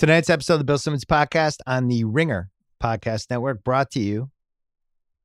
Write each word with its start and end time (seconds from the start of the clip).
Tonight's 0.00 0.30
episode 0.30 0.54
of 0.54 0.60
the 0.60 0.64
Bill 0.64 0.78
Simmons 0.78 1.04
podcast 1.04 1.56
on 1.66 1.88
the 1.88 2.04
Ringer 2.04 2.48
Podcast 2.82 3.28
Network 3.28 3.62
brought 3.62 3.90
to 3.90 4.00
you 4.00 4.30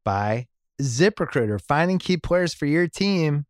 by 0.04 0.48
ZipRecruiter. 0.82 1.62
Finding 1.62 1.98
key 1.98 2.18
players 2.18 2.54
for 2.54 2.66
your 2.66 2.86
team 2.86 3.46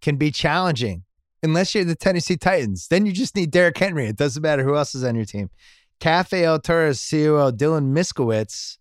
can 0.00 0.14
be 0.14 0.30
challenging 0.30 1.02
unless 1.42 1.74
you're 1.74 1.82
the 1.82 1.96
Tennessee 1.96 2.36
Titans. 2.36 2.86
Then 2.86 3.06
you 3.06 3.10
just 3.10 3.34
need 3.34 3.50
Derrick 3.50 3.76
Henry. 3.76 4.06
It 4.06 4.14
doesn't 4.14 4.40
matter 4.40 4.62
who 4.62 4.76
else 4.76 4.94
is 4.94 5.02
on 5.02 5.16
your 5.16 5.24
team. 5.24 5.50
Cafe 5.98 6.44
El 6.44 6.60
Tour's 6.60 7.04
COO 7.10 7.50
Dylan 7.50 7.92
Miskowitz, 7.92 8.78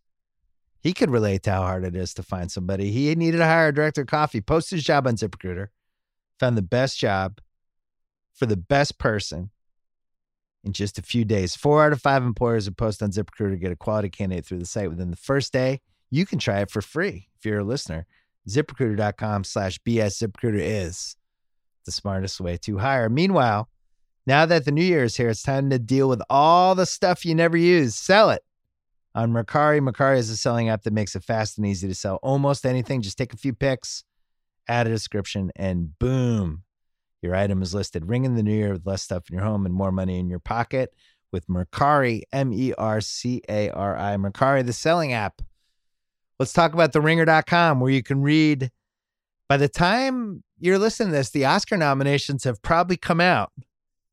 he 0.81 0.93
could 0.93 1.09
relate 1.09 1.41
to 1.45 1.51
how 1.51 1.63
hard 1.63 1.83
it 1.83 1.95
is 1.95 2.13
to 2.13 2.21
find 2.21 2.51
somebody. 2.51 2.91
He 2.91 3.15
needed 3.15 3.37
to 3.39 3.45
hire 3.45 3.69
a 3.69 3.73
director 3.73 4.01
of 4.01 4.07
coffee, 4.07 4.39
posted 4.39 4.77
his 4.77 4.85
job 4.85 5.07
on 5.07 5.15
ZipRecruiter, 5.15 5.69
found 6.39 6.59
the 6.59 6.61
best 6.61 6.99
job 6.99 7.39
for 8.35 8.45
the 8.45 8.55
best 8.55 8.99
person 8.99 9.49
in 10.65 10.73
just 10.73 10.97
a 10.97 11.01
few 11.01 11.23
days. 11.23 11.55
Four 11.55 11.85
out 11.85 11.93
of 11.93 12.01
five 12.01 12.23
employers 12.23 12.65
who 12.65 12.71
post 12.71 13.01
on 13.03 13.11
ZipRecruiter 13.11 13.59
get 13.59 13.71
a 13.71 13.75
quality 13.75 14.09
candidate 14.09 14.45
through 14.45 14.59
the 14.59 14.65
site 14.65 14.89
within 14.89 15.11
the 15.11 15.17
first 15.17 15.53
day. 15.53 15.81
You 16.09 16.25
can 16.25 16.39
try 16.39 16.59
it 16.61 16.71
for 16.71 16.81
free 16.81 17.29
if 17.37 17.45
you're 17.45 17.59
a 17.59 17.63
listener. 17.63 18.05
ZipRecruiter.com 18.49 19.43
slash 19.43 19.79
BS 19.87 20.21
ZipRecruiter 20.21 20.59
is 20.59 21.15
the 21.85 21.91
smartest 21.91 22.41
way 22.41 22.57
to 22.57 22.79
hire. 22.79 23.09
Meanwhile, 23.09 23.69
now 24.27 24.45
that 24.47 24.65
the 24.65 24.71
new 24.71 24.83
year 24.83 25.03
is 25.03 25.17
here, 25.17 25.29
it's 25.29 25.43
time 25.43 25.69
to 25.69 25.79
deal 25.79 26.09
with 26.09 26.21
all 26.29 26.73
the 26.73 26.85
stuff 26.85 27.25
you 27.25 27.35
never 27.35 27.57
use. 27.57 27.95
Sell 27.95 28.31
it 28.31 28.43
on 29.13 29.31
Mercari. 29.31 29.79
Mercari 29.79 30.17
is 30.17 30.29
a 30.29 30.37
selling 30.37 30.69
app 30.69 30.83
that 30.83 30.93
makes 30.93 31.15
it 31.15 31.23
fast 31.23 31.57
and 31.57 31.67
easy 31.67 31.87
to 31.87 31.95
sell 31.95 32.15
almost 32.17 32.65
anything. 32.65 33.01
Just 33.01 33.17
take 33.17 33.33
a 33.33 33.37
few 33.37 33.53
pics, 33.53 34.03
add 34.67 34.87
a 34.87 34.89
description, 34.89 35.51
and 35.55 35.97
boom, 35.99 36.63
your 37.21 37.35
item 37.35 37.61
is 37.61 37.73
listed. 37.73 38.09
Ring 38.09 38.25
in 38.25 38.35
the 38.35 38.43
new 38.43 38.53
year 38.53 38.73
with 38.73 38.85
less 38.85 39.03
stuff 39.03 39.29
in 39.29 39.35
your 39.35 39.45
home 39.45 39.65
and 39.65 39.73
more 39.73 39.91
money 39.91 40.19
in 40.19 40.29
your 40.29 40.39
pocket 40.39 40.93
with 41.31 41.47
Mercari, 41.47 42.21
M 42.31 42.53
E 42.53 42.73
R 42.77 43.01
C 43.01 43.41
A 43.49 43.69
R 43.69 43.97
I. 43.97 44.15
Mercari, 44.15 44.65
the 44.65 44.73
selling 44.73 45.13
app. 45.13 45.41
Let's 46.39 46.53
talk 46.53 46.73
about 46.73 46.93
the 46.93 47.01
ringer.com 47.01 47.79
where 47.79 47.91
you 47.91 48.03
can 48.03 48.21
read. 48.21 48.71
By 49.47 49.57
the 49.57 49.69
time 49.69 50.43
you're 50.59 50.79
listening 50.79 51.09
to 51.09 51.17
this, 51.17 51.29
the 51.29 51.45
Oscar 51.45 51.77
nominations 51.77 52.43
have 52.45 52.61
probably 52.61 52.97
come 52.97 53.21
out, 53.21 53.51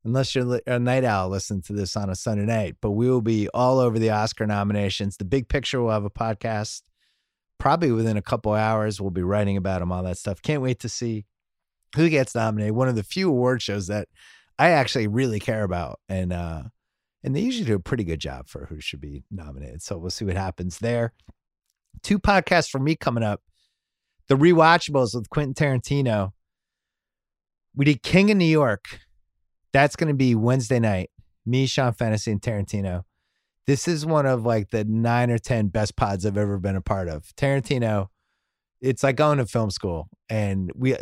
unless 0.03 0.35
you're 0.35 0.61
a 0.67 0.79
night 0.79 1.03
owl 1.03 1.29
listening 1.29 1.61
to 1.63 1.73
this 1.73 1.95
on 1.95 2.09
a 2.09 2.15
Sunday 2.15 2.45
night. 2.45 2.75
But 2.81 2.91
we 2.91 3.09
will 3.09 3.21
be 3.21 3.49
all 3.53 3.79
over 3.79 3.97
the 3.97 4.09
Oscar 4.09 4.45
nominations. 4.45 5.17
The 5.17 5.25
big 5.25 5.49
picture 5.49 5.81
will 5.81 5.91
have 5.91 6.05
a 6.05 6.09
podcast 6.09 6.83
probably 7.57 7.91
within 7.91 8.17
a 8.17 8.21
couple 8.21 8.53
hours. 8.53 8.99
We'll 8.99 9.11
be 9.11 9.23
writing 9.23 9.57
about 9.57 9.79
them, 9.79 9.91
all 9.91 10.03
that 10.03 10.17
stuff. 10.17 10.41
Can't 10.41 10.61
wait 10.61 10.79
to 10.81 10.89
see 10.89 11.25
who 11.95 12.09
gets 12.09 12.35
nominated. 12.35 12.75
One 12.75 12.87
of 12.87 12.95
the 12.95 13.03
few 13.03 13.29
award 13.29 13.61
shows 13.61 13.87
that 13.87 14.07
I 14.57 14.69
actually 14.69 15.07
really 15.07 15.39
care 15.39 15.63
about, 15.63 15.99
and 16.09 16.33
uh, 16.33 16.63
and 17.23 17.35
they 17.35 17.41
usually 17.41 17.65
do 17.65 17.75
a 17.75 17.79
pretty 17.79 18.03
good 18.03 18.19
job 18.19 18.47
for 18.47 18.65
who 18.65 18.79
should 18.79 19.01
be 19.01 19.23
nominated. 19.31 19.81
So 19.81 19.97
we'll 19.97 20.09
see 20.09 20.25
what 20.25 20.35
happens 20.35 20.79
there. 20.79 21.13
Two 22.01 22.19
podcasts 22.19 22.69
for 22.69 22.79
me 22.79 22.95
coming 22.95 23.23
up: 23.23 23.41
the 24.27 24.35
rewatchables 24.35 25.15
with 25.15 25.29
Quentin 25.29 25.53
Tarantino. 25.53 26.31
We 27.75 27.85
did 27.85 28.03
King 28.03 28.29
of 28.29 28.37
New 28.37 28.45
York. 28.45 28.99
That's 29.71 29.95
going 29.95 30.09
to 30.09 30.13
be 30.13 30.35
Wednesday 30.35 30.79
night. 30.79 31.09
Me, 31.45 31.65
Sean 31.65 31.93
Fennessy, 31.93 32.31
and 32.31 32.41
Tarantino. 32.41 33.03
This 33.65 33.87
is 33.87 34.05
one 34.05 34.25
of 34.25 34.45
like 34.45 34.69
the 34.69 34.83
nine 34.83 35.31
or 35.31 35.39
ten 35.39 35.67
best 35.67 35.95
pods 35.95 36.25
I've 36.25 36.37
ever 36.37 36.59
been 36.59 36.75
a 36.75 36.81
part 36.81 37.07
of. 37.07 37.33
Tarantino, 37.35 38.07
it's 38.81 39.03
like 39.03 39.15
going 39.15 39.39
to 39.39 39.45
film 39.45 39.71
school, 39.71 40.09
and 40.29 40.71
we 40.75 40.95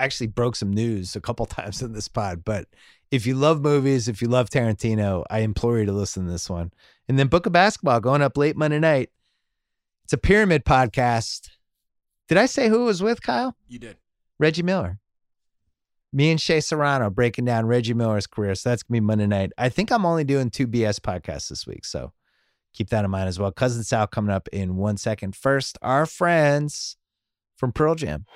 actually 0.00 0.28
broke 0.28 0.56
some 0.56 0.72
news 0.72 1.14
a 1.14 1.20
couple 1.20 1.46
times 1.46 1.82
in 1.82 1.92
this 1.92 2.08
pod. 2.08 2.44
But 2.44 2.66
if 3.10 3.26
you 3.26 3.34
love 3.34 3.60
movies, 3.60 4.08
if 4.08 4.22
you 4.22 4.28
love 4.28 4.50
Tarantino, 4.50 5.24
I 5.30 5.40
implore 5.40 5.78
you 5.78 5.86
to 5.86 5.92
listen 5.92 6.26
to 6.26 6.30
this 6.32 6.48
one. 6.48 6.72
And 7.08 7.18
then 7.18 7.28
Book 7.28 7.46
of 7.46 7.52
Basketball 7.52 8.00
going 8.00 8.22
up 8.22 8.36
late 8.36 8.56
Monday 8.56 8.78
night. 8.78 9.10
It's 10.04 10.12
a 10.12 10.18
pyramid 10.18 10.64
podcast. 10.64 11.50
Did 12.28 12.38
I 12.38 12.46
say 12.46 12.68
who 12.68 12.82
it 12.82 12.86
was 12.86 13.02
with, 13.02 13.22
Kyle? 13.22 13.56
You 13.68 13.78
did. 13.78 13.96
Reggie 14.38 14.62
Miller. 14.62 14.98
Me 16.12 16.30
and 16.30 16.40
Shay 16.40 16.60
Serrano 16.60 17.10
breaking 17.10 17.44
down 17.44 17.66
Reggie 17.66 17.94
Miller's 17.94 18.26
career. 18.26 18.54
So 18.56 18.70
that's 18.70 18.82
going 18.82 18.98
to 18.98 19.00
be 19.00 19.06
Monday 19.06 19.26
night. 19.26 19.52
I 19.58 19.68
think 19.68 19.92
I'm 19.92 20.04
only 20.04 20.24
doing 20.24 20.50
two 20.50 20.66
BS 20.66 20.98
podcasts 20.98 21.48
this 21.48 21.66
week. 21.66 21.84
So 21.84 22.12
keep 22.72 22.90
that 22.90 23.04
in 23.04 23.10
mind 23.10 23.28
as 23.28 23.38
well. 23.38 23.52
Cousin 23.52 23.84
Sal 23.84 24.06
coming 24.06 24.32
up 24.32 24.48
in 24.52 24.76
one 24.76 24.96
second. 24.96 25.36
First, 25.36 25.78
our 25.82 26.06
friends 26.06 26.96
from 27.56 27.72
Pearl 27.72 27.94
Jam. 27.94 28.26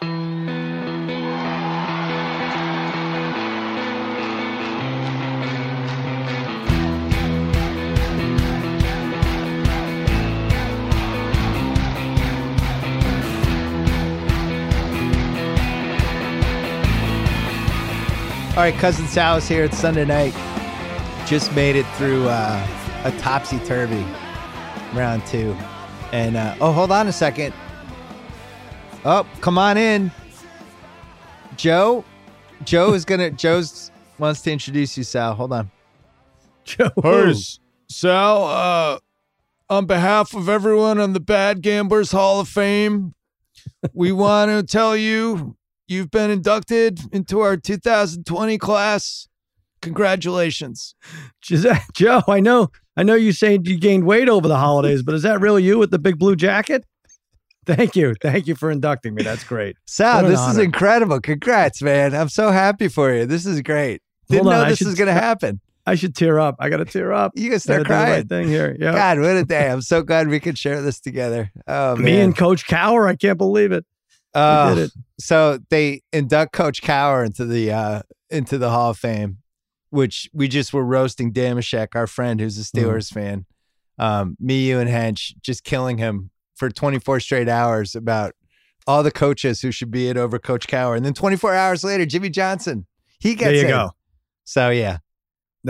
All 18.54 18.60
right, 18.60 18.74
cousin 18.74 19.08
Sal 19.08 19.38
is 19.38 19.48
here. 19.48 19.64
It's 19.64 19.76
Sunday 19.76 20.04
night. 20.04 20.32
Just 21.26 21.52
made 21.56 21.74
it 21.74 21.84
through 21.96 22.28
uh, 22.28 22.64
a 23.02 23.10
topsy 23.18 23.58
turvy 23.58 24.06
round 24.92 25.26
two, 25.26 25.56
and 26.12 26.36
uh, 26.36 26.54
oh, 26.60 26.70
hold 26.70 26.92
on 26.92 27.08
a 27.08 27.12
second. 27.12 27.52
Oh, 29.04 29.26
come 29.40 29.58
on 29.58 29.76
in, 29.76 30.12
Joe. 31.56 32.04
Joe 32.62 32.94
is 32.94 33.04
gonna. 33.04 33.30
Joe's 33.32 33.90
wants 34.20 34.40
to 34.42 34.52
introduce 34.52 34.96
you, 34.96 35.02
Sal. 35.02 35.34
Hold 35.34 35.52
on. 35.52 35.68
Joe. 36.62 36.90
Hey, 37.02 37.34
Sal, 37.88 38.44
uh, 38.44 38.98
on 39.68 39.86
behalf 39.86 40.32
of 40.32 40.48
everyone 40.48 41.00
on 41.00 41.12
the 41.12 41.18
Bad 41.18 41.60
Gamblers 41.60 42.12
Hall 42.12 42.38
of 42.38 42.48
Fame, 42.48 43.16
we 43.92 44.12
want 44.12 44.52
to 44.52 44.62
tell 44.62 44.96
you 44.96 45.56
you've 45.86 46.10
been 46.10 46.30
inducted 46.30 47.00
into 47.12 47.40
our 47.40 47.56
2020 47.56 48.58
class. 48.58 49.28
Congratulations. 49.82 50.94
Joe, 51.42 52.22
I 52.26 52.40
know, 52.40 52.70
I 52.96 53.02
know 53.02 53.14
you 53.14 53.32
saying 53.32 53.66
you 53.66 53.78
gained 53.78 54.04
weight 54.06 54.28
over 54.28 54.48
the 54.48 54.56
holidays, 54.56 55.02
but 55.02 55.14
is 55.14 55.22
that 55.22 55.40
really 55.40 55.62
you 55.62 55.78
with 55.78 55.90
the 55.90 55.98
big 55.98 56.18
blue 56.18 56.36
jacket? 56.36 56.84
Thank 57.66 57.96
you. 57.96 58.14
Thank 58.20 58.46
you 58.46 58.54
for 58.54 58.70
inducting 58.70 59.14
me. 59.14 59.22
That's 59.22 59.44
great. 59.44 59.76
Sal, 59.86 60.24
this 60.26 60.40
is 60.40 60.58
incredible. 60.58 61.20
Congrats, 61.20 61.80
man. 61.82 62.14
I'm 62.14 62.28
so 62.28 62.50
happy 62.50 62.88
for 62.88 63.12
you. 63.14 63.24
This 63.26 63.46
is 63.46 63.62
great. 63.62 64.02
Didn't 64.28 64.44
Hold 64.44 64.54
know 64.56 64.68
this 64.68 64.78
should- 64.78 64.86
was 64.88 64.96
gonna 64.96 65.12
happen. 65.12 65.60
I 65.86 65.96
should 65.96 66.14
tear 66.14 66.40
up. 66.40 66.56
I 66.60 66.70
got 66.70 66.78
to 66.78 66.86
tear 66.86 67.12
up. 67.12 67.32
You 67.34 67.50
can 67.50 67.60
start 67.60 67.84
crying. 67.84 68.10
right 68.10 68.26
thing 68.26 68.48
here. 68.48 68.74
Yeah. 68.80 68.92
God, 68.94 69.18
what 69.20 69.36
a 69.36 69.44
day. 69.44 69.68
I'm 69.70 69.82
so 69.82 70.00
glad 70.00 70.28
we 70.28 70.40
could 70.40 70.56
share 70.56 70.80
this 70.80 70.98
together. 70.98 71.50
Oh 71.68 71.94
Me 71.96 72.04
man. 72.12 72.20
and 72.24 72.36
Coach 72.36 72.66
Cowher, 72.66 73.06
I 73.06 73.16
can't 73.16 73.36
believe 73.36 73.70
it. 73.70 73.84
Oh, 74.34 74.74
did 74.74 74.84
it. 74.86 74.90
so 75.20 75.58
they 75.70 76.02
induct 76.12 76.52
Coach 76.52 76.82
Cowher 76.82 77.24
into 77.24 77.44
the 77.44 77.70
uh 77.72 78.02
into 78.30 78.58
the 78.58 78.70
Hall 78.70 78.90
of 78.90 78.98
Fame, 78.98 79.38
which 79.90 80.28
we 80.32 80.48
just 80.48 80.72
were 80.72 80.84
roasting 80.84 81.32
Damashek, 81.32 81.88
our 81.94 82.06
friend 82.06 82.40
who's 82.40 82.58
a 82.58 82.62
Mm-hmm. 82.62 82.78
Steelers 82.88 83.12
fan. 83.12 83.46
Um, 83.98 84.36
me, 84.40 84.68
you, 84.68 84.80
and 84.80 84.90
Hench 84.90 85.34
just 85.40 85.62
killing 85.62 85.98
him 85.98 86.30
for 86.56 86.68
24 86.68 87.20
straight 87.20 87.48
hours 87.48 87.94
about 87.94 88.34
all 88.88 89.02
the 89.04 89.12
coaches 89.12 89.60
who 89.60 89.70
should 89.70 89.90
be 89.92 90.08
it 90.08 90.16
over 90.16 90.38
Coach 90.40 90.66
Cowher. 90.66 90.96
And 90.96 91.06
then 91.06 91.14
24 91.14 91.54
hours 91.54 91.84
later, 91.84 92.04
Jimmy 92.04 92.28
Johnson, 92.28 92.86
he 93.20 93.34
gets 93.36 93.50
There 93.52 93.54
you 93.54 93.60
in. 93.62 93.68
go. 93.68 93.90
So 94.44 94.70
yeah. 94.70 94.98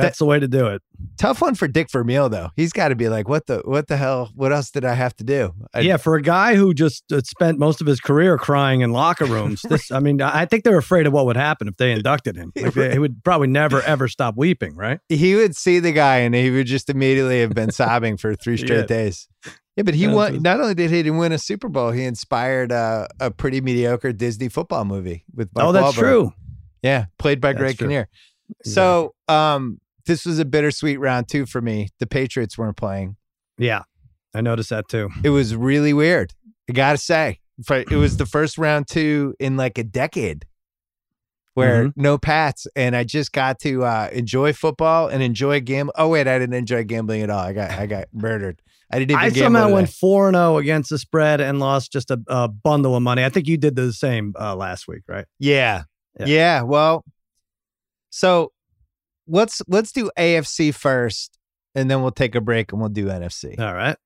That's 0.03 0.19
the 0.19 0.25
way 0.25 0.41
to 0.41 0.49
do 0.49 0.67
it. 0.67 0.83
Tough 1.19 1.41
one 1.41 1.55
for 1.55 1.69
Dick 1.69 1.89
Vermeil 1.91 2.29
though. 2.29 2.51
He's 2.57 2.73
got 2.73 2.89
to 2.89 2.97
be 2.97 3.09
like, 3.09 3.29
what 3.29 3.47
the 3.47 3.63
what 3.65 3.87
the 3.87 3.97
hell? 3.97 4.31
What 4.35 4.53
else 4.53 4.71
did 4.71 4.85
I 4.85 4.95
have 4.95 5.15
to 5.17 5.25
do? 5.25 5.55
I, 5.73 5.81
yeah, 5.81 5.97
for 5.99 6.17
a 6.17 6.23
guy 6.23 6.57
who 6.57 6.75
just 6.75 7.11
uh, 7.13 7.21
spent 7.23 7.59
most 7.59 7.81
of 7.81 7.87
his 7.87 8.01
career 8.01 8.37
crying 8.37 8.81
in 8.81 8.91
locker 8.93 9.25
rooms, 9.25 9.63
this, 9.69 9.93
I 9.93 10.01
mean, 10.01 10.21
I 10.21 10.47
think 10.47 10.65
they're 10.65 10.79
afraid 10.79 11.07
of 11.07 11.13
what 11.13 11.27
would 11.27 11.37
happen 11.37 11.69
if 11.69 11.77
they 11.77 11.93
inducted 11.93 12.37
him. 12.37 12.53
Like, 12.61 12.75
they- 12.75 12.93
he 12.93 12.99
would 12.99 13.23
probably 13.25 13.47
never, 13.49 13.83
ever 13.83 14.09
stop 14.09 14.37
weeping, 14.37 14.75
right? 14.75 14.99
he 15.09 15.35
would 15.37 15.55
see 15.55 15.79
the 15.79 15.93
guy 15.93 16.19
and 16.19 16.35
he 16.35 16.51
would 16.51 16.67
just 16.67 16.91
immediately 16.91 17.41
have 17.41 17.55
been 17.55 17.71
sobbing 17.71 18.17
for 18.17 18.35
three 18.35 18.57
straight 18.65 18.79
Yeah. 18.81 18.87
days. 18.87 19.29
Yeah, 19.77 19.83
but 19.83 19.95
he 19.95 20.07
won. 20.09 20.41
Not 20.43 20.61
only 20.61 20.75
did 20.75 20.91
he 20.91 21.09
win 21.11 21.33
a 21.33 21.39
Super 21.39 21.69
Bowl, 21.69 21.91
he 21.91 22.05
inspired 22.05 22.71
uh, 22.73 23.09
a 23.21 23.31
pretty 23.33 23.61
mediocre 23.61 24.13
Disney 24.13 24.49
football 24.49 24.85
movie 24.85 25.25
with. 25.35 25.49
Mark 25.55 25.67
oh, 25.69 25.73
that's 25.73 25.97
Wahlberg. 25.97 25.99
true. 25.99 26.33
Yeah, 26.83 27.07
played 27.19 27.41
by 27.41 27.53
That's 27.53 27.61
Greg 27.61 27.79
true. 27.79 27.87
Kinnear. 27.89 28.09
So, 28.63 29.15
um, 29.27 29.81
this 30.07 30.27
was 30.27 30.39
a 30.39 30.45
bittersweet 30.45 30.99
round 31.01 31.29
two 31.29 31.47
for 31.47 31.61
me. 31.61 31.89
The 31.99 32.07
Patriots 32.07 32.57
weren't 32.59 32.77
playing. 32.77 33.17
Yeah, 33.59 33.83
I 34.35 34.41
noticed 34.41 34.71
that 34.71 34.89
too. 34.89 35.11
It 35.23 35.31
was 35.31 35.55
really 35.55 35.93
weird. 35.93 36.33
I 36.69 36.73
gotta 36.73 36.99
say, 36.99 37.41
it 37.69 37.91
was 37.97 38.17
the 38.17 38.27
first 38.27 38.59
round 38.59 38.89
two 38.89 39.35
in 39.39 39.57
like 39.57 39.79
a 39.79 39.85
decade 39.85 40.47
where 41.55 41.85
Mm-hmm. 41.85 42.03
no 42.03 42.19
Pats, 42.19 42.67
and 42.75 42.97
I 42.97 43.05
just 43.05 43.33
got 43.33 43.61
to 43.61 43.85
uh, 43.85 44.09
enjoy 44.13 44.53
football 44.53 45.07
and 45.09 45.23
enjoy 45.23 45.61
gambling. 45.61 45.95
Oh 45.97 46.09
wait, 46.09 46.27
I 46.27 46.39
didn't 46.39 46.55
enjoy 46.57 46.83
gambling 46.85 47.23
at 47.23 47.31
all. 47.31 47.39
I 47.39 47.53
got 47.53 47.71
I 47.71 47.87
got 47.87 48.07
murdered. 48.13 48.61
I 48.91 48.99
didn't 48.99 49.13
even. 49.13 49.23
I 49.25 49.29
somehow 49.31 49.71
went 49.71 49.89
four 49.89 50.29
and 50.29 50.35
zero 50.37 50.59
against 50.59 50.91
the 50.91 50.99
spread 50.99 51.41
and 51.41 51.59
lost 51.61 51.93
just 51.93 52.11
a, 52.11 52.21
a 52.29 52.49
bundle 52.49 52.97
of 52.97 53.03
money. 53.03 53.25
I 53.25 53.29
think 53.29 53.47
you 53.47 53.57
did 53.57 53.77
the 53.77 53.93
same 53.93 54.35
uh, 54.39 54.57
last 54.57 54.89
week, 54.89 55.03
right? 55.09 55.27
Yeah. 55.39 55.85
Yeah. 56.19 56.27
yeah. 56.27 56.63
Well, 56.63 57.05
so 58.11 58.53
let's 59.27 59.63
let's 59.69 59.93
do 59.93 60.11
AFC 60.19 60.75
first. 60.75 61.39
and 61.75 61.91
then 61.91 62.03
we'll 62.03 62.11
take 62.13 62.35
a 62.35 62.41
break 62.41 62.71
and 62.73 62.81
we'll 62.81 62.89
do 62.91 63.07
NFC. 63.07 63.59
All 63.59 63.75
right. 63.75 63.97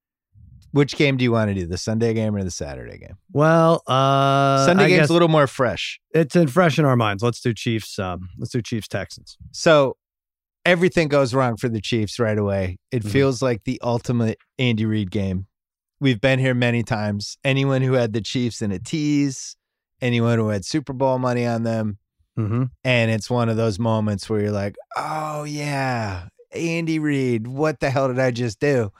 Which 0.72 0.96
game 0.96 1.16
do 1.16 1.24
you 1.24 1.32
want 1.32 1.48
to 1.48 1.54
do? 1.54 1.66
The 1.66 1.78
Sunday 1.78 2.12
game 2.14 2.34
or 2.36 2.44
the 2.44 2.50
Saturday 2.50 2.98
game? 2.98 3.16
Well, 3.32 3.82
uh, 3.86 4.66
Sunday 4.66 4.84
I 4.84 4.88
game's 4.88 5.08
a 5.10 5.12
little 5.14 5.28
more 5.28 5.46
fresh. 5.46 5.98
it's 6.12 6.36
in 6.36 6.46
fresh 6.48 6.78
in 6.78 6.84
our 6.84 6.96
minds. 6.96 7.22
Let's 7.22 7.40
do 7.40 7.54
Chiefs. 7.54 7.98
Um, 7.98 8.28
let's 8.38 8.52
do 8.52 8.60
Chiefs 8.60 8.86
Texans. 8.88 9.38
So 9.50 9.96
everything 10.66 11.08
goes 11.08 11.32
wrong 11.32 11.56
for 11.56 11.68
the 11.70 11.80
Chiefs 11.80 12.18
right 12.18 12.36
away. 12.36 12.76
It 12.92 13.02
Mhm. 13.02 13.10
feels 13.10 13.40
like 13.40 13.64
the 13.64 13.80
ultimate 13.82 14.38
Andy 14.58 14.84
Reid 14.84 15.10
game. 15.10 15.46
We've 16.00 16.20
been 16.20 16.38
here 16.38 16.54
many 16.54 16.82
times. 16.82 17.38
Anyone 17.42 17.80
who 17.82 17.94
had 17.94 18.12
the 18.12 18.20
Chiefs 18.20 18.60
in 18.60 18.70
a 18.70 18.78
tease, 18.78 19.56
anyone 20.02 20.38
who 20.38 20.48
had 20.48 20.64
Super 20.66 20.92
Bowl 20.92 21.18
money 21.18 21.46
on 21.46 21.62
them, 21.62 21.98
Mm-hmm. 22.38 22.64
and 22.84 23.10
it's 23.10 23.28
one 23.28 23.48
of 23.48 23.56
those 23.56 23.78
moments 23.78 24.30
where 24.30 24.40
you're 24.40 24.52
like, 24.52 24.76
"Oh 24.96 25.42
yeah, 25.44 26.28
Andy 26.52 26.98
Reid, 26.98 27.48
what 27.48 27.80
the 27.80 27.90
hell 27.90 28.08
did 28.08 28.20
I 28.20 28.30
just 28.30 28.60
do?" 28.60 28.92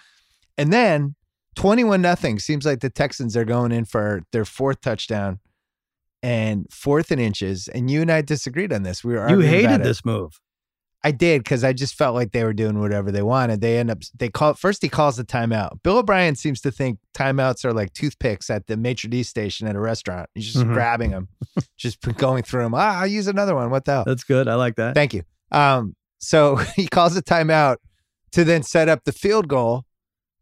And 0.57 0.73
then 0.73 1.15
21 1.55 2.03
nothing 2.03 2.39
seems 2.39 2.67
like 2.67 2.81
the 2.81 2.91
Texans 2.91 3.37
are 3.37 3.45
going 3.45 3.73
in 3.73 3.85
for 3.85 4.23
their 4.33 4.45
fourth 4.45 4.81
touchdown 4.81 5.39
and 6.23 6.67
fourth 6.71 7.11
and 7.11 7.21
inches. 7.21 7.69
And 7.69 7.91
you 7.91 8.03
and 8.03 8.11
I 8.11 8.23
disagreed 8.23 8.73
on 8.73 8.83
this. 8.83 9.05
We 9.05 9.15
were 9.15 9.29
You 9.31 9.41
hated 9.41 9.83
this 9.83 10.05
move. 10.05 10.41
I 11.05 11.13
did 11.13 11.45
because 11.45 11.63
I 11.63 11.73
just 11.73 11.95
felt 11.95 12.15
like 12.17 12.33
they 12.33 12.43
were 12.43 12.53
doing 12.53 12.81
whatever 12.81 13.13
they 13.13 13.23
wanted. 13.23 13.61
They 13.61 13.79
end 13.79 13.91
up 13.91 13.99
they 14.19 14.29
call 14.29 14.55
first 14.55 14.83
he 14.83 14.89
calls 14.89 15.17
the 15.17 15.25
timeout. 15.25 15.83
Bill 15.85 15.99
O'Brien 15.99 16.35
seems 16.35 16.61
to 16.63 16.71
think 16.73 16.99
timeouts 17.15 17.65
are 17.65 17.73
like 17.73 17.93
toothpicks 17.93 18.51
at 18.51 18.67
the 18.67 18.77
maitre 18.77 19.09
d 19.09 19.23
station 19.23 19.69
at 19.69 19.77
a 19.77 19.81
restaurant. 19.81 20.29
He's 20.35 20.53
just 20.53 20.65
Mhm. 20.65 20.73
grabbing 20.73 21.11
them, 21.13 21.29
just 21.77 22.01
going 22.17 22.43
through 22.43 22.65
them. 22.65 22.75
Ah, 22.75 23.01
I'll 23.01 23.07
use 23.07 23.29
another 23.29 23.55
one. 23.55 23.71
What 23.71 23.85
the 23.85 23.93
hell? 23.93 24.05
That's 24.07 24.25
good. 24.25 24.49
I 24.49 24.57
like 24.57 24.75
that. 24.77 24.95
Thank 24.95 25.15
you. 25.15 25.23
Um, 25.53 25.95
so 26.19 26.57
he 26.77 26.89
calls 26.89 27.17
a 27.17 27.23
timeout 27.23 27.77
to 28.33 28.43
then 28.45 28.63
set 28.65 28.89
up 28.89 29.05
the 29.05 29.13
field 29.13 29.47
goal 29.49 29.85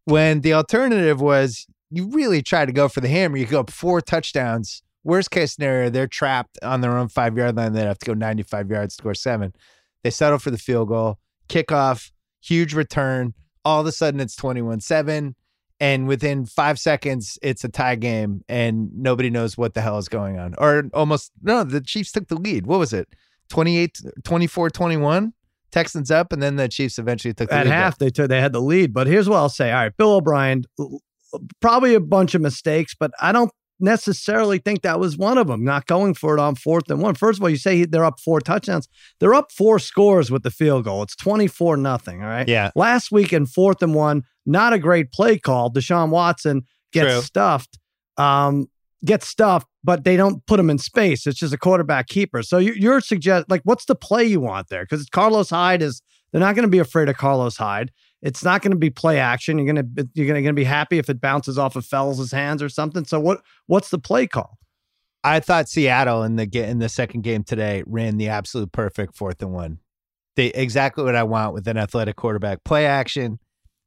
when 0.05 0.41
the 0.41 0.55
alternative 0.55 1.20
was 1.20 1.67
you 1.91 2.09
really 2.09 2.43
try 2.43 2.64
to 2.67 2.73
go 2.73 2.88
for 2.88 3.00
the 3.00 3.09
hammer. 3.09 3.37
You 3.37 3.47
go 3.47 3.61
up 3.61 3.70
four 3.70 4.00
touchdowns. 4.00 4.82
Worst 5.05 5.31
case 5.31 5.55
scenario, 5.55 5.88
they're 5.88 6.09
trapped 6.09 6.59
on 6.62 6.81
their 6.81 6.97
own 6.97 7.06
five 7.09 7.37
yard 7.37 7.56
line. 7.56 7.75
They 7.75 7.82
have 7.82 7.99
to 7.99 8.06
go 8.06 8.14
95 8.14 8.70
yards 8.70 8.97
to 8.97 9.02
score 9.02 9.14
seven. 9.14 9.52
They 10.03 10.11
settle 10.11 10.39
for 10.39 10.51
the 10.51 10.59
field 10.59 10.89
goal, 10.89 11.19
kickoff, 11.49 12.11
huge 12.41 12.75
return. 12.75 13.35
All 13.65 13.81
of 13.81 13.87
a 13.87 13.93
sudden, 13.93 14.21
it's 14.21 14.37
21 14.37 14.81
7. 14.81 15.35
And 15.79 16.09
within 16.09 16.47
five 16.47 16.79
seconds, 16.79 17.39
it's 17.43 17.63
a 17.63 17.69
tie 17.69 17.97
game, 17.97 18.43
and 18.49 18.89
nobody 18.95 19.29
knows 19.29 19.59
what 19.59 19.75
the 19.75 19.83
hell 19.83 19.99
is 19.99 20.09
going 20.09 20.39
on. 20.39 20.55
Or 20.57 20.85
almost, 20.95 21.33
no, 21.43 21.65
the 21.65 21.83
Chiefs 21.83 22.13
took 22.13 22.29
the 22.29 22.37
lead. 22.37 22.67
What 22.67 22.79
was 22.79 22.95
it? 22.95 23.09
28, 23.51 24.01
24 24.25 24.71
21? 24.71 25.33
Texans 25.73 26.11
up, 26.11 26.33
and 26.33 26.43
then 26.43 26.57
the 26.57 26.69
Chiefs 26.69 26.99
eventually 26.99 27.35
took 27.35 27.51
the 27.51 27.57
At 27.57 27.67
lead. 27.67 27.73
half, 27.73 27.99
they 27.99 28.09
took 28.09 28.29
they 28.31 28.41
had 28.41 28.53
the 28.55 28.63
lead. 28.63 28.95
But 28.95 29.07
here's 29.07 29.29
what 29.29 29.37
I'll 29.37 29.51
say. 29.51 29.71
All 29.71 29.83
right, 29.83 29.95
Bill 29.95 30.15
O'Brien, 30.15 30.65
probably 31.61 31.95
a 31.95 32.01
bunch 32.01 32.35
of 32.35 32.41
mistakes, 32.41 32.95
but 32.99 33.11
I 33.21 33.33
don't 33.33 33.51
necessarily 33.78 34.58
think 34.58 34.82
that 34.82 34.99
was 34.99 35.17
one 35.17 35.38
of 35.38 35.46
them. 35.46 35.64
Not 35.64 35.87
going 35.87 36.14
for 36.14 36.37
it 36.37 36.40
on 36.40 36.55
fourth 36.55 36.90
and 36.90 37.00
one. 37.00 37.14
First 37.14 37.38
of 37.38 37.43
all, 37.43 37.50
you 37.50 37.56
say 37.56 37.84
they're 37.84 38.05
up 38.05 38.20
four 38.20 38.40
touchdowns. 38.40 38.88
They're 39.20 39.34
up 39.34 39.52
four 39.52 39.78
scores 39.78 40.31
with 40.31 40.43
the 40.43 40.50
field 40.50 40.84
goal. 40.84 41.02
It's 41.02 41.17
twenty 41.17 41.46
four 41.46 41.76
nothing. 41.76 42.23
All 42.23 42.28
right. 42.28 42.49
Yeah. 42.49 42.70
Last 42.75 43.12
week 43.12 43.32
in 43.32 43.46
fourth 43.46 43.82
and 43.82 43.94
one, 43.94 44.23
not 44.44 44.73
a 44.73 44.78
great 44.78 45.12
play 45.12 45.38
call. 45.38 45.70
Deshaun 45.70 46.11
Watson 46.11 46.62
gets 46.93 47.12
True. 47.12 47.23
stuffed. 47.23 47.78
Um, 48.17 48.69
gets 49.05 49.28
stuffed, 49.28 49.69
but 49.84 50.05
they 50.05 50.17
don't 50.17 50.44
put 50.46 50.58
him 50.58 50.70
in 50.70 50.78
space. 50.78 51.26
It's 51.26 51.38
just 51.38 51.52
a 51.52 51.58
quarterback 51.58 52.08
keeper. 52.08 52.43
So 52.43 52.58
you, 52.58 52.73
you're 52.73 53.00
suggest 53.00 53.50
like, 53.50 53.61
what's 53.64 53.84
the 53.84 53.94
play 53.94 54.25
you 54.25 54.40
want 54.40 54.69
there? 54.69 54.84
Because 54.84 55.06
Carlos 55.06 55.50
Hyde 55.50 55.82
is. 55.82 56.02
They're 56.32 56.40
not 56.40 56.56
going 56.56 56.64
to 56.64 56.70
be 56.70 56.81
afraid 56.81 57.08
of 57.08 57.17
Carlos 57.17 57.56
Hyde. 57.56 57.93
It's 58.23 58.43
not 58.43 58.63
going 58.63 58.73
to 58.73 58.79
be 58.79 58.91
play 58.91 59.19
action. 59.19 59.59
You're 59.59 59.73
going 59.73 59.95
to 59.97 60.09
you're 60.15 60.27
going 60.27 60.45
to 60.45 60.53
be 60.53 60.65
happy 60.65 60.99
if 60.99 61.09
it 61.11 61.21
bounces 61.21 61.59
off 61.59 61.77
of 61.77 61.85
Fells' 61.85 62.33
hands 62.33 62.63
or 62.63 62.69
something. 62.69 63.05
So 63.05 63.21
what 63.21 63.43
what's 63.67 63.91
the 63.91 63.99
play 63.99 64.27
call? 64.27 64.59
I 65.23 65.41
thought 65.41 65.69
Seattle 65.69 66.23
in 66.23 66.37
the 66.37 66.49
in 66.55 66.79
the 66.79 66.89
second 66.89 67.23
game 67.23 67.45
today 67.45 67.83
ran 67.87 68.17
the 68.17 68.29
absolute 68.29 68.73
perfect 68.73 69.17
fourth 69.17 69.43
and 69.43 69.53
one. 69.53 69.79
They 70.37 70.47
exactly 70.49 71.05
what 71.05 71.17
I 71.17 71.25
want 71.25 71.55
with 71.55 71.67
an 71.69 71.77
athletic 71.77 72.17
quarterback. 72.17 72.65
Play 72.65 72.87
action. 72.87 73.39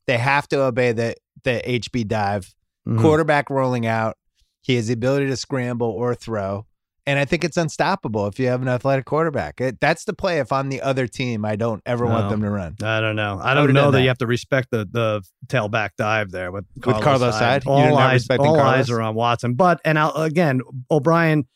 They 0.08 0.18
have 0.18 0.48
to 0.50 0.62
obey 0.62 0.92
the 0.92 1.16
the 1.44 1.62
HB 1.66 2.08
dive. 2.08 2.54
Mhm. 2.88 3.00
Quarterback 3.00 3.50
rolling 3.50 3.86
out. 3.86 4.18
He 4.62 4.76
has 4.76 4.88
the 4.88 4.94
ability 4.94 5.28
to 5.28 5.38
scramble 5.38 5.88
or 5.90 6.14
throw. 6.16 6.66
And 7.10 7.18
I 7.18 7.26
think 7.26 7.44
it's 7.44 7.58
unstoppable 7.58 8.28
if 8.28 8.38
you 8.38 8.46
have 8.50 8.62
an 8.62 8.68
athletic 8.68 9.06
quarterback. 9.06 9.60
It, 9.60 9.80
that's 9.80 10.06
the 10.06 10.14
play. 10.14 10.38
If 10.38 10.52
I'm 10.52 10.70
the 10.70 10.84
other 10.84 11.08
team, 11.08 11.44
I 11.44 11.56
don't 11.56 11.82
ever 11.84 12.06
want 12.06 12.30
them 12.30 12.44
to 12.44 12.50
run. 12.52 12.76
I 12.84 13.02
don't 13.02 13.16
know. 13.16 13.40
I 13.42 13.52
I 13.52 13.54
don't 13.56 13.74
know 13.74 13.86
that, 13.86 13.98
that. 13.98 14.02
you 14.04 14.10
have 14.10 14.20
to 14.20 14.28
respect 14.28 14.68
the 14.70 14.88
the 14.92 15.24
tailback 15.48 15.92
dive 15.98 16.30
there 16.30 16.52
with 16.52 16.66
Carlos, 16.82 17.04
Carlos 17.04 17.34
Hyde? 17.40 17.66
You 17.66 17.72
All 17.72 17.98
eyes, 17.98 18.28
all 18.30 18.38
Carlos? 18.38 18.60
eyes 18.60 18.90
are 18.92 19.02
on 19.02 19.16
Watson. 19.16 19.56
But 19.56 19.82
and 19.84 19.98
I'll, 19.98 20.12
again, 20.12 20.62
O'Brien 20.92 21.48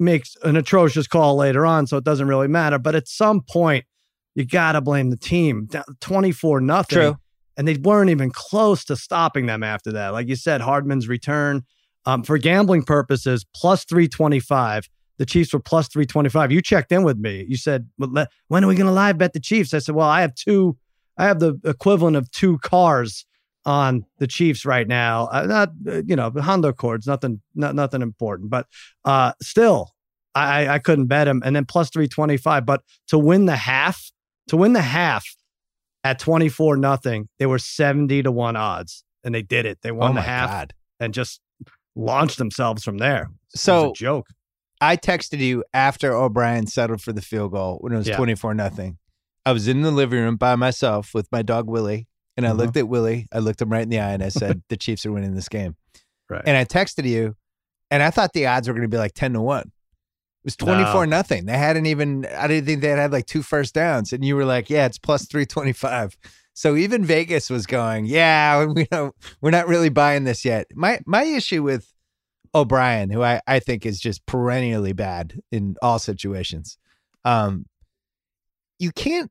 makes 0.00 0.34
an 0.42 0.56
atrocious 0.56 1.06
call 1.06 1.36
later 1.36 1.64
on, 1.64 1.86
so 1.86 1.96
it 1.96 2.02
doesn't 2.02 2.26
really 2.26 2.48
matter. 2.48 2.80
But 2.80 2.96
at 2.96 3.06
some 3.06 3.42
point, 3.42 3.84
you 4.34 4.44
got 4.44 4.72
to 4.72 4.80
blame 4.80 5.10
the 5.10 5.16
team. 5.16 5.68
Twenty 6.00 6.32
four 6.32 6.60
nothing. 6.60 6.98
True. 6.98 7.16
and 7.56 7.68
they 7.68 7.74
weren't 7.76 8.10
even 8.10 8.30
close 8.32 8.84
to 8.86 8.96
stopping 8.96 9.46
them 9.46 9.62
after 9.62 9.92
that. 9.92 10.08
Like 10.08 10.26
you 10.26 10.34
said, 10.34 10.62
Hardman's 10.62 11.06
return 11.06 11.62
um, 12.06 12.22
for 12.22 12.38
gambling 12.38 12.82
purposes 12.82 13.44
plus 13.54 13.84
three 13.84 14.08
twenty 14.08 14.40
five. 14.40 14.88
The 15.18 15.26
Chiefs 15.26 15.52
were 15.52 15.60
plus 15.60 15.88
three 15.88 16.06
twenty 16.06 16.28
five. 16.28 16.50
You 16.50 16.62
checked 16.62 16.92
in 16.92 17.02
with 17.02 17.18
me. 17.18 17.44
You 17.48 17.56
said, 17.56 17.88
"When 17.96 18.64
are 18.64 18.68
we 18.68 18.74
going 18.74 18.86
to 18.86 18.92
live 18.92 19.18
bet 19.18 19.32
the 19.32 19.40
Chiefs?" 19.40 19.74
I 19.74 19.78
said, 19.78 19.94
"Well, 19.94 20.08
I 20.08 20.22
have 20.22 20.34
two. 20.34 20.76
I 21.18 21.24
have 21.24 21.40
the 21.40 21.60
equivalent 21.64 22.16
of 22.16 22.30
two 22.30 22.58
cars 22.58 23.26
on 23.66 24.06
the 24.18 24.26
Chiefs 24.26 24.64
right 24.64 24.88
now. 24.88 25.26
Uh, 25.26 25.46
not 25.46 25.70
uh, 25.86 26.02
you 26.06 26.16
know 26.16 26.30
Honda 26.30 26.68
Accords, 26.68 27.06
nothing, 27.06 27.42
not 27.54 27.74
nothing 27.74 28.00
important, 28.02 28.50
but 28.50 28.66
uh, 29.04 29.32
still, 29.42 29.90
I 30.34 30.68
I 30.68 30.78
couldn't 30.78 31.06
bet 31.06 31.28
him. 31.28 31.42
And 31.44 31.54
then 31.54 31.66
plus 31.66 31.90
three 31.90 32.08
twenty 32.08 32.38
five. 32.38 32.64
But 32.64 32.82
to 33.08 33.18
win 33.18 33.44
the 33.44 33.56
half, 33.56 34.10
to 34.48 34.56
win 34.56 34.72
the 34.72 34.82
half 34.82 35.26
at 36.04 36.18
24 36.18 36.76
nothing, 36.76 37.28
they 37.38 37.46
were 37.46 37.58
70 37.58 38.22
to 38.22 38.32
1 38.32 38.56
odds 38.56 39.04
and 39.24 39.34
they 39.34 39.42
did 39.42 39.66
it. 39.66 39.78
They 39.82 39.92
won 39.92 40.12
oh 40.12 40.14
the 40.14 40.22
half 40.22 40.50
god! 40.50 40.74
and 40.98 41.14
just 41.14 41.40
launched 41.96 42.38
themselves 42.38 42.82
from 42.84 42.98
there. 42.98 43.28
So 43.54 43.90
a 43.90 43.92
joke. 43.94 44.28
I 44.80 44.96
texted 44.96 45.38
you 45.40 45.62
after 45.74 46.14
O'Brien 46.14 46.66
settled 46.66 47.02
for 47.02 47.12
the 47.12 47.20
field 47.22 47.52
goal 47.52 47.78
when 47.80 47.92
it 47.92 47.98
was 47.98 48.08
24 48.08 48.54
nothing. 48.54 48.96
I 49.44 49.52
was 49.52 49.68
in 49.68 49.82
the 49.82 49.90
living 49.90 50.20
room 50.20 50.36
by 50.36 50.54
myself 50.56 51.10
with 51.14 51.28
my 51.32 51.42
dog 51.42 51.68
Willie, 51.68 52.06
and 52.36 52.46
I 52.46 52.50
Mhm. 52.50 52.56
looked 52.58 52.76
at 52.76 52.88
Willie. 52.88 53.26
I 53.32 53.38
looked 53.40 53.60
him 53.60 53.70
right 53.70 53.82
in 53.82 53.88
the 53.90 53.98
eye 54.00 54.12
and 54.12 54.22
I 54.22 54.28
said, 54.30 54.62
"The 54.68 54.76
Chiefs 54.76 55.04
are 55.04 55.12
winning 55.12 55.34
this 55.34 55.48
game." 55.48 55.76
Right. 56.28 56.42
And 56.46 56.56
I 56.56 56.64
texted 56.64 57.04
you, 57.06 57.36
and 57.90 58.02
I 58.02 58.10
thought 58.10 58.32
the 58.32 58.46
odds 58.46 58.68
were 58.68 58.74
going 58.74 58.82
to 58.82 58.88
be 58.88 58.96
like 58.98 59.12
10 59.14 59.32
to 59.32 59.40
1. 59.40 59.62
It 59.62 60.44
was 60.44 60.56
24 60.56 61.06
nothing. 61.06 61.44
They 61.44 61.58
hadn't 61.58 61.84
even 61.86 62.24
I 62.26 62.46
didn't 62.46 62.64
think 62.66 62.80
they 62.80 62.88
had 62.88 62.98
had 62.98 63.12
like 63.12 63.26
two 63.26 63.42
first 63.42 63.74
downs 63.74 64.12
and 64.14 64.24
you 64.24 64.36
were 64.36 64.46
like, 64.46 64.70
"Yeah, 64.70 64.86
it's 64.86 64.98
plus 64.98 65.26
325." 65.26 66.16
So 66.60 66.76
even 66.76 67.06
Vegas 67.06 67.48
was 67.48 67.64
going, 67.64 68.04
"Yeah, 68.04 68.66
we 68.76 68.84
don't 68.84 69.14
we're 69.40 69.50
not 69.50 69.66
really 69.66 69.88
buying 69.88 70.24
this 70.24 70.44
yet." 70.44 70.66
My 70.74 71.00
my 71.06 71.22
issue 71.22 71.62
with 71.62 71.90
O'Brien, 72.54 73.08
who 73.08 73.22
I, 73.22 73.40
I 73.46 73.60
think 73.60 73.86
is 73.86 73.98
just 73.98 74.26
perennially 74.26 74.92
bad 74.92 75.40
in 75.50 75.76
all 75.80 75.98
situations. 75.98 76.76
Um, 77.24 77.64
you 78.78 78.92
can't 78.92 79.30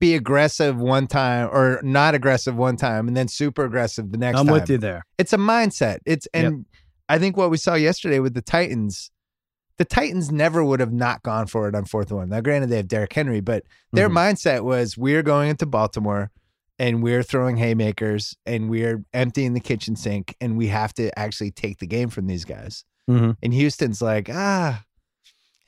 be 0.00 0.14
aggressive 0.14 0.78
one 0.78 1.06
time 1.06 1.50
or 1.52 1.78
not 1.82 2.14
aggressive 2.14 2.56
one 2.56 2.76
time 2.76 3.06
and 3.06 3.14
then 3.14 3.28
super 3.28 3.66
aggressive 3.66 4.10
the 4.10 4.16
next 4.16 4.38
I'm 4.40 4.46
time. 4.46 4.54
with 4.54 4.70
you 4.70 4.78
there. 4.78 5.04
It's 5.18 5.34
a 5.34 5.38
mindset. 5.38 5.98
It's 6.06 6.26
and 6.32 6.64
I 7.10 7.18
think 7.18 7.36
what 7.36 7.50
we 7.50 7.58
saw 7.58 7.74
yesterday 7.74 8.18
with 8.18 8.32
the 8.32 8.40
Titans, 8.40 9.10
the 9.76 9.84
Titans 9.84 10.32
never 10.32 10.64
would 10.64 10.80
have 10.80 10.92
not 10.92 11.22
gone 11.22 11.48
for 11.48 11.68
it 11.68 11.74
on 11.74 11.84
fourth 11.84 12.08
and 12.10 12.20
one. 12.20 12.28
Now, 12.30 12.40
granted, 12.40 12.70
they 12.70 12.78
have 12.78 12.88
Derrick 12.88 13.12
Henry, 13.12 13.40
but 13.42 13.64
their 13.92 14.08
Mhm. 14.08 14.14
mindset 14.14 14.64
was 14.64 14.96
we're 14.96 15.22
going 15.22 15.50
into 15.50 15.66
Baltimore 15.66 16.30
and 16.78 17.02
we're 17.02 17.22
throwing 17.22 17.56
haymakers 17.56 18.36
and 18.44 18.68
we're 18.68 19.02
emptying 19.14 19.54
the 19.54 19.60
kitchen 19.60 19.96
sink 19.96 20.34
and 20.40 20.56
we 20.56 20.66
have 20.68 20.92
to 20.94 21.16
actually 21.18 21.50
take 21.50 21.78
the 21.78 21.86
game 21.86 22.08
from 22.10 22.26
these 22.26 22.44
guys. 22.44 22.84
Mhm. 23.08 23.36
And 23.42 23.54
Houston's 23.54 24.02
like, 24.02 24.28
ah, 24.32 24.82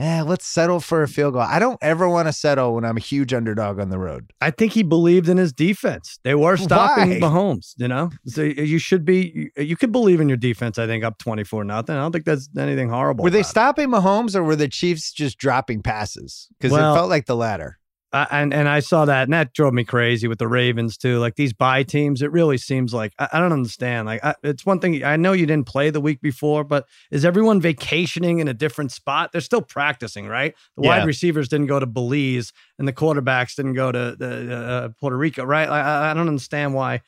eh, 0.01 0.23
let's 0.23 0.47
settle 0.47 0.81
for 0.81 1.03
a 1.03 1.09
field 1.09 1.33
goal. 1.35 1.43
I 1.43 1.59
don't 1.59 1.79
ever 1.83 2.09
want 2.09 2.29
to 2.29 2.33
settle 2.33 2.75
when 2.75 2.85
I'm 2.85 2.97
a 2.97 3.01
huge 3.01 3.33
underdog 3.35 3.81
on 3.81 3.89
the 3.91 3.99
road. 3.99 4.33
I 4.41 4.51
think 4.51 4.73
he 4.73 4.83
believed 4.83 5.29
in 5.29 5.37
his 5.39 5.53
defense. 5.53 6.19
They 6.25 6.35
were 6.35 6.57
stopping 6.69 7.11
Why? 7.11 7.19
Mahomes, 7.21 7.75
you 7.79 7.89
know? 7.89 8.11
So 8.27 8.43
you 8.43 8.79
should 8.79 9.05
be, 9.05 9.51
you, 9.57 9.63
you 9.65 9.77
could 9.77 9.91
believe 9.93 10.21
in 10.21 10.29
your 10.29 10.37
defense, 10.37 10.79
I 10.79 10.87
think, 10.87 11.05
up 11.05 11.19
24 11.19 11.65
nothing. 11.65 11.97
I 11.97 12.01
don't 12.01 12.13
think 12.13 12.25
that's 12.27 12.49
anything 12.57 12.91
horrible. 12.91 13.25
Were 13.25 13.31
they 13.31 13.39
about 13.39 13.47
it. 13.47 13.51
stopping 13.51 13.89
Mahomes 13.89 14.35
or 14.37 14.43
were 14.45 14.57
the 14.57 14.69
Chiefs 14.69 15.13
just 15.13 15.39
dropping 15.39 15.83
passes? 15.83 16.49
Because 16.59 16.73
Well- 16.73 16.93
it 16.95 16.97
felt 16.97 17.09
like 17.09 17.27
the 17.27 17.37
latter. 17.37 17.78
Uh, 18.11 18.25
and 18.31 18.55
and 18.55 18.69
I 18.71 18.81
saw 18.81 19.05
that, 19.05 19.25
and 19.25 19.33
that 19.35 19.53
drove 19.53 19.75
me 19.75 19.85
crazy 19.85 20.29
with 20.29 20.39
the 20.39 20.49
Ravens 20.49 20.97
too. 20.97 21.19
Like 21.19 21.35
these 21.37 21.53
bye 21.53 21.83
teams, 21.83 22.23
it 22.23 22.33
really 22.33 22.57
seems 22.57 22.95
like 22.95 23.13
I, 23.19 23.29
I 23.35 23.39
don't 23.39 23.53
understand. 23.53 24.07
Like 24.07 24.25
I, 24.25 24.35
it's 24.43 24.65
one 24.65 24.81
thing 24.81 25.05
I 25.05 25.17
know 25.17 25.33
you 25.33 25.45
didn't 25.45 25.67
play 25.67 25.91
the 25.91 26.01
week 26.01 26.23
before, 26.23 26.65
but 26.65 26.87
is 27.11 27.27
everyone 27.27 27.61
vacationing 27.61 28.39
in 28.39 28.49
a 28.49 28.55
different 28.55 28.93
spot? 28.93 29.33
They're 29.33 29.43
still 29.43 29.61
practicing, 29.61 30.27
right? 30.27 30.55
The 30.77 30.85
Yeah. 30.85 30.89
wide 30.99 31.07
receivers 31.07 31.49
didn't 31.49 31.67
go 31.67 31.79
to 31.79 31.85
Belize, 31.87 32.51
and 32.79 32.89
the 32.89 32.95
quarterbacks 32.95 33.55
didn't 33.57 33.75
go 33.75 33.93
to 33.93 34.17
the, 34.19 34.57
uh, 34.57 34.89
Puerto 34.99 35.17
Rico, 35.19 35.45
right? 35.45 35.69
I, 35.69 36.11
I 36.11 36.15
don't 36.15 36.29
understand 36.29 36.73
why 36.73 37.03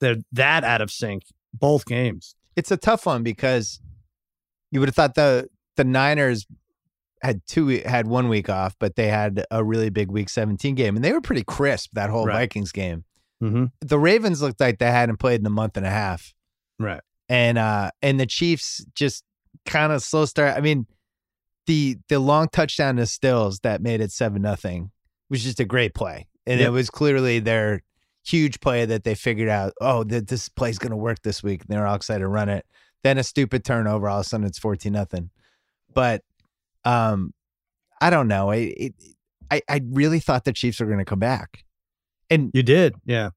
they're 0.00 0.16
that 0.32 0.64
out 0.64 0.80
of 0.80 0.90
sync 0.90 1.22
both 1.54 1.84
games. 1.86 2.34
It's 2.56 2.72
a 2.72 2.76
tough 2.76 3.06
one 3.06 3.22
because 3.22 3.80
you 4.72 4.80
would 4.80 4.88
have 4.88 4.96
thought 4.96 5.14
the 5.14 5.48
the 5.76 5.84
Niners 5.84 6.44
had 7.22 7.40
two 7.46 7.66
had 7.84 8.06
one 8.06 8.28
week 8.28 8.48
off, 8.48 8.74
but 8.78 8.96
they 8.96 9.08
had 9.08 9.44
a 9.50 9.62
really 9.62 9.90
big 9.90 10.10
week 10.10 10.28
17 10.28 10.74
game 10.74 10.96
and 10.96 11.04
they 11.04 11.12
were 11.12 11.20
pretty 11.20 11.44
crisp 11.44 11.90
that 11.94 12.10
whole 12.10 12.26
Right. 12.26 12.34
Vikings 12.48 12.72
game. 12.72 13.04
Mm-hmm. 13.42 13.66
The 13.80 13.98
Ravens 13.98 14.42
looked 14.42 14.60
like 14.60 14.78
they 14.78 14.90
hadn't 14.90 15.16
played 15.18 15.40
in 15.40 15.46
a 15.46 15.50
month 15.50 15.76
and 15.76 15.86
a 15.86 15.90
half. 15.90 16.32
Right. 16.78 17.00
And 17.28 17.58
uh 17.58 17.90
and 18.02 18.18
the 18.18 18.26
Chiefs 18.26 18.84
just 18.94 19.24
kind 19.66 19.92
of 19.92 20.02
slow 20.02 20.24
start. 20.24 20.56
I 20.56 20.60
mean, 20.60 20.86
the 21.66 21.96
the 22.08 22.18
long 22.18 22.48
touchdown 22.48 22.96
to 22.96 23.06
Stills 23.06 23.60
that 23.60 23.80
made 23.82 24.00
it 24.00 24.10
7 24.12 24.40
nothing 24.40 24.90
was 25.28 25.42
just 25.42 25.60
a 25.60 25.64
great 25.64 25.94
play. 25.94 26.26
And 26.46 26.58
Yep. 26.60 26.68
it 26.68 26.70
was 26.70 26.90
clearly 26.90 27.38
their 27.38 27.82
huge 28.24 28.60
play 28.60 28.84
that 28.84 29.04
they 29.04 29.14
figured 29.14 29.48
out, 29.48 29.72
oh, 29.80 30.04
that 30.04 30.28
this 30.28 30.48
play's 30.48 30.78
going 30.78 30.90
to 30.90 30.96
work 30.96 31.22
this 31.22 31.42
week. 31.42 31.60
And 31.62 31.68
they 31.68 31.78
were 31.78 31.86
all 31.86 31.94
excited 31.94 32.20
to 32.20 32.28
run 32.28 32.48
it. 32.48 32.66
Then 33.02 33.16
a 33.18 33.22
stupid 33.22 33.64
turnover, 33.64 34.08
all 34.08 34.20
of 34.20 34.26
a 34.26 34.28
sudden 34.28 34.46
it's 34.46 34.58
14 34.58 34.92
nothing. 34.92 35.30
But 35.94 36.22
um 36.84 37.32
I 38.00 38.10
don't 38.10 38.28
know. 38.28 38.50
I 38.50 38.56
it, 38.56 38.94
I 39.50 39.62
I 39.68 39.80
really 39.90 40.20
thought 40.20 40.44
the 40.44 40.52
Chiefs 40.52 40.80
were 40.80 40.86
going 40.86 40.98
to 40.98 41.04
come 41.04 41.18
back. 41.18 41.64
And 42.30 42.50
You 42.54 42.62
did, 42.62 42.94
yeah. 43.04 43.30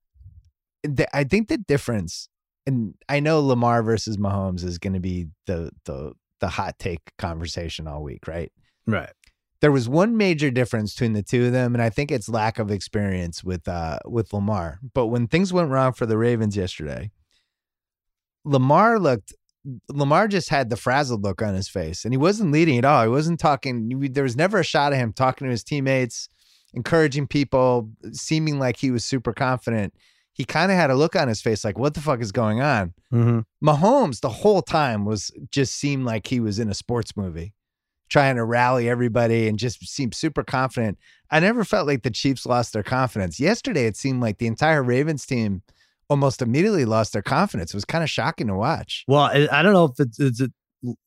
the, 0.84 1.08
I 1.16 1.24
think 1.24 1.48
the 1.48 1.58
difference, 1.58 2.30
and 2.68 2.94
I 3.10 3.20
know 3.20 3.42
Lamar 3.42 3.82
versus 3.82 4.18
Mahomes 4.18 4.64
is 4.64 4.78
going 4.78 4.94
to 4.94 5.00
be 5.00 5.28
the 5.48 5.72
the 5.86 6.14
the 6.40 6.50
hot 6.50 6.78
take 6.78 7.00
conversation 7.18 7.88
all 7.88 8.04
week, 8.04 8.28
right? 8.28 8.52
Right. 8.86 9.10
There 9.62 9.72
was 9.72 9.88
one 9.88 10.18
major 10.18 10.52
difference 10.52 10.94
between 10.94 11.14
the 11.14 11.24
two 11.24 11.46
of 11.46 11.54
them, 11.54 11.74
and 11.74 11.82
I 11.82 11.90
think 11.90 12.12
it's 12.12 12.28
lack 12.28 12.60
of 12.60 12.70
experience 12.70 13.44
with 13.44 13.68
uh 13.68 14.00
with 14.06 14.34
Lamar. 14.34 14.80
But 14.94 15.08
when 15.08 15.28
things 15.28 15.52
went 15.52 15.72
wrong 15.72 15.94
for 15.94 16.06
the 16.06 16.18
Ravens 16.18 16.56
yesterday, 16.56 17.12
Lamar 18.46 19.00
looked 19.00 19.34
Lamar 19.90 20.28
just 20.28 20.50
had 20.50 20.70
the 20.70 20.76
frazzled 20.76 21.24
look 21.24 21.42
on 21.42 21.54
his 21.54 21.70
face, 21.70 22.04
and 22.04 22.14
he 22.14 22.18
wasn't 22.18 22.52
leading 22.52 22.78
at 22.78 22.86
all. 22.86 23.04
He 23.04 23.10
wasn't 23.10 23.40
talking. 23.40 24.10
There 24.12 24.24
was 24.24 24.36
never 24.36 24.60
a 24.60 24.64
shot 24.64 24.92
of 24.92 25.00
him 25.00 25.14
talking 25.14 25.46
to 25.46 25.52
his 25.52 25.64
teammates, 25.64 26.28
encouraging 26.74 27.28
people, 27.28 27.90
seeming 28.12 28.60
like 28.60 28.78
he 28.78 28.92
was 28.92 29.06
super 29.06 29.34
confident. 29.34 29.94
He 30.34 30.46
kind 30.46 30.72
of 30.72 30.78
had 30.78 30.90
a 30.90 30.96
look 30.96 31.16
on 31.16 31.28
his 31.28 31.42
face 31.42 31.64
like, 31.64 31.78
"What 31.78 31.94
the 31.94 32.02
fuck 32.02 32.20
is 32.20 32.32
going 32.32 32.62
on?" 32.62 32.94
Mm-hmm. 33.14 33.68
Mahomes 33.68 34.20
the 34.20 34.30
whole 34.30 34.62
time 34.62 35.06
was 35.06 35.32
just 35.52 35.76
seemed 35.76 36.06
like 36.06 36.28
he 36.28 36.40
was 36.40 36.60
in 36.60 36.70
a 36.70 36.74
sports 36.74 37.16
movie, 37.16 37.54
trying 38.10 38.36
to 38.36 38.44
rally 38.44 38.90
everybody 38.90 39.48
and 39.48 39.58
just 39.58 39.88
seemed 39.88 40.14
super 40.14 40.44
confident. 40.44 40.98
I 41.32 41.40
never 41.40 41.64
felt 41.64 41.88
like 41.88 42.04
the 42.04 42.12
Chiefs 42.12 42.46
lost 42.46 42.74
their 42.74 42.84
confidence. 42.84 43.40
Yesterday, 43.40 43.86
it 43.86 43.96
seemed 43.96 44.22
like 44.22 44.40
the 44.40 44.48
entire 44.48 44.84
Ravens 44.84 45.26
team 45.26 45.62
almost 46.10 46.42
immediately 46.42 46.86
lost 46.86 47.14
their 47.14 47.22
confidence. 47.22 47.74
It 47.74 47.78
was 47.78 47.86
kind 47.86 48.04
of 48.04 48.10
shocking 48.10 48.48
to 48.48 48.56
watch. 48.56 49.04
Well, 49.08 49.24
I, 49.24 49.62
don't 49.62 49.74
know 49.74 49.86
if 49.86 50.00
it's, 50.00 50.20
it's 50.20 50.42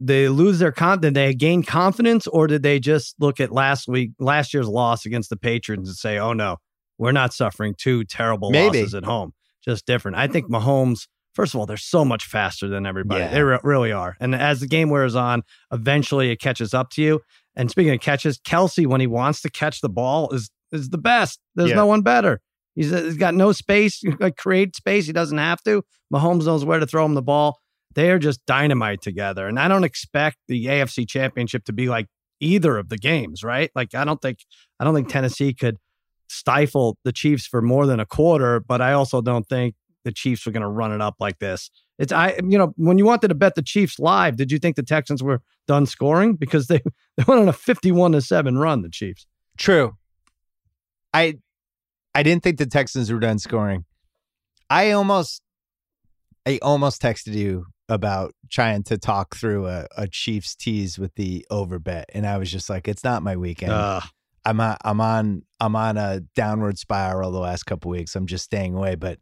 they 0.01 0.29
lose 0.29 0.59
their 0.59 0.73
con. 0.73 1.01
Did 1.01 1.15
they 1.15 1.35
gain 1.35 1.63
confidence, 1.63 2.27
or 2.27 2.47
did 2.47 2.63
they 2.63 2.81
just 2.81 3.15
look 3.21 3.41
at 3.41 3.53
last 3.53 3.89
week, 3.89 4.13
last 4.19 4.55
year's 4.55 4.69
loss 4.69 5.05
against 5.05 5.29
the 5.31 5.37
Patriots, 5.37 5.89
and 5.89 5.97
say, 5.97 6.19
"Oh 6.19 6.33
no, 6.33 6.57
we're 6.99 7.13
not 7.13 7.35
suffering 7.35 7.75
two 7.77 8.05
terrible 8.05 8.51
Maybe. 8.51 8.79
losses 8.79 8.95
at 8.95 9.05
home, 9.05 9.33
just 9.65 9.85
different." 9.87 10.17
I 10.17 10.29
think 10.29 10.49
Mahomes. 10.51 11.07
First 11.35 11.53
of 11.53 11.61
all, 11.61 11.67
they're 11.67 11.77
so 11.77 12.03
much 12.03 12.25
faster 12.25 12.67
than 12.67 12.87
everybody. 12.87 13.21
Yeah. 13.21 13.31
They 13.31 13.43
re- 13.43 13.59
really 13.63 13.93
are. 13.93 14.17
And 14.21 14.35
as 14.35 14.61
the 14.61 14.67
game 14.67 14.89
wears 14.89 15.15
on, 15.15 15.43
eventually 15.71 16.31
it 16.31 16.41
catches 16.41 16.73
up 16.73 16.89
to 16.93 17.03
you. 17.03 17.21
And 17.55 17.71
speaking 17.71 17.93
of 17.93 18.01
catches, 18.01 18.39
Kelce, 18.39 18.87
when 18.87 19.03
he 19.03 19.07
wants 19.07 19.43
to 19.43 19.51
catch 19.51 19.83
the 19.83 19.91
ball, 19.91 20.31
is 20.31 20.49
is 20.73 20.89
the 20.89 20.97
best. 20.99 21.39
There's 21.55 21.71
Yeah. 21.71 21.77
no 21.77 21.85
one 21.87 22.01
better. 22.01 22.41
He's, 22.77 22.93
uh, 22.93 23.03
he's 23.03 23.17
got 23.17 23.35
no 23.35 23.51
space, 23.51 24.03
like 24.21 24.37
create 24.37 24.77
space. 24.77 25.07
He 25.07 25.13
doesn't 25.13 25.39
have 25.39 25.63
to. 25.65 25.83
Mahomes 26.15 26.47
knows 26.47 26.65
where 26.65 26.79
to 26.79 26.87
throw 26.87 27.05
him 27.05 27.15
the 27.15 27.23
ball. 27.23 27.59
They 27.95 28.11
are 28.11 28.19
just 28.19 28.45
dynamite 28.47 29.01
together. 29.03 29.49
And 29.49 29.59
I 29.59 29.67
don't 29.67 29.83
expect 29.83 30.37
the 30.47 30.67
AFC 30.67 31.09
championship 31.09 31.65
to 31.65 31.73
be 31.73 31.89
like 31.89 32.07
either 32.41 32.77
of 32.77 32.91
the 32.91 32.99
games, 32.99 33.43
right? 33.43 33.71
Like 33.75 33.95
I 33.95 34.05
don't 34.05 34.21
think 34.21 34.41
I 34.79 34.85
don't 34.85 34.95
think 34.95 35.09
Tennessee 35.09 35.55
could 35.55 35.79
stifle 36.29 36.99
the 37.05 37.13
Chiefs 37.13 37.47
for 37.47 37.63
more 37.63 37.87
than 37.87 37.99
a 37.99 38.07
quarter, 38.07 38.61
but 38.61 38.81
I 38.81 38.93
also 38.93 39.23
don't 39.23 39.49
think 39.49 39.75
the 40.05 40.13
Chiefs 40.13 40.47
are 40.47 40.51
going 40.51 40.63
to 40.63 40.69
run 40.69 40.93
it 40.93 41.01
up 41.01 41.17
like 41.19 41.39
this. 41.39 41.71
It's 41.99 42.13
I 42.13 42.39
you 42.47 42.59
know, 42.59 42.75
when 42.77 42.99
you 42.99 43.07
wanted 43.07 43.29
to 43.29 43.35
bet 43.35 43.55
the 43.55 43.63
Chiefs 43.63 43.99
live, 43.99 44.37
did 44.37 44.53
you 44.53 44.59
think 44.59 44.77
the 44.77 44.83
Texans 44.83 45.23
were 45.23 45.41
done 45.67 45.87
scoring 45.87 46.37
because 46.37 46.67
they 46.67 46.81
they 47.17 47.25
went 47.27 47.41
on 47.41 47.49
a 47.49 47.53
51 47.53 48.13
to 48.13 48.21
7 48.21 48.59
run 48.59 48.83
the 48.83 48.91
Chiefs? 48.91 49.27
True. 49.57 49.97
I 51.15 51.39
I 52.17 52.23
didn't 52.23 52.43
think 52.43 52.57
the 52.57 52.67
Texans 52.67 53.13
were 53.13 53.21
done 53.21 53.39
scoring. 53.39 53.85
I 54.71 54.93
almost 54.93 55.43
I 56.47 56.59
almost 56.63 57.03
texted 57.03 57.35
you 57.35 57.67
about 57.91 58.35
trying 58.51 58.85
to 58.85 58.97
talk 58.97 59.37
through 59.37 59.67
a, 59.67 59.87
a 59.99 60.09
Chiefs 60.09 60.55
tease 60.57 60.99
with 60.99 61.15
the 61.17 61.47
over 61.51 61.79
bet. 61.79 62.07
And 62.15 62.27
I 62.27 62.39
was 62.39 62.51
just 62.51 62.71
like, 62.71 62.89
it's 62.89 63.05
not 63.05 63.23
my 63.23 63.37
weekend. 63.37 63.73
Uh, 63.73 64.01
I'm 64.47 64.61
on, 64.61 64.77
I'm 64.83 65.01
on 65.01 65.43
I'm 65.61 65.77
on 65.77 65.99
a 65.99 66.21
downward 66.35 66.79
spiral 66.79 67.33
the 67.33 67.39
last 67.39 67.65
couple 67.65 67.91
weeks. 67.91 68.17
I'm 68.17 68.27
just 68.27 68.45
staying 68.45 68.75
away. 68.75 68.95
But 68.95 69.19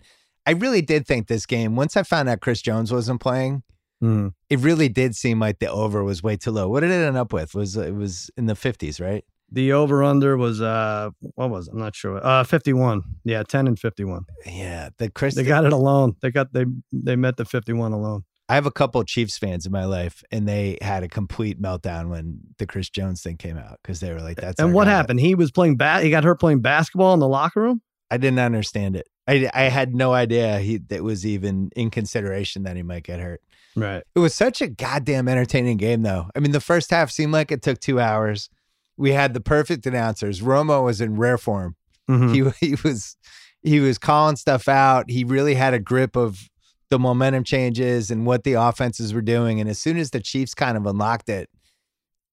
I 0.46 0.52
really 0.52 0.80
did 0.80 1.04
think 1.04 1.26
this 1.26 1.46
game, 1.46 1.74
once 1.74 1.96
I 1.96 2.04
found 2.04 2.28
out 2.28 2.42
Chris 2.42 2.62
Jones 2.62 2.92
wasn't 2.92 3.20
playing, 3.20 3.64
hmm. 4.00 4.28
it 4.50 4.60
really 4.60 4.88
did 4.88 5.16
seem 5.16 5.40
like 5.40 5.58
the 5.58 5.68
over 5.70 6.04
was 6.04 6.22
way 6.22 6.36
too 6.36 6.52
low. 6.52 6.68
What 6.68 6.80
did 6.80 6.92
it 6.92 7.04
end 7.04 7.16
up 7.16 7.32
with? 7.32 7.54
Was 7.54 7.76
it 7.76 7.92
was 7.92 8.30
in 8.36 8.46
the 8.46 8.54
fifties, 8.54 9.00
right? 9.00 9.24
The 9.50 9.72
over 9.72 10.02
under 10.02 10.36
was 10.36 10.60
uh 10.60 11.10
what 11.20 11.50
was 11.50 11.68
it? 11.68 11.72
I'm 11.72 11.78
not 11.78 11.94
sure. 11.94 12.24
Uh 12.24 12.44
51. 12.44 13.02
Yeah, 13.24 13.42
10 13.42 13.66
and 13.68 13.78
51. 13.78 14.24
Yeah. 14.46 14.90
The 14.98 15.10
Chris 15.10 15.34
They 15.34 15.44
got 15.44 15.64
it 15.64 15.72
alone. 15.72 16.16
They 16.22 16.30
got 16.30 16.52
they 16.52 16.64
they 16.92 17.16
met 17.16 17.36
the 17.36 17.44
51 17.44 17.92
alone. 17.92 18.24
I 18.48 18.56
have 18.56 18.66
a 18.66 18.70
couple 18.70 19.00
of 19.00 19.06
Chiefs 19.06 19.38
fans 19.38 19.64
in 19.64 19.72
my 19.72 19.86
life, 19.86 20.22
and 20.30 20.46
they 20.46 20.76
had 20.82 21.02
a 21.02 21.08
complete 21.08 21.60
meltdown 21.62 22.10
when 22.10 22.40
the 22.58 22.66
Chris 22.66 22.90
Jones 22.90 23.22
thing 23.22 23.38
came 23.38 23.56
out 23.56 23.78
because 23.82 24.00
they 24.00 24.12
were 24.12 24.20
like, 24.20 24.36
"That's 24.36 24.60
and 24.60 24.74
what 24.74 24.84
guy." 24.84 24.90
happened? 24.90 25.20
He 25.20 25.34
was 25.34 25.50
playing 25.50 25.76
bat. 25.76 26.04
He 26.04 26.10
got 26.10 26.24
hurt 26.24 26.40
playing 26.40 26.60
basketball 26.60 27.14
in 27.14 27.20
the 27.20 27.28
locker 27.28 27.62
room. 27.62 27.80
I 28.10 28.18
didn't 28.18 28.40
understand 28.40 28.96
it. 28.96 29.08
I 29.26 29.50
I 29.54 29.62
had 29.62 29.94
no 29.94 30.12
idea 30.12 30.58
he 30.58 30.76
that 30.88 31.02
was 31.02 31.24
even 31.24 31.70
in 31.74 31.88
consideration 31.90 32.64
that 32.64 32.76
he 32.76 32.82
might 32.82 33.04
get 33.04 33.18
hurt. 33.18 33.40
Right. 33.76 34.02
It 34.14 34.18
was 34.18 34.34
such 34.34 34.60
a 34.60 34.68
goddamn 34.68 35.26
entertaining 35.26 35.78
game, 35.78 36.02
though. 36.02 36.28
I 36.36 36.38
mean, 36.38 36.52
the 36.52 36.60
first 36.60 36.90
half 36.90 37.10
seemed 37.10 37.32
like 37.32 37.50
it 37.50 37.62
took 37.62 37.80
two 37.80 37.98
hours. 37.98 38.50
We 38.96 39.12
had 39.12 39.34
the 39.34 39.40
perfect 39.40 39.86
announcers. 39.86 40.40
Romo 40.40 40.84
was 40.84 41.00
in 41.00 41.16
rare 41.16 41.38
form. 41.38 41.76
Mhm. 42.08 42.54
He 42.60 42.66
he 42.68 42.76
was 42.84 43.16
he 43.62 43.80
was 43.80 43.98
calling 43.98 44.36
stuff 44.36 44.68
out. 44.68 45.10
He 45.10 45.24
really 45.24 45.54
had 45.54 45.74
a 45.74 45.78
grip 45.78 46.16
of 46.16 46.48
the 46.90 46.98
momentum 46.98 47.44
changes 47.44 48.10
and 48.10 48.26
what 48.26 48.44
the 48.44 48.52
offenses 48.54 49.14
were 49.14 49.22
doing. 49.22 49.58
And 49.60 49.68
as 49.70 49.78
soon 49.78 49.96
as 49.96 50.10
the 50.10 50.20
Chiefs 50.20 50.54
kind 50.54 50.76
of 50.76 50.84
unlocked 50.86 51.28
it, 51.30 51.48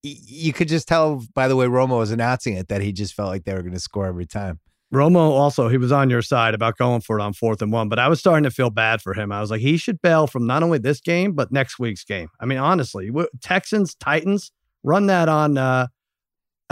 y- 0.04 0.14
you 0.24 0.52
could 0.52 0.68
just 0.68 0.86
tell 0.86 1.24
by 1.34 1.48
the 1.48 1.56
way 1.56 1.66
Romo 1.66 1.98
was 1.98 2.10
announcing 2.10 2.54
it 2.54 2.68
that 2.68 2.82
he 2.82 2.92
just 2.92 3.14
felt 3.14 3.28
like 3.28 3.44
they 3.44 3.54
were 3.54 3.62
going 3.62 3.72
to 3.74 3.80
score 3.80 4.06
every 4.06 4.26
time. 4.26 4.60
Romo 4.94 5.16
also 5.30 5.68
he 5.68 5.78
was 5.78 5.90
on 5.90 6.10
your 6.10 6.20
side 6.20 6.52
about 6.52 6.76
going 6.76 7.00
for 7.00 7.18
it 7.18 7.22
on 7.22 7.32
fourth 7.32 7.62
and 7.62 7.72
one, 7.72 7.88
but 7.88 7.98
I 7.98 8.08
was 8.08 8.20
starting 8.20 8.44
to 8.44 8.50
feel 8.50 8.68
bad 8.68 9.00
for 9.00 9.14
him. 9.14 9.32
I 9.32 9.40
was 9.40 9.50
like, 9.50 9.62
he 9.62 9.78
should 9.78 10.02
bail 10.02 10.26
from 10.26 10.46
not 10.46 10.62
only 10.62 10.76
this 10.78 11.00
game 11.00 11.32
but 11.32 11.50
next 11.50 11.78
week's 11.78 12.04
game. 12.04 12.28
I 12.38 12.44
mean, 12.44 12.58
honestly, 12.58 13.10
Texans 13.40 13.94
Titans 13.94 14.52
run 14.82 15.06
that 15.06 15.30
on 15.30 15.56
uh, 15.56 15.86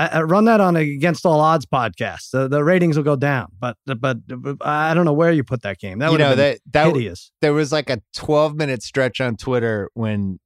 uh, 0.06 0.24
run 0.24 0.44
that 0.46 0.60
on 0.60 0.76
against 0.76 1.26
all 1.26 1.40
odds 1.40 1.66
podcast. 1.66 2.30
The, 2.30 2.48
the 2.48 2.62
ratings 2.64 2.96
will 2.96 3.04
go 3.04 3.16
down, 3.16 3.48
but 3.58 3.76
but 3.84 4.18
I 4.60 4.94
don't 4.94 5.04
know 5.04 5.12
where 5.12 5.32
you 5.32 5.44
put 5.44 5.62
that 5.62 5.78
game. 5.78 5.98
That 5.98 6.12
you 6.12 6.18
know 6.18 6.34
that 6.34 6.60
that 6.72 6.86
hideous. 6.86 7.32
there 7.40 7.52
was 7.52 7.72
like 7.72 7.90
a 7.90 8.00
12 8.14 8.54
minute 8.56 8.82
stretch 8.82 9.20
on 9.20 9.36
Twitter 9.36 9.90
when 9.94 10.38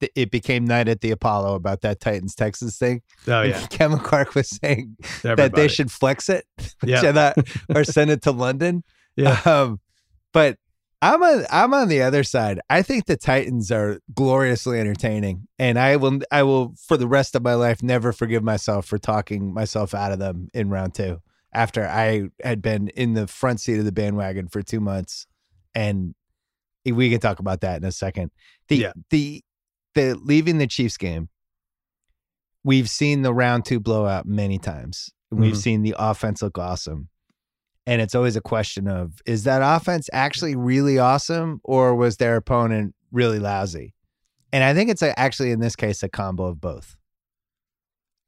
th- 0.00 0.12
it 0.14 0.30
became 0.30 0.64
night 0.64 0.88
at 0.88 1.00
the 1.00 1.10
Apollo 1.10 1.54
about 1.54 1.82
that 1.82 2.00
Titans 2.00 2.34
Texas 2.34 2.78
thing. 2.78 3.02
Oh 3.26 3.42
And 3.42 3.50
yeah, 3.50 3.66
Kevin 3.70 3.98
Clark 3.98 4.34
was 4.34 4.48
saying 4.48 4.96
that 5.22 5.54
they 5.54 5.68
should 5.68 5.90
flex 5.90 6.28
it, 6.28 6.44
Yeah. 6.84 7.32
Or 7.74 7.84
send 7.84 8.10
it 8.10 8.22
to 8.22 8.32
London. 8.32 8.82
Yeah. 9.18 9.40
Um, 9.46 9.80
but 10.34 10.58
I'm 11.02 11.22
on 11.22 11.44
I'm 11.50 11.74
on 11.74 11.88
the 11.88 12.02
other 12.02 12.24
side. 12.24 12.60
I 12.70 12.82
think 12.82 13.04
the 13.06 13.16
Titans 13.16 13.70
are 13.70 14.00
gloriously 14.14 14.80
entertaining, 14.80 15.46
and 15.58 15.78
I 15.78 15.96
will 15.96 16.20
I 16.30 16.42
will 16.42 16.74
for 16.88 16.96
the 16.96 17.06
rest 17.06 17.34
of 17.34 17.42
my 17.42 17.54
life 17.54 17.82
never 17.82 18.12
forgive 18.12 18.42
myself 18.42 18.86
for 18.86 18.98
talking 18.98 19.52
myself 19.52 19.94
out 19.94 20.12
of 20.12 20.18
them 20.18 20.48
in 20.54 20.70
round 20.70 20.94
two 20.94 21.20
after 21.52 21.86
I 21.86 22.28
had 22.42 22.62
been 22.62 22.88
in 22.88 23.12
the 23.14 23.26
front 23.26 23.60
seat 23.60 23.78
of 23.78 23.84
the 23.84 23.92
bandwagon 23.92 24.48
for 24.48 24.62
two 24.62 24.80
months, 24.80 25.26
and 25.74 26.14
we 26.84 27.10
can 27.10 27.20
talk 27.20 27.40
about 27.40 27.60
that 27.60 27.76
in 27.76 27.84
a 27.84 27.92
second. 27.92 28.30
The 28.68 28.76
Yeah. 28.76 28.92
the 29.10 29.42
the 29.94 30.14
leaving 30.14 30.58
the 30.58 30.66
Chiefs 30.66 30.96
game. 30.96 31.28
We've 32.64 32.88
seen 32.90 33.22
the 33.22 33.32
round 33.34 33.64
two 33.64 33.80
blowout 33.80 34.26
many 34.26 34.58
times. 34.58 35.10
we've 35.32 35.54
Mhm. 35.54 35.56
seen 35.62 35.82
the 35.82 35.94
offense 35.98 36.40
look 36.40 36.56
awesome. 36.56 37.08
And 37.86 38.02
it's 38.02 38.14
always 38.14 38.34
a 38.36 38.40
question 38.40 38.88
of 38.88 39.14
is 39.26 39.44
that 39.44 39.62
offense 39.62 40.08
actually 40.12 40.56
really 40.56 40.98
awesome 40.98 41.60
or 41.62 41.94
was 41.94 42.16
their 42.16 42.36
opponent 42.36 42.94
really 43.12 43.38
lousy? 43.38 43.94
And 44.52 44.64
I 44.64 44.74
think 44.74 44.90
it's 44.90 45.02
a, 45.02 45.18
actually 45.18 45.50
in 45.52 45.60
this 45.60 45.76
case 45.76 46.02
a 46.02 46.08
combo 46.08 46.44
of 46.46 46.60
both. 46.60 46.96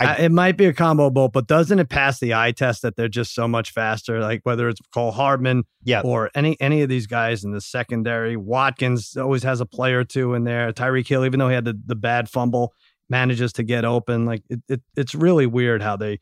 I- 0.01 0.15
it 0.19 0.31
might 0.31 0.57
be 0.57 0.67
a 0.67 0.73
combo 0.73 1.11
bolt, 1.11 1.33
but 1.33 1.49
doesn't 1.49 1.81
it 1.81 1.89
pass 1.89 2.21
the 2.21 2.33
eye 2.33 2.53
test 2.53 2.83
that 2.83 2.95
they're 2.95 3.09
just 3.09 3.35
so 3.35 3.49
much 3.49 3.73
faster? 3.73 4.21
Like 4.21 4.43
whether 4.45 4.69
it's 4.69 4.81
Cole 4.95 5.11
Hardman 5.11 5.65
Yeah. 5.83 6.03
or 6.05 6.31
any 6.37 6.57
any 6.61 6.83
of 6.83 6.89
these 6.89 7.09
guys 7.09 7.43
in 7.43 7.51
the 7.51 7.61
secondary. 7.61 8.37
Watkins 8.37 9.17
always 9.17 9.43
has 9.43 9.61
a 9.61 9.67
play 9.67 9.93
or 9.95 10.05
two 10.05 10.35
in 10.35 10.45
there. 10.45 10.73
Tyreek 10.73 11.09
Hill, 11.09 11.25
even 11.25 11.41
though 11.41 11.49
he 11.49 11.55
had 11.57 11.65
the, 11.65 11.77
the 11.85 11.97
bad 11.97 12.29
fumble, 12.31 12.75
manages 13.11 13.53
to 13.55 13.65
get 13.65 13.85
open. 13.85 14.25
Like 14.25 14.45
it, 14.49 14.61
it 14.69 14.83
it's 14.97 15.17
really 15.17 15.47
weird 15.47 15.83
how 15.83 15.97
they 15.97 16.21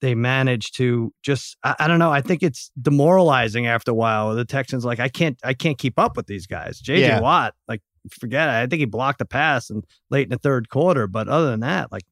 they 0.00 0.14
manage 0.14 0.72
to 0.72 1.12
just 1.22 1.56
I, 1.62 1.76
I 1.80 1.88
don't 1.88 1.98
know. 1.98 2.10
I 2.10 2.20
think 2.20 2.42
it's 2.42 2.70
demoralizing 2.80 3.66
after 3.66 3.90
a 3.90 3.94
while. 3.94 4.34
The 4.34 4.44
Texans 4.44 4.84
like 4.84 5.00
I 5.00 5.08
can't 5.08 5.38
I 5.44 5.54
can't 5.54 5.78
keep 5.78 5.98
up 5.98 6.16
with 6.16 6.26
these 6.26 6.46
guys. 6.46 6.80
JJ 6.80 7.00
Yeah. 7.00 7.20
Watt, 7.20 7.54
like 7.66 7.82
forget 8.10 8.48
it. 8.48 8.52
I 8.52 8.66
think 8.66 8.80
he 8.80 8.86
blocked 8.86 9.20
a 9.20 9.24
pass 9.24 9.70
and 9.70 9.84
late 10.10 10.24
in 10.24 10.30
the 10.30 10.38
third 10.38 10.68
quarter, 10.68 11.06
but 11.06 11.28
other 11.28 11.50
than 11.50 11.60
that, 11.60 11.92
like 11.92 12.04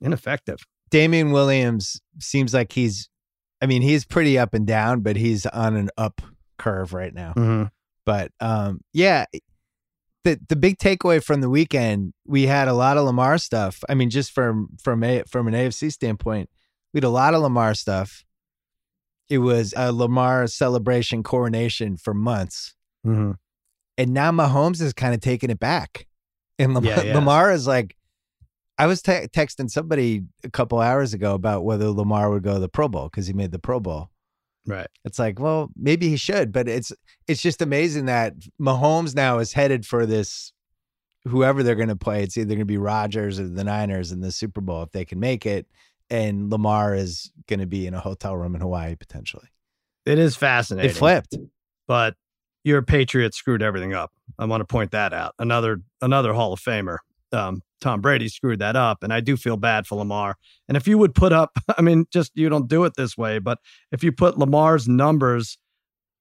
ineffective. 0.00 0.58
Damien 0.90 1.32
Williams 1.32 2.00
seems 2.18 2.52
like 2.52 2.72
he's 2.72 3.08
I 3.62 3.66
mean, 3.66 3.82
he's 3.82 4.04
pretty 4.04 4.38
up 4.38 4.54
and 4.54 4.66
down, 4.66 5.00
but 5.00 5.16
he's 5.16 5.46
on 5.46 5.76
an 5.76 5.88
up 5.96 6.20
curve 6.58 6.92
right 6.92 7.14
now. 7.14 7.32
Mm-hmm. 7.36 7.64
But 8.04 8.32
um, 8.40 8.80
yeah, 8.92 9.26
the 10.24 10.40
the 10.48 10.56
big 10.56 10.78
takeaway 10.78 11.22
from 11.22 11.40
the 11.40 11.48
weekend, 11.48 12.12
we 12.26 12.46
had 12.46 12.66
a 12.68 12.74
lot 12.74 12.96
of 12.96 13.04
Lamar 13.04 13.38
stuff. 13.38 13.82
I 13.88 13.94
mean, 13.94 14.10
just 14.10 14.32
from 14.32 14.70
from 14.82 15.04
a 15.04 15.22
from 15.28 15.46
an 15.46 15.54
AFC 15.54 15.92
standpoint, 15.92 16.50
we 16.92 16.98
had 16.98 17.04
a 17.04 17.08
lot 17.08 17.34
of 17.34 17.42
Lamar 17.42 17.74
stuff. 17.74 18.24
It 19.28 19.38
was 19.38 19.72
a 19.76 19.92
Lamar 19.92 20.46
celebration 20.46 21.22
coronation 21.22 21.96
for 21.96 22.12
months, 22.14 22.74
Mm-hmm. 23.06 23.32
and 23.98 24.14
now 24.14 24.30
Mahomes 24.30 24.80
is 24.80 24.92
kind 24.92 25.12
of 25.14 25.20
taking 25.20 25.50
it 25.50 25.58
back. 25.58 26.06
And 26.58 26.74
Lamar, 26.74 26.90
Yeah, 26.92 27.00
has. 27.02 27.14
Lamar 27.16 27.50
is 27.52 27.66
like, 27.66 27.96
I 28.78 28.86
was 28.86 29.02
te- 29.02 29.26
texting 29.28 29.68
somebody 29.70 30.22
a 30.44 30.50
couple 30.50 30.78
hours 30.80 31.12
ago 31.14 31.34
about 31.34 31.64
whether 31.64 31.88
Lamar 31.90 32.30
would 32.30 32.42
go 32.44 32.54
to 32.54 32.60
the 32.60 32.68
Pro 32.68 32.88
Bowl 32.88 33.04
because 33.08 33.26
he 33.26 33.32
made 33.32 33.50
the 33.50 33.58
Pro 33.58 33.80
Bowl. 33.80 34.10
Right. 34.66 34.86
It's 35.04 35.18
like, 35.18 35.40
well, 35.40 35.70
maybe 35.76 36.08
he 36.08 36.16
should, 36.16 36.52
but 36.52 36.68
it's 36.68 36.92
it's 37.26 37.42
just 37.42 37.60
amazing 37.62 38.04
that 38.06 38.34
Mahomes 38.60 39.16
now 39.16 39.38
is 39.40 39.52
headed 39.54 39.84
for 39.84 40.06
this. 40.06 40.52
Whoever 41.24 41.62
they're 41.62 41.74
going 41.76 41.88
to 41.88 41.96
play, 41.96 42.22
it's 42.22 42.36
either 42.36 42.48
going 42.48 42.58
to 42.60 42.64
be 42.64 42.78
Rodgers 42.78 43.40
or 43.40 43.48
the 43.48 43.64
Niners 43.64 44.12
in 44.12 44.20
the 44.20 44.30
Super 44.32 44.60
Bowl 44.60 44.82
if 44.84 44.90
they 44.92 45.04
can 45.04 45.18
make 45.20 45.46
it, 45.46 45.66
and 46.10 46.50
Lamar 46.50 46.94
is 46.94 47.30
going 47.48 47.60
to 47.60 47.66
be 47.66 47.86
in 47.86 47.94
a 47.94 48.00
hotel 48.00 48.36
room 48.36 48.54
in 48.54 48.60
Hawaii 48.60 48.94
potentially. 48.96 49.48
It 50.04 50.18
is 50.18 50.36
fascinating. 50.36 50.90
It 50.90 50.94
flipped. 50.94 51.36
but 51.86 52.14
your 52.64 52.82
Patriots 52.82 53.36
screwed 53.36 53.62
everything 53.62 53.92
up. 53.92 54.12
I 54.38 54.44
want 54.44 54.60
to 54.60 54.64
point 54.64 54.92
that 54.92 55.12
out. 55.12 55.34
Another 55.38 55.78
another 56.00 56.32
Hall 56.32 56.52
of 56.52 56.60
Famer, 56.60 56.98
um, 57.32 57.62
Tom 57.80 58.00
Brady 58.00 58.28
screwed 58.28 58.60
that 58.60 58.76
up, 58.76 59.02
and 59.02 59.12
I 59.12 59.20
do 59.20 59.36
feel 59.36 59.56
bad 59.56 59.86
for 59.86 59.96
Lamar. 59.96 60.36
And 60.68 60.76
if 60.76 60.86
you 60.86 60.98
would 60.98 61.14
put 61.14 61.32
up, 61.32 61.50
I 61.78 61.82
mean, 61.82 62.06
just 62.12 62.32
you 62.34 62.48
don't 62.48 62.68
do 62.68 62.84
it 62.84 62.94
this 62.96 63.16
way, 63.16 63.38
but 63.38 63.58
if 63.90 64.02
you 64.04 64.12
put 64.12 64.38
Lamar's 64.38 64.88
numbers 64.88 65.58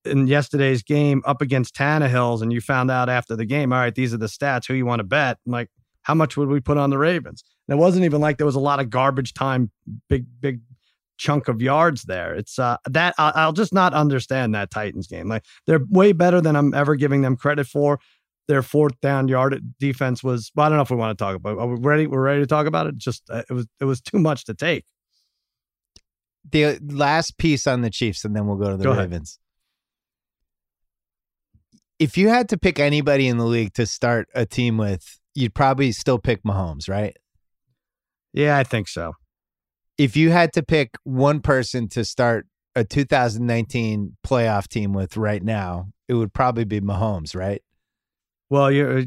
in 0.04 0.26
yesterday's 0.26 0.82
game 0.82 1.22
up 1.26 1.42
against 1.42 1.76
Tannehill's, 1.76 2.42
and 2.42 2.52
you 2.52 2.60
found 2.60 2.90
out 2.90 3.08
after 3.08 3.36
the 3.36 3.46
game, 3.46 3.72
all 3.72 3.80
right, 3.80 3.94
these 3.94 4.14
are 4.14 4.18
the 4.18 4.26
stats. 4.26 4.68
Who 4.68 4.74
you 4.74 4.86
want 4.86 5.00
to 5.00 5.04
bet? 5.04 5.38
I'm 5.46 5.52
like, 5.52 5.70
how 6.04 6.14
much 6.16 6.38
would 6.38 6.50
we 6.50 6.60
put 6.60 6.78
on 6.78 6.90
the 6.90 6.98
Ravens? 6.98 7.44
And 7.68 7.78
it 7.78 7.82
wasn't 7.82 8.06
even 8.06 8.22
like 8.22 8.38
there 8.38 8.46
was 8.46 8.56
a 8.56 8.60
lot 8.60 8.80
of 8.80 8.90
garbage 8.90 9.34
time, 9.34 9.72
big 10.10 10.26
big 10.40 10.62
chunk 11.18 11.48
of 11.48 11.62
yards 11.62 12.04
there. 12.04 12.34
It's 12.34 12.58
uh 12.58 12.78
that 12.90 13.14
I- 13.18 13.34
I'll 13.36 13.54
just 13.54 13.74
not 13.74 13.94
understand 13.94 14.56
that 14.56 14.72
Titans 14.72 15.08
game. 15.08 15.28
Like 15.30 15.46
they're 15.68 15.82
way 15.90 16.12
better 16.14 16.42
than 16.42 16.56
I'm 16.56 16.74
ever 16.74 16.96
giving 16.96 17.22
them 17.22 17.36
credit 17.38 17.68
for. 17.68 18.00
Their 18.48 18.64
fourth 18.64 19.00
down 19.02 19.28
yard 19.28 19.62
defense 19.80 20.24
was. 20.24 20.52
Well, 20.56 20.66
I 20.66 20.70
don't 20.70 20.78
know 20.78 20.82
if 20.82 20.90
we 20.90 20.98
want 20.98 21.18
to 21.18 21.24
talk 21.24 21.36
about. 21.36 21.58
Are 21.60 21.68
we 21.68 21.78
ready? 21.80 22.08
We're 22.08 22.22
ready 22.24 22.42
to 22.42 22.48
talk 22.48 22.66
about 22.66 22.88
it. 22.88 22.98
Just 22.98 23.24
uh, 23.30 23.44
it 23.50 23.54
was 23.54 23.68
it 23.80 23.86
was 23.86 24.02
too 24.02 24.20
much 24.20 24.46
to 24.46 24.54
take. 24.54 24.86
The 26.50 26.80
last 26.82 27.38
piece 27.38 27.68
on 27.68 27.82
the 27.82 27.92
Chiefs, 27.92 28.26
and 28.26 28.36
then 28.36 28.48
we'll 28.48 28.58
go 28.58 28.72
to 28.72 28.78
the 28.78 28.84
Go 28.84 28.92
ahead. 28.92 29.12
Ravens. 29.12 29.38
If 32.00 32.18
you 32.18 32.30
had 32.30 32.50
to 32.50 32.58
pick 32.58 32.80
anybody 32.80 33.28
in 33.28 33.38
the 33.38 33.46
league 33.46 33.74
to 33.76 33.86
start 33.86 34.28
a 34.34 34.46
team 34.46 34.76
with, 34.78 35.20
you'd 35.36 35.54
probably 35.54 35.92
still 35.92 36.20
pick 36.20 36.44
Mahomes, 36.44 36.90
right? 36.90 37.16
Yeah, 38.34 38.58
I 38.58 38.64
think 38.64 38.88
so. 38.88 39.14
if 39.98 40.16
you 40.16 40.32
had 40.32 40.54
to 40.54 40.64
pick 40.64 40.96
one 41.04 41.42
person 41.42 41.88
to 41.90 42.04
start 42.06 42.48
a 42.76 42.84
2019 42.84 44.18
playoff 44.26 44.68
team 44.68 44.94
with 44.94 45.18
right 45.18 45.44
now, 45.44 45.88
it 46.08 46.14
would 46.14 46.34
probably 46.34 46.64
be 46.64 46.80
Mahomes, 46.82 47.36
right? 47.36 47.62
Well, 48.50 48.72
you're 48.72 49.00
uh, 49.00 49.04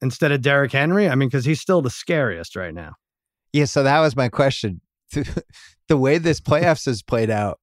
instead 0.00 0.32
of 0.32 0.40
Derrick 0.42 0.72
Henry. 0.72 1.08
I 1.08 1.14
mean, 1.14 1.28
because 1.28 1.44
he's 1.44 1.60
still 1.60 1.82
the 1.82 1.90
scariest 1.90 2.56
right 2.56 2.74
now. 2.74 2.94
Yeah, 3.52 3.66
so 3.66 3.82
that 3.82 4.00
was 4.00 4.16
my 4.16 4.28
question. 4.28 4.80
the 5.88 5.96
way 5.96 6.18
this 6.18 6.40
playoffs 6.40 6.86
has 6.86 7.02
played 7.02 7.30
out, 7.30 7.60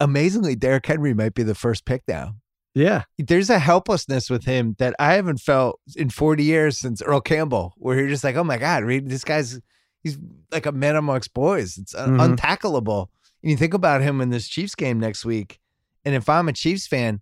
amazingly, 0.00 0.56
Derrick 0.56 0.86
Henry 0.86 1.14
might 1.14 1.34
be 1.34 1.42
the 1.42 1.54
first 1.54 1.84
pick 1.84 2.02
now. 2.08 2.34
Yeah, 2.74 3.02
There's 3.18 3.50
a 3.50 3.58
helplessness 3.58 4.30
with 4.30 4.44
him 4.44 4.76
that 4.78 4.94
I 5.00 5.14
haven't 5.14 5.38
felt 5.40 5.80
in 5.96 6.08
40 6.10 6.44
years 6.44 6.78
since 6.78 7.02
Earl 7.02 7.20
Campbell, 7.20 7.74
where 7.78 7.98
you're 7.98 8.08
just 8.08 8.22
like, 8.22 8.36
oh 8.36 8.44
my 8.44 8.58
God, 8.58 8.84
Reed, 8.84 9.08
this 9.08 9.24
guy's 9.24 9.60
he's 10.04 10.18
like 10.52 10.66
a 10.66 10.72
man 10.72 10.94
amongst 10.96 11.34
boys. 11.34 11.76
It's 11.78 11.94
un- 11.94 12.16
Mhm. 12.16 12.36
untackleable. 12.36 13.08
And 13.42 13.50
you 13.50 13.56
think 13.56 13.74
about 13.74 14.02
him 14.02 14.20
in 14.20 14.30
this 14.30 14.46
Chiefs 14.48 14.74
game 14.76 15.00
next 15.00 15.24
week. 15.24 15.58
And 16.04 16.14
if 16.14 16.28
I'm 16.28 16.48
a 16.48 16.52
Chiefs 16.52 16.86
fan, 16.86 17.20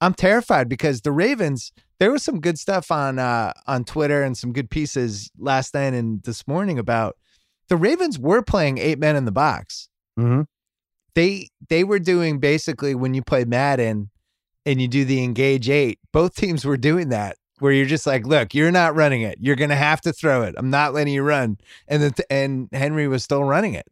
I'm 0.00 0.14
terrified 0.14 0.68
because 0.68 1.02
the 1.02 1.12
Ravens, 1.12 1.72
there 2.00 2.10
was 2.10 2.22
some 2.24 2.40
good 2.40 2.58
stuff 2.58 2.90
on 2.90 3.18
uh 3.18 3.52
on 3.66 3.84
Twitter 3.84 4.22
and 4.22 4.36
some 4.36 4.52
good 4.52 4.70
pieces 4.70 5.30
last 5.38 5.74
night 5.74 5.92
and 5.94 6.22
this 6.22 6.46
morning 6.48 6.78
about 6.78 7.16
the 7.68 7.76
Ravens 7.76 8.18
were 8.18 8.42
playing 8.42 8.78
eight 8.78 8.98
men 8.98 9.14
in 9.16 9.24
the 9.26 9.32
box. 9.32 9.88
mm-hmm. 10.18 10.42
They 11.14 11.48
they 11.68 11.84
were 11.84 11.98
doing 11.98 12.38
basically 12.40 12.94
when 12.94 13.14
you 13.14 13.22
play 13.22 13.44
Madden 13.44 14.10
and 14.66 14.82
you 14.82 14.88
do 14.88 15.04
the 15.06 15.22
engage 15.22 15.70
eight, 15.70 15.98
both 16.12 16.34
teams 16.34 16.64
were 16.64 16.76
doing 16.76 17.08
that 17.10 17.36
where 17.60 17.72
you're 17.72 17.86
just 17.86 18.06
like, 18.06 18.26
look, 18.26 18.54
you're 18.54 18.70
not 18.70 18.94
running 18.94 19.22
it. 19.22 19.38
You're 19.40 19.56
gonna 19.56 19.76
have 19.76 20.02
to 20.02 20.12
throw 20.12 20.42
it. 20.42 20.54
I'm 20.58 20.68
not 20.68 20.92
letting 20.92 21.14
you 21.14 21.22
run. 21.22 21.56
And 21.88 22.02
the, 22.02 22.24
and 22.32 22.68
Henry 22.72 23.08
was 23.08 23.24
still 23.24 23.44
running 23.44 23.72
it. 23.72 23.86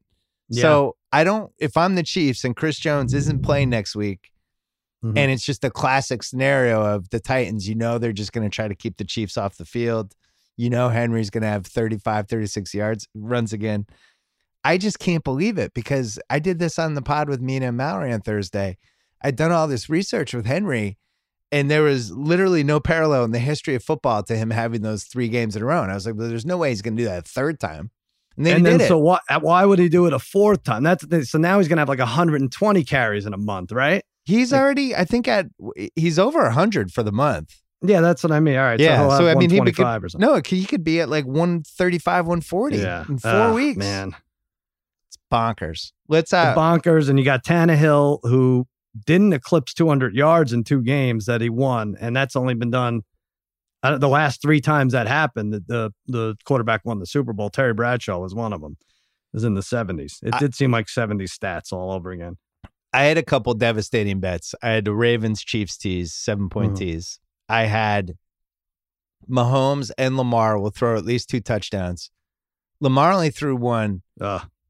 Yeah. 0.50 0.62
So 0.62 0.96
I 1.12 1.24
don't 1.24 1.50
if 1.58 1.76
I'm 1.76 1.94
the 1.94 2.02
Chiefs 2.02 2.44
and 2.44 2.54
Chris 2.54 2.78
Jones 2.78 3.14
isn't 3.14 3.42
playing 3.42 3.70
next 3.70 3.96
week, 3.96 4.30
Mhm. 5.02 5.16
and 5.16 5.30
it's 5.30 5.44
just 5.44 5.64
a 5.64 5.70
classic 5.70 6.22
scenario 6.22 6.82
of 6.82 7.08
the 7.08 7.20
Titans, 7.20 7.66
you 7.68 7.74
know 7.74 7.96
they're 7.96 8.12
just 8.12 8.32
gonna 8.32 8.50
try 8.50 8.68
to 8.68 8.74
keep 8.74 8.98
the 8.98 9.04
Chiefs 9.04 9.38
off 9.38 9.56
the 9.56 9.64
field. 9.64 10.14
You 10.58 10.68
know 10.70 10.90
Henry's 10.90 11.30
gonna 11.30 11.48
have 11.48 11.66
35, 11.66 12.28
36 12.28 12.74
yards, 12.74 13.08
runs 13.14 13.52
again. 13.54 13.86
I 14.62 14.78
just 14.78 14.98
can't 14.98 15.24
believe 15.24 15.58
it 15.58 15.72
because 15.74 16.18
I 16.30 16.38
did 16.38 16.58
this 16.58 16.78
on 16.78 16.94
the 16.94 17.02
pod 17.02 17.28
with 17.28 17.40
Mina 17.40 17.68
and 17.68 17.76
Mallory 17.76 18.12
on 18.12 18.20
Thursday. 18.20 18.76
I'd 19.24 19.34
done 19.36 19.50
all 19.50 19.66
this 19.66 19.88
research 19.88 20.34
with 20.34 20.46
Henry, 20.46 20.98
and 21.50 21.70
there 21.70 21.82
was 21.82 22.12
literally 22.12 22.62
no 22.62 22.78
parallel 22.78 23.24
in 23.24 23.30
the 23.32 23.38
history 23.40 23.74
of 23.74 23.82
football 23.82 24.22
to 24.24 24.36
him 24.36 24.50
having 24.50 24.82
those 24.82 25.04
three 25.04 25.28
games 25.28 25.56
in 25.56 25.62
a 25.62 25.64
row. 25.64 25.82
And 25.82 25.90
I 25.90 25.94
was 25.94 26.06
like, 26.06 26.14
well, 26.14 26.28
there's 26.28 26.44
no 26.46 26.58
way 26.58 26.68
he's 26.68 26.82
going 26.82 26.96
to 26.96 27.02
do 27.02 27.08
that 27.08 27.18
a 27.20 27.22
third 27.22 27.58
time. 27.58 27.90
And 28.36 28.44
then 28.44 28.56
and 28.58 28.66
he 28.66 28.76
then 28.78 28.88
so 28.88 28.98
it. 28.98 29.02
what? 29.02 29.22
Why 29.40 29.64
would 29.64 29.78
he 29.78 29.88
do 29.88 30.06
it 30.06 30.12
a 30.12 30.18
fourth 30.18 30.64
time? 30.64 30.82
That's 30.82 31.06
the 31.06 31.24
so 31.24 31.38
now 31.38 31.58
he's 31.58 31.68
gonna 31.68 31.80
have 31.80 31.88
like 31.88 32.00
120 32.00 32.82
carries 32.84 33.26
in 33.26 33.32
a 33.32 33.36
month, 33.38 33.70
right? 33.70 34.02
He's 34.24 34.50
like- 34.50 34.60
already, 34.60 34.94
I 34.96 35.04
think, 35.04 35.28
at 35.28 35.46
he's 35.94 36.18
over 36.18 36.42
100 36.42 36.90
for 36.92 37.04
the 37.04 37.12
month. 37.12 37.54
Yeah, 37.80 38.00
that's 38.00 38.24
what 38.24 38.32
I 38.32 38.40
mean. 38.40 38.56
All 38.56 38.64
right, 38.64 38.80
Yeah, 38.80 39.08
so, 39.08 39.18
so, 39.18 39.28
I 39.28 39.34
mean, 39.36 39.50
he 39.50 39.58
could- 39.60 39.78
125 39.78 40.04
or 40.04 40.08
something. 40.08 40.28
No, 40.28 40.40
he 40.44 40.64
could 40.64 40.82
be 40.82 41.00
at 41.00 41.08
like 41.08 41.26
135, 41.26 42.26
140 42.26 42.76
yeah, 42.78 43.04
in 43.08 43.18
four 43.18 43.30
Ugh, 43.30 43.54
weeks. 43.54 43.76
man. 43.78 44.16
It's 45.06 45.18
bonkers. 45.32 45.92
Let's 46.08 46.32
The 46.32 46.38
uh, 46.38 46.54
bonkers, 46.56 47.08
and 47.08 47.18
you 47.20 47.24
got 47.24 47.44
Tannehill 47.44 48.18
who 48.24 48.66
didn't 49.06 49.32
eclipse 49.32 49.74
200 49.74 50.14
yards 50.14 50.52
in 50.52 50.64
two 50.64 50.82
games 50.82 51.26
that 51.26 51.40
he 51.40 51.50
won, 51.50 51.96
and 52.00 52.14
that's 52.14 52.36
only 52.36 52.54
been 52.54 52.70
done 52.70 53.02
uh, 53.82 53.98
the 53.98 54.08
last 54.08 54.40
three 54.40 54.60
times 54.60 54.92
that 54.92 55.06
happened. 55.06 55.52
The, 55.52 55.62
the 55.66 55.90
the 56.06 56.36
quarterback 56.44 56.82
won 56.84 57.00
the 57.00 57.06
Super 57.06 57.32
Bowl. 57.32 57.50
Terry 57.50 57.74
Bradshaw 57.74 58.18
was 58.18 58.34
one 58.34 58.52
of 58.52 58.60
them. 58.60 58.76
It 58.80 59.36
was 59.38 59.44
in 59.44 59.54
the 59.54 59.60
70s. 59.62 60.22
It 60.22 60.34
I- 60.34 60.38
did 60.38 60.54
seem 60.54 60.70
like 60.70 60.86
70s 60.86 61.36
stats 61.36 61.72
all 61.72 61.92
over 61.92 62.10
again. 62.12 62.36
I 62.92 63.02
had 63.04 63.18
a 63.18 63.24
couple 63.24 63.52
devastating 63.54 64.20
bets. 64.20 64.54
I 64.62 64.68
had 64.70 64.84
the 64.84 64.94
Ravens 64.94 65.42
Chiefs 65.42 65.76
tease, 65.76 66.14
seven 66.14 66.48
point 66.48 66.74
Mhm. 66.74 66.78
tease. 66.78 67.18
I 67.48 67.64
had 67.64 68.12
Mahomes 69.28 69.90
and 69.98 70.16
Lamar 70.16 70.58
will 70.58 70.70
throw 70.70 70.96
at 70.96 71.04
least 71.04 71.28
two 71.28 71.40
touchdowns. 71.40 72.10
Lamar 72.80 73.12
only 73.12 73.30
threw 73.30 73.56
one. 73.56 74.02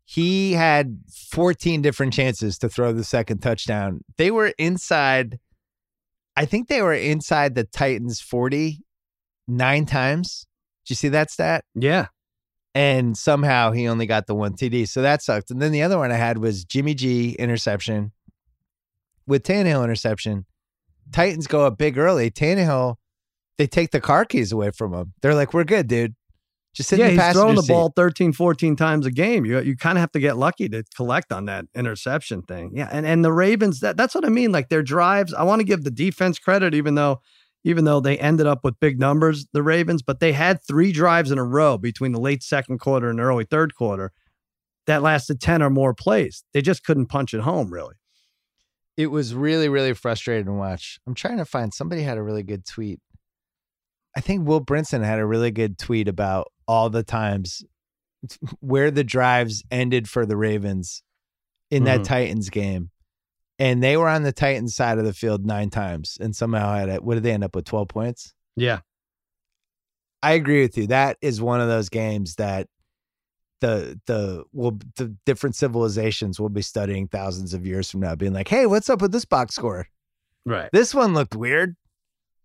He 0.05 0.53
had 0.53 0.99
14 1.31 1.81
different 1.83 2.12
chances 2.12 2.59
to 2.59 2.69
throw 2.69 2.93
the 2.93 3.05
second 3.05 3.38
touchdown. 3.38 4.01
They 4.19 4.31
were 4.31 4.53
inside, 4.59 5.38
I 6.37 6.45
think 6.45 6.69
they 6.69 6.83
were 6.83 6.93
inside 6.93 7.55
the 7.55 7.64
Titans 7.64 8.21
40 8.21 8.81
nine 9.49 9.87
times. 9.87 10.47
Did 10.85 10.90
you 10.90 10.97
see 10.97 11.09
that 11.09 11.31
stat? 11.31 11.64
yeah, 11.75 12.09
and 12.75 13.17
somehow 13.17 13.71
he 13.71 13.88
only 13.88 14.07
got 14.07 14.27
the 14.27 14.35
one 14.35 14.55
TD. 14.55 14.88
So 14.88 15.01
that 15.01 15.23
sucked. 15.23 15.51
And 15.51 15.62
then 15.62 15.73
the 15.73 15.83
other 15.83 15.97
one 15.97 16.11
I 16.12 16.17
had 16.17 16.38
was 16.38 16.64
Jimmy 16.64 16.95
G 16.95 17.33
interception 17.38 18.12
with 19.27 19.45
Tannehill 19.45 19.85
interception. 19.85 20.45
Titans 21.12 21.47
go 21.47 21.64
up 21.64 21.79
big 21.79 21.97
early. 21.97 22.31
Tannehill, 22.31 22.97
they 23.57 23.67
take 23.67 23.93
the 23.93 24.01
car 24.01 24.25
keys 24.25 24.53
away 24.53 24.71
from 24.73 24.93
him. 24.93 25.14
They're 25.23 25.35
like, 25.35 25.55
"We're 25.55 25.64
good, 25.64 25.87
dude. 25.87 26.14
Just 26.75 26.89
sit 26.89 26.99
yeah, 26.99 27.07
the 27.07 27.13
he's 27.13 27.33
throwing 27.33 27.35
passenger 27.35 27.55
the 27.55 27.63
seat." 27.63 27.73
ball 27.73 27.93
13, 27.95 28.33
14 28.33 28.77
times 28.77 29.07
a 29.07 29.11
game. 29.11 29.45
You 29.45 29.61
you 29.61 29.77
kind 29.77 29.97
of 29.97 30.01
have 30.01 30.13
to 30.13 30.21
get 30.21 30.37
lucky 30.37 30.69
to 30.69 30.83
collect 30.95 31.33
on 31.33 31.47
that 31.47 31.67
interception 31.75 32.43
thing. 32.43 32.73
Yeah, 32.75 32.89
and 32.91 33.07
and 33.07 33.25
the 33.25 33.33
Ravens 33.33 33.81
that 33.81 33.97
that's 33.97 34.15
what 34.15 34.25
I 34.25 34.29
mean. 34.29 34.51
Like 34.53 34.69
their 34.69 34.83
drives, 34.83 35.33
I 35.33 35.45
want 35.45 35.61
to 35.61 35.65
give 35.65 35.85
the 35.85 35.91
defense 35.91 36.39
credit, 36.39 36.75
even 36.75 36.97
though 36.97 37.21
even 37.63 37.85
though 37.85 38.01
they 38.01 38.19
ended 38.19 38.47
up 38.47 38.65
with 38.65 38.79
big 38.81 38.99
numbers, 38.99 39.47
the 39.53 39.63
Ravens, 39.63 40.03
but 40.03 40.21
they 40.21 40.33
had 40.33 40.63
three 40.63 40.93
drives 40.93 41.31
in 41.31 41.39
a 41.39 41.45
row 41.45 41.79
between 41.79 42.13
the 42.13 42.21
late 42.21 42.43
second 42.43 42.79
quarter 42.79 43.09
and 43.09 43.21
early 43.21 43.45
third 43.45 43.75
quarter 43.75 44.13
that 44.87 45.01
lasted 45.01 45.41
ten 45.41 45.63
or 45.63 45.71
more 45.71 45.95
plays. 45.95 46.45
They 46.53 46.61
just 46.61 46.85
couldn't 46.85 47.07
punch 47.07 47.33
it 47.35 47.41
home, 47.41 47.73
really. 47.73 47.95
It 48.97 49.09
was 49.09 49.35
really, 49.35 49.69
really 49.69 49.95
frustrating 49.95 50.47
to 50.47 50.53
watch. 50.53 50.99
I'm 51.07 51.15
trying 51.15 51.39
to 51.39 51.45
find 51.45 51.73
somebody 51.73 52.03
had 52.03 52.19
a 52.19 52.23
really 52.23 52.45
good 52.45 52.65
tweet. 52.65 53.01
I 54.16 54.20
think 54.20 54.46
Will 54.46 54.64
Brinson 54.64 55.05
had 55.05 55.18
a 55.18 55.27
really 55.27 55.50
good 55.50 55.79
tweet 55.79 56.09
about 56.09 56.53
all 56.68 56.88
the 56.90 57.03
times 57.03 57.62
where 58.61 58.90
the 58.90 59.05
drives 59.05 59.62
ended 59.70 60.09
for 60.09 60.24
the 60.24 60.37
Ravens 60.37 61.03
in 61.70 61.85
that 61.85 62.00
Mhm. 62.00 62.05
Titans 62.05 62.50
game. 62.50 62.90
And 63.59 63.83
they 63.83 63.96
were 63.96 64.09
on 64.09 64.22
the 64.22 64.33
Titans 64.33 64.74
side 64.74 64.98
of 64.98 65.05
the 65.05 65.12
field 65.12 65.44
nine 65.46 65.70
times 65.70 66.16
and 66.20 66.35
somehow 66.35 66.74
had 66.74 66.88
it. 66.88 67.05
What 67.05 67.14
did 67.14 67.22
they 67.22 67.33
end 67.33 67.44
up 67.44 67.55
with? 67.55 67.64
12 67.64 67.88
points? 67.88 68.35
Yeah, 68.57 68.81
I 70.22 70.33
agree 70.33 70.62
with 70.62 70.77
you. 70.79 70.87
That 70.87 71.18
is 71.20 71.40
one 71.42 71.61
of 71.61 71.68
those 71.68 71.88
games 71.88 72.37
that 72.37 72.68
the 73.61 74.00
the 74.07 74.44
will 74.53 74.79
the 74.96 75.14
different 75.27 75.55
civilizations 75.57 76.40
will 76.40 76.48
be 76.48 76.62
studying 76.62 77.09
thousands 77.09 77.55
of 77.55 77.66
years 77.66 77.90
from 77.90 78.00
now, 78.00 78.14
being 78.14 78.33
like, 78.33 78.48
"Hey, 78.48 78.66
what's 78.66 78.88
up 78.90 79.00
with 79.03 79.12
this 79.12 79.24
box 79.24 79.55
score? 79.55 79.87
right. 80.46 80.68
This 80.72 80.94
one 80.94 81.14
looked 81.14 81.35
weird. 81.35 81.77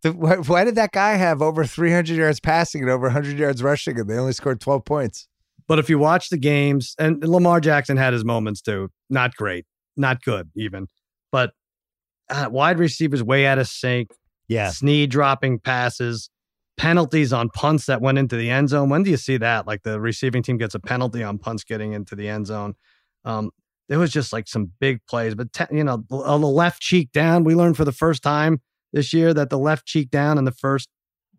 The, 0.01 0.13
why, 0.13 0.35
why 0.37 0.63
did 0.63 0.75
that 0.75 0.91
guy 0.91 1.15
have 1.15 1.41
over 1.41 1.65
300 1.65 2.15
yards 2.15 2.39
passing 2.39 2.81
and 2.81 2.89
over 2.89 3.07
100 3.07 3.37
yards 3.37 3.61
rushing, 3.61 3.99
and 3.99 4.09
they 4.09 4.17
only 4.17 4.33
scored 4.33 4.61
12 4.61 4.85
points? 4.85 5.27
But 5.67 5.77
if 5.77 5.89
you 5.89 5.99
watch 5.99 6.29
the 6.29 6.37
games, 6.37 6.95
and 6.97 7.23
Lamar 7.23 7.59
Jackson 7.59 7.97
had 7.97 8.13
his 8.13 8.25
moments 8.25 8.61
too, 8.61 8.89
not 9.09 9.35
great, 9.35 9.65
not 9.97 10.23
good 10.23 10.49
even, 10.55 10.87
but 11.31 11.51
uh, 12.29 12.47
wide 12.49 12.79
receivers 12.79 13.21
way 13.21 13.45
out 13.45 13.59
of 13.59 13.67
sync. 13.67 14.11
Yeah, 14.47 14.71
Snead 14.71 15.11
dropping 15.11 15.59
passes, 15.59 16.31
penalties 16.75 17.31
on 17.31 17.49
punts 17.49 17.85
that 17.85 18.01
went 18.01 18.17
into 18.17 18.35
the 18.35 18.49
end 18.49 18.69
zone. 18.69 18.89
When 18.89 19.03
do 19.03 19.11
you 19.11 19.17
see 19.17 19.37
that? 19.37 19.67
Like 19.67 19.83
the 19.83 19.99
receiving 19.99 20.41
team 20.41 20.57
gets 20.57 20.73
a 20.73 20.79
penalty 20.79 21.21
on 21.21 21.37
punts 21.37 21.63
getting 21.63 21.93
into 21.93 22.15
the 22.15 22.27
end 22.27 22.47
zone. 22.47 22.73
Um, 23.25 23.51
there 23.89 23.99
was 23.99 24.11
just 24.11 24.33
like 24.33 24.47
some 24.47 24.71
big 24.79 25.05
plays, 25.07 25.35
but 25.35 25.53
te- 25.53 25.65
you 25.75 25.83
know, 25.83 26.03
the, 26.09 26.17
the 26.17 26.37
left 26.37 26.81
cheek 26.81 27.11
down. 27.11 27.43
We 27.43 27.53
learned 27.53 27.77
for 27.77 27.85
the 27.85 27.91
first 27.91 28.23
time 28.23 28.61
this 28.93 29.13
year 29.13 29.33
that 29.33 29.49
the 29.49 29.57
left 29.57 29.85
cheek 29.85 30.09
down 30.09 30.37
in 30.37 30.45
the 30.45 30.51
first 30.51 30.89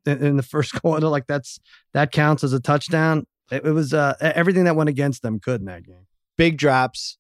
in 0.06 0.36
the 0.36 0.42
first 0.54 0.80
quarter, 0.80 1.08
like 1.08 1.26
that's 1.26 1.58
that 1.92 2.12
counts 2.12 2.44
as 2.44 2.52
a 2.52 2.60
touchdown. 2.60 3.26
It, 3.50 3.64
it 3.66 3.72
was 3.72 3.92
uh, 3.92 4.14
everything 4.20 4.64
that 4.64 4.76
went 4.76 4.88
against 4.88 5.22
them 5.22 5.40
could 5.40 5.60
in 5.60 5.66
that 5.66 5.84
game. 5.84 6.06
big 6.36 6.56
drops, 6.56 7.18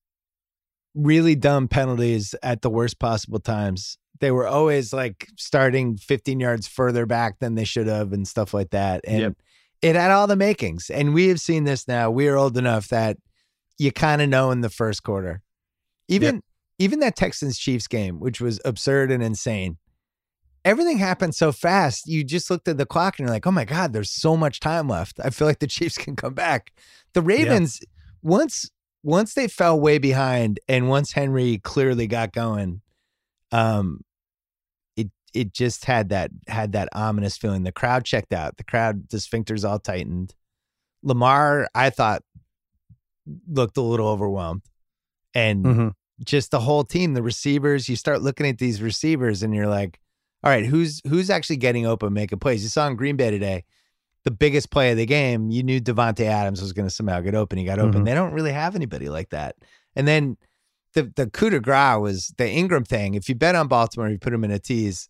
really 0.94 1.34
dumb 1.34 1.68
penalties 1.68 2.34
at 2.42 2.62
the 2.62 2.70
worst 2.70 2.98
possible 2.98 3.38
times. 3.40 3.98
They 4.20 4.30
were 4.30 4.46
always 4.46 4.92
like 4.92 5.28
starting 5.36 5.96
15 5.96 6.40
yards 6.40 6.66
further 6.66 7.06
back 7.06 7.38
than 7.38 7.54
they 7.54 7.64
should 7.64 7.86
have 7.86 8.12
and 8.12 8.28
stuff 8.28 8.52
like 8.52 8.70
that. 8.70 9.00
And 9.06 9.20
Yep. 9.20 9.32
it 9.82 9.96
had 9.96 10.10
all 10.10 10.26
the 10.26 10.36
makings. 10.36 10.90
And 10.90 11.14
we 11.14 11.28
have 11.28 11.40
seen 11.40 11.64
this 11.64 11.88
now. 11.88 12.10
We 12.10 12.28
are 12.28 12.36
old 12.36 12.58
enough 12.58 12.88
that 12.88 13.16
you 13.78 13.90
kind 13.92 14.20
of 14.20 14.28
know 14.28 14.50
in 14.50 14.60
the 14.60 14.68
first 14.68 15.02
quarter. 15.02 15.42
Even 16.08 16.42
even 16.78 17.00
that 17.00 17.16
Texans 17.16 17.58
Chiefs 17.58 17.86
game, 17.86 18.20
which 18.20 18.40
was 18.40 18.60
absurd 18.64 19.10
and 19.10 19.22
insane. 19.22 19.78
Everything 20.64 20.98
happened 20.98 21.34
so 21.34 21.52
fast. 21.52 22.06
You 22.06 22.22
just 22.22 22.50
looked 22.50 22.68
at 22.68 22.76
the 22.76 22.86
clock 22.86 23.18
and 23.18 23.26
you're 23.26 23.34
like, 23.34 23.46
"Oh 23.46 23.50
my 23.50 23.64
god, 23.64 23.92
there's 23.92 24.10
so 24.10 24.36
much 24.36 24.60
time 24.60 24.88
left. 24.88 25.18
I 25.22 25.30
feel 25.30 25.46
like 25.46 25.58
the 25.58 25.66
Chiefs 25.76 25.96
can 25.96 26.16
come 26.16 26.34
back." 26.34 26.72
The 27.14 27.22
Ravens 27.22 27.80
once 28.22 28.70
once 29.02 29.34
they 29.34 29.48
fell 29.48 29.80
way 29.80 29.98
behind 29.98 30.60
and 30.68 30.88
once 30.88 31.12
Henry 31.12 31.58
clearly 31.58 32.06
got 32.06 32.32
going, 32.32 32.82
um 33.52 34.00
it 34.96 35.10
it 35.32 35.54
just 35.54 35.86
had 35.86 36.10
that 36.10 36.30
had 36.48 36.72
that 36.72 36.88
ominous 36.92 37.36
feeling. 37.36 37.62
The 37.62 37.72
crowd 37.72 38.04
checked 38.04 38.32
out. 38.32 38.56
The 38.58 38.64
crowd 38.64 39.08
the 39.08 39.16
sphincters 39.16 39.68
all 39.68 39.78
tightened. 39.78 40.34
Lamar, 41.02 41.68
I 41.74 41.88
thought 41.90 42.22
looked 43.48 43.76
a 43.76 43.82
little 43.82 44.08
overwhelmed. 44.08 44.62
And 45.34 45.64
just 46.24 46.50
the 46.50 46.60
whole 46.60 46.84
team, 46.84 47.14
the 47.14 47.22
receivers, 47.22 47.88
you 47.88 47.96
start 47.96 48.20
looking 48.20 48.46
at 48.46 48.58
these 48.58 48.82
receivers 48.82 49.42
and 49.42 49.54
you're 49.54 49.68
like, 49.68 49.98
all 50.42 50.50
right, 50.50 50.64
who's 50.64 51.00
who's 51.06 51.30
actually 51.30 51.56
getting 51.58 51.86
open, 51.86 52.12
making 52.12 52.38
plays? 52.38 52.62
You 52.62 52.68
saw 52.68 52.86
in 52.86 52.96
Green 52.96 53.16
Bay 53.16 53.30
today, 53.30 53.64
the 54.24 54.30
biggest 54.30 54.70
play 54.70 54.90
of 54.90 54.96
the 54.96 55.06
game, 55.06 55.50
you 55.50 55.62
knew 55.62 55.80
Davante 55.80 56.24
Adams 56.24 56.60
was 56.60 56.72
going 56.72 56.86
to 56.88 56.94
somehow 56.94 57.20
get 57.20 57.34
open. 57.34 57.58
He 57.58 57.64
got 57.64 57.78
open. 57.78 58.02
Mhm. 58.02 58.04
They 58.06 58.14
don't 58.14 58.32
really 58.32 58.52
have 58.52 58.74
anybody 58.76 59.08
like 59.08 59.30
that. 59.30 59.56
And 59.96 60.06
then 60.08 60.36
the 60.94 61.12
the 61.14 61.28
coup 61.28 61.50
de 61.50 61.60
grace 61.60 61.98
was 62.00 62.34
the 62.36 62.48
Ingram 62.48 62.84
thing. 62.84 63.14
If 63.14 63.28
you 63.28 63.34
bet 63.34 63.54
on 63.54 63.68
Baltimore, 63.68 64.08
you 64.08 64.18
put 64.18 64.30
them 64.30 64.44
in 64.44 64.50
a 64.50 64.58
tease, 64.58 65.08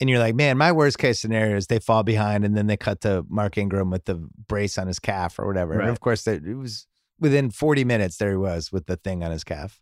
and 0.00 0.08
you're 0.10 0.18
like, 0.18 0.34
man, 0.34 0.56
my 0.58 0.72
worst 0.72 0.98
case 0.98 1.20
scenario 1.20 1.56
is 1.56 1.66
they 1.66 1.78
fall 1.78 2.02
behind 2.02 2.44
and 2.44 2.56
then 2.56 2.66
they 2.66 2.76
cut 2.76 3.02
to 3.02 3.24
Mark 3.28 3.58
Ingram 3.58 3.90
with 3.90 4.06
the 4.06 4.14
brace 4.48 4.78
on 4.78 4.86
his 4.86 4.98
calf 4.98 5.38
or 5.38 5.46
whatever. 5.46 5.74
And 5.82 5.90
of 5.90 6.00
course, 6.00 6.24
that 6.24 6.44
it 6.44 6.54
was 6.56 6.86
within 7.18 7.50
40 7.50 7.84
minutes. 7.84 8.16
There 8.16 8.30
he 8.30 8.36
was 8.36 8.72
with 8.72 8.86
the 8.86 8.96
thing 8.96 9.22
on 9.22 9.30
his 9.30 9.44
calf, 9.44 9.80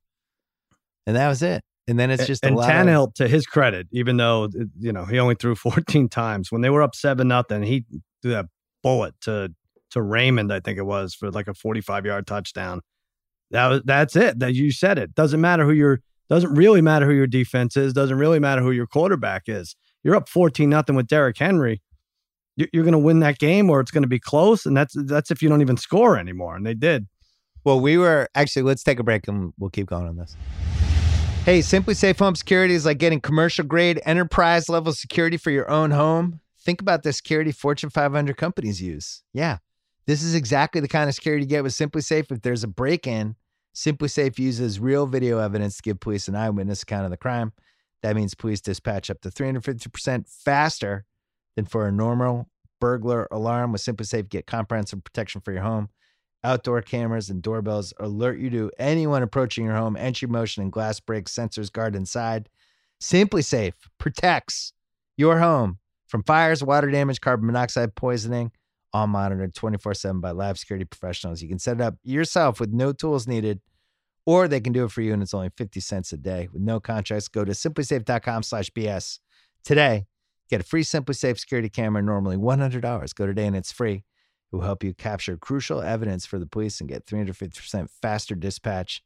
and 1.06 1.14
that 1.16 1.28
was 1.28 1.42
it. 1.42 1.62
And 1.88 1.98
then 1.98 2.10
it's 2.10 2.26
just 2.26 2.44
and 2.44 2.54
a 2.54 2.58
lot 2.58 2.70
of 2.70 2.76
Tannehill, 2.76 3.14
to 3.14 3.26
his 3.26 3.46
credit, 3.46 3.88
even 3.92 4.18
though 4.18 4.44
uh, 4.44 4.64
you 4.78 4.92
know 4.92 5.04
he 5.04 5.18
only 5.18 5.34
threw 5.34 5.54
14 5.56 6.08
times 6.08 6.52
when 6.52 6.60
they 6.60 6.70
were 6.70 6.82
up 6.82 6.94
seven 6.94 7.28
nothing, 7.28 7.62
he 7.62 7.84
threw 8.22 8.32
that 8.32 8.46
bullet 8.82 9.14
to 9.22 9.54
to 9.90 10.02
Raymond, 10.02 10.52
I 10.52 10.60
think 10.60 10.76
it 10.76 10.82
was, 10.82 11.14
for 11.14 11.30
like 11.30 11.48
a 11.48 11.54
45 11.54 12.04
yard 12.04 12.26
touchdown. 12.26 12.82
That 13.50 13.68
was 13.68 13.82
that's 13.84 14.16
it. 14.16 14.38
That 14.38 14.54
you 14.54 14.70
said 14.70 14.98
it. 14.98 15.14
Doesn't 15.14 15.40
matter 15.40 15.64
who 15.64 15.72
your 15.72 16.00
doesn't 16.28 16.54
really 16.54 16.82
matter 16.82 17.06
who 17.06 17.14
your 17.14 17.26
defense 17.26 17.76
is. 17.76 17.94
Doesn't 17.94 18.18
really 18.18 18.38
matter 18.38 18.60
who 18.60 18.70
your 18.70 18.86
quarterback 18.86 19.44
is. 19.46 19.74
You're 20.04 20.14
up 20.16 20.28
14 20.28 20.68
nothing 20.68 20.94
with 20.94 21.06
Derrick 21.06 21.38
Henry. 21.38 21.80
You're 22.56 22.82
going 22.82 22.92
to 22.92 22.98
win 22.98 23.20
that 23.20 23.38
game, 23.38 23.70
or 23.70 23.80
it's 23.80 23.92
going 23.92 24.02
to 24.02 24.08
be 24.08 24.18
close, 24.18 24.66
and 24.66 24.76
that's 24.76 24.92
that's 25.06 25.30
if 25.30 25.42
you 25.42 25.48
don't 25.48 25.60
even 25.60 25.76
score 25.76 26.18
anymore. 26.18 26.56
And 26.56 26.66
they 26.66 26.74
did. 26.74 27.06
Well, 27.64 27.80
we 27.80 27.98
were 27.98 28.28
actually, 28.34 28.62
let's 28.62 28.82
take 28.82 28.98
a 28.98 29.02
break 29.02 29.28
and 29.28 29.52
we'll 29.58 29.70
keep 29.70 29.88
going 29.88 30.06
on 30.06 30.16
this. 30.16 30.36
Hey, 31.48 31.60
SimpliSafe 31.60 32.18
Home 32.18 32.34
Security 32.34 32.74
is 32.74 32.84
like 32.84 32.98
getting 32.98 33.22
commercial 33.22 33.64
grade 33.64 34.02
enterprise 34.04 34.68
level 34.68 34.92
security 34.92 35.38
for 35.38 35.50
your 35.50 35.70
own 35.70 35.92
home. 35.92 36.40
Think 36.60 36.82
about 36.82 37.04
the 37.04 37.12
security 37.14 37.52
Fortune 37.52 37.88
500 37.88 38.36
companies 38.36 38.82
use. 38.82 39.22
Yeah, 39.32 39.56
this 40.06 40.22
is 40.22 40.34
exactly 40.34 40.82
the 40.82 40.88
kind 40.88 41.08
of 41.08 41.14
security 41.14 41.44
you 41.44 41.48
get 41.48 41.62
with 41.62 41.72
SimpliSafe. 41.72 42.30
If 42.30 42.42
there's 42.42 42.64
a 42.64 42.68
break 42.68 43.06
in, 43.06 43.34
SimpliSafe 43.74 44.38
uses 44.38 44.78
real 44.78 45.06
video 45.06 45.38
evidence 45.38 45.78
to 45.78 45.82
give 45.82 46.00
police 46.00 46.28
an 46.28 46.36
eyewitness 46.36 46.82
account 46.82 47.06
of 47.06 47.10
the 47.10 47.16
crime. 47.16 47.54
That 48.02 48.14
means 48.14 48.34
police 48.34 48.60
dispatch 48.60 49.08
up 49.08 49.22
to 49.22 49.30
350% 49.30 50.28
faster 50.28 51.06
than 51.56 51.64
for 51.64 51.88
a 51.88 51.92
normal 51.92 52.50
burglar 52.78 53.26
alarm. 53.30 53.72
With 53.72 53.80
SimpliSafe, 53.80 54.28
get 54.28 54.46
comprehensive 54.46 55.02
protection 55.02 55.40
for 55.40 55.52
your 55.52 55.62
home. 55.62 55.88
Outdoor 56.44 56.82
cameras 56.82 57.30
and 57.30 57.42
doorbells 57.42 57.92
alert 57.98 58.38
you 58.38 58.48
to 58.50 58.70
anyone 58.78 59.22
approaching 59.22 59.64
your 59.64 59.74
home. 59.74 59.96
Entry 59.96 60.28
motion 60.28 60.62
and 60.62 60.70
glass 60.70 61.00
breaks 61.00 61.34
sensors 61.34 61.72
guard 61.72 61.96
inside. 61.96 62.48
SimpliSafe 63.00 63.74
protects 63.98 64.72
your 65.16 65.40
home 65.40 65.78
from 66.06 66.22
fires, 66.22 66.62
water 66.62 66.90
damage, 66.90 67.20
carbon 67.20 67.46
monoxide 67.46 67.94
poisoning, 67.94 68.52
all 68.92 69.06
monitored 69.06 69.54
24 69.54 69.94
7 69.94 70.20
by 70.20 70.30
live 70.30 70.58
security 70.58 70.84
professionals. 70.84 71.42
You 71.42 71.48
can 71.48 71.58
set 71.58 71.76
it 71.76 71.82
up 71.82 71.96
yourself 72.04 72.60
with 72.60 72.72
no 72.72 72.92
tools 72.92 73.26
needed, 73.26 73.60
or 74.24 74.46
they 74.48 74.60
can 74.60 74.72
do 74.72 74.84
it 74.84 74.92
for 74.92 75.02
you, 75.02 75.12
and 75.12 75.22
it's 75.22 75.34
only 75.34 75.50
50 75.56 75.80
cents 75.80 76.12
a 76.12 76.16
day 76.16 76.48
with 76.52 76.62
no 76.62 76.80
contracts. 76.80 77.28
Go 77.28 77.44
to 77.44 77.52
simplisafe.com 77.52 78.42
slash 78.44 78.70
BS 78.70 79.18
today. 79.64 80.06
Get 80.48 80.60
a 80.60 80.64
free 80.64 80.84
SimpliSafe 80.84 81.38
security 81.38 81.68
camera, 81.68 82.02
normally 82.02 82.36
$100. 82.36 83.14
Go 83.14 83.26
today 83.26 83.46
and 83.46 83.56
it's 83.56 83.72
free. 83.72 84.04
It 84.50 84.56
will 84.56 84.64
help 84.64 84.82
you 84.82 84.94
capture 84.94 85.36
crucial 85.36 85.82
evidence 85.82 86.24
for 86.24 86.38
the 86.38 86.46
police 86.46 86.80
and 86.80 86.88
get 86.88 87.06
350% 87.06 87.88
faster 87.90 88.34
dispatch. 88.34 89.02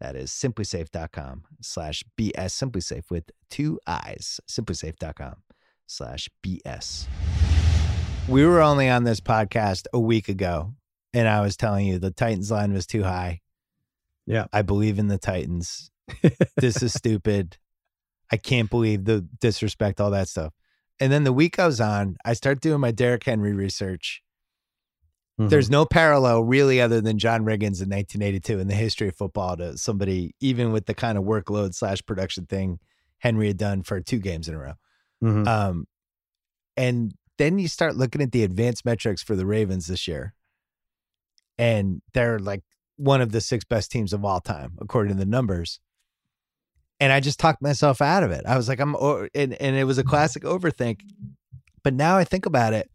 That 0.00 0.14
is 0.14 0.30
simplisafe.com 0.30 1.44
slash 1.60 2.04
BS. 2.18 2.32
SimpliSafe 2.36 3.10
with 3.10 3.30
two 3.50 3.80
eyes. 3.86 4.40
SimpliSafe.com 4.48 5.36
slash 5.86 6.28
BS. 6.44 7.06
We 8.28 8.44
were 8.44 8.60
only 8.60 8.88
on 8.88 9.04
this 9.04 9.20
podcast 9.20 9.86
a 9.92 10.00
week 10.00 10.28
ago, 10.28 10.74
and 11.14 11.28
I 11.28 11.40
was 11.40 11.56
telling 11.56 11.86
you 11.86 11.98
the 11.98 12.10
Titans 12.10 12.50
line 12.50 12.72
was 12.72 12.86
too 12.86 13.04
high. 13.04 13.40
Yeah. 14.26 14.46
I 14.52 14.62
believe 14.62 14.98
in 14.98 15.08
the 15.08 15.18
Titans. 15.18 15.90
this 16.56 16.82
is 16.82 16.92
stupid. 16.92 17.56
I 18.30 18.36
can't 18.36 18.68
believe 18.68 19.04
the 19.04 19.26
disrespect, 19.40 20.00
all 20.00 20.10
that 20.10 20.28
stuff. 20.28 20.52
And 20.98 21.12
then 21.12 21.24
the 21.24 21.32
week 21.32 21.56
goes 21.56 21.80
on, 21.80 22.16
I 22.24 22.32
start 22.32 22.60
doing 22.60 22.80
my 22.80 22.90
Derrick 22.90 23.24
Henry 23.24 23.52
research. 23.52 24.22
Mhm. 25.38 25.50
There's 25.50 25.68
no 25.68 25.84
parallel 25.84 26.42
really 26.44 26.80
other 26.80 27.00
than 27.00 27.18
John 27.18 27.44
Riggins 27.44 27.82
in 27.82 27.88
1982 27.90 28.58
in 28.58 28.68
the 28.68 28.74
history 28.74 29.08
of 29.08 29.16
football 29.16 29.56
to 29.58 29.76
somebody, 29.76 30.34
even 30.40 30.72
with 30.72 30.86
the 30.86 30.94
kind 30.94 31.18
of 31.18 31.24
workload 31.24 31.74
slash 31.74 32.04
production 32.06 32.46
thing 32.46 32.78
Henry 33.18 33.48
had 33.48 33.58
done 33.58 33.82
for 33.82 34.00
two 34.00 34.18
games 34.18 34.48
in 34.48 34.54
a 34.54 34.58
row. 34.58 34.72
Mhm. 35.22 35.46
Um, 35.46 35.86
and 36.76 37.14
then 37.38 37.58
you 37.58 37.68
start 37.68 37.96
looking 37.96 38.22
at 38.22 38.32
the 38.32 38.44
advanced 38.44 38.84
metrics 38.86 39.22
for 39.22 39.36
the 39.36 39.44
Ravens 39.46 39.86
this 39.88 40.08
year, 40.08 40.34
and 41.58 42.00
they're 42.14 42.38
like 42.38 42.62
one 42.96 43.20
of 43.20 43.32
the 43.32 43.40
six 43.42 43.64
best 43.64 43.90
teams 43.90 44.12
of 44.14 44.24
all 44.24 44.40
time 44.40 44.72
according 44.80 45.12
to 45.12 45.18
the 45.18 45.26
numbers. 45.26 45.80
And 46.98 47.12
I 47.12 47.20
just 47.20 47.38
talked 47.38 47.60
myself 47.60 48.00
out 48.00 48.22
of 48.22 48.30
it. 48.30 48.46
I 48.46 48.56
was 48.56 48.68
like, 48.70 48.80
I'm, 48.80 48.94
and 49.34 49.52
and 49.54 49.76
it 49.76 49.84
was 49.84 49.98
a 49.98 50.04
classic 50.04 50.44
overthink. 50.44 51.00
But 51.82 51.92
now 51.92 52.16
I 52.16 52.24
think 52.24 52.46
about 52.46 52.72
it, 52.72 52.90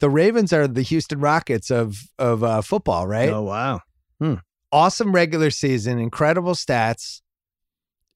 the 0.00 0.10
Ravens 0.10 0.52
are 0.52 0.66
the 0.66 0.82
Houston 0.82 1.20
Rockets 1.20 1.70
of 1.70 2.02
of 2.18 2.42
uh, 2.42 2.62
football, 2.62 3.06
right? 3.06 3.30
Oh 3.30 3.42
wow. 3.42 3.80
awesome 4.72 5.12
regular 5.12 5.50
season, 5.50 5.98
incredible 5.98 6.54
stats, 6.54 7.20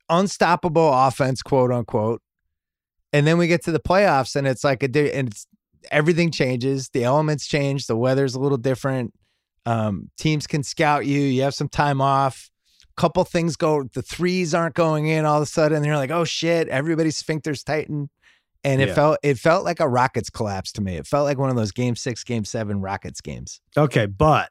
unstoppable 0.09 0.93
offense, 0.93 1.43
quote 1.43 1.71
unquote. 1.73 2.21
And 3.13 3.27
then 3.27 3.39
we 3.39 3.47
get 3.47 3.63
to 3.65 3.73
the 3.73 3.81
playoffs, 3.81 4.35
and 4.35 4.47
it's 4.47 4.65
like 4.65 4.83
a 4.83 4.89
di- 4.89 5.13
and 5.13 5.29
it's 5.29 5.47
everything 5.91 6.31
changes. 6.31 6.89
The 6.89 7.05
elements 7.05 7.47
change. 7.47 7.87
The 7.87 7.97
weather's 7.97 8.35
a 8.35 8.41
little 8.41 8.59
different. 8.59 9.15
Um, 9.67 10.11
teams 10.19 10.47
can 10.47 10.63
scout 10.63 11.07
you. 11.07 11.21
You 11.21 11.43
have 11.43 11.55
some 11.55 11.69
time 11.69 12.01
off. 12.01 12.51
A 12.97 13.01
couple 13.01 13.25
things 13.25 13.57
go. 13.57 13.85
The 13.85 14.03
threes 14.03 14.55
aren't 14.55 14.75
going 14.75 15.07
in 15.07 15.25
all 15.25 15.37
of 15.37 15.43
a 15.43 15.47
sudden. 15.47 15.79
And 15.79 15.87
you're 15.87 15.97
like, 15.97 16.11
oh 16.11 16.25
shit! 16.25 16.69
Everybody's 16.69 17.23
sphincters 17.23 17.65
tighten. 17.65 18.11
And 18.65 18.81
it 18.81 18.89
Yeah. 18.89 18.95
felt 18.95 19.19
it 19.23 19.39
felt 19.39 19.65
like 19.65 19.79
a 19.81 19.89
Rockets 19.89 20.31
collapse 20.31 20.73
to 20.73 20.81
me. 20.81 20.97
It 20.97 21.07
felt 21.07 21.25
like 21.25 21.39
one 21.39 21.51
of 21.51 21.57
those 21.57 21.71
game 21.73 21.97
six, 21.97 22.25
game 22.25 22.45
seven 22.45 22.81
Rockets 22.81 23.21
games. 23.21 23.61
Okay, 23.77 24.07
but 24.07 24.51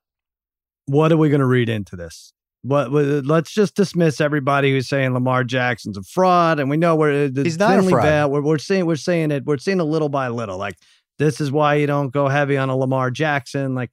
what 0.85 1.11
are 1.11 1.17
we 1.17 1.29
going 1.29 1.39
to 1.39 1.45
read 1.47 1.69
into 1.69 1.95
this? 1.95 2.33
What, 2.61 2.91
what? 2.91 3.03
Let's 3.25 3.51
just 3.51 3.75
dismiss 3.75 4.21
everybody 4.21 4.71
who's 4.71 4.87
saying 4.87 5.13
Lamar 5.13 5.43
Jackson's 5.43 5.97
a 5.97 6.03
fraud, 6.03 6.59
and 6.59 6.69
we 6.69 6.77
know 6.77 6.95
we're 6.95 7.25
uh, 7.25 7.43
He's 7.43 7.59
not 7.59 7.79
a 7.79 7.83
fraud. 7.83 8.31
We're, 8.31 8.41
we're 8.41 8.57
saying 8.57 8.85
we're 8.85 8.95
saying 8.95 9.31
it. 9.31 9.45
We're 9.45 9.57
seeing 9.57 9.79
it 9.79 9.83
little 9.83 10.09
by 10.09 10.29
little. 10.29 10.57
Like 10.57 10.75
this 11.19 11.41
is 11.41 11.51
why 11.51 11.75
you 11.75 11.87
don't 11.87 12.13
go 12.13 12.27
heavy 12.27 12.55
on 12.57 12.69
a 12.69 12.77
Lamar 12.77 13.11
Jackson. 13.11 13.75
Like, 13.75 13.91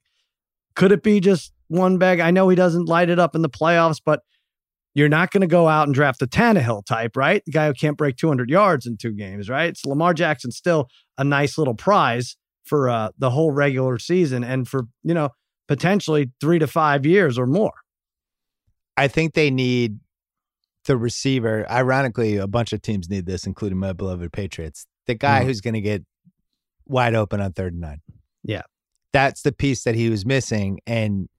could 0.75 0.91
it 0.91 1.03
be 1.03 1.19
just 1.19 1.51
one 1.67 1.97
bag? 1.97 2.19
I 2.19 2.31
know 2.31 2.47
he 2.47 2.55
doesn't 2.55 2.85
light 2.87 3.09
it 3.09 3.19
up 3.19 3.35
in 3.35 3.41
the 3.41 3.49
playoffs, 3.49 3.99
but 4.03 4.21
you're 4.93 5.09
not 5.09 5.31
going 5.31 5.41
to 5.41 5.47
go 5.47 5.67
out 5.67 5.87
and 5.87 5.95
draft 5.95 6.21
a 6.21 6.27
Tannehill 6.27 6.85
type, 6.85 7.15
right? 7.15 7.41
The 7.45 7.51
guy 7.51 7.67
who 7.67 7.73
can't 7.73 7.97
break 7.97 8.17
200 8.17 8.49
yards 8.49 8.85
in 8.85 8.97
two 8.97 9.11
games, 9.13 9.49
right? 9.49 9.69
It's 9.69 9.85
Lamar 9.85 10.13
Jackson 10.13 10.51
still 10.51 10.87
a 11.17 11.23
nice 11.23 11.57
little 11.57 11.75
prize 11.75 12.35
for 12.65 12.89
uh, 12.89 13.09
the 13.17 13.29
whole 13.31 13.51
regular 13.51 13.97
season 13.97 14.43
and 14.43 14.67
for 14.67 14.83
you 15.03 15.13
know 15.13 15.29
potentially 15.67 16.31
three 16.41 16.59
to 16.59 16.67
five 16.67 17.05
years 17.05 17.37
or 17.39 17.45
more. 17.47 17.73
I 18.97 19.07
think 19.07 19.33
they 19.33 19.49
need 19.49 19.99
the 20.85 20.97
receiver. 20.97 21.65
Ironically, 21.69 22.37
a 22.37 22.47
bunch 22.47 22.73
of 22.73 22.81
teams 22.81 23.09
need 23.09 23.25
this, 23.25 23.45
including 23.45 23.77
my 23.79 23.93
beloved 23.93 24.31
Patriots. 24.33 24.85
The 25.07 25.15
guy 25.15 25.41
Mhm. 25.41 25.45
who's 25.45 25.61
going 25.61 25.73
to 25.75 25.81
get 25.81 26.03
wide 26.85 27.15
open 27.15 27.39
on 27.39 27.53
third 27.53 27.73
and 27.73 27.81
nine. 27.81 28.01
Yeah. 28.43 28.63
That's 29.13 29.41
the 29.43 29.51
piece 29.51 29.83
that 29.83 29.95
he 29.95 30.09
was 30.09 30.25
missing. 30.25 30.79
And 30.85 31.29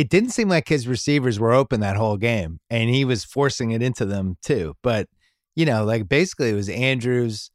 it 0.00 0.08
didn't 0.08 0.30
seem 0.30 0.48
like 0.48 0.68
his 0.68 0.88
receivers 0.88 1.38
were 1.38 1.52
open 1.52 1.80
that 1.80 1.96
whole 1.96 2.16
game. 2.16 2.58
And 2.70 2.88
he 2.88 3.04
was 3.04 3.24
forcing 3.24 3.70
it 3.72 3.82
into 3.82 4.04
them 4.04 4.36
too. 4.42 4.74
But, 4.82 5.08
you 5.54 5.66
know, 5.66 5.84
like 5.84 6.08
basically 6.08 6.50
it 6.50 6.54
was 6.54 6.68
Andrews. 6.68 7.50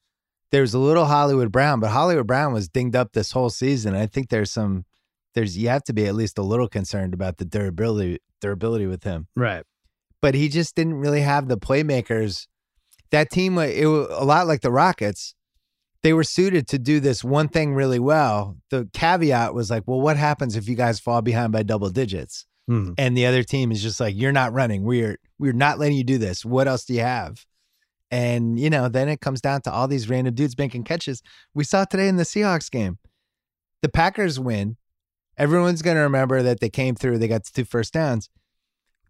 There 0.51 0.61
was 0.61 0.73
a 0.73 0.79
little 0.79 1.05
Hollywood 1.05 1.51
Brown, 1.51 1.79
but 1.79 1.89
Hollywood 1.89 2.27
Brown 2.27 2.53
was 2.53 2.69
dinged 2.69 2.95
up 2.95 3.13
this 3.13 3.31
whole 3.31 3.49
season. 3.49 3.95
I 3.95 4.05
think 4.07 4.29
there's 4.29 4.51
some, 4.51 4.85
there's, 5.33 5.57
you 5.57 5.69
have 5.69 5.83
to 5.85 5.93
be 5.93 6.05
at 6.05 6.15
least 6.15 6.37
a 6.37 6.43
little 6.43 6.67
concerned 6.69 7.13
about 7.13 7.37
the 7.37 7.45
durability, 7.45 8.19
durability 8.41 8.85
with 8.85 9.03
him 9.03 9.27
Right. 9.35 9.63
but 10.21 10.35
he 10.35 10.47
just 10.49 10.75
didn't 10.75 10.95
really 10.95 11.21
have 11.21 11.47
the 11.47 11.57
playmakers. 11.57 12.47
That 13.11 13.29
team, 13.31 13.57
it 13.57 13.85
was 13.85 14.07
a 14.11 14.25
lot 14.25 14.47
like 14.47 14.61
the 14.61 14.71
Rockets. 14.71 15.34
They 16.05 16.13
were 16.13 16.23
suited 16.23 16.67
to 16.67 16.77
do 16.77 16.99
this 16.99 17.23
one 17.23 17.47
thing 17.47 17.73
really 17.73 17.97
well. 17.97 18.57
The 18.69 18.87
caveat 18.93 19.55
was 19.55 19.71
like, 19.71 19.83
well, 19.87 19.99
what 19.99 20.17
happens 20.17 20.55
if 20.55 20.69
you 20.69 20.75
guys 20.75 20.99
fall 20.99 21.23
behind 21.23 21.51
by 21.51 21.63
double 21.63 21.89
digits? 21.89 22.45
Mhm. 22.69 22.93
And 22.99 23.17
the 23.17 23.25
other 23.25 23.41
team 23.41 23.71
is 23.71 23.81
just 23.81 23.99
like, 23.99 24.15
you're 24.15 24.31
not 24.31 24.53
running. 24.53 24.83
We're 24.83 25.17
we're 25.39 25.51
not 25.53 25.79
letting 25.79 25.97
you 25.97 26.03
do 26.03 26.19
this. 26.19 26.45
What 26.45 26.67
else 26.67 26.85
do 26.85 26.93
you 26.93 26.99
have? 27.01 27.43
And 28.11 28.59
you 28.59 28.69
know, 28.69 28.87
then 28.87 29.09
it 29.09 29.19
comes 29.19 29.41
down 29.41 29.61
to 29.63 29.71
all 29.71 29.87
these 29.87 30.07
random 30.07 30.35
dudes 30.35 30.55
making 30.59 30.83
catches. 30.83 31.23
We 31.55 31.63
saw 31.63 31.85
today 31.85 32.07
in 32.07 32.17
the 32.17 32.23
Seahawks 32.23 32.69
game. 32.69 32.99
The 33.81 33.89
Packers 33.89 34.39
win. 34.39 34.77
Everyone's 35.37 35.81
going 35.81 35.97
to 35.97 36.01
remember 36.01 36.43
that 36.43 36.59
they 36.59 36.69
came 36.69 36.93
through. 36.93 37.17
They 37.17 37.27
got 37.27 37.45
the 37.45 37.51
two 37.51 37.65
first 37.65 37.93
downs. 37.93 38.29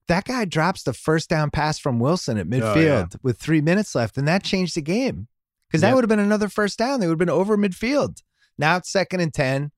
That 0.08 0.24
guy 0.24 0.46
drops 0.46 0.84
the 0.84 0.94
first 0.94 1.30
down 1.30 1.50
pass 1.52 1.78
from 1.78 2.00
Wilson 2.00 2.38
at 2.38 2.48
midfield 2.48 2.76
Oh, 2.76 2.80
yeah. 2.80 3.06
with 3.22 3.38
three 3.38 3.62
minutes 3.62 3.96
left, 3.96 4.18
and 4.18 4.26
that 4.30 4.44
changed 4.44 4.76
the 4.76 4.82
game 4.82 5.28
because 5.76 5.82
that 5.82 5.96
would 5.96 6.04
have 6.04 6.10
been 6.10 6.20
another 6.20 6.50
first 6.50 6.80
down. 6.80 7.00
They 7.00 7.08
would 7.08 7.14
have 7.14 7.20
been 7.20 7.30
over 7.30 7.58
midfield. 7.58 8.22
Now 8.58 8.78
it's 8.78 8.92
second 8.92 9.20
and 9.20 9.34
10. 9.34 9.72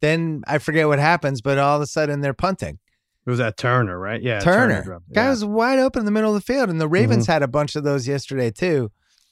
Then 0.00 0.42
I 0.46 0.58
forget 0.58 0.88
what 0.88 0.98
happens, 0.98 1.40
but 1.40 1.58
all 1.58 1.76
of 1.76 1.82
a 1.82 1.86
sudden 1.86 2.20
they're 2.20 2.34
punting. 2.34 2.78
It 3.26 3.30
was 3.30 3.38
that 3.38 3.56
Turner, 3.56 3.98
right? 3.98 4.22
Yeah, 4.22 4.40
Turner. 4.40 4.82
dropped- 4.82 5.12
Guy 5.12 5.30
was 5.30 5.44
wide 5.44 5.78
open 5.78 6.00
in 6.00 6.04
the 6.04 6.10
middle 6.10 6.34
of 6.34 6.34
the 6.34 6.44
field, 6.44 6.68
and 6.68 6.80
the 6.80 6.88
Ravens 6.88 7.24
mm-hmm. 7.24 7.32
had 7.32 7.42
a 7.42 7.48
bunch 7.48 7.74
of 7.74 7.84
those 7.84 8.06
yesterday 8.06 8.50
too. 8.50 8.90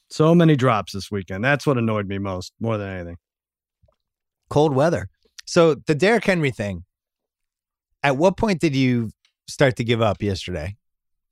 so 0.09 0.35
many 0.35 0.57
drops 0.57 0.93
this 0.93 1.11
weekend. 1.11 1.43
That's 1.43 1.67
what 1.67 1.79
annoyed 1.79 2.07
me 2.07 2.19
most, 2.19 2.53
more 2.61 2.79
than 2.79 2.89
anything. 2.89 3.17
Cold 4.49 4.75
weather. 4.75 5.09
So 5.47 5.75
the 5.75 5.95
Derrick 5.95 6.25
Henry 6.25 6.51
thing. 6.51 6.85
At 8.03 8.17
what 8.17 8.37
point 8.37 8.61
did 8.61 8.75
you 8.75 9.11
start 9.47 9.77
to 9.77 9.85
give 9.85 10.03
up 10.03 10.23
yesterday 10.23 10.77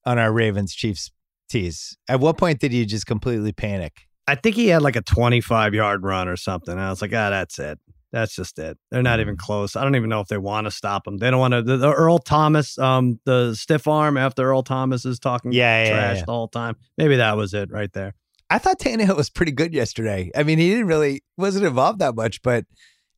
on 0.04 0.18
our 0.18 0.32
Ravens 0.32 0.74
Chiefs 0.74 1.10
tease? 1.48 1.96
At 2.08 2.20
what 2.20 2.38
point 2.38 2.60
did 2.60 2.72
you 2.72 2.86
just 2.86 3.06
completely 3.06 3.52
panic? 3.52 4.06
I 4.30 4.34
think 4.36 4.56
he 4.56 4.68
had 4.68 4.82
like 4.82 4.96
a 4.96 5.02
25 5.02 5.74
yard 5.74 6.02
run 6.04 6.28
or 6.28 6.36
something. 6.36 6.72
And 6.72 6.80
I 6.80 6.90
was 6.90 7.02
like, 7.02 7.12
ah, 7.12 7.30
that's 7.30 7.58
it. 7.58 7.78
That's 8.12 8.34
just 8.34 8.58
it. 8.58 8.76
They're 8.90 9.02
not 9.02 9.20
even 9.20 9.36
close. 9.36 9.76
I 9.76 9.84
don't 9.84 9.94
even 9.94 10.08
know 10.08 10.20
if 10.20 10.26
they 10.28 10.38
want 10.38 10.66
to 10.66 10.70
stop 10.72 11.06
him. 11.06 11.18
They 11.18 11.30
don't 11.30 11.38
want 11.38 11.52
to. 11.54 11.62
The, 11.62 11.76
the 11.76 11.92
Earl 11.92 12.18
Thomas, 12.18 12.76
um, 12.78 13.20
the 13.24 13.54
stiff 13.54 13.86
arm 13.86 14.16
after 14.16 14.42
Earl 14.42 14.62
Thomas 14.64 15.04
is 15.04 15.18
talking 15.20 15.52
Yeah, 15.52 15.84
yeah, 15.84 15.90
trash 15.90 16.16
yeah. 16.18 16.24
the 16.24 16.32
whole 16.32 16.48
time. 16.48 16.76
Maybe 16.98 17.16
that 17.16 17.36
was 17.36 17.54
it 17.54 17.70
right 17.70 17.92
there. 17.92 18.14
I 18.50 18.58
thought 18.58 18.80
Tannehill 18.80 19.16
was 19.16 19.30
pretty 19.30 19.52
good 19.52 19.72
yesterday. 19.72 20.32
I 20.34 20.42
mean, 20.42 20.58
he 20.58 20.70
didn't 20.70 20.86
really 20.88 21.22
wasn't 21.36 21.66
involved 21.66 22.00
that 22.00 22.16
much, 22.16 22.42
but 22.42 22.64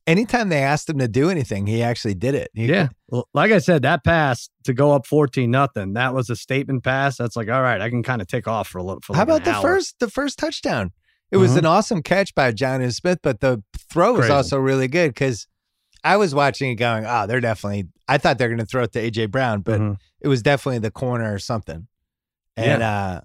anytime 0.05 0.49
they 0.49 0.61
asked 0.61 0.87
him 0.89 0.99
to 0.99 1.07
do 1.07 1.31
anything, 1.31 1.65
he 1.65 1.81
actually 1.81 2.13
did 2.13 2.35
it. 2.35 2.51
He- 2.53 2.67
Yeah. 2.67 2.89
Well, 3.07 3.27
like 3.33 3.51
I 3.51 3.57
said, 3.57 3.81
that 3.81 4.03
pass 4.03 4.49
to 4.65 4.73
go 4.75 4.91
up 4.91 5.07
14 5.07 5.49
nothing, 5.49 5.93
that 5.93 6.13
was 6.13 6.29
a 6.29 6.35
statement 6.35 6.83
pass. 6.83 7.17
That's 7.17 7.35
like, 7.35 7.49
all 7.49 7.61
right, 7.63 7.81
I 7.81 7.89
can 7.89 8.03
kind 8.03 8.21
of 8.21 8.27
take 8.27 8.47
off 8.47 8.67
for 8.67 8.77
a 8.77 8.83
little. 8.83 9.01
For 9.01 9.15
How 9.15 9.21
like 9.21 9.27
an 9.27 9.35
about 9.37 9.45
the 9.45 9.51
hour. 9.55 9.61
first 9.61 9.97
the 9.99 10.09
first 10.09 10.37
touchdown? 10.37 10.91
It 11.33 11.37
was 11.37 11.53
Mhm. 11.55 11.57
an 11.59 11.65
awesome 11.65 12.03
catch 12.03 12.35
by 12.35 12.51
Jonnu 12.51 12.93
Smith, 12.93 13.19
but 13.23 13.39
the 13.39 13.63
throw 13.91 14.11
was 14.13 14.21
Crazy. 14.21 14.33
also 14.33 14.57
really 14.59 14.87
good 14.87 15.09
because 15.09 15.47
I 16.03 16.15
was 16.17 16.35
watching 16.35 16.69
it 16.71 16.75
going, 16.75 17.05
oh, 17.07 17.25
they're 17.27 17.41
definitely. 17.41 17.87
I 18.07 18.17
thought 18.19 18.37
they're 18.37 18.49
going 18.49 18.59
to 18.59 18.65
throw 18.65 18.83
it 18.83 18.91
to 18.93 18.99
AJ 19.01 19.25
Brown, 19.31 19.61
but 19.61 19.79
Mhm. 19.81 19.97
it 20.21 20.27
was 20.27 20.41
definitely 20.43 20.79
the 20.79 20.91
corner 20.91 21.33
or 21.33 21.39
something. 21.39 21.87
And 22.55 22.83
uh, 22.83 23.21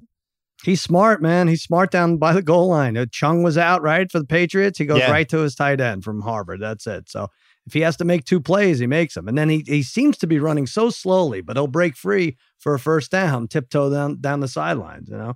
He's 0.64 0.80
smart, 0.82 1.22
man. 1.22 1.46
He's 1.46 1.62
smart 1.62 1.92
down 1.92 2.16
by 2.16 2.32
the 2.32 2.42
goal 2.42 2.66
line. 2.68 2.96
Uh, 2.96 3.06
Chung 3.12 3.44
was 3.44 3.56
out, 3.56 3.80
right, 3.80 4.10
for 4.10 4.18
the 4.18 4.24
Patriots. 4.26 4.76
He 4.78 4.86
goes 4.86 4.98
Yeah. 4.98 5.10
right 5.12 5.28
to 5.28 5.38
his 5.38 5.54
tight 5.54 5.80
end 5.80 6.02
from 6.02 6.22
Harvard. 6.22 6.60
That's 6.60 6.84
it. 6.86 7.08
So 7.08 7.28
if 7.64 7.74
he 7.74 7.80
has 7.82 7.96
to 7.98 8.04
make 8.04 8.24
two 8.24 8.40
plays, 8.40 8.80
he 8.80 8.88
makes 8.88 9.14
them. 9.14 9.28
And 9.28 9.38
then 9.38 9.48
he, 9.50 9.62
he 9.66 9.84
seems 9.84 10.18
to 10.18 10.26
be 10.26 10.40
running 10.40 10.66
so 10.66 10.90
slowly, 10.90 11.42
but 11.42 11.56
he'll 11.56 11.68
break 11.68 11.94
free 11.96 12.36
for 12.58 12.74
a 12.74 12.78
first 12.80 13.12
down, 13.12 13.46
tiptoe 13.46 13.88
down 13.90 14.20
down 14.20 14.40
the 14.40 14.48
sidelines, 14.48 15.08
you 15.10 15.16
know? 15.16 15.34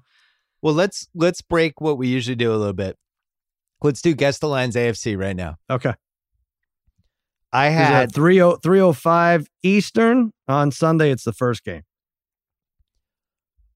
Well, 0.62 0.74
let's 0.74 1.08
let's 1.14 1.42
break 1.42 1.80
what 1.80 1.98
we 1.98 2.08
usually 2.08 2.36
do 2.36 2.54
a 2.54 2.56
little 2.56 2.72
bit. 2.72 2.96
Let's 3.82 4.00
do 4.00 4.14
guess 4.14 4.38
the 4.38 4.46
lines 4.46 4.76
AFC 4.76 5.18
right 5.18 5.34
now. 5.34 5.56
Okay. 5.68 5.92
I 7.52 7.66
had 7.66 8.10
it 8.10 8.12
30 8.12 8.60
305 8.62 9.46
Eastern 9.62 10.32
on 10.48 10.70
Sunday? 10.70 11.10
It's 11.10 11.24
the 11.24 11.34
first 11.34 11.64
game. 11.64 11.82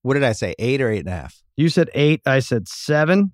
what 0.01 0.15
did 0.15 0.23
I 0.25 0.33
say? 0.33 0.55
Eight 0.59 0.81
or 0.81 0.91
eight 0.91 1.01
and 1.01 1.09
a 1.09 1.13
half? 1.13 1.43
You 1.57 1.69
said 1.69 1.91
eight. 1.93 2.23
I 2.25 2.39
said 2.39 2.69
seven. 2.69 3.33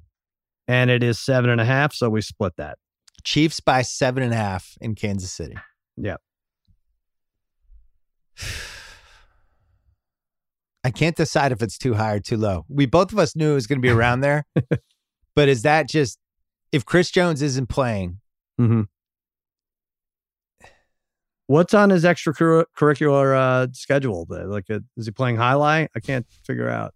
And 0.66 0.90
it 0.90 1.02
is 1.02 1.20
seven 1.20 1.50
and 1.50 1.60
a 1.60 1.64
half. 1.64 1.92
So 1.92 2.08
we 2.08 2.22
split 2.22 2.54
that. 2.56 2.78
Chiefs 3.22 3.60
by 3.60 3.82
seven 3.82 4.22
and 4.22 4.32
a 4.32 4.36
half 4.36 4.76
in 4.80 4.94
Kansas 4.94 5.30
City. 5.30 5.56
Yeah. 5.96 6.16
I 10.84 10.90
can't 10.90 11.16
decide 11.16 11.52
if 11.52 11.62
it's 11.62 11.78
too 11.78 11.94
high 11.94 12.14
or 12.14 12.20
too 12.20 12.36
low. 12.36 12.64
We 12.68 12.86
both 12.86 13.12
of 13.12 13.18
us 13.18 13.36
knew 13.36 13.52
it 13.52 13.54
was 13.54 13.66
going 13.66 13.78
to 13.78 13.86
be 13.86 13.90
around 13.90 14.20
there, 14.20 14.44
but 15.36 15.48
is 15.48 15.62
that 15.62 15.88
just 15.88 16.18
if 16.72 16.84
Chris 16.84 17.10
Jones 17.10 17.42
isn't 17.42 17.68
playing? 17.68 18.18
Mm-hmm. 18.60 18.82
What's 21.46 21.74
on 21.74 21.90
his 21.90 22.04
extracurricular 22.04 23.36
uh, 23.36 23.66
schedule? 23.72 24.26
Like, 24.28 24.70
uh 24.70 24.80
is 24.96 25.06
he 25.06 25.12
playing 25.12 25.36
highlight? 25.36 25.90
I 25.94 26.00
can't 26.00 26.26
figure 26.44 26.68
out. 26.68 26.94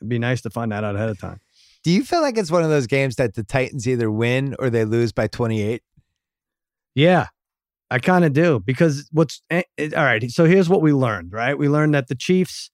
It'd 0.00 0.08
be 0.08 0.18
nice 0.18 0.42
to 0.42 0.50
find 0.50 0.70
that 0.72 0.84
out 0.84 0.96
ahead 0.96 1.08
of 1.08 1.18
time. 1.18 1.40
Do 1.82 1.90
you 1.90 2.04
feel 2.04 2.22
like 2.22 2.38
it's 2.38 2.50
one 2.50 2.62
of 2.62 2.70
those 2.70 2.86
games 2.86 3.16
that 3.16 3.34
the 3.34 3.44
Titans 3.44 3.86
either 3.86 4.10
win 4.10 4.54
or 4.58 4.70
they 4.70 4.84
lose 4.84 5.12
by 5.12 5.26
28? 5.26 5.82
Yeah, 6.94 7.26
I 7.90 7.98
kind 7.98 8.24
of 8.24 8.32
do 8.32 8.60
because 8.60 9.08
what's 9.12 9.42
eh, 9.50 9.62
all 9.78 10.04
right. 10.04 10.30
So 10.30 10.46
here's 10.46 10.68
what 10.68 10.80
we 10.80 10.92
learned, 10.92 11.32
right? 11.32 11.56
We 11.56 11.68
learned 11.68 11.94
that 11.94 12.08
the 12.08 12.14
Chiefs, 12.14 12.70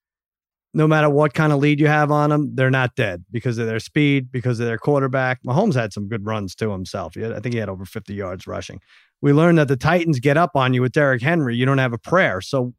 no 0.72 0.86
matter 0.86 1.10
what 1.10 1.34
kind 1.34 1.52
of 1.52 1.58
lead 1.58 1.80
you 1.80 1.88
have 1.88 2.10
on 2.10 2.30
them, 2.30 2.54
they're 2.54 2.70
not 2.70 2.94
dead 2.94 3.24
because 3.30 3.58
of 3.58 3.66
their 3.66 3.80
speed, 3.80 4.30
because 4.30 4.60
of 4.60 4.66
their 4.66 4.78
quarterback. 4.78 5.42
Mahomes 5.42 5.74
had 5.74 5.92
some 5.92 6.08
good 6.08 6.24
runs 6.24 6.54
to 6.56 6.70
himself. 6.70 7.14
Had- 7.14 7.32
I 7.32 7.40
think 7.40 7.54
he 7.54 7.58
had 7.58 7.68
over 7.68 7.84
50 7.84 8.14
yards 8.14 8.46
rushing. 8.46 8.80
We 9.20 9.32
learned 9.32 9.58
that 9.58 9.68
the 9.68 9.76
Titans 9.76 10.20
get 10.20 10.36
up 10.36 10.52
on 10.54 10.72
you 10.72 10.82
with 10.82 10.92
Derrick 10.92 11.22
Henry. 11.22 11.56
You 11.56 11.66
don't 11.66 11.78
have 11.78 11.92
a 11.92 11.98
prayer. 11.98 12.40
So, 12.40 12.72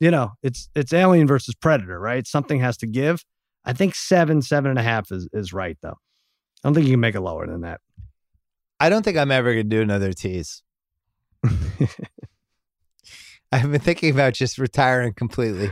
you 0.00 0.10
know, 0.10 0.32
it's 0.42 0.68
it's 0.74 0.92
alien 0.92 1.26
versus 1.26 1.54
predator, 1.54 1.98
right? 1.98 2.26
Something 2.26 2.60
has 2.60 2.76
to 2.78 2.86
give. 2.86 3.24
I 3.64 3.72
think 3.72 3.94
seven, 3.94 4.40
seven 4.42 4.70
and 4.70 4.78
a 4.78 4.82
half 4.82 5.10
is 5.10 5.28
is 5.32 5.52
right 5.52 5.76
though. 5.82 5.98
I 6.62 6.68
don't 6.68 6.74
think 6.74 6.86
you 6.86 6.92
can 6.92 7.00
make 7.00 7.14
it 7.14 7.20
lower 7.20 7.46
than 7.46 7.62
that. 7.62 7.80
I 8.80 8.88
don't 8.88 9.02
think 9.02 9.16
I'm 9.18 9.30
ever 9.30 9.52
going 9.52 9.68
to 9.68 9.76
do 9.76 9.82
another 9.82 10.12
tease. 10.12 10.62
I've 13.52 13.70
been 13.70 13.80
thinking 13.80 14.10
about 14.10 14.34
just 14.34 14.58
retiring 14.58 15.12
completely 15.12 15.70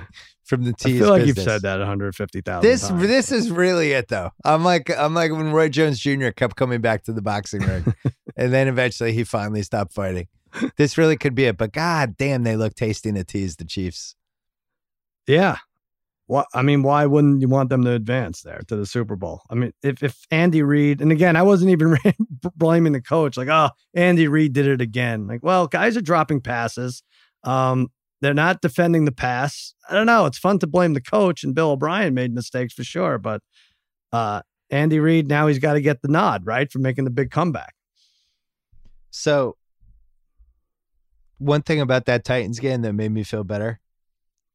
from 0.52 0.64
the 0.64 0.74
I 0.84 0.90
feel 0.90 1.08
like 1.08 1.24
you've 1.26 1.38
said 1.38 1.62
that 1.62 1.78
150,000 1.78 2.60
This 2.62 2.86
times. 2.86 3.00
this 3.00 3.32
is 3.32 3.50
really 3.50 3.92
it 3.92 4.08
though. 4.08 4.32
I'm 4.44 4.62
like 4.62 4.90
I'm 4.90 5.14
like 5.14 5.32
when 5.32 5.50
Roy 5.50 5.70
Jones 5.70 5.98
Jr. 5.98 6.28
kept 6.28 6.56
coming 6.56 6.82
back 6.82 7.04
to 7.04 7.12
the 7.12 7.22
boxing 7.22 7.62
ring, 7.62 7.94
and 8.36 8.52
then 8.52 8.68
eventually 8.68 9.14
he 9.14 9.24
finally 9.24 9.62
stopped 9.62 9.94
fighting. 9.94 10.28
This 10.76 10.98
really 10.98 11.16
could 11.16 11.34
be 11.34 11.44
it. 11.44 11.56
But 11.56 11.72
god 11.72 12.18
damn, 12.18 12.42
they 12.42 12.56
look 12.56 12.74
tasty 12.74 13.10
to 13.10 13.24
tease 13.24 13.56
the 13.56 13.64
Chiefs. 13.64 14.14
Yeah. 15.26 15.56
What 16.26 16.46
I 16.54 16.60
mean, 16.60 16.82
why 16.82 17.06
wouldn't 17.06 17.40
you 17.40 17.48
want 17.48 17.70
them 17.70 17.82
to 17.84 17.92
advance 17.92 18.42
there 18.42 18.60
to 18.68 18.76
the 18.76 18.84
Super 18.84 19.16
Bowl? 19.16 19.40
I 19.48 19.54
mean, 19.54 19.72
if 19.82 20.02
if 20.02 20.26
Andy 20.30 20.62
Reid, 20.62 21.00
and 21.00 21.10
again, 21.10 21.34
I 21.34 21.42
wasn't 21.42 21.70
even 21.70 21.96
blaming 22.56 22.92
the 22.92 23.00
coach, 23.00 23.38
like, 23.38 23.48
oh, 23.48 23.70
Andy 23.94 24.28
Reid 24.28 24.52
did 24.52 24.66
it 24.66 24.82
again. 24.82 25.26
Like, 25.26 25.42
well, 25.42 25.66
guys 25.66 25.96
are 25.96 26.02
dropping 26.02 26.42
passes. 26.42 27.02
Um, 27.42 27.88
they're 28.22 28.32
not 28.32 28.62
defending 28.62 29.04
the 29.04 29.12
pass. 29.12 29.74
I 29.90 29.94
don't 29.94 30.06
know. 30.06 30.24
It's 30.24 30.38
fun 30.38 30.58
to 30.60 30.66
blame 30.66 30.94
the 30.94 31.00
coach, 31.02 31.44
and 31.44 31.54
Bill 31.54 31.72
O'Brien 31.72 32.14
made 32.14 32.32
mistakes 32.32 32.72
for 32.72 32.84
sure, 32.84 33.18
but 33.18 33.42
uh, 34.12 34.40
Andy 34.70 34.98
Reid 35.00 35.28
now 35.28 35.48
he's 35.48 35.58
got 35.58 35.74
to 35.74 35.80
get 35.82 36.00
the 36.00 36.08
nod 36.08 36.46
right 36.46 36.70
for 36.72 36.78
making 36.78 37.04
the 37.04 37.10
big 37.10 37.30
comeback. 37.30 37.74
So 39.10 39.56
one 41.38 41.62
thing 41.62 41.80
about 41.80 42.06
that 42.06 42.24
Titans 42.24 42.58
game 42.60 42.82
that 42.82 42.92
made 42.92 43.10
me 43.12 43.24
feel 43.24 43.44
better, 43.44 43.80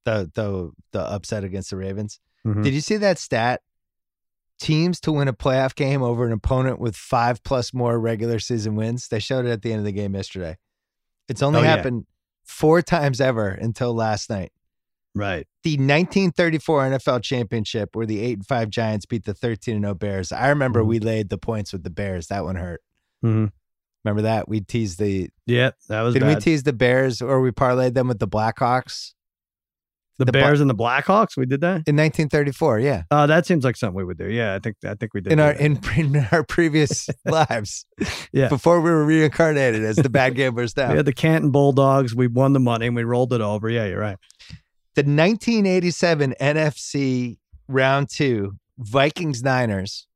the 0.06 0.32
the 0.34 0.71
the 0.93 1.01
upset 1.01 1.43
against 1.43 1.69
the 1.69 1.77
Ravens. 1.77 2.19
Mhm. 2.45 2.63
Did 2.63 2.73
you 2.73 2.82
see 2.82 2.97
that 2.97 3.19
stat? 3.19 3.62
Teams 4.60 4.99
to 5.01 5.12
win 5.12 5.27
a 5.27 5.34
playoff 5.34 5.75
game 5.75 6.01
over 6.01 6.25
an 6.25 6.32
opponent 6.32 6.80
with 6.80 6.95
five 6.95 7.43
plus 7.43 7.73
more 7.75 7.99
regular 7.99 8.39
season 8.39 8.75
wins. 8.75 9.08
They 9.08 9.19
showed 9.19 9.45
it 9.45 9.51
at 9.51 9.62
the 9.62 9.71
end 9.71 9.80
of 9.80 9.86
the 9.86 9.91
game 9.91 10.15
yesterday. 10.15 10.58
It's 11.27 11.43
only 11.43 11.60
Oh, 11.60 11.63
yeah. 11.63 11.75
Four 12.47 12.81
times 12.81 13.21
ever 13.21 13.49
until 13.49 13.93
last 13.93 14.29
night. 14.29 14.51
Right. 15.13 15.47
The 15.63 15.77
1934 15.77 16.91
NFL 16.91 17.23
championship 17.23 17.95
where 17.95 18.05
the 18.05 18.19
8 18.21 18.38
and 18.38 18.45
5 18.47 18.69
Giants 18.69 19.05
beat 19.05 19.25
the 19.25 19.33
13 19.33 19.75
and 19.75 19.86
0 19.86 19.95
Bears. 19.95 20.31
I 20.31 20.49
remember 20.49 20.81
Mhm. 20.83 20.88
we 20.88 20.99
laid 20.99 21.29
the 21.29 21.38
points 21.38 21.73
with 21.73 21.83
the 21.83 21.89
Bears. 21.89 22.27
That 22.27 22.43
one 22.43 22.55
hurt. 22.55 22.81
Mhm. 23.23 23.51
Remember 24.05 24.21
that? 24.21 24.47
We 24.47 24.62
teased 24.62 24.99
the 24.99 25.29
Yeah, 25.45 25.71
that 25.89 26.01
was 26.01 26.13
Did 26.13 26.23
we 26.23 26.36
tease 26.36 26.63
the 26.63 26.73
Bears 26.73 27.21
or 27.21 27.41
we 27.41 27.51
parlayed 27.51 27.93
them 27.95 28.07
with 28.07 28.19
the 28.19 28.27
Blackhawks 28.27 29.13
the, 30.17 30.25
the 30.25 30.32
Bla- 30.32 30.41
Bears 30.41 30.62
and 30.62 30.69
the 30.69 30.75
Blackhawks. 30.75 31.38
We 31.38 31.45
did 31.45 31.62
that. 31.62 31.84
in 31.88 31.95
1934? 31.95 32.80
Yeah. 32.80 33.03
Uh, 33.12 33.27
that 33.27 33.45
seems 33.45 33.63
like 33.63 33.75
something 33.75 33.95
we 33.95 34.03
would 34.03 34.17
do. 34.17 34.30
Yeah, 34.32 34.56
I 34.56 34.60
think 34.60 34.75
I 34.86 34.95
think 34.95 35.13
we 35.13 35.21
did 35.21 35.34
In 35.34 35.39
our 35.39 35.51
in, 35.51 35.80
in 35.95 36.27
our 36.32 36.43
previous 36.43 37.08
lives. 37.25 37.86
Yeah. 38.32 38.47
Before 38.49 38.82
we 38.82 38.89
were 38.89 39.06
reincarnated 39.06 39.84
as 39.84 39.95
the 39.97 40.10
bad 40.10 40.36
gamblers 40.36 40.75
now. 40.77 40.89
We 40.91 40.97
had 40.97 41.06
the 41.06 41.13
Canton 41.13 41.51
Bulldogs. 41.51 42.15
We 42.15 42.27
won 42.27 42.53
the 42.53 42.60
money 42.60 42.88
and 42.88 42.95
we 42.95 43.03
rolled 43.03 43.34
it 43.34 43.41
over. 43.41 43.69
Yeah, 43.69 43.86
you're 43.86 43.99
right. 43.99 44.17
the 44.95 45.01
1987 45.03 46.34
NFC 46.41 47.38
round 47.67 48.10
two, 48.10 48.58
Vikings 48.80 49.43
Niners. 49.43 50.08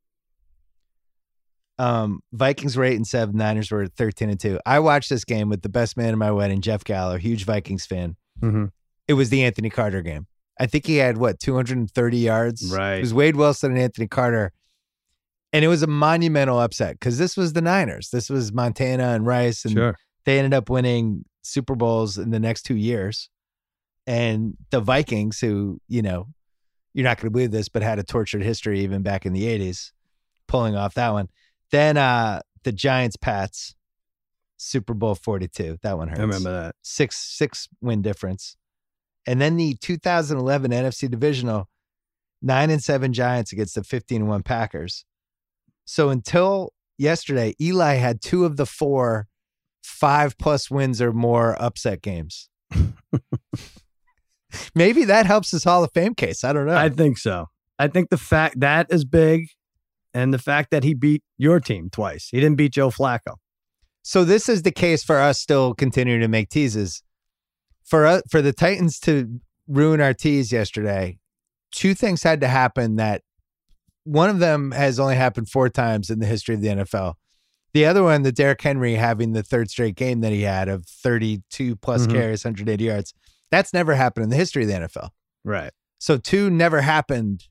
Um, 1.79 2.21
Vikings 2.31 2.77
were 2.77 2.83
eight 2.83 2.95
and 2.95 3.07
seven, 3.07 3.37
Niners 3.37 3.71
were 3.71 3.87
13 3.87 4.29
and 4.29 4.39
two. 4.39 4.59
I 4.65 4.79
watched 4.79 5.09
this 5.09 5.23
game 5.25 5.49
with 5.49 5.63
the 5.63 5.69
best 5.69 5.97
man 5.97 6.13
in 6.13 6.19
my 6.19 6.31
wedding, 6.31 6.61
Jeff 6.61 6.83
Gallo, 6.83 7.17
huge 7.17 7.43
Vikings 7.45 7.85
fan. 7.87 8.17
Mm-hmm. 8.39 8.65
It 9.11 9.15
was 9.15 9.29
the 9.29 9.43
Anthony 9.43 9.69
Carter 9.69 10.01
game. 10.01 10.25
I 10.57 10.67
think 10.67 10.85
he 10.85 10.95
had 10.97 11.17
what 11.17 11.37
230 11.39 12.17
yards. 12.17 12.71
Right. 12.73 12.95
It 12.95 13.01
was 13.01 13.13
Wade 13.13 13.35
Wilson 13.35 13.71
and 13.71 13.79
Anthony 13.81 14.07
Carter. 14.07 14.53
And 15.51 15.65
it 15.65 15.67
was 15.67 15.83
a 15.83 15.87
monumental 15.87 16.61
upset 16.61 16.93
because 16.97 17.17
this 17.17 17.35
was 17.35 17.51
the 17.51 17.61
Niners. 17.61 18.09
This 18.09 18.29
was 18.29 18.53
Montana 18.53 19.09
and 19.09 19.25
Rice, 19.25 19.65
and 19.65 19.73
Sure. 19.73 19.95
they 20.23 20.37
ended 20.39 20.53
up 20.53 20.69
winning 20.69 21.25
Super 21.41 21.75
Bowls 21.75 22.17
in 22.17 22.29
the 22.31 22.39
next 22.39 22.61
two 22.63 22.77
years. 22.77 23.29
And 24.07 24.55
the 24.69 24.79
Vikings, 24.79 25.41
who, 25.41 25.81
you 25.89 26.01
know, 26.01 26.27
you're 26.93 27.03
not 27.03 27.17
going 27.17 27.25
to 27.25 27.31
believe 27.31 27.51
this, 27.51 27.67
but 27.67 27.81
had 27.81 27.99
a 27.99 28.03
tortured 28.03 28.43
history 28.43 28.79
even 28.79 29.01
back 29.01 29.25
in 29.25 29.33
the 29.33 29.43
80s, 29.43 29.91
pulling 30.47 30.77
off 30.77 30.93
that 30.93 31.09
one. 31.09 31.27
Then 31.71 31.97
uh 31.97 32.41
the 32.63 32.71
Giants 32.71 33.17
Pats, 33.17 33.75
Super 34.55 34.93
Bowl 34.93 35.15
42. 35.15 35.79
That 35.81 35.97
one 35.97 36.07
hurts. 36.07 36.19
I 36.19 36.23
remember 36.23 36.51
that. 36.51 36.75
Six 36.81 37.17
six 37.17 37.67
win 37.81 38.01
difference. 38.01 38.55
And 39.27 39.39
then 39.39 39.57
the 39.57 39.75
2011 39.75 40.71
NFC 40.71 41.09
divisional, 41.09 41.69
nine 42.41 42.69
and 42.69 42.83
seven 42.83 43.13
Giants 43.13 43.51
against 43.51 43.75
the 43.75 43.83
15 43.83 44.21
and 44.21 44.29
one 44.29 44.43
Packers. 44.43 45.05
So 45.85 46.09
until 46.09 46.73
yesterday, 46.97 47.53
Eli 47.61 47.95
had 47.95 48.21
two 48.21 48.45
of 48.45 48.57
the 48.57 48.65
four 48.65 49.27
five 49.83 50.37
plus 50.37 50.69
wins 50.71 51.01
or 51.01 51.11
more 51.11 51.61
upset 51.61 52.01
games. 52.01 52.49
Maybe 54.75 55.05
that 55.05 55.25
helps 55.25 55.51
his 55.51 55.63
Hall 55.63 55.83
of 55.83 55.91
Fame 55.93 56.15
case. 56.15 56.43
I 56.43 56.53
don't 56.53 56.65
know. 56.65 56.75
I 56.75 56.89
think 56.89 57.17
so. 57.17 57.47
I 57.79 57.87
think 57.87 58.09
the 58.09 58.17
fact 58.17 58.59
that 58.59 58.87
is 58.89 59.05
big 59.05 59.47
and 60.13 60.33
the 60.33 60.39
fact 60.39 60.71
that 60.71 60.83
he 60.83 60.93
beat 60.93 61.23
your 61.37 61.59
team 61.59 61.89
twice. 61.89 62.27
He 62.29 62.39
didn't 62.39 62.57
beat 62.57 62.73
Joe 62.73 62.89
Flacco. 62.89 63.35
so 64.03 64.23
this 64.23 64.49
is 64.49 64.63
the 64.63 64.71
case 64.71 65.03
for 65.03 65.19
us 65.19 65.39
still 65.39 65.73
continuing 65.73 66.21
to 66.21 66.27
make 66.27 66.49
teases. 66.49 67.03
For 67.85 68.05
us, 68.05 68.21
for 68.29 68.41
the 68.41 68.53
Titans 68.53 68.99
to 69.01 69.39
ruin 69.67 70.01
our 70.01 70.13
tease 70.13 70.51
yesterday, 70.51 71.19
two 71.71 71.93
things 71.93 72.23
had 72.23 72.41
to 72.41 72.47
happen 72.47 72.95
that 72.97 73.21
one 74.03 74.29
of 74.29 74.39
them 74.39 74.71
has 74.71 74.99
only 74.99 75.15
happened 75.15 75.49
four 75.49 75.69
times 75.69 76.09
in 76.09 76.19
the 76.19 76.25
history 76.25 76.55
of 76.55 76.61
the 76.61 76.67
NFL. 76.69 77.15
The 77.73 77.85
other 77.85 78.03
one, 78.03 78.23
the 78.23 78.31
Derrick 78.31 78.61
Henry 78.61 78.95
having 78.95 79.31
the 79.33 79.43
third 79.43 79.69
straight 79.69 79.95
game 79.95 80.21
that 80.21 80.31
he 80.31 80.41
had 80.41 80.67
of 80.67 80.85
32 80.85 81.75
plus 81.77 82.07
Mhm. 82.07 82.11
carries, 82.11 82.43
180 82.43 82.83
yards. 82.85 83.13
That's 83.49 83.73
never 83.73 83.95
happened 83.95 84.25
in 84.25 84.29
the 84.29 84.35
history 84.35 84.63
of 84.63 84.69
the 84.69 84.75
NFL. 84.75 85.09
Right. 85.43 85.71
So 85.99 86.17
two 86.17 86.49
never 86.49 86.81
happened, 86.81 87.47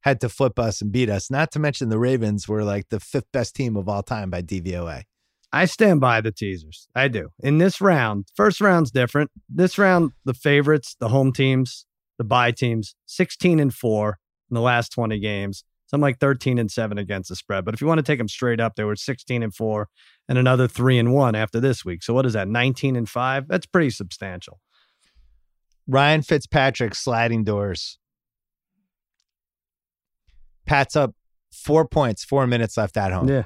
had 0.00 0.20
to 0.22 0.28
flip 0.28 0.58
us 0.58 0.80
and 0.82 0.90
beat 0.90 1.08
us. 1.08 1.30
Not 1.30 1.52
to 1.52 1.58
mention 1.58 1.88
the 1.88 1.98
Ravens 1.98 2.48
were 2.48 2.64
like 2.64 2.88
the 2.88 3.00
fifth 3.00 3.30
best 3.32 3.54
team 3.54 3.76
of 3.76 3.88
all 3.88 4.02
time 4.02 4.28
by 4.30 4.42
DVOA. 4.42 5.04
I 5.52 5.64
stand 5.64 6.00
by 6.00 6.20
the 6.20 6.30
teasers. 6.30 6.88
I 6.94 7.08
do. 7.08 7.30
In 7.40 7.58
this 7.58 7.80
round, 7.80 8.26
first 8.34 8.60
round's 8.60 8.90
different. 8.90 9.30
This 9.48 9.78
round, 9.78 10.12
the 10.24 10.34
favorites, 10.34 10.96
the 10.98 11.08
home 11.08 11.32
teams, 11.32 11.86
the 12.18 12.24
bye 12.24 12.52
teams, 12.52 12.94
16 13.06 13.58
and 13.58 13.74
4 13.74 14.18
in 14.50 14.54
the 14.54 14.60
last 14.60 14.90
20 14.90 15.18
games. 15.18 15.64
Some 15.86 16.00
like 16.00 16.20
13 16.20 16.58
and 16.58 16.70
7 16.70 16.98
against 16.98 17.30
the 17.30 17.36
spread. 17.36 17.64
But 17.64 17.74
if 17.74 17.80
you 17.80 17.88
want 17.88 17.98
to 17.98 18.04
take 18.04 18.18
them 18.18 18.28
straight 18.28 18.60
up, 18.60 18.76
they 18.76 18.84
were 18.84 18.94
16 18.94 19.42
and 19.42 19.52
4 19.52 19.88
and 20.28 20.38
another 20.38 20.68
3 20.68 20.98
and 20.98 21.12
1 21.12 21.34
after 21.34 21.58
this 21.58 21.84
week. 21.84 22.04
So 22.04 22.14
what 22.14 22.26
is 22.26 22.34
that? 22.34 22.46
19 22.46 22.94
and 22.94 23.08
5? 23.08 23.48
That's 23.48 23.66
pretty 23.66 23.90
substantial. 23.90 24.60
Ryan 25.88 26.22
Fitzpatrick 26.22 26.94
sliding 26.94 27.42
doors. 27.42 27.98
Pat's 30.64 30.94
up 30.94 31.16
four 31.52 31.88
points, 31.88 32.22
four 32.22 32.46
minutes 32.46 32.76
left 32.76 32.96
at 32.96 33.12
home. 33.12 33.28
Yeah. 33.28 33.44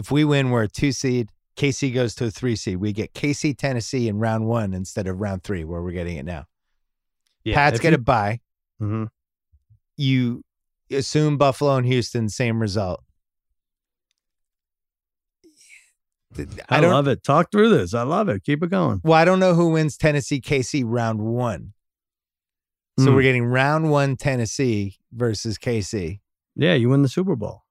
If 0.00 0.10
we 0.10 0.24
win, 0.24 0.48
we're 0.50 0.62
a 0.62 0.68
two 0.68 0.92
seed. 0.92 1.30
KC 1.56 1.92
goes 1.92 2.14
to 2.14 2.24
a 2.24 2.30
three 2.30 2.56
seed. 2.56 2.78
We 2.78 2.94
get 2.94 3.12
KC, 3.12 3.54
Tennessee 3.56 4.08
in 4.08 4.18
round 4.18 4.46
one 4.46 4.72
instead 4.72 5.06
of 5.06 5.20
round 5.20 5.42
three, 5.44 5.62
where 5.62 5.82
we're 5.82 5.92
getting 5.92 6.16
it 6.16 6.24
now. 6.24 6.46
Pats 7.52 7.78
going 7.80 7.92
to 7.92 7.98
bye. 7.98 8.40
Mhm. 8.80 9.08
You 9.98 10.42
assume 10.90 11.36
Buffalo 11.36 11.76
and 11.76 11.86
Houston, 11.86 12.30
same 12.30 12.60
result. 12.62 13.04
I, 16.38 16.46
I 16.70 16.80
love 16.80 17.08
it. 17.08 17.22
Talk 17.22 17.50
through 17.52 17.68
this. 17.68 17.92
I 17.92 18.02
love 18.04 18.28
it. 18.30 18.42
Keep 18.44 18.62
it 18.62 18.70
going. 18.70 19.00
Well, 19.04 19.18
I 19.18 19.26
don't 19.26 19.38
know 19.40 19.54
who 19.54 19.70
wins 19.70 19.96
Tennessee 19.98 20.40
KC 20.40 20.82
round 20.86 21.20
one. 21.20 21.74
So 22.98 23.06
Hmm. 23.10 23.14
we're 23.16 23.22
getting 23.22 23.44
round 23.44 23.90
one 23.90 24.16
Tennessee 24.16 24.96
versus 25.12 25.58
KC. 25.58 26.20
Yeah, 26.56 26.72
you 26.74 26.88
win 26.88 27.02
the 27.02 27.08
Super 27.08 27.36
Bowl. 27.36 27.64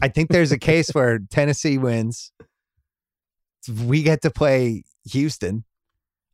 I 0.00 0.08
think 0.08 0.30
there's 0.30 0.52
a 0.52 0.58
case 0.58 0.90
where 0.90 1.18
Tennessee 1.30 1.78
wins. 1.78 2.32
We 3.84 4.02
get 4.02 4.22
to 4.22 4.30
play 4.30 4.84
Houston. 5.10 5.64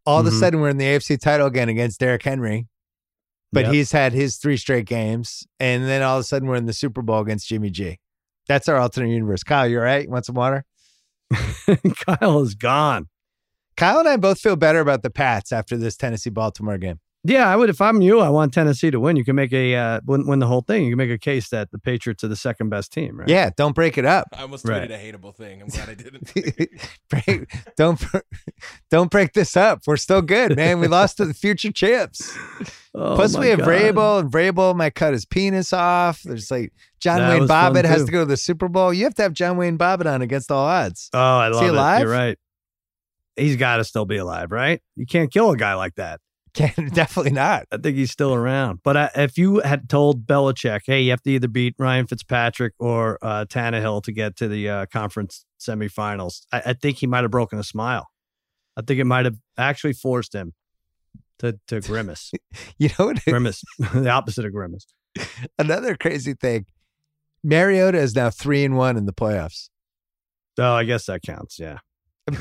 All 0.07 0.21
of 0.21 0.27
a 0.27 0.31
Mhm. 0.31 0.39
sudden, 0.41 0.61
we're 0.61 0.71
in 0.71 0.79
the 0.79 0.87
AFC 0.87 1.17
title 1.19 1.47
again 1.47 1.69
against 1.69 2.01
Derrick 2.01 2.23
Henry, 2.23 2.69
but 3.53 3.65
Yep. 3.67 3.73
he's 3.75 3.93
had 3.93 4.13
his 4.13 4.37
three 4.39 4.57
straight 4.57 4.87
games. 4.87 5.47
And 5.61 5.85
then 5.85 6.03
all 6.03 6.17
of 6.19 6.21
a 6.23 6.25
sudden, 6.25 6.49
we're 6.49 6.57
in 6.57 6.67
the 6.67 6.73
Super 6.73 7.03
Bowl 7.03 7.21
against 7.21 7.49
Jimmy 7.49 7.71
G. 7.71 7.99
That's 8.47 8.69
our 8.69 8.77
alternate 8.77 9.11
universe. 9.11 9.43
Kyle, 9.43 9.69
you 9.69 9.79
all 9.79 9.85
right? 9.85 10.05
You 10.05 10.11
want 10.11 10.25
some 10.25 10.35
water? 10.37 10.65
Kyle 12.07 12.41
is 12.41 12.55
gone. 12.55 13.09
Kyle 13.77 13.99
and 13.99 14.09
I 14.09 14.17
both 14.17 14.41
feel 14.41 14.57
better 14.57 14.81
about 14.81 15.03
the 15.03 15.11
Pats 15.11 15.53
after 15.53 15.77
this 15.77 15.97
Tennessee 15.97 16.31
Baltimore 16.31 16.79
game. 16.79 17.01
Yeah, 17.29 17.47
I 17.49 17.57
would. 17.57 17.69
If 17.69 17.81
I'm 17.81 18.01
you, 18.01 18.21
I 18.21 18.31
want 18.31 18.55
Tennessee 18.55 18.91
to 18.91 18.99
win. 18.99 19.17
You 19.17 19.25
can 19.25 19.37
make 19.37 19.53
a 19.53 19.75
uh, 19.77 20.01
win, 20.07 20.27
win 20.27 20.39
the 20.39 20.47
whole 20.47 20.63
thing. 20.63 20.85
You 20.85 20.93
can 20.93 20.97
make 20.97 21.11
a 21.11 21.19
case 21.19 21.51
that 21.51 21.71
the 21.71 21.79
Patriots 21.79 22.25
are 22.25 22.29
the 22.29 22.37
second 22.37 22.71
best 22.71 22.91
team, 22.93 23.19
right? 23.21 23.29
Yeah, 23.29 23.51
don't 23.57 23.75
break 23.75 23.99
it 23.99 24.05
up. 24.07 24.29
I 24.33 24.43
almost 24.43 24.67
Right. 24.67 24.89
tweeted 24.89 24.95
a 24.95 25.13
hateable 25.13 25.35
thing. 25.37 25.61
I'm 25.61 25.69
glad 25.69 25.89
I 25.91 25.95
didn't. 25.95 26.33
break, 27.11 27.51
don't 27.77 28.03
don't 28.91 29.11
break 29.11 29.35
this 29.35 29.57
up. 29.57 29.83
We're 29.87 29.97
still 29.99 30.23
good, 30.23 30.57
man. 30.57 30.81
We 30.81 30.89
lost 30.89 31.19
to 31.19 31.27
the 31.27 31.35
future 31.35 31.71
champs. 31.71 32.35
Oh, 32.95 33.15
Plus, 33.15 33.37
we 33.37 33.49
have 33.49 33.59
God. 33.59 33.69
Vrabel, 33.69 34.21
and 34.21 34.33
Vrabel 34.33 34.75
might 34.75 34.95
cut 34.95 35.13
his 35.13 35.25
penis 35.27 35.73
off. 35.73 36.23
There's 36.25 36.51
like 36.51 36.73
John 37.01 37.19
That 37.19 37.31
Wayne 37.31 37.41
was 37.43 37.51
Bobbitt 37.51 37.85
has 37.85 38.05
to 38.07 38.11
go 38.11 38.21
to 38.21 38.25
the 38.25 38.37
Super 38.39 38.69
Bowl. 38.69 38.93
You 38.95 39.05
have 39.05 39.15
to 39.17 39.23
have 39.23 39.35
John 39.35 39.57
Wayne 39.59 39.77
Bobbitt 39.77 40.07
on 40.13 40.23
against 40.23 40.51
all 40.51 40.65
odds. 40.65 41.11
Oh, 41.13 41.19
I 41.19 41.51
Is 41.51 41.55
love 41.57 41.63
he 41.63 41.69
it. 41.69 41.75
alive? 41.75 42.01
You're 42.01 42.11
right. 42.11 42.39
He's 43.37 43.57
got 43.57 43.77
to 43.77 43.85
still 43.85 44.07
be 44.07 44.17
alive, 44.17 44.51
right? 44.51 44.81
You 44.97 45.07
can't 45.07 45.31
kill 45.31 45.51
a 45.51 45.57
guy 45.57 45.75
like 45.75 45.95
that. 45.97 46.21
Can 46.59 46.89
definitely 46.93 47.33
not. 47.33 47.65
I 47.73 47.77
think 47.79 47.97
he's 47.97 48.11
still 48.11 48.35
around. 48.35 48.81
But 48.83 48.97
uh, 48.97 49.09
if 49.17 49.39
you 49.39 49.61
had 49.61 49.89
told 49.89 50.27
Belichick, 50.27 50.81
hey, 50.87 51.01
you 51.03 51.11
have 51.11 51.23
to 51.23 51.31
either 51.31 51.49
beat 51.49 51.75
Ryan 51.79 52.07
Fitzpatrick 52.07 52.75
or 52.79 53.19
uh, 53.23 53.45
Tannehill 53.47 54.03
to 54.05 54.13
get 54.13 54.37
to 54.37 54.49
the 54.49 54.69
uh, 54.69 54.87
conference 54.87 55.45
semifinals, 55.61 56.43
I, 56.53 56.63
I 56.67 56.73
think 56.75 56.99
he 56.99 57.07
might 57.07 57.23
have 57.23 57.31
broken 57.31 57.59
a 57.59 57.65
smile. 57.65 58.09
I 58.77 58.83
think 58.83 59.01
it 59.01 59.05
might 59.05 59.25
have 59.25 59.37
actually 59.57 59.93
forced 59.93 60.35
him 60.35 60.53
to 61.39 61.59
to 61.69 61.81
grimace. 61.89 62.33
You 62.79 62.91
know 62.99 63.07
what? 63.07 63.25
grimace, 63.25 63.63
the 63.95 64.11
opposite 64.11 64.45
of 64.45 64.53
grimace. 64.53 64.87
Another 65.59 65.97
crazy 65.97 66.35
thing. 66.35 66.67
Mariota 67.45 67.99
is 67.99 68.15
now 68.17 68.31
three 68.31 68.65
and 68.65 68.77
one 68.77 68.97
in 68.97 69.07
the 69.07 69.13
playoffs. 69.13 69.69
Oh, 70.59 70.73
I 70.75 70.85
guess 70.85 71.07
that 71.07 71.23
counts. 71.23 71.59
Yeah. 71.59 71.79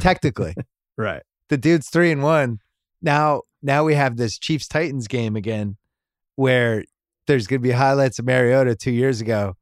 Technically, 0.01 0.55
Right. 0.97 1.21
the 1.49 1.57
dude's 1.57 1.89
three 1.89 2.11
and 2.11 2.23
one. 2.23 2.59
Now, 3.01 3.41
now 3.61 3.83
we 3.83 3.95
have 3.95 4.17
this 4.17 4.37
Chiefs 4.39 4.67
Titans 4.67 5.07
game 5.07 5.35
again, 5.35 5.77
where 6.35 6.83
there's 7.27 7.47
going 7.47 7.61
to 7.61 7.67
be 7.67 7.71
highlights 7.71 8.19
of 8.19 8.25
Mariota 8.25 8.75
two 8.75 8.91
years 8.91 9.21
ago, 9.21 9.55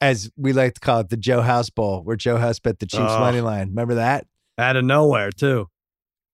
as 0.00 0.30
we 0.36 0.52
like 0.52 0.74
to 0.74 0.80
call 0.80 1.00
it, 1.00 1.08
the 1.10 1.16
Joe 1.16 1.40
House 1.42 1.70
Bowl, 1.70 2.02
where 2.02 2.16
Joe 2.16 2.36
House 2.36 2.58
bet 2.58 2.78
the 2.78 2.86
Chiefs 2.86 3.02
Oh. 3.06 3.20
money 3.20 3.40
line. 3.40 3.68
Remember 3.68 3.94
that? 3.96 4.26
Out 4.58 4.76
of 4.76 4.84
nowhere, 4.84 5.30
too. 5.30 5.68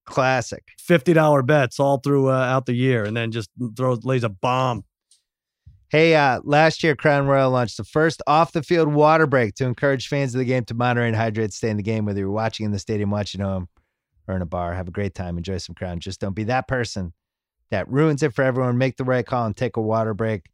Classic. 0.06 0.62
$50 0.80 1.42
bets 1.46 1.80
all 1.80 1.98
through 1.98 2.28
uh, 2.28 2.32
out 2.34 2.66
the 2.66 2.74
year 2.74 3.04
and 3.04 3.16
then 3.16 3.30
just 3.30 3.48
throws 3.76 4.04
lays 4.04 4.24
a 4.24 4.28
bomb. 4.28 4.84
Hey, 5.90 6.14
uh, 6.16 6.40
last 6.44 6.82
year 6.82 6.96
Crown 6.96 7.26
Royal 7.26 7.50
launched 7.50 7.76
the 7.76 7.84
first 7.84 8.20
off 8.26 8.52
the 8.52 8.62
field 8.62 8.88
water 8.92 9.26
break 9.26 9.54
to 9.56 9.64
encourage 9.64 10.08
fans 10.08 10.34
of 10.34 10.40
the 10.40 10.44
game 10.44 10.64
to 10.64 10.74
monitor 10.74 11.06
and 11.06 11.14
hydrate, 11.14 11.52
stay 11.52 11.70
in 11.70 11.76
the 11.76 11.82
game, 11.82 12.04
whether 12.04 12.18
you're 12.18 12.30
watching 12.30 12.66
in 12.66 12.72
the 12.72 12.78
stadium, 12.78 13.10
watching 13.10 13.40
at 13.40 13.46
home, 13.46 13.68
or 14.26 14.36
in 14.36 14.42
a 14.42 14.46
bar. 14.46 14.74
Have 14.74 14.88
a 14.88 14.92
great 14.92 15.14
time, 15.14 15.36
enjoy 15.36 15.58
some 15.58 15.74
Crown. 15.74 16.00
Just 16.00 16.20
don't 16.20 16.34
be 16.34 16.44
that 16.44 16.68
person 16.68 17.12
that 17.70 17.88
ruins 17.88 18.22
it 18.22 18.34
for 18.34 18.42
everyone. 18.42 18.78
Make 18.78 18.96
the 18.96 19.04
right 19.04 19.26
call 19.26 19.46
and 19.46 19.56
take 19.56 19.76
a 19.76 19.82
water 19.82 20.14
break. 20.14 20.50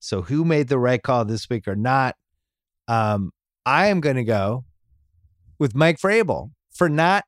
So, 0.00 0.22
who 0.22 0.44
made 0.44 0.68
the 0.68 0.78
right 0.78 1.02
call 1.02 1.24
this 1.24 1.48
week 1.48 1.66
or 1.66 1.76
not? 1.76 2.16
Um, 2.86 3.32
I 3.66 3.86
am 3.88 4.00
going 4.00 4.16
to 4.16 4.24
go 4.24 4.64
with 5.58 5.74
Mike 5.74 5.98
Vrabel 5.98 6.50
for 6.70 6.88
not 6.88 7.24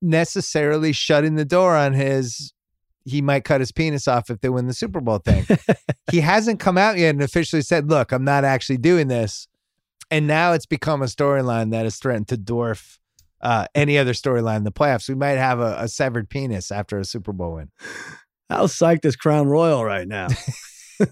necessarily 0.00 0.92
shutting 0.92 1.34
the 1.34 1.44
door 1.44 1.76
on 1.76 1.92
his. 1.92 2.52
He 3.06 3.20
might 3.20 3.44
cut 3.44 3.60
his 3.60 3.70
penis 3.70 4.08
off 4.08 4.30
if 4.30 4.40
they 4.40 4.48
win 4.48 4.66
the 4.66 4.72
Super 4.72 5.00
Bowl 5.02 5.18
thing 5.18 5.44
he 6.10 6.20
hasn't 6.20 6.58
come 6.58 6.78
out 6.78 6.96
yet 6.96 7.10
and 7.10 7.22
officially 7.22 7.60
said, 7.62 7.90
"Look, 7.90 8.12
I'm 8.12 8.24
not 8.24 8.44
actually 8.44 8.78
doing 8.78 9.08
this." 9.08 9.46
And 10.10 10.26
now 10.26 10.52
it's 10.52 10.66
become 10.66 11.02
a 11.02 11.06
storyline 11.06 11.70
that 11.70 11.84
has 11.84 11.96
threatened 11.96 12.28
to 12.28 12.36
dwarf 12.36 12.98
uh, 13.44 13.66
any 13.76 13.96
other 13.98 14.12
storyline 14.14 14.56
in 14.56 14.64
the 14.64 14.72
playoffs. 14.72 15.08
We 15.08 15.14
might 15.14 15.38
have 15.38 15.60
a, 15.60 15.76
a 15.78 15.86
severed 15.88 16.28
penis 16.28 16.72
after 16.72 16.98
a 16.98 17.04
Super 17.04 17.32
Bowl 17.32 17.54
win. 17.54 17.70
How 18.50 18.66
psyched 18.66 19.04
is 19.04 19.14
Crown 19.14 19.46
Royal 19.46 19.84
right 19.84 20.08
now? 20.08 20.26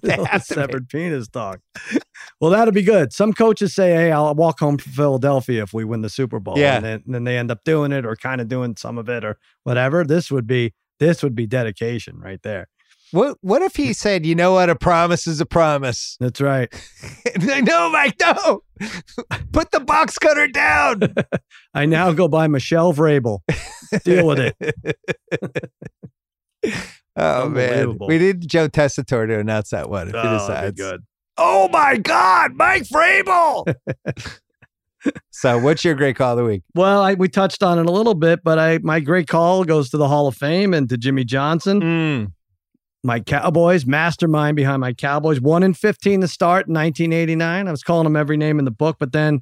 They 0.03 0.15
All 0.15 0.23
the 0.25 0.29
have 0.29 0.47
to 0.47 0.55
be. 0.55 0.61
severed 0.61 0.89
penis 0.89 1.27
talk. 1.29 1.59
well, 2.41 2.53
that'll 2.53 2.73
be 2.73 2.83
good. 2.83 3.13
Some 3.13 3.33
coaches 3.33 3.75
say, 3.75 3.91
"Hey, 3.91 4.13
I'll 4.13 4.33
walk 4.35 4.61
home 4.61 4.77
to 4.77 4.89
Philadelphia 4.89 5.63
if 5.65 5.73
we 5.75 5.85
win 5.85 6.03
the 6.03 6.09
Super 6.09 6.39
Bowl." 6.39 6.57
Yeah. 6.57 6.77
and 6.77 6.85
then, 6.85 7.03
and 7.05 7.15
then 7.17 7.25
they 7.25 7.37
end 7.37 7.51
up 7.51 7.65
doing 7.65 7.91
it 7.91 8.07
or 8.07 8.15
kind 8.15 8.41
of 8.41 8.47
doing 8.49 8.77
some 8.77 8.97
of 8.97 9.09
it 9.09 9.25
or 9.25 9.39
whatever. 9.65 10.05
This 10.05 10.31
would 10.31 10.47
be 10.47 10.73
this 11.01 11.21
would 11.25 11.35
be 11.35 11.49
dedication 11.49 12.21
right 12.21 12.41
there. 12.43 12.69
What 13.13 13.39
What 13.43 13.63
if 13.63 13.77
he 13.77 13.93
said, 13.93 14.27
"You 14.27 14.35
know 14.35 14.53
what? 14.55 14.69
A 14.71 14.75
promise 14.77 15.27
is 15.27 15.41
a 15.41 15.47
promise." 15.47 16.17
That's 16.21 16.41
right. 16.41 16.73
No, 17.41 17.91
Mike, 17.91 18.17
no. 18.21 18.63
Put 19.53 19.71
the 19.71 19.81
box 19.81 20.19
cutter 20.19 20.49
down. 20.49 21.03
I 21.75 21.87
now 21.87 22.13
go 22.13 22.27
by 22.29 22.49
Michelle 22.49 22.93
Vrabel. 22.93 23.41
Deal 24.05 24.27
with 24.27 24.39
it. 24.39 25.71
Oh 27.15 27.47
man, 27.47 27.99
we 27.99 28.17
need 28.17 28.49
Joe 28.49 28.69
Tessitore 28.69 29.27
to 29.27 29.39
announce 29.39 29.69
that 29.69 29.91
one 29.91 30.09
if 30.09 30.15
Oh, 30.15 30.23
that'd 30.23 30.39
decides. 30.39 30.81
good. 30.81 31.01
Oh 31.37 31.69
my 31.69 31.99
God, 31.99 32.55
Mike 32.55 32.85
Vrabel. 32.85 33.75
so, 35.31 35.59
what's 35.59 35.85
your 35.85 35.95
great 35.95 36.17
call 36.17 36.33
of 36.33 36.39
the 36.39 36.45
week? 36.45 36.63
Well, 36.75 37.03
I, 37.03 37.13
we 37.13 37.29
touched 37.29 37.63
on 37.63 37.79
it 37.79 37.85
a 37.85 37.93
little 37.93 38.15
bit, 38.15 38.41
but 38.43 38.59
I 38.59 38.79
my 38.79 39.01
great 39.01 39.29
call 39.29 39.65
goes 39.65 39.91
to 39.91 39.99
the 39.99 40.09
Hall 40.09 40.27
of 40.27 40.35
Fame 40.37 40.73
and 40.73 40.89
to 40.89 40.97
Jimmy 40.97 41.25
Johnson. 41.25 41.81
Mm. 41.83 42.33
My 43.03 43.21
Cowboys, 43.21 43.85
mastermind 43.85 44.57
behind 44.57 44.81
my 44.81 44.93
Cowboys, 44.93 45.41
one 45.41 45.63
in 45.63 45.75
15 45.75 46.21
to 46.21 46.29
start 46.29 46.69
in 46.69 46.75
1989. 46.75 47.67
I 47.67 47.71
was 47.71 47.83
calling 47.83 48.07
him 48.07 48.17
every 48.17 48.37
name 48.37 48.59
in 48.59 48.65
the 48.65 48.71
book, 48.71 48.97
but 48.99 49.13
then 49.13 49.41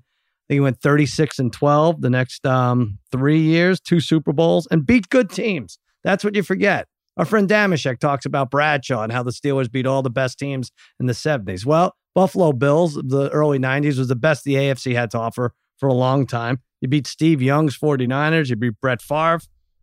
he 0.49 0.61
went 0.61 0.81
36 0.81 1.39
and 1.39 1.53
12 1.53 2.01
the 2.01 2.11
next 2.11 2.47
um, 2.47 2.99
three 3.13 3.41
years, 3.41 3.81
two 3.81 4.01
Super 4.01 4.33
Bowls, 4.33 4.67
and 4.71 4.87
beat 4.87 5.09
good 5.11 5.31
teams. 5.31 5.79
That's 6.03 6.25
what 6.25 6.35
you 6.35 6.43
forget. 6.43 6.89
Our 7.17 7.25
friend 7.25 7.49
Damashek 7.49 7.99
talks 7.99 8.25
about 8.25 8.51
Bradshaw 8.51 9.03
and 9.03 9.13
how 9.13 9.23
the 9.23 9.31
Steelers 9.31 9.71
beat 9.71 9.87
all 9.87 10.03
the 10.03 10.11
best 10.11 10.39
teams 10.39 10.73
in 10.99 11.07
the 11.07 11.13
70s. 11.13 11.67
Well, 11.67 11.95
Buffalo 12.15 12.53
Bills, 12.53 12.95
the 12.95 13.29
early 13.31 13.59
90s, 13.59 13.99
was 13.99 14.09
the 14.09 14.17
best 14.17 14.45
the 14.45 14.55
AFC 14.55 14.95
had 14.95 15.11
to 15.11 15.19
offer 15.19 15.53
for 15.77 15.89
a 15.89 15.95
long 15.95 16.27
time. 16.27 16.61
You 16.81 16.89
beat 16.89 17.07
Steve 17.07 17.43
Young's 17.43 17.79
49ers, 17.79 18.49
you 18.49 18.57
beat 18.57 18.81
Brett 18.81 19.03
Favre. 19.03 19.41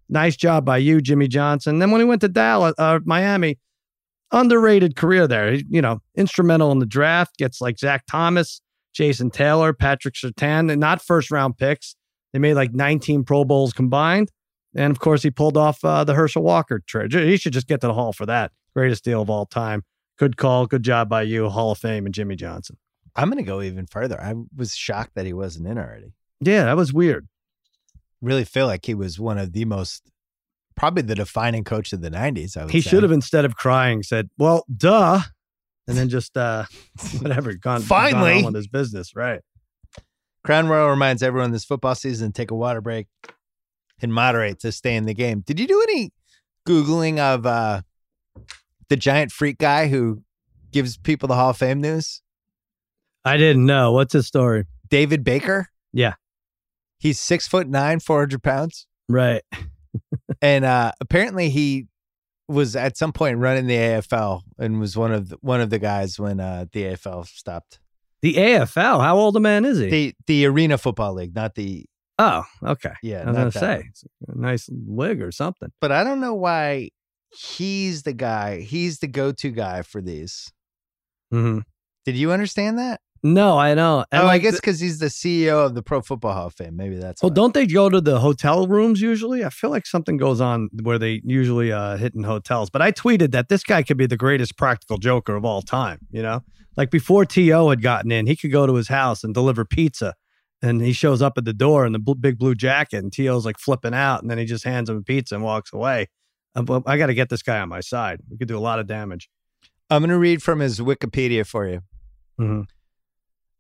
Nice 0.09 0.35
job 0.35 0.65
by 0.65 0.77
you, 0.77 0.99
Jimmy 1.01 1.27
Johnson. 1.27 1.79
Then 1.79 1.91
when 1.91 2.01
he 2.01 2.05
went 2.05 2.21
to 2.21 2.29
Dallas, 2.29 2.73
uh, 2.77 2.99
Miami, 3.05 3.59
underrated 4.31 4.95
career 4.95 5.27
there. 5.27 5.53
You 5.53 5.81
know, 5.81 5.99
instrumental 6.15 6.71
in 6.71 6.79
the 6.79 6.85
draft, 6.85 7.37
gets 7.37 7.61
like 7.61 7.79
Zach 7.79 8.05
Thomas, 8.09 8.61
Jason 8.93 9.29
Taylor, 9.29 9.73
Patrick 9.73 10.15
Surtain, 10.15 10.71
and 10.71 10.79
not 10.79 11.01
first 11.01 11.31
round 11.31 11.57
picks. 11.57 11.95
They 12.33 12.39
made 12.39 12.55
like 12.55 12.73
19 12.73 13.23
Pro 13.23 13.45
Bowls 13.45 13.73
combined. 13.73 14.31
And 14.75 14.91
of 14.91 14.99
course, 14.99 15.23
he 15.23 15.31
pulled 15.31 15.57
off 15.57 15.83
uh, 15.83 16.03
the 16.03 16.13
Herschel 16.13 16.43
Walker 16.43 16.79
trade. 16.85 17.13
He 17.13 17.37
should 17.37 17.53
just 17.53 17.67
get 17.67 17.81
to 17.81 17.87
the 17.87 17.93
Hall 17.93 18.13
for 18.13 18.25
that. 18.25 18.51
Greatest 18.75 19.03
deal 19.03 19.21
of 19.21 19.29
all 19.29 19.45
time. 19.45 19.83
Good 20.17 20.37
call. 20.37 20.67
Good 20.67 20.83
job 20.83 21.09
by 21.09 21.23
you, 21.23 21.49
Hall 21.49 21.71
of 21.71 21.77
Fame, 21.77 22.05
and 22.05 22.13
Jimmy 22.13 22.35
Johnson. 22.35 22.77
I'm 23.15 23.29
going 23.29 23.43
to 23.43 23.43
go 23.43 23.61
even 23.61 23.87
further. 23.87 24.21
I 24.21 24.35
was 24.55 24.75
shocked 24.75 25.15
that 25.15 25.25
he 25.25 25.33
wasn't 25.33 25.67
in 25.67 25.77
already. 25.77 26.13
Yeah, 26.39 26.65
that 26.65 26.77
was 26.77 26.93
weird. 26.93 27.27
Really 28.21 28.45
feel 28.45 28.67
like 28.67 28.85
he 28.85 28.93
was 28.93 29.19
one 29.19 29.37
of 29.37 29.53
the 29.53 29.65
most, 29.65 30.03
probably 30.77 31.01
the 31.03 31.15
defining 31.15 31.63
coach 31.65 31.91
of 31.91 32.01
the 32.01 32.09
90s. 32.11 32.55
I 32.55 32.63
would 32.63 32.71
He 32.71 32.79
say. 32.81 32.89
should 32.91 33.03
have, 33.03 33.11
instead 33.11 33.43
of 33.43 33.55
crying, 33.57 34.03
said, 34.03 34.29
Well, 34.37 34.63
duh. 34.73 35.19
And 35.87 35.97
then 35.97 36.07
just, 36.09 36.37
uh, 36.37 36.65
whatever, 37.21 37.53
gone, 37.53 37.79
gone 37.79 37.81
Finally. 37.81 38.37
on 38.39 38.45
with 38.45 38.55
his 38.55 38.67
business. 38.67 39.15
Right. 39.15 39.41
Crown 40.45 40.67
Royal 40.67 40.89
reminds 40.89 41.21
everyone 41.23 41.51
this 41.51 41.65
football 41.65 41.95
season 41.95 42.31
take 42.31 42.51
a 42.51 42.55
water 42.55 42.79
break 42.79 43.07
and 44.01 44.13
moderate 44.13 44.59
to 44.59 44.71
stay 44.71 44.95
in 44.95 45.05
the 45.05 45.13
game. 45.13 45.41
Did 45.45 45.59
you 45.59 45.67
do 45.67 45.81
any 45.89 46.11
Googling 46.67 47.19
of 47.19 47.45
uh, 47.45 47.81
the 48.89 48.95
giant 48.95 49.31
freak 49.31 49.57
guy 49.57 49.87
who 49.87 50.21
gives 50.71 50.97
people 50.97 51.27
the 51.27 51.35
Hall 51.35 51.49
of 51.49 51.57
Fame 51.57 51.81
news? 51.81 52.21
I 53.25 53.35
didn't 53.37 53.65
know. 53.65 53.91
What's 53.93 54.13
his 54.13 54.27
story? 54.27 54.65
David 54.89 55.23
Baker? 55.23 55.67
Yeah. 55.91 56.13
He's 56.99 57.19
six 57.19 57.47
foot 57.47 57.67
nine, 57.67 57.99
400 57.99 58.41
pounds. 58.43 58.87
Right. 59.09 59.41
And 60.41 60.65
uh, 60.65 60.91
apparently 60.99 61.49
he 61.49 61.87
was 62.47 62.75
at 62.75 62.97
some 62.97 63.11
point 63.11 63.39
running 63.39 63.67
the 63.67 63.75
AFL 63.75 64.41
and 64.57 64.79
was 64.79 64.95
one 64.95 65.11
of 65.11 65.29
the, 65.29 65.37
one 65.41 65.61
of 65.61 65.69
the 65.69 65.79
guys 65.79 66.19
when 66.19 66.39
uh, 66.39 66.65
the 66.71 66.83
AFL 66.83 67.27
stopped. 67.27 67.79
The 68.21 68.35
AFL. 68.35 69.01
How 69.01 69.17
old 69.17 69.35
a 69.35 69.39
man 69.39 69.65
is 69.65 69.77
he? 69.77 69.89
The 69.89 70.13
the 70.25 70.45
Arena 70.45 70.77
Football 70.77 71.13
League, 71.13 71.35
not 71.35 71.55
the 71.55 71.85
oh, 72.17 72.43
okay. 72.63 72.93
yeah. 73.03 73.21
I 73.21 73.25
was 73.25 73.35
not 73.35 73.39
gonna 73.39 73.51
say 73.51 73.89
a 74.27 74.37
nice 74.37 74.69
wig 74.71 75.21
or 75.21 75.31
something. 75.31 75.71
but 75.81 75.91
I 75.91 76.03
don't 76.03 76.19
know 76.19 76.33
why 76.33 76.89
he's 77.31 78.03
the 78.03 78.13
guy. 78.13 78.61
He's 78.61 78.99
the 78.99 79.07
go-to 79.07 79.51
guy 79.51 79.81
for 79.81 80.01
these. 80.01 80.51
Mm-hmm. 81.33 81.59
Did 82.05 82.15
you 82.15 82.31
understand 82.31 82.79
that? 82.79 83.01
No, 83.23 83.57
I 83.57 83.73
know. 83.73 84.05
And 84.11 84.23
oh, 84.23 84.27
I 84.27 84.37
guess 84.37 84.55
because 84.55 84.79
he's 84.79 84.99
the 84.99 85.07
CEO 85.07 85.65
of 85.65 85.75
the 85.75 85.81
Pro 85.81 86.01
Football 86.01 86.33
Hall 86.33 86.47
of 86.47 86.53
Fame. 86.55 86.75
Maybe 86.75 86.95
that's. 86.97 87.21
well, 87.21 87.29
why. 87.31 87.35
don't 87.35 87.53
they 87.53 87.65
go 87.65 87.89
to 87.89 87.99
the 88.01 88.19
hotel 88.19 88.67
rooms 88.67 89.01
usually? 89.01 89.43
I 89.43 89.49
feel 89.49 89.69
like 89.69 89.85
something 89.85 90.17
goes 90.17 90.39
on 90.41 90.69
where 90.83 90.97
they 90.99 91.21
usually 91.23 91.71
uh, 91.71 91.97
hit 91.97 92.13
in 92.15 92.23
hotels. 92.23 92.69
But 92.69 92.81
I 92.81 92.91
tweeted 92.91 93.31
that 93.31 93.49
this 93.49 93.63
guy 93.63 93.83
could 93.83 93.97
be 93.97 94.05
the 94.07 94.17
greatest 94.17 94.57
practical 94.57 94.97
joker 94.97 95.35
of 95.35 95.43
all 95.45 95.61
time. 95.61 95.99
You 96.11 96.21
know, 96.21 96.43
like 96.75 96.91
before 96.91 97.25
T.O. 97.25 97.69
had 97.69 97.81
gotten 97.81 98.11
in, 98.11 98.27
he 98.27 98.35
could 98.35 98.51
go 98.51 98.65
to 98.67 98.75
his 98.75 98.87
house 98.87 99.23
and 99.23 99.33
deliver 99.33 99.65
pizza 99.65 100.13
And 100.61 100.81
he 100.81 100.93
shows 100.93 101.21
up 101.21 101.37
at 101.37 101.45
the 101.45 101.53
door 101.53 101.85
in 101.85 101.93
the 101.93 101.99
bl- 101.99 102.13
big 102.13 102.37
blue 102.37 102.55
jacket, 102.55 102.97
and 103.03 103.11
T.O.'s 103.13 103.45
like 103.45 103.57
flipping 103.59 103.93
out, 103.93 104.21
and 104.21 104.29
then 104.31 104.37
he 104.37 104.45
just 104.45 104.63
hands 104.63 104.89
him 104.89 104.97
a 104.97 105.01
pizza 105.01 105.35
and 105.35 105.43
walks 105.43 105.71
away. 105.73 106.07
I'm- 106.55 106.65
well, 106.65 106.81
I 106.87 106.97
got 106.97 107.07
to 107.07 107.13
get 107.13 107.29
this 107.29 107.43
guy 107.43 107.59
on 107.59 107.69
my 107.69 107.81
side. 107.81 108.19
We 108.29 108.37
could 108.37 108.47
do 108.47 108.57
a 108.57 108.59
lot 108.69 108.79
of 108.79 108.87
damage. 108.87 109.29
I'm 109.89 110.01
going 110.01 110.09
to 110.09 110.17
read 110.17 110.41
from 110.43 110.59
his 110.59 110.79
Wikipedia 110.79 111.45
for 111.45 111.67
you. 111.67 111.81
Mhm. 112.39 112.65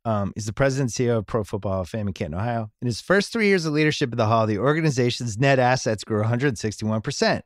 Um, 0.07 0.31
he's 0.35 0.45
the 0.45 0.53
president 0.53 0.97
and 0.97 1.07
CEO 1.09 1.17
of 1.17 1.25
Pro 1.25 1.43
Football 1.43 1.73
Hall 1.73 1.81
of 1.81 1.89
Fame 1.89 2.07
in 2.07 2.13
Canton, 2.13 2.39
Ohio. 2.39 2.71
In 2.81 2.85
his 2.85 3.01
first 3.01 3.33
three 3.33 3.47
years 3.47 3.65
of 3.65 3.73
leadership 3.73 4.09
at 4.13 4.17
the 4.17 4.27
Hall, 4.27 4.47
the 4.47 4.57
organization's 4.57 5.37
net 5.37 5.59
assets 5.59 6.05
grew 6.05 6.23
161%. 6.23 7.41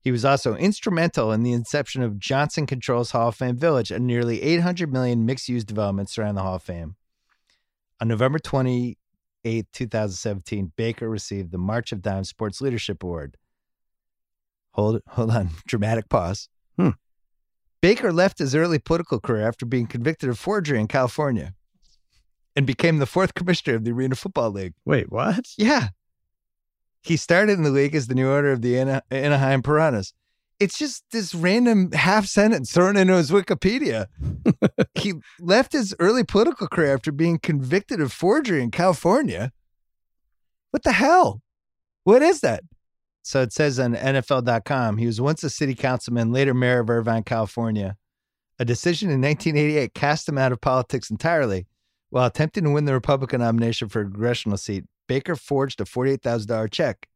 He 0.00 0.10
was 0.10 0.24
also 0.24 0.56
instrumental 0.56 1.32
in 1.32 1.42
the 1.42 1.52
inception 1.52 2.02
of 2.02 2.18
Johnson 2.18 2.64
Controls 2.64 3.10
Hall 3.10 3.28
of 3.28 3.34
Fame 3.34 3.58
Village, 3.58 3.90
a 3.90 3.98
nearly 3.98 4.40
800 4.40 4.90
million 4.90 5.26
mixed 5.26 5.50
use 5.50 5.64
development 5.64 6.08
surrounding 6.08 6.36
the 6.36 6.42
Hall 6.42 6.54
of 6.54 6.62
Fame. 6.62 6.96
On 8.00 8.08
November 8.08 8.38
28, 8.38 9.66
2017, 9.74 10.72
Baker 10.74 11.10
received 11.10 11.52
the 11.52 11.58
March 11.58 11.92
of 11.92 12.00
Dimes 12.00 12.30
Sports 12.30 12.62
Leadership 12.62 13.02
Award. 13.02 13.36
Hold, 14.70 15.02
hold 15.08 15.30
on, 15.30 15.50
dramatic 15.66 16.08
pause. 16.08 16.48
Hmm. 16.78 16.92
Baker 17.82 18.14
left 18.14 18.38
his 18.38 18.54
early 18.54 18.78
political 18.78 19.20
career 19.20 19.46
after 19.46 19.66
being 19.66 19.86
convicted 19.86 20.30
of 20.30 20.38
forgery 20.38 20.80
in 20.80 20.88
California 20.88 21.52
and 22.54 22.66
became 22.66 22.98
the 22.98 23.06
fourth 23.06 23.34
commissioner 23.34 23.76
of 23.76 23.84
the 23.84 23.92
Arena 23.92 24.14
Football 24.14 24.50
League. 24.50 24.74
Wait, 24.84 25.10
what? 25.10 25.46
Yeah. 25.56 25.88
He 27.02 27.16
started 27.16 27.52
in 27.52 27.62
the 27.62 27.70
league 27.70 27.94
as 27.94 28.06
the 28.06 28.14
new 28.14 28.30
owner 28.30 28.50
of 28.50 28.62
the 28.62 28.78
Ana- 28.78 29.02
Anaheim 29.10 29.62
Piranhas. 29.62 30.12
It's 30.60 30.78
just 30.78 31.04
this 31.10 31.34
random 31.34 31.90
half 31.90 32.26
sentence 32.26 32.72
thrown 32.72 32.96
into 32.96 33.16
his 33.16 33.32
Wikipedia. 33.32 34.06
he 34.94 35.14
left 35.40 35.72
his 35.72 35.94
early 35.98 36.22
political 36.22 36.68
career 36.68 36.94
after 36.94 37.10
being 37.10 37.38
convicted 37.38 38.00
of 38.00 38.12
forgery 38.12 38.62
in 38.62 38.70
California. 38.70 39.50
What 40.70 40.84
the 40.84 40.92
hell? 40.92 41.42
What 42.04 42.22
is 42.22 42.40
that? 42.40 42.62
So 43.22 43.42
it 43.42 43.52
says 43.52 43.80
on 43.80 43.94
NFL.com, 43.94 44.98
he 44.98 45.06
was 45.06 45.20
once 45.20 45.42
a 45.42 45.50
city 45.50 45.74
councilman, 45.74 46.32
later 46.32 46.54
mayor 46.54 46.80
of 46.80 46.90
Irvine, 46.90 47.22
California. 47.22 47.96
A 48.58 48.64
decision 48.64 49.10
in 49.10 49.20
1988 49.20 49.94
cast 49.94 50.28
him 50.28 50.38
out 50.38 50.52
of 50.52 50.60
politics 50.60 51.10
entirely. 51.10 51.66
While 52.12 52.26
attempting 52.26 52.64
to 52.64 52.70
win 52.70 52.84
the 52.84 52.92
Republican 52.92 53.40
nomination 53.40 53.88
for 53.88 54.02
a 54.02 54.04
congressional 54.04 54.58
seat, 54.58 54.84
Baker 55.08 55.34
forged 55.34 55.80
a 55.80 55.84
$48,000 55.84 56.70
check. 56.70 57.08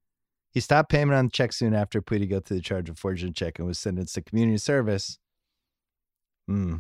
He 0.53 0.61
stopped 0.61 0.89
payment 0.89 1.19
on 1.19 1.27
the 1.27 1.31
check 1.31 1.53
soon 1.53 1.75
after 1.75 2.01
pleading 2.01 2.31
guilty 2.31 2.49
to 2.49 2.55
the 2.55 2.61
charge 2.63 2.89
of 2.89 2.99
forging 2.99 3.29
a 3.29 3.33
check 3.33 3.59
and 3.59 3.69
was 3.69 3.79
sentenced 3.79 4.15
to 4.15 4.23
community 4.23 4.57
service. 4.57 5.19
Hmm. 6.49 6.77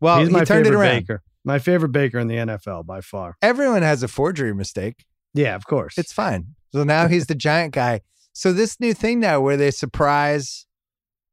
Well, 0.00 0.18
He's 0.18 0.30
he 0.30 0.32
my 0.32 0.44
turned 0.44 0.66
it 0.66 0.70
favorite 0.70 0.80
around. 0.80 1.00
baker. 1.02 1.22
My 1.44 1.60
favorite 1.60 1.90
baker 1.92 2.18
in 2.18 2.26
the 2.26 2.34
NFL 2.34 2.86
by 2.86 3.02
far. 3.02 3.36
Everyone 3.40 3.82
has 3.82 4.02
a 4.02 4.08
forgery 4.08 4.52
mistake. 4.52 5.04
Yeah, 5.32 5.54
of 5.54 5.64
course. 5.64 5.96
It's 5.96 6.12
fine. 6.12 6.56
So 6.72 6.82
now 6.82 7.06
he's 7.06 7.26
the 7.26 7.36
giant 7.36 7.72
guy. 7.72 8.00
So 8.32 8.52
this 8.52 8.80
new 8.80 8.94
thing 8.94 9.20
now 9.20 9.40
where 9.40 9.56
they 9.56 9.70
surprise 9.70 10.66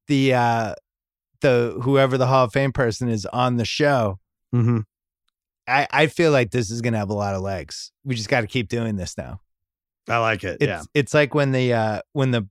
the 0.08 0.36
uh 0.36 0.76
the 1.42 1.80
whoever 1.82 2.16
the 2.20 2.28
Hall 2.28 2.44
of 2.46 2.54
Fame 2.54 2.74
person 2.74 3.10
is 3.10 3.26
on 3.26 3.58
the 3.58 3.66
show, 3.66 4.20
hmm 4.52 4.82
I, 5.68 5.88
I 5.92 6.08
feel 6.08 6.32
like 6.32 6.52
this 6.52 6.70
is 6.70 6.82
gonna 6.82 6.98
have 6.98 7.10
a 7.10 7.14
lot 7.16 7.36
of 7.36 7.42
legs. 7.42 7.92
We 8.04 8.16
just 8.16 8.30
gotta 8.30 8.48
keep 8.48 8.70
doing 8.70 8.96
this 8.96 9.18
now. 9.18 9.42
I 10.08 10.18
like 10.20 10.44
it. 10.44 10.58
It's 10.62 10.68
yeah. 10.68 10.84
it's 10.94 11.14
like 11.14 11.34
when 11.34 11.52
the 11.52 11.74
uh 11.74 12.02
when 12.14 12.32
the 12.32 12.48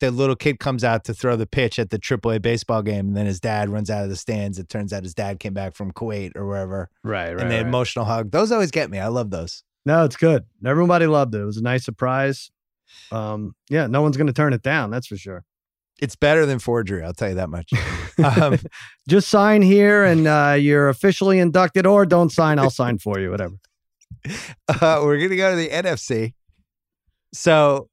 the 0.00 0.10
little 0.10 0.34
kid 0.36 0.58
comes 0.58 0.82
out 0.82 1.04
to 1.04 1.14
throw 1.14 1.36
the 1.36 1.46
pitch 1.46 1.78
at 1.78 1.90
the 1.90 1.98
AAA 1.98 2.42
baseball 2.42 2.82
game, 2.82 3.08
and 3.08 3.16
then 3.16 3.26
his 3.26 3.38
dad 3.38 3.68
runs 3.68 3.88
out 3.88 4.02
of 4.02 4.10
the 4.10 4.16
stands. 4.16 4.58
It 4.58 4.68
turns 4.68 4.92
out 4.92 5.04
his 5.04 5.14
dad 5.14 5.38
came 5.38 5.54
back 5.54 5.76
from 5.76 5.92
Kuwait 5.92 6.36
or 6.36 6.44
wherever, 6.46 6.90
Right, 7.04 7.32
right. 7.32 7.40
and 7.40 7.50
the 7.50 7.56
right. 7.58 7.66
emotional 7.66 8.04
hug. 8.04 8.32
Those 8.32 8.50
always 8.50 8.72
get 8.72 8.90
me. 8.90 8.98
I 8.98 9.06
love 9.06 9.30
those. 9.30 9.62
No, 9.86 10.04
it's 10.04 10.16
good. 10.16 10.44
Everybody 10.64 11.06
loved 11.06 11.34
it. 11.36 11.40
It 11.40 11.44
was 11.44 11.56
a 11.56 11.62
nice 11.62 11.84
surprise. 11.84 12.50
Um, 13.12 13.54
yeah, 13.70 13.86
no 13.86 14.02
one's 14.02 14.16
going 14.16 14.26
to 14.26 14.32
turn 14.32 14.52
it 14.52 14.62
down. 14.62 14.90
That's 14.90 15.06
for 15.06 15.16
sure. 15.16 15.44
It's 16.02 16.16
better 16.16 16.46
than 16.46 16.58
forgery. 16.58 17.04
I'll 17.04 17.14
tell 17.14 17.28
you 17.28 17.36
that 17.36 17.48
much. 17.48 17.70
Um, 18.18 18.58
Just 19.08 19.28
sign 19.28 19.62
here 19.62 20.02
and 20.02 20.26
uh, 20.26 20.56
you're 20.58 20.88
officially 20.88 21.38
inducted, 21.38 21.86
or 21.86 22.04
don't 22.04 22.30
sign. 22.30 22.58
I'll 22.58 22.70
sign 22.70 22.98
for 22.98 23.20
you. 23.20 23.30
Whatever. 23.30 23.54
uh, 24.68 25.00
we're 25.04 25.18
gonna 25.18 25.36
go 25.36 25.50
to 25.50 25.56
the 25.56 25.68
NFC. 25.68 26.34
So 27.32 27.88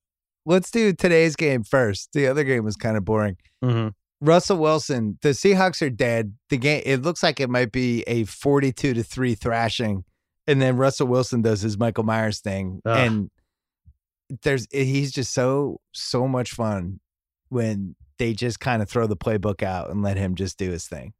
let's 0.47 0.71
do 0.71 0.91
today's 0.91 1.35
game 1.35 1.63
first. 1.63 2.09
The 2.13 2.25
other 2.25 2.43
game 2.43 2.65
was 2.65 2.75
kind 2.75 2.97
of 2.97 3.05
boring. 3.05 3.37
Mm-hmm. 3.63 3.89
Russell 4.21 4.57
Wilson, 4.57 5.19
the 5.21 5.29
Seahawks 5.29 5.85
are 5.85 5.91
dead. 5.91 6.33
The 6.49 6.57
game 6.57 6.81
it 6.85 7.03
looks 7.03 7.21
like 7.21 7.39
it 7.39 7.49
might 7.49 7.71
be 7.71 8.01
a 8.07 8.25
42 8.25 8.95
to 8.95 9.03
3 9.03 9.35
thrashing. 9.35 10.03
And 10.47 10.59
then 10.59 10.77
Russell 10.77 11.05
Wilson 11.05 11.43
does 11.43 11.61
his 11.61 11.77
Michael 11.77 12.05
Myers 12.05 12.39
thing. 12.39 12.81
Ugh. 12.85 12.97
And 12.97 13.29
there's 14.41 14.67
he's 14.71 15.11
just 15.11 15.31
so 15.31 15.79
so 15.93 16.27
much 16.27 16.51
fun 16.51 16.99
when 17.49 17.95
they 18.17 18.33
just 18.33 18.59
kind 18.59 18.81
of 18.81 18.89
throw 18.89 19.07
the 19.07 19.17
playbook 19.17 19.61
out 19.63 19.89
and 19.89 20.01
let 20.01 20.17
him 20.17 20.35
just 20.35 20.57
do 20.57 20.69
his 20.71 20.87
thing. 20.87 21.13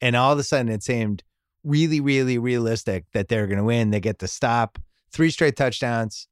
And 0.00 0.14
all 0.16 0.32
of 0.32 0.38
a 0.38 0.42
sudden 0.42 0.70
it 0.70 0.82
seemed 0.82 1.22
really, 1.62 2.00
really 2.00 2.38
realistic 2.38 3.04
that 3.14 3.28
they're 3.28 3.46
gonna 3.46 3.64
win. 3.64 3.90
They 3.90 4.00
get 4.00 4.18
the 4.18 4.28
stop, 4.28 4.78
three 5.12 5.30
straight 5.30 5.56
touchdowns. 5.56 6.28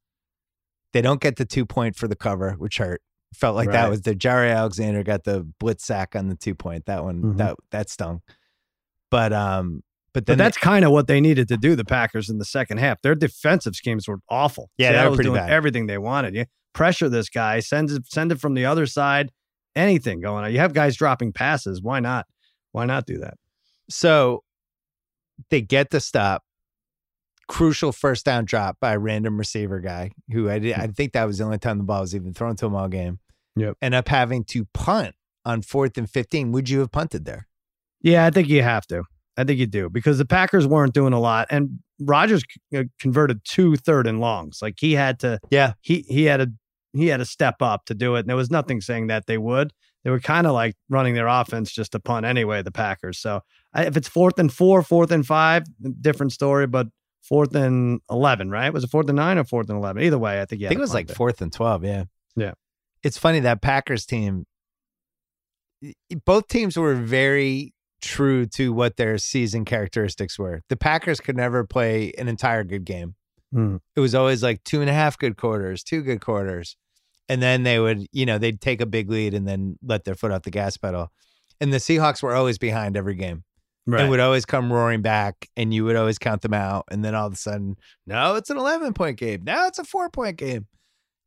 They 0.92 1.00
don't 1.02 1.20
get 1.20 1.36
the 1.36 1.44
two 1.46 1.64
point 1.66 1.96
for 1.96 2.06
the 2.06 2.16
cover, 2.16 2.52
which 2.52 2.78
hurt. 2.78 3.00
Felt 3.34 3.56
like 3.56 3.70
that 3.70 3.88
was 3.88 4.02
the 4.02 4.14
Jaire 4.14 4.54
Alexander 4.54 5.02
got 5.02 5.24
the 5.24 5.48
blitz 5.58 5.86
sack 5.86 6.14
on 6.14 6.28
the 6.28 6.34
two 6.36 6.54
point. 6.54 6.84
That 6.84 7.02
one 7.02 7.22
Mhm. 7.22 7.36
that 7.38 7.56
that 7.70 7.88
stung. 7.88 8.20
But 9.10 9.32
um, 9.32 9.82
but 10.12 10.26
But 10.26 10.36
that's 10.36 10.58
kind 10.58 10.84
of 10.84 10.92
what 10.92 11.06
they 11.06 11.18
needed 11.20 11.48
to 11.48 11.56
do. 11.56 11.74
The 11.74 11.84
Packers 11.86 12.28
in 12.28 12.36
the 12.36 12.44
second 12.44 12.76
half, 12.78 13.00
their 13.00 13.14
defensive 13.14 13.74
schemes 13.74 14.06
were 14.06 14.18
awful. 14.28 14.70
Yeah, 14.76 14.88
they 14.90 14.96
Seattle 14.96 15.04
were 15.04 15.10
was 15.12 15.16
pretty 15.16 15.28
doing 15.30 15.40
bad. 15.40 15.50
everything 15.50 15.86
they 15.86 15.96
wanted. 15.96 16.34
You 16.34 16.44
pressure 16.74 17.08
this 17.08 17.30
guy, 17.30 17.60
send 17.60 17.90
it, 17.90 18.06
send 18.06 18.32
it 18.32 18.38
from 18.40 18.52
the 18.52 18.66
other 18.66 18.84
side. 18.86 19.30
Anything 19.74 20.20
going 20.20 20.44
on. 20.44 20.52
You 20.52 20.58
have 20.58 20.74
guys 20.74 20.96
dropping 20.96 21.32
passes. 21.32 21.80
Why 21.82 22.00
not? 22.00 22.26
Why 22.72 22.84
not 22.84 23.06
do 23.06 23.18
that? 23.18 23.34
so 23.88 24.42
they 25.50 25.60
get 25.60 25.90
the 25.90 26.00
stop. 26.00 26.42
Crucial 27.48 27.92
first 27.92 28.24
down 28.24 28.44
drop 28.46 28.78
by 28.80 28.92
a 28.92 28.98
random 28.98 29.36
receiver 29.36 29.80
guy 29.80 30.12
who 30.30 30.48
I 30.48 30.58
did, 30.58 30.74
I 30.74 30.86
think 30.86 31.12
that 31.12 31.26
was 31.26 31.38
the 31.38 31.44
only 31.44 31.58
time 31.58 31.76
the 31.76 31.84
ball 31.84 32.00
was 32.00 32.14
even 32.14 32.32
thrown 32.32 32.56
to 32.56 32.66
him 32.66 32.74
all 32.74 32.88
game. 32.88 33.18
Yep. 33.56 33.76
End 33.82 33.94
up 33.94 34.08
having 34.08 34.44
to 34.44 34.64
punt 34.72 35.14
on 35.44 35.60
fourth 35.60 35.98
and 35.98 36.08
fifteen. 36.08 36.52
Would 36.52 36.70
you 36.70 36.78
have 36.78 36.90
punted 36.92 37.26
there? 37.26 37.48
Yeah, 38.00 38.24
I 38.24 38.30
think 38.30 38.48
you 38.48 38.62
have 38.62 38.86
to. 38.86 39.02
I 39.36 39.44
think 39.44 39.58
you 39.58 39.66
do 39.66 39.90
because 39.90 40.18
the 40.18 40.24
Packers 40.24 40.66
weren't 40.66 40.94
doing 40.94 41.12
a 41.12 41.20
lot, 41.20 41.48
and 41.50 41.80
Rodgers 42.00 42.42
uh, 42.74 42.84
converted 42.98 43.40
two 43.44 43.76
third 43.76 44.06
and 44.06 44.20
longs. 44.20 44.60
Like 44.62 44.76
he 44.78 44.92
had 44.92 45.18
to. 45.20 45.38
Yeah. 45.50 45.74
He 45.82 46.06
he 46.08 46.24
had 46.24 46.40
a 46.40 46.46
he 46.92 47.08
had 47.08 47.18
to 47.18 47.24
step 47.24 47.56
up 47.60 47.84
to 47.86 47.94
do 47.94 48.16
it, 48.16 48.20
and 48.20 48.28
there 48.28 48.36
was 48.36 48.50
nothing 48.50 48.80
saying 48.80 49.08
that 49.08 49.26
they 49.26 49.38
would. 49.38 49.72
They 50.04 50.10
were 50.10 50.20
kind 50.20 50.46
of 50.46 50.52
like 50.52 50.74
running 50.88 51.14
their 51.14 51.28
offense 51.28 51.70
just 51.70 51.92
to 51.92 52.00
punt 52.00 52.26
anyway. 52.26 52.62
The 52.62 52.72
Packers. 52.72 53.18
So 53.18 53.40
I, 53.72 53.86
if 53.86 53.96
it's 53.96 54.08
fourth 54.08 54.38
and 54.38 54.52
four, 54.52 54.82
fourth 54.82 55.10
and 55.10 55.24
five, 55.26 55.64
different 56.00 56.32
story. 56.32 56.66
But 56.66 56.88
fourth 57.22 57.54
and 57.54 58.00
eleven, 58.10 58.50
right? 58.50 58.72
Was 58.72 58.84
it 58.84 58.90
fourth 58.90 59.08
and 59.08 59.16
nine 59.16 59.38
or 59.38 59.44
fourth 59.44 59.68
and 59.70 59.78
eleven? 59.78 60.02
Either 60.02 60.18
way, 60.18 60.40
I 60.40 60.44
think 60.44 60.60
yeah. 60.60 60.68
I 60.68 60.70
think 60.70 60.78
it 60.78 60.82
was 60.82 60.94
like 60.94 61.10
fourth 61.10 61.40
and 61.40 61.52
twelve. 61.52 61.84
Yeah. 61.84 62.04
Yeah. 62.36 62.52
It's 63.02 63.18
funny 63.18 63.40
that 63.40 63.62
Packers 63.62 64.06
team. 64.06 64.44
Both 66.24 66.48
teams 66.48 66.76
were 66.76 66.94
very 66.94 67.74
true 68.00 68.46
to 68.46 68.72
what 68.72 68.96
their 68.96 69.18
season 69.18 69.64
characteristics 69.64 70.38
were. 70.38 70.62
The 70.68 70.76
Packers 70.76 71.20
could 71.20 71.36
never 71.36 71.64
play 71.64 72.12
an 72.18 72.28
entire 72.28 72.64
good 72.64 72.84
game. 72.84 73.14
Hmm. 73.52 73.76
It 73.96 74.00
was 74.00 74.14
always 74.14 74.42
like 74.42 74.62
two 74.64 74.80
and 74.80 74.90
a 74.90 74.92
half 74.92 75.18
good 75.18 75.36
quarters, 75.36 75.82
two 75.82 76.02
good 76.02 76.20
quarters, 76.20 76.76
and 77.28 77.42
then 77.42 77.62
they 77.62 77.78
would, 77.78 78.06
you 78.12 78.26
know, 78.26 78.38
they'd 78.38 78.60
take 78.60 78.80
a 78.80 78.86
big 78.86 79.10
lead 79.10 79.34
and 79.34 79.46
then 79.46 79.78
let 79.82 80.04
their 80.04 80.14
foot 80.14 80.30
off 80.30 80.42
the 80.42 80.50
gas 80.50 80.76
pedal. 80.76 81.10
And 81.60 81.72
the 81.72 81.78
Seahawks 81.78 82.22
were 82.22 82.34
always 82.34 82.58
behind 82.58 82.96
every 82.96 83.14
game 83.14 83.44
right. 83.86 84.00
and 84.02 84.10
would 84.10 84.20
always 84.20 84.44
come 84.44 84.72
roaring 84.72 85.02
back, 85.02 85.48
and 85.56 85.72
you 85.72 85.84
would 85.84 85.96
always 85.96 86.18
count 86.18 86.42
them 86.42 86.54
out. 86.54 86.84
And 86.90 87.04
then 87.04 87.14
all 87.14 87.26
of 87.26 87.32
a 87.32 87.36
sudden, 87.36 87.76
no, 88.06 88.34
it's 88.34 88.50
an 88.50 88.56
eleven 88.56 88.92
point 88.92 89.18
game. 89.18 89.42
Now 89.44 89.66
it's 89.66 89.78
a 89.78 89.84
four 89.84 90.10
point 90.10 90.36
game. 90.36 90.66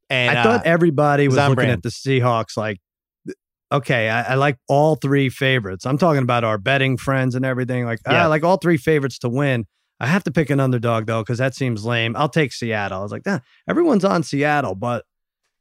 And 0.09 0.37
I 0.37 0.43
thought 0.43 0.59
uh, 0.61 0.69
everybody 0.69 1.27
was 1.27 1.37
looking 1.37 1.55
brand. 1.55 1.71
at 1.71 1.83
the 1.83 1.89
Seahawks 1.89 2.55
like, 2.55 2.79
okay, 3.71 4.09
I, 4.09 4.33
I 4.33 4.35
like 4.35 4.57
all 4.67 4.95
three 4.95 5.29
favorites. 5.29 5.85
I'm 5.85 5.97
talking 5.97 6.21
about 6.21 6.43
our 6.43 6.59
betting 6.59 6.97
friends 6.97 7.33
and 7.33 7.43
everything. 7.43 7.85
Like, 7.85 7.99
Yeah. 8.07 8.23
I 8.23 8.27
like 8.27 8.43
all 8.43 8.57
three 8.57 8.77
favorites 8.77 9.17
to 9.19 9.29
win. 9.29 9.65
I 9.99 10.07
have 10.07 10.23
to 10.25 10.31
pick 10.31 10.49
an 10.49 10.59
underdog 10.59 11.07
though, 11.07 11.21
because 11.21 11.39
that 11.39 11.55
seems 11.55 11.85
lame. 11.85 12.15
I'll 12.15 12.29
take 12.29 12.53
Seattle. 12.53 12.99
I 12.99 13.01
was 13.01 13.11
like, 13.11 13.25
nah, 13.25 13.39
everyone's 13.67 14.05
on 14.05 14.23
Seattle, 14.23 14.75
but 14.75 15.05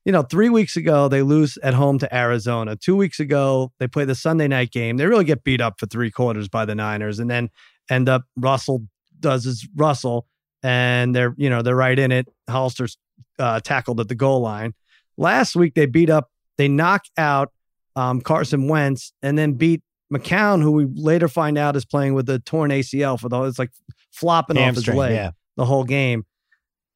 you 0.05 0.13
know, 0.13 0.23
three 0.23 0.51
weeks 0.51 0.77
ago 0.77 1.09
they 1.09 1.23
lose 1.23 1.57
at 1.63 1.75
home 1.75 1.99
to 1.99 2.15
Arizona. 2.15 2.77
Two 2.77 2.97
weeks 2.97 3.21
ago 3.21 3.73
they 3.79 3.89
play 3.89 4.05
the 4.05 4.15
Sunday 4.15 4.49
night 4.49 4.71
game. 4.71 4.97
They 4.97 5.07
really 5.07 5.25
get 5.25 5.45
beat 5.45 5.61
up 5.61 5.81
for 5.81 5.87
three 5.87 6.11
quarters 6.11 6.49
by 6.49 6.65
the 6.65 6.75
Niners, 6.75 7.19
and 7.19 7.31
then 7.31 7.51
end 7.91 8.09
up 8.09 8.25
Russell 8.37 8.83
does 9.21 9.45
his 9.45 9.67
Russell, 9.75 10.27
and 10.63 11.15
they're 11.15 11.35
you 11.37 11.49
know 11.49 11.63
they're 11.63 11.77
right 11.77 11.99
in 11.99 12.13
it. 12.13 12.29
Hollister's 12.49 12.99
uh, 13.39 13.61
tackled 13.61 14.01
at 14.01 14.09
the 14.09 14.15
goal 14.15 14.41
line. 14.41 14.75
Last 15.17 15.57
week 15.57 15.75
they 15.75 15.87
beat 15.87 16.11
up, 16.11 16.31
they 16.59 16.69
knock 16.69 17.05
out 17.17 17.53
um, 17.97 18.21
Carson 18.21 18.69
Wentz, 18.69 19.13
and 19.23 19.39
then 19.39 19.55
beat 19.55 19.83
McCown, 20.13 20.63
who 20.63 20.73
we 20.73 20.87
later 20.95 21.29
find 21.29 21.57
out 21.57 21.77
is 21.77 21.85
playing 21.85 22.15
with 22.15 22.29
a 22.29 22.39
torn 22.41 22.71
ACL 22.71 23.19
for 23.19 23.29
the 23.29 23.43
it's 23.43 23.59
like 23.59 23.71
flopping 24.11 24.57
off 24.57 24.75
his 24.75 24.77
hamstring, 24.77 24.99
leg 24.99 25.13
yeah. 25.13 25.31
the 25.57 25.65
whole 25.65 25.85
game. 25.85 26.25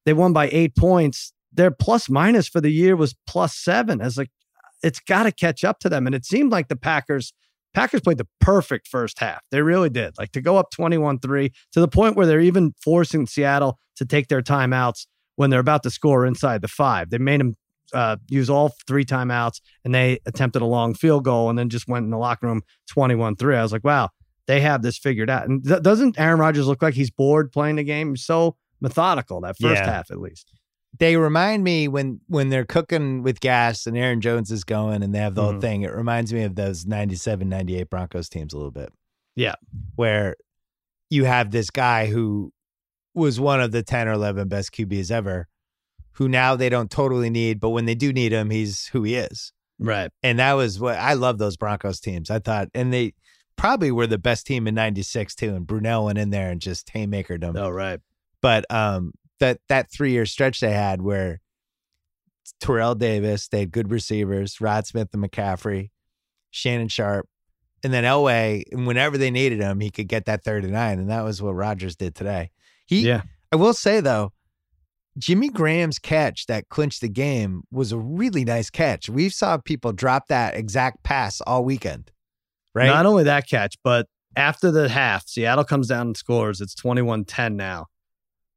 they 0.04 0.12
won 0.12 0.32
by 0.32 0.48
eight 0.52 0.76
points. 0.76 1.32
Their 1.58 1.70
plus 1.70 2.08
minus 2.08 2.48
for 2.48 2.62
the 2.62 2.70
year 2.70 2.96
was 2.96 3.14
plus 3.26 3.54
seven. 3.54 4.00
As 4.00 4.16
like, 4.16 4.30
it's 4.82 5.00
got 5.00 5.24
to 5.24 5.32
catch 5.32 5.64
up 5.64 5.80
to 5.80 5.88
them. 5.90 6.06
And 6.06 6.14
it 6.14 6.24
seemed 6.24 6.52
like 6.52 6.68
the 6.68 6.76
Packers 6.76 7.34
Packers 7.74 8.00
played 8.00 8.16
the 8.18 8.26
perfect 8.40 8.88
first 8.88 9.18
half. 9.18 9.42
They 9.50 9.60
really 9.60 9.90
did. 9.90 10.14
Like 10.18 10.32
to 10.32 10.40
go 10.40 10.56
up 10.56 10.70
21 10.70 11.18
3 11.18 11.52
to 11.72 11.80
the 11.80 11.88
point 11.88 12.16
where 12.16 12.26
they're 12.26 12.40
even 12.40 12.74
forcing 12.82 13.26
Seattle 13.26 13.78
to 13.96 14.06
take 14.06 14.28
their 14.28 14.40
timeouts 14.40 15.06
when 15.36 15.50
they're 15.50 15.60
about 15.60 15.82
to 15.82 15.90
score 15.90 16.24
inside 16.24 16.62
the 16.62 16.68
five. 16.68 17.10
They 17.10 17.18
made 17.18 17.40
them 17.40 17.56
uh, 17.92 18.16
use 18.28 18.48
all 18.48 18.72
three 18.86 19.04
timeouts 19.04 19.60
and 19.84 19.94
they 19.94 20.18
attempted 20.26 20.62
a 20.62 20.66
long 20.66 20.94
field 20.94 21.24
goal 21.24 21.50
and 21.50 21.58
then 21.58 21.68
just 21.68 21.88
went 21.88 22.04
in 22.04 22.10
the 22.10 22.18
locker 22.18 22.46
room 22.46 22.62
21 22.88 23.36
3. 23.36 23.56
I 23.56 23.62
was 23.62 23.72
like, 23.72 23.84
wow, 23.84 24.10
they 24.46 24.60
have 24.60 24.82
this 24.82 24.96
figured 24.96 25.28
out. 25.28 25.48
And 25.48 25.62
th- 25.64 25.82
doesn't 25.82 26.18
Aaron 26.18 26.38
Rodgers 26.40 26.66
look 26.66 26.82
like 26.82 26.94
he's 26.94 27.10
bored 27.10 27.50
playing 27.52 27.76
the 27.76 27.84
game? 27.84 28.10
He's 28.10 28.24
so 28.24 28.56
methodical 28.80 29.40
that 29.42 29.56
first 29.60 29.82
Yeah. 29.82 29.90
half, 29.90 30.10
at 30.10 30.20
least. 30.20 30.52
They 30.98 31.16
remind 31.16 31.64
me 31.64 31.88
when 31.88 32.20
when 32.28 32.48
they're 32.48 32.64
cooking 32.64 33.22
with 33.22 33.40
gas 33.40 33.86
and 33.86 33.96
Aaron 33.96 34.20
Jones 34.20 34.50
is 34.50 34.64
going 34.64 35.02
and 35.02 35.14
they 35.14 35.18
have 35.18 35.34
the 35.34 35.42
whole 35.42 35.54
Mhm. 35.54 35.60
thing. 35.60 35.82
It 35.82 35.92
reminds 35.94 36.32
me 36.32 36.42
of 36.42 36.54
those 36.54 36.86
97, 36.86 37.48
98 37.48 37.88
Broncos 37.90 38.28
teams 38.28 38.52
a 38.52 38.56
little 38.56 38.70
bit. 38.72 38.92
Yeah. 39.36 39.54
Where 39.96 40.36
you 41.10 41.24
have 41.24 41.50
this 41.50 41.70
guy 41.70 42.06
who 42.06 42.52
was 43.14 43.40
one 43.40 43.60
of 43.60 43.72
the 43.72 43.82
10 43.82 44.08
or 44.08 44.12
11 44.12 44.48
best 44.48 44.72
QBs 44.72 45.10
ever, 45.10 45.48
who 46.12 46.28
now 46.28 46.54
they 46.56 46.68
don't 46.68 46.90
totally 46.90 47.30
need, 47.30 47.60
but 47.60 47.70
when 47.70 47.84
they 47.86 47.94
do 47.94 48.12
need 48.12 48.32
him, 48.32 48.50
he's 48.50 48.86
who 48.88 49.02
he 49.04 49.14
is. 49.14 49.52
Right. 49.78 50.10
And 50.22 50.38
that 50.40 50.54
was 50.54 50.80
what 50.80 50.96
I 50.98 51.14
love 51.14 51.38
those 51.38 51.56
Broncos 51.56 52.00
teams. 52.00 52.30
I 52.30 52.40
thought, 52.40 52.68
and 52.74 52.92
they 52.92 53.14
probably 53.56 53.90
were 53.92 54.06
the 54.06 54.18
best 54.18 54.46
team 54.46 54.66
in 54.66 54.74
96 54.74 55.34
too. 55.34 55.54
And 55.54 55.66
Brunell 55.66 56.04
went 56.06 56.18
in 56.18 56.30
there 56.30 56.50
and 56.50 56.60
just 56.60 56.88
haymakered 56.92 57.40
them 57.40 57.56
Oh, 57.56 57.70
right. 57.70 58.00
but 58.42 58.64
um 58.72 59.12
that 59.40 59.60
that 59.68 59.90
three 59.90 60.12
year 60.12 60.26
stretch 60.26 60.60
they 60.60 60.72
had 60.72 61.02
where 61.02 61.40
Terrell 62.60 62.94
Davis, 62.94 63.48
they 63.48 63.60
had 63.60 63.72
good 63.72 63.90
receivers, 63.90 64.60
Rod 64.60 64.86
Smith 64.86 65.08
and 65.12 65.22
McCaffrey, 65.22 65.90
Shannon 66.50 66.88
Sharpe, 66.88 67.28
and 67.84 67.92
then 67.92 68.04
Elway, 68.04 68.64
and 68.72 68.86
whenever 68.86 69.18
they 69.18 69.30
needed 69.30 69.60
him, 69.60 69.80
he 69.80 69.90
could 69.90 70.08
get 70.08 70.24
that 70.26 70.42
39. 70.42 70.98
And 70.98 71.10
that 71.10 71.22
was 71.22 71.40
what 71.40 71.54
Rodgers 71.54 71.96
did 71.96 72.14
today. 72.14 72.50
He 72.86 73.00
Yeah. 73.00 73.22
I 73.52 73.56
will 73.56 73.74
say 73.74 74.00
though, 74.00 74.32
Jimmy 75.18 75.48
Graham's 75.48 75.98
catch 75.98 76.46
that 76.46 76.68
clinched 76.68 77.00
the 77.00 77.08
game 77.08 77.62
was 77.70 77.92
a 77.92 77.98
really 77.98 78.44
nice 78.44 78.70
catch. 78.70 79.08
We 79.08 79.28
saw 79.28 79.58
people 79.58 79.92
drop 79.92 80.28
that 80.28 80.54
exact 80.54 81.02
pass 81.02 81.40
all 81.40 81.64
weekend. 81.64 82.10
Right? 82.74 82.86
Not 82.86 83.06
only 83.06 83.24
that 83.24 83.48
catch, 83.48 83.76
but 83.82 84.06
after 84.36 84.70
the 84.70 84.88
half, 84.88 85.26
Seattle 85.26 85.64
comes 85.64 85.88
down 85.88 86.08
and 86.08 86.16
scores. 86.16 86.60
It's 86.60 86.74
21 86.74 87.24
10 87.24 87.56
now. 87.56 87.86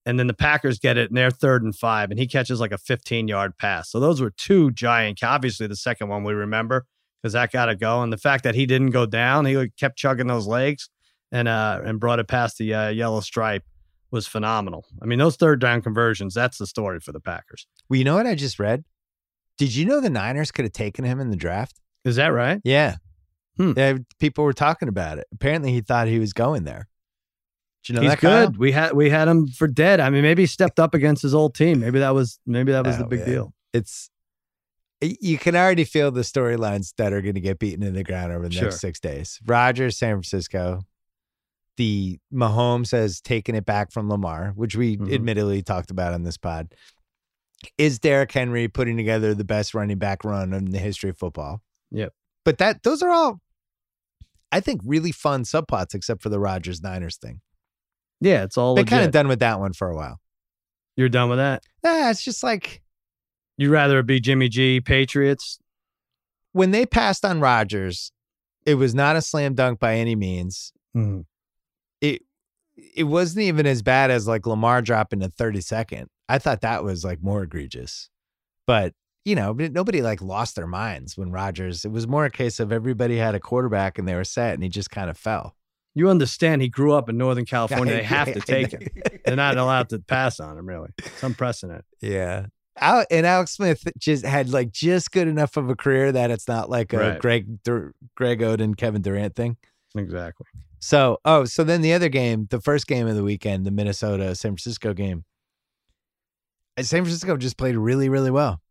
And 0.06 0.18
then 0.18 0.28
the 0.28 0.34
Packers 0.34 0.80
get 0.80 0.97
it 0.97 1.10
and 1.10 1.18
they're 1.18 1.30
third 1.30 1.64
and 1.64 1.76
five, 1.76 2.10
and 2.10 2.20
he 2.20 2.28
catches 2.28 2.60
like 2.60 2.72
a 2.72 2.78
15 2.78 3.28
yard 3.28 3.58
pass. 3.58 3.91
So 3.91 3.99
those 3.99 4.20
were 4.20 4.32
two 4.32 4.72
giant. 4.72 5.24
Obviously, 5.24 5.68
the 5.68 5.76
second 5.76 6.08
one 6.08 6.24
we 6.24 6.34
remember 6.34 6.86
because 7.22 7.34
that 7.34 7.52
got 7.52 7.66
to 7.66 7.76
go. 7.76 8.02
And 8.02 8.12
the 8.12 8.18
fact 8.18 8.43
that 8.43 8.56
he 8.56 8.66
didn't 8.66 8.89
go 8.89 9.06
down, 9.06 9.45
he 9.45 9.70
kept 9.78 9.97
chugging 9.97 10.28
those 10.28 10.47
legs 10.47 10.89
and 11.32 11.47
uh 11.47 11.82
and 11.86 11.99
brought 11.99 12.20
it 12.20 12.28
past 12.28 12.58
the 12.58 12.74
uh, 12.74 12.89
yellow 12.89 13.22
stripe 13.22 13.64
was 14.12 14.28
phenomenal. 14.28 14.86
I 15.02 15.06
mean, 15.06 15.20
those 15.20 15.38
third 15.38 15.62
down 15.62 15.82
conversions, 15.82 16.34
that's 16.34 16.58
the 16.58 16.68
story 16.68 16.99
for 16.99 17.12
the 17.12 17.22
Packers. 17.22 17.68
well, 17.89 17.97
you 17.97 18.04
know 18.04 18.16
what 18.16 18.28
I 18.28 18.36
just 18.36 18.60
read? 18.60 18.84
Did 19.58 19.76
you 19.76 19.86
know 19.86 20.02
the 20.02 20.10
Niners 20.10 20.52
could 20.52 20.66
have 20.66 20.74
taken 20.74 21.06
him 21.06 21.20
in 21.20 21.30
the 21.30 21.38
draft? 21.38 21.80
Is 22.04 22.16
that 22.18 22.30
right? 22.30 22.60
Yeah. 22.64 22.95
Hmm. 23.58 23.74
Yeah, 23.78 23.97
people 24.20 24.43
were 24.43 24.54
talking 24.54 24.88
about 24.89 25.18
it. 25.20 25.28
Apparently, 25.34 25.72
he 25.72 25.82
thought 25.82 26.08
he 26.08 26.20
was 26.20 26.34
going 26.34 26.64
there. 26.64 26.88
You 27.88 27.96
know 27.96 28.02
He's 28.02 28.16
good. 28.16 28.58
We 28.58 28.72
had 28.72 28.94
we 28.94 29.10
had 29.10 29.28
him 29.28 29.48
for 29.48 29.68
dead. 29.68 30.00
I 30.00 30.10
mean, 30.10 30.22
maybe 30.22 30.44
he 30.44 30.48
stepped 30.48 30.80
up 30.80 30.94
against 30.94 31.22
his 31.24 31.34
old 31.34 31.56
team. 31.56 31.80
Maybe 31.80 32.00
that 32.00 32.14
was 32.14 32.40
maybe 32.46 32.72
that 32.72 32.86
was 32.86 32.98
the 32.98 33.06
Oh, 33.06 33.08
big 33.08 33.20
yeah. 33.22 33.26
deal. 33.26 33.54
It's 33.74 34.10
you 35.02 35.40
can 35.40 35.56
already 35.56 35.84
feel 35.84 36.12
the 36.12 36.22
storylines 36.22 36.94
that 36.98 37.12
are 37.12 37.22
going 37.22 37.34
to 37.34 37.42
get 37.42 37.58
beaten 37.58 37.82
in 37.82 37.96
the 37.96 38.04
ground 38.04 38.32
over 38.32 38.48
the 38.48 38.54
Sure. 38.54 38.64
next 38.66 38.82
six 38.82 39.00
days. 39.00 39.40
Rodgers, 39.48 39.98
San 39.98 40.14
Francisco. 40.16 40.82
The 41.78 42.20
Mahomes 42.32 42.92
has 42.92 43.20
taken 43.20 43.56
it 43.56 43.66
back 43.66 43.92
from 43.92 44.10
Lamar, 44.10 44.52
which 44.56 44.76
we 44.76 44.98
Mhm. 44.98 45.12
admittedly 45.12 45.64
talked 45.64 45.90
about 45.90 46.14
on 46.14 46.22
this 46.22 46.38
pod. 46.38 46.76
Is 47.80 47.98
Derrick 47.98 48.32
Henry 48.32 48.68
putting 48.68 48.96
together 48.98 49.34
the 49.34 49.44
best 49.44 49.74
running 49.74 49.98
back 49.98 50.24
run 50.24 50.54
in 50.54 50.66
the 50.66 50.78
history 50.80 51.10
of 51.10 51.18
football? 51.18 51.64
Yep. 51.90 52.14
But 52.46 52.60
that 52.60 52.84
those 52.84 53.02
are 53.02 53.10
all, 53.10 53.42
I 54.52 54.60
think, 54.60 54.82
really 54.86 55.12
fun 55.12 55.44
subplots, 55.44 55.96
except 55.96 56.22
for 56.22 56.30
the 56.30 56.40
Rodgers 56.40 56.84
Niners 56.84 57.18
thing. 57.18 57.42
Yeah, 58.22 58.43
it's 58.43 58.57
all 58.57 58.76
Been 58.76 58.86
kind 58.86 59.03
of 59.03 59.11
done 59.11 59.28
with 59.28 59.39
that 59.39 59.59
one 59.59 59.74
for 59.74 59.89
a 59.89 59.95
while. 59.95 60.19
You're 60.95 61.09
done 61.09 61.30
with 61.30 61.39
that. 61.39 61.63
Yeah, 61.84 62.11
it's 62.11 62.24
just 62.24 62.43
like 62.43 62.82
You'd 63.57 63.72
rather 63.72 63.99
it 63.99 64.05
be 64.07 64.19
Jimmy 64.19 64.49
G, 64.49 64.80
Patriots. 64.80 65.59
when 66.51 66.72
they 66.72 66.86
passed 66.86 67.26
on 67.26 67.39
Rodgers, 67.39 68.11
it 68.65 68.76
was 68.76 68.95
not 68.95 69.15
a 69.15 69.22
slam 69.22 69.55
dunk 69.55 69.80
by 69.80 69.95
any 69.95 70.15
means. 70.15 70.72
Mm-hmm. 70.95 71.22
It 71.99 72.22
it 72.95 73.03
wasn't 73.03 73.43
even 73.43 73.65
as 73.65 73.82
bad 73.82 74.11
as 74.11 74.28
like 74.28 74.45
Lamar 74.47 74.82
dropping 74.82 75.19
to 75.19 75.30
32nd. 75.30 76.05
I 76.30 76.39
thought 76.39 76.61
that 76.61 76.84
was 76.84 77.03
like 77.03 77.22
more 77.22 77.43
egregious. 77.43 78.09
But, 78.65 78.93
you 79.26 79.36
know, 79.36 79.53
but 79.53 79.72
nobody 79.74 80.01
like 80.01 80.22
lost 80.22 80.55
their 80.55 80.67
minds 80.67 81.17
when 81.17 81.32
Rodgers, 81.32 81.86
it 81.86 81.91
was 81.91 82.07
more 82.07 82.26
a 82.26 82.32
case 82.32 82.59
of 82.59 82.72
everybody 82.72 83.17
had 83.17 83.36
a 83.36 83.39
quarterback 83.39 83.97
and 83.99 84.07
they 84.07 84.15
were 84.15 84.24
set 84.24 84.53
and 84.53 84.63
he 84.63 84.69
just 84.69 84.89
kind 84.89 85.09
of 85.09 85.17
fell. 85.17 85.55
You 85.94 86.10
understand 86.10 86.62
he 86.62 86.70
grew 86.70 86.94
up 86.94 87.10
in 87.10 87.18
Northern 87.18 87.46
California. 87.56 87.96
They 87.96 88.04
have 88.04 88.32
to 88.34 88.39
take 88.39 88.72
him. 88.72 88.88
They're 89.26 89.36
not 89.36 89.58
allowed 89.58 89.89
to 89.89 90.00
pass 90.00 90.39
on 90.39 90.58
him, 90.58 90.66
really. 90.66 90.89
It's 90.98 91.24
unprecedented. 91.24 91.84
Yeah. 92.02 92.46
Al- 92.78 93.06
and 93.12 93.26
Alex 93.26 93.52
Smith 93.52 93.84
just 93.98 94.26
had 94.26 94.50
like 94.50 94.72
just 94.72 95.12
good 95.12 95.28
enough 95.28 95.58
of 95.58 95.70
a 95.70 95.76
career 95.76 96.12
that 96.14 96.32
it's 96.32 96.48
not 96.48 96.70
like 96.70 96.94
a 96.94 96.98
Right. 96.98 97.20
Greg 97.20 97.62
Dur- 97.64 97.94
Greg 98.16 98.39
Oden, 98.39 98.78
Kevin 98.78 99.02
Durant 99.02 99.36
thing. 99.36 99.58
Exactly. 99.96 100.46
So, 100.80 101.20
oh, 101.26 101.44
so 101.46 101.64
then 101.66 101.82
the 101.82 101.94
other 101.94 102.10
game, 102.10 102.48
the 102.50 102.62
first 102.62 102.88
game 102.88 103.08
of 103.08 103.16
the 103.16 103.24
weekend, 103.24 103.66
the 103.66 103.72
Minnesota 103.72 104.34
San 104.36 104.52
Francisco 104.52 104.94
game, 104.94 105.26
San 106.80 107.04
Francisco 107.04 107.38
just 107.38 107.58
played 107.58 107.76
really, 107.76 108.10
really 108.10 108.32
well. 108.32 108.62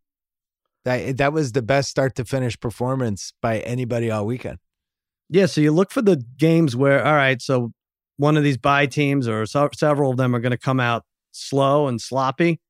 That 0.84 1.18
that 1.18 1.32
was 1.34 1.52
the 1.52 1.62
best 1.62 1.90
start 1.90 2.14
to 2.16 2.24
finish 2.24 2.58
performance 2.58 3.32
by 3.42 3.58
anybody 3.60 4.10
all 4.10 4.24
weekend. 4.26 4.58
Yeah, 5.30 5.46
so 5.46 5.60
you 5.60 5.70
look 5.70 5.92
for 5.92 6.02
the 6.02 6.22
games 6.36 6.74
where, 6.74 7.04
all 7.04 7.14
right, 7.14 7.40
so 7.40 7.72
one 8.16 8.36
of 8.36 8.42
these 8.42 8.58
bye 8.58 8.86
teams 8.86 9.28
or 9.28 9.46
so, 9.46 9.68
several 9.74 10.10
of 10.10 10.16
them 10.16 10.34
are 10.34 10.40
going 10.40 10.50
to 10.50 10.58
come 10.58 10.80
out 10.80 11.04
slow 11.32 11.86
and 11.86 12.00
sloppy, 12.00 12.60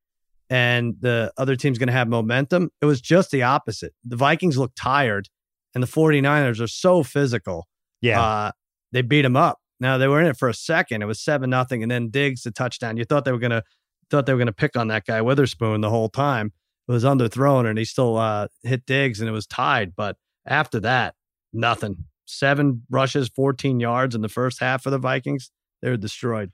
and 0.51 0.95
the 1.01 1.33
other 1.39 1.57
team's 1.57 1.79
going 1.79 1.87
to 1.87 1.93
have 1.95 2.07
momentum. 2.07 2.69
It 2.83 2.87
was 2.87 3.01
just 3.01 3.31
the 3.31 3.43
opposite. 3.43 3.95
The 4.05 4.17
Vikings 4.17 4.59
look 4.59 4.73
tired, 4.77 5.29
and 5.75 5.83
the 5.83 5.89
49ers 5.89 6.61
are 6.61 6.67
so 6.67 7.03
physical. 7.03 7.67
Yeah. 8.03 8.21
Uh, 8.21 8.51
they 8.93 9.03
beat 9.03 9.23
them 9.23 9.37
up. 9.37 9.59
Now 9.81 9.97
they 9.97 10.09
were 10.09 10.21
in 10.21 10.27
it 10.27 10.37
for 10.37 10.49
a 10.49 10.55
second. 10.55 11.03
It 11.03 11.07
was 11.07 11.21
seven 11.21 11.49
nothing, 11.49 11.83
and 11.83 11.91
then 11.91 12.11
Diggs 12.11 12.43
the 12.43 12.51
touchdown. 12.51 12.99
You 12.99 13.05
thought 13.05 13.25
they 13.25 13.33
were 13.33 13.39
gonna 13.39 13.63
thought 14.11 14.27
they 14.27 14.35
were 14.35 14.39
gonna 14.39 14.53
pick 14.53 14.77
on 14.77 14.89
that 14.89 15.07
guy 15.07 15.23
Witherspoon 15.23 15.81
the 15.81 15.89
whole 15.89 16.11
time. 16.11 16.53
It 16.87 16.93
was 16.93 17.05
underthrown, 17.05 17.67
and 17.67 17.79
he 17.79 17.87
still 17.87 18.19
uh, 18.19 18.49
hit 18.63 18.85
Diggs, 18.85 19.21
and 19.21 19.29
it 19.29 19.33
was 19.33 19.47
tied. 19.47 19.97
But 19.97 20.17
after 20.45 20.81
that, 20.81 21.15
nothing. 21.53 22.05
Seven 22.31 22.83
rushes, 22.91 23.29
fourteen 23.29 23.81
yards 23.81 24.15
in 24.15 24.21
the 24.23 24.29
first 24.29 24.61
half 24.61 24.83
for 24.83 24.91
the 24.91 24.99
Vikings. 24.99 25.51
They 25.83 25.91
were 25.91 25.97
destroyed. 25.97 26.53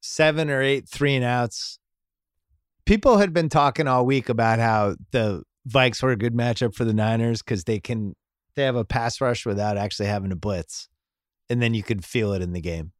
seven 0.00 0.50
or 0.50 0.62
eight 0.62 0.88
three 0.88 1.14
and 1.16 1.24
outs. 1.24 1.78
People 2.84 3.16
had 3.18 3.32
been 3.32 3.48
talking 3.48 3.88
all 3.88 4.06
week 4.06 4.28
about 4.28 4.58
how 4.60 4.94
the 5.10 5.42
Vikes 5.68 6.00
were 6.02 6.12
a 6.12 6.16
good 6.16 6.34
matchup 6.34 6.74
for 6.74 6.84
the 6.84 6.94
Niners 6.94 7.42
because 7.42 7.64
they 7.64 7.80
can 7.80 8.14
they 8.54 8.62
have 8.62 8.76
a 8.76 8.84
pass 8.84 9.20
rush 9.20 9.44
without 9.44 9.76
actually 9.76 10.06
having 10.06 10.30
to 10.30 10.36
blitz, 10.36 10.88
and 11.50 11.60
then 11.60 11.74
you 11.74 11.82
could 11.82 12.04
feel 12.04 12.32
it 12.32 12.42
in 12.42 12.52
the 12.52 12.60
game. 12.60 12.92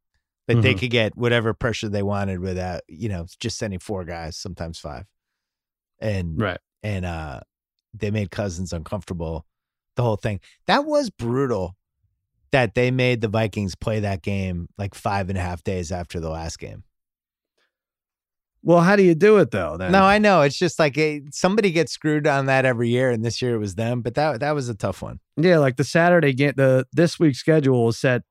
That 0.47 0.61
they 0.61 0.73
Mhm. 0.75 0.79
could 0.79 0.91
get 0.91 1.17
whatever 1.17 1.53
pressure 1.53 1.89
they 1.89 2.03
wanted 2.03 2.39
without 2.39 2.81
you 2.87 3.09
know 3.09 3.25
just 3.39 3.57
sending 3.57 3.79
four 3.79 4.03
guys, 4.05 4.37
sometimes 4.37 4.79
five, 4.79 5.05
and 5.99 6.39
Right. 6.39 6.59
and 6.83 7.05
uh 7.05 7.41
they 7.93 8.11
made 8.11 8.29
Cousins 8.31 8.73
uncomfortable. 8.73 9.45
The 9.95 10.03
whole 10.03 10.17
thing 10.17 10.39
that 10.65 10.85
was 10.85 11.09
brutal. 11.09 11.75
That 12.51 12.75
they 12.75 12.91
made 12.91 13.21
the 13.21 13.27
Vikings 13.27 13.75
play 13.75 13.99
that 13.99 14.21
game 14.21 14.69
like 14.77 14.95
five 14.95 15.29
and 15.29 15.37
a 15.37 15.41
half 15.41 15.63
days 15.63 15.91
after 15.91 16.19
the 16.19 16.29
last 16.29 16.59
game. 16.59 16.83
Well, 18.63 18.81
how 18.81 18.95
do 18.95 19.03
you 19.03 19.15
do 19.15 19.37
it 19.37 19.51
though? 19.51 19.77
Then 19.77 19.91
No, 19.91 20.03
I 20.03 20.17
know. 20.17 20.41
It's 20.41 20.57
just 20.57 20.79
like 20.79 20.99
somebody 21.31 21.71
gets 21.71 21.91
screwed 21.91 22.27
on 22.27 22.47
that 22.47 22.65
every 22.65 22.89
year, 22.89 23.09
and 23.11 23.23
this 23.23 23.41
year 23.41 23.55
it 23.55 23.59
was 23.59 23.75
them. 23.75 24.01
But 24.01 24.15
that 24.15 24.39
that 24.41 24.51
was 24.55 24.67
a 24.67 24.75
tough 24.75 25.01
one. 25.01 25.19
Yeah, 25.37 25.59
like 25.59 25.77
the 25.77 25.83
Saturday 25.83 26.33
game, 26.33 26.53
the 26.57 26.85
this 26.91 27.19
week's 27.19 27.37
schedule 27.37 27.85
was 27.85 27.97
set 27.97 28.23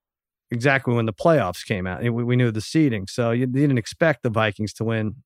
exactly 0.50 0.94
when 0.94 1.06
the 1.06 1.12
playoffs 1.12 1.64
came 1.64 1.86
out. 1.86 2.02
We, 2.02 2.10
we 2.10 2.36
knew 2.36 2.50
the 2.50 2.60
seeding, 2.60 3.06
so 3.06 3.30
you, 3.30 3.40
you 3.40 3.46
didn't 3.46 3.78
expect 3.78 4.22
the 4.22 4.30
Vikings 4.30 4.72
to 4.74 4.84
win. 4.84 5.16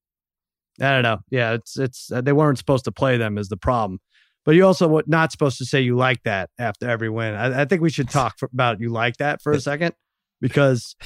I 0.81 0.91
don't 0.91 1.03
know. 1.03 1.19
Yeah, 1.31 1.55
it's 1.55 1.79
it's 1.79 2.13
uh, 2.13 2.21
they 2.21 2.33
weren't 2.33 2.59
supposed 2.59 2.85
to 2.85 2.93
play 2.93 3.17
them 3.17 3.37
is 3.37 3.49
the 3.49 3.57
problem, 3.57 4.01
but 4.45 4.55
you 4.55 4.67
also 4.67 4.89
were 4.89 5.05
not 5.07 5.33
supposed 5.33 5.59
to 5.59 5.65
say 5.65 5.81
you 5.81 5.97
like 5.97 6.23
that 6.25 6.51
after 6.59 6.89
every 6.89 7.09
win. 7.11 7.35
I, 7.35 7.63
I 7.63 7.65
think 7.65 7.83
we 7.83 7.91
should 7.91 8.09
talk 8.09 8.39
for, 8.39 8.49
about 8.53 8.81
you 8.81 8.91
like 8.91 9.17
that 9.19 9.43
for 9.43 9.53
a 9.53 9.61
second 9.61 9.95
because 10.41 10.97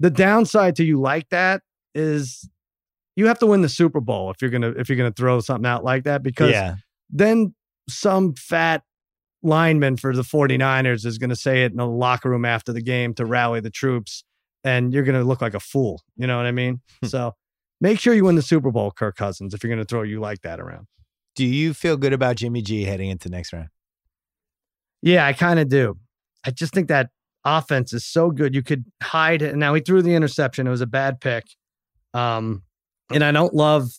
the 0.00 0.10
downside 0.10 0.76
to 0.76 0.84
you 0.84 1.00
like 1.00 1.28
that 1.30 1.62
is 1.94 2.48
you 3.16 3.26
have 3.26 3.38
to 3.40 3.46
win 3.46 3.62
the 3.62 3.68
Super 3.68 4.00
Bowl 4.00 4.30
if 4.30 4.40
you're 4.40 4.50
gonna 4.50 4.70
if 4.70 4.88
you're 4.88 4.98
gonna 4.98 5.12
throw 5.12 5.40
something 5.40 5.66
out 5.66 5.84
like 5.84 6.04
that 6.04 6.22
because 6.22 6.52
yeah. 6.52 6.76
then 7.10 7.54
some 7.88 8.34
fat 8.34 8.82
lineman 9.42 9.96
for 9.96 10.14
the 10.14 10.22
49ers 10.22 11.04
is 11.04 11.18
going 11.18 11.30
to 11.30 11.36
say 11.36 11.64
it 11.64 11.72
in 11.72 11.78
the 11.78 11.86
locker 11.86 12.30
room 12.30 12.44
after 12.44 12.72
the 12.72 12.80
game 12.80 13.12
to 13.14 13.26
rally 13.26 13.60
the 13.60 13.70
troops 13.70 14.24
and 14.64 14.92
you're 14.92 15.02
going 15.02 15.18
to 15.18 15.24
look 15.24 15.42
like 15.42 15.54
a 15.54 15.60
fool 15.60 16.00
you 16.16 16.26
know 16.26 16.36
what 16.36 16.46
i 16.46 16.52
mean 16.52 16.80
Hmm. 17.02 17.08
so 17.08 17.34
make 17.80 17.98
sure 17.98 18.14
you 18.14 18.24
win 18.24 18.36
the 18.36 18.42
super 18.42 18.70
bowl 18.70 18.92
kirk 18.92 19.16
cousins 19.16 19.52
if 19.52 19.62
you're 19.62 19.74
going 19.74 19.84
to 19.84 19.88
throw 19.88 20.02
you 20.02 20.20
like 20.20 20.42
that 20.42 20.60
around 20.60 20.86
Do 21.34 21.44
you 21.44 21.74
feel 21.74 21.96
good 21.96 22.12
about 22.12 22.36
Jimmy 22.36 22.62
G 22.62 22.84
heading 22.84 23.10
into 23.10 23.28
next 23.28 23.52
round? 23.52 23.68
yeah 25.04 25.26
i 25.26 25.32
kind 25.32 25.58
of 25.58 25.68
do. 25.68 25.98
I 26.44 26.50
just 26.50 26.72
think 26.72 26.88
that 26.88 27.10
offense 27.44 27.92
is 27.92 28.04
so 28.04 28.30
good. 28.30 28.54
You 28.54 28.62
could 28.62 28.84
hide 29.02 29.42
it. 29.42 29.54
Now 29.56 29.74
he 29.74 29.80
threw 29.80 30.02
the 30.02 30.14
interception. 30.14 30.66
It 30.66 30.70
was 30.70 30.80
a 30.80 30.86
bad 30.86 31.20
pick. 31.20 31.44
Um 32.14 32.62
and 33.10 33.22
i 33.22 33.30
don't 33.30 33.52
love 33.52 33.90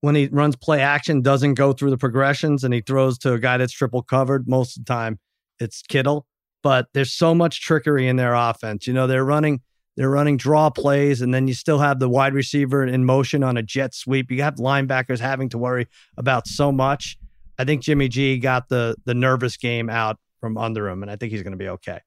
when 0.00 0.14
he 0.14 0.26
runs 0.28 0.56
play 0.56 0.80
action 0.80 1.20
doesn't 1.20 1.54
go 1.54 1.72
through 1.72 1.90
the 1.90 1.98
progressions 1.98 2.64
and 2.64 2.72
he 2.72 2.80
throws 2.80 3.18
to 3.18 3.34
a 3.34 3.38
guy 3.38 3.58
that's 3.58 3.72
triple 3.72 4.02
covered 4.02 4.48
most 4.48 4.76
of 4.76 4.84
the 4.84 4.92
time. 4.92 5.18
It's 5.58 5.82
kittle. 5.82 6.26
But 6.62 6.88
there's 6.94 7.12
so 7.12 7.34
much 7.34 7.60
trickery 7.62 8.08
in 8.08 8.16
their 8.16 8.34
offense. 8.34 8.86
You 8.86 8.92
know 8.92 9.06
they're 9.06 9.24
running 9.24 9.60
they're 9.96 10.10
running 10.10 10.36
draw 10.36 10.70
plays 10.70 11.20
and 11.20 11.34
then 11.34 11.46
you 11.48 11.54
still 11.54 11.78
have 11.78 11.98
the 11.98 12.08
wide 12.08 12.32
receiver 12.34 12.84
in 12.84 13.04
motion 13.04 13.42
on 13.42 13.56
a 13.56 13.62
jet 13.62 13.94
sweep 13.94 14.30
you 14.30 14.42
have 14.42 14.54
linebackers 14.56 15.18
having 15.20 15.48
to 15.48 15.58
worry 15.58 15.86
about 16.16 16.46
so 16.46 16.70
much 16.72 17.18
i 17.58 17.64
think 17.64 17.82
jimmy 17.82 18.08
g 18.08 18.38
got 18.38 18.68
the 18.68 18.94
the 19.04 19.14
nervous 19.14 19.56
game 19.56 19.90
out 19.90 20.18
from 20.40 20.56
under 20.56 20.88
him 20.88 21.02
and 21.02 21.10
i 21.10 21.16
think 21.16 21.32
he's 21.32 21.42
going 21.42 21.52
to 21.52 21.58
be 21.58 21.68
okay 21.68 22.00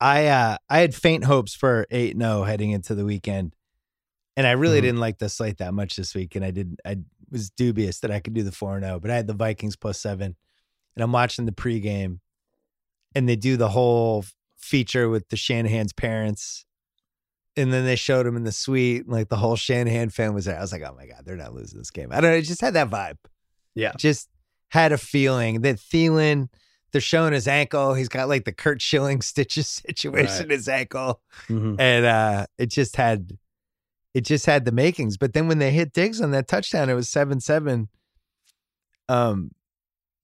I 0.00 0.26
uh 0.26 0.56
I 0.68 0.80
had 0.80 0.94
faint 0.94 1.24
hopes 1.24 1.54
for 1.54 1.86
8-0 1.90 2.46
heading 2.46 2.72
into 2.72 2.96
the 2.96 3.04
weekend. 3.04 3.54
And 4.36 4.44
I 4.44 4.50
really 4.50 4.78
Mhm. 4.80 4.82
didn't 4.82 5.00
like 5.00 5.18
the 5.18 5.28
slate 5.28 5.58
that 5.58 5.72
much 5.72 5.94
this 5.94 6.14
week. 6.16 6.34
And 6.34 6.44
I 6.44 6.50
didn't 6.50 6.80
I 6.84 6.98
was 7.30 7.48
dubious 7.50 8.00
that 8.00 8.10
I 8.10 8.18
could 8.18 8.34
do 8.34 8.42
the 8.42 8.50
4-0, 8.50 9.00
but 9.00 9.10
I 9.10 9.14
had 9.14 9.28
the 9.28 9.34
Vikings 9.34 9.76
plus 9.76 10.00
seven. 10.00 10.34
And 10.96 11.02
I'm 11.02 11.12
watching 11.12 11.46
the 11.46 11.52
pregame 11.52 12.18
and 13.14 13.28
they 13.28 13.36
do 13.36 13.56
the 13.56 13.68
whole 13.68 14.24
feature 14.58 15.08
with 15.08 15.28
the 15.28 15.36
Shanahan's 15.36 15.92
parents. 15.92 16.66
And 17.56 17.72
then 17.72 17.84
they 17.84 17.94
showed 17.96 18.26
him 18.26 18.36
in 18.36 18.42
the 18.44 18.50
suite, 18.52 19.04
and 19.04 19.12
like 19.12 19.28
the 19.28 19.36
whole 19.36 19.54
Shanahan 19.56 20.10
fan 20.10 20.34
was 20.34 20.46
there. 20.46 20.58
I 20.58 20.60
was 20.60 20.72
like, 20.72 20.82
oh 20.82 20.94
my 20.96 21.06
God, 21.06 21.22
they're 21.24 21.36
not 21.36 21.54
losing 21.54 21.78
this 21.78 21.92
game. 21.92 22.08
I 22.10 22.20
don't 22.20 22.30
know. 22.32 22.36
It 22.36 22.42
just 22.42 22.60
had 22.60 22.74
that 22.74 22.90
vibe. 22.90 23.16
Yeah. 23.76 23.92
Just 23.96 24.28
had 24.70 24.90
a 24.90 24.98
feeling 24.98 25.60
that 25.60 25.76
Thielen, 25.76 26.48
they're 26.90 27.00
showing 27.00 27.32
his 27.32 27.46
ankle. 27.46 27.94
He's 27.94 28.08
got 28.08 28.28
like 28.28 28.44
the 28.44 28.52
Curt 28.52 28.82
Schilling 28.82 29.20
stitches 29.22 29.68
situation 29.86 30.44
in 30.44 30.50
his 30.50 30.68
ankle. 30.68 31.20
Mhm. 31.48 31.76
And 31.78 32.04
uh 32.06 32.46
it 32.58 32.70
just 32.70 32.96
had 32.96 33.38
it 34.14 34.22
just 34.22 34.46
had 34.46 34.64
the 34.64 34.72
makings. 34.72 35.16
But 35.16 35.32
then 35.32 35.46
when 35.48 35.58
they 35.58 35.70
hit 35.70 35.92
Diggs 35.92 36.20
on 36.20 36.32
that 36.32 36.48
touchdown, 36.48 36.88
it 36.88 36.94
was 36.94 37.08
seven 37.08 37.38
seven. 37.40 37.88
Um 39.08 39.50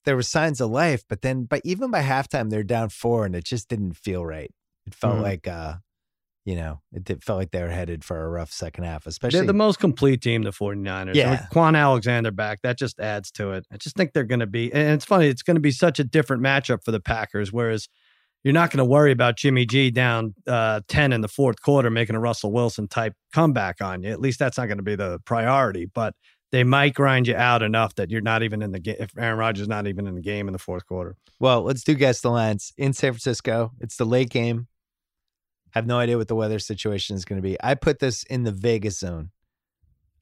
there 0.05 0.17
were 0.17 0.23
signs 0.23 0.61
of 0.61 0.71
life, 0.71 1.05
but 1.09 1.23
then 1.23 1.45
but 1.45 1.61
even 1.65 1.91
by 1.91 2.03
halftime, 2.03 2.51
they're 2.51 2.63
down 2.65 2.89
four 2.89 3.27
and 3.27 3.37
it 3.37 3.45
just 3.45 3.69
didn't 3.69 3.95
feel 3.97 4.25
right. 4.25 4.51
It 4.87 4.95
felt 4.95 5.17
Mhm. 5.19 5.23
like 5.23 5.47
uh 5.47 5.75
you 6.45 6.57
know, 6.57 6.81
it 6.93 7.05
did, 7.05 7.23
felt 7.23 7.39
like 7.39 7.51
they 7.51 7.63
were 7.63 7.69
headed 7.69 8.05
for 8.05 8.25
a 8.25 8.29
rough 8.29 8.51
second 8.51 8.85
half, 8.85 9.07
especially. 9.07 9.41
They're 9.41 9.47
the 9.47 9.53
most 9.53 9.79
complete 9.79 10.23
team, 10.23 10.43
the 10.43 10.51
49ers. 10.51 11.15
Yeah. 11.15 11.33
With 11.33 11.41
Kwon 11.53 11.77
Alexander 11.77 12.31
back, 12.31 12.63
that 12.63 12.79
just 12.79 12.99
adds 12.99 13.31
to 13.33 13.53
it. 13.53 13.67
I 13.71 13.77
just 13.77 13.97
think 13.97 14.13
they're 14.13 14.25
going 14.25 14.41
to 14.41 14.47
be, 14.47 14.73
and 14.73 14.95
it's 14.95 15.05
funny, 15.05 15.29
it's 15.29 15.43
going 15.43 15.57
to 15.57 15.61
be 15.61 15.71
such 15.71 15.99
a 15.99 16.05
different 16.05 16.43
matchup 16.43 16.83
for 16.85 16.93
the 16.93 17.01
Packers, 17.01 17.53
whereas 17.53 17.89
you're 18.43 18.55
not 18.55 18.71
going 18.71 18.79
to 18.79 18.85
worry 18.87 19.13
about 19.13 19.37
Jimmy 19.37 19.67
G 19.67 19.91
down 19.91 20.35
uh, 20.47 20.81
10 20.89 21.13
in 21.13 21.21
the 21.21 21.29
fourth 21.29 21.61
quarter 21.61 21.91
making 21.91 22.17
a 22.17 22.21
Russell 22.21 22.53
Wilson 22.53 22.89
type 22.89 23.13
comeback 23.35 23.83
on 23.83 24.03
you. 24.03 24.11
At 24.11 24.21
least 24.21 24.39
that's 24.39 24.57
not 24.57 24.67
going 24.67 24.79
to 24.79 24.85
be 24.85 24.97
the 24.97 25.19
priority, 25.27 25.85
but 25.85 26.15
they 26.51 26.65
might 26.65 26.95
grind 26.95 27.29
you 27.29 27.37
out 27.37 27.63
enough 27.63 27.95
that 27.97 28.11
you're 28.11 28.23
not 28.23 28.43
even 28.43 28.63
in 28.63 28.73
the 28.73 28.81
game. 28.81 28.97
If 28.99 29.11
Aaron 29.17 29.39
Rodgers 29.39 29.63
is 29.63 29.69
not 29.69 29.87
even 29.87 30.07
in 30.07 30.15
the 30.15 30.23
game 30.23 30.49
in 30.49 30.53
the 30.53 30.59
fourth 30.59 30.87
quarter. 30.87 31.17
Well, 31.39 31.63
let's 31.63 31.85
do 31.85 31.95
guess 31.95 32.23
the 32.23 32.31
lines 32.31 32.73
in 32.77 32.93
San 32.93 33.13
Francisco. 33.13 33.73
It's 33.79 33.97
the 33.97 34.07
late 34.07 34.31
game. 34.31 34.67
Have 35.73 35.87
no 35.87 35.99
idea 35.99 36.17
what 36.19 36.29
the 36.29 36.35
weather 36.35 36.59
situation 36.59 37.17
is 37.17 37.25
going 37.25 37.41
to 37.41 37.43
be. 37.47 37.57
I 37.63 37.75
put 37.75 37.99
this 38.01 38.23
in 38.25 38.43
the 38.45 38.53
Vegas 38.53 38.99
zone. 38.99 39.31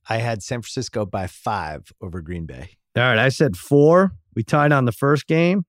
I 0.09 0.18
had 0.18 0.42
San 0.42 0.62
Francisco 0.62 1.05
by 1.07 1.26
five 1.26 1.90
over 2.01 2.20
Green 2.20 2.46
Bay. 2.46 2.70
All 2.96 3.03
right, 3.03 3.18
I 3.18 3.28
said 3.28 3.57
four. 3.57 4.12
We 4.34 4.42
tied 4.42 4.72
on 4.72 4.84
the 4.84 4.92
first 4.92 5.26
game. 5.26 5.64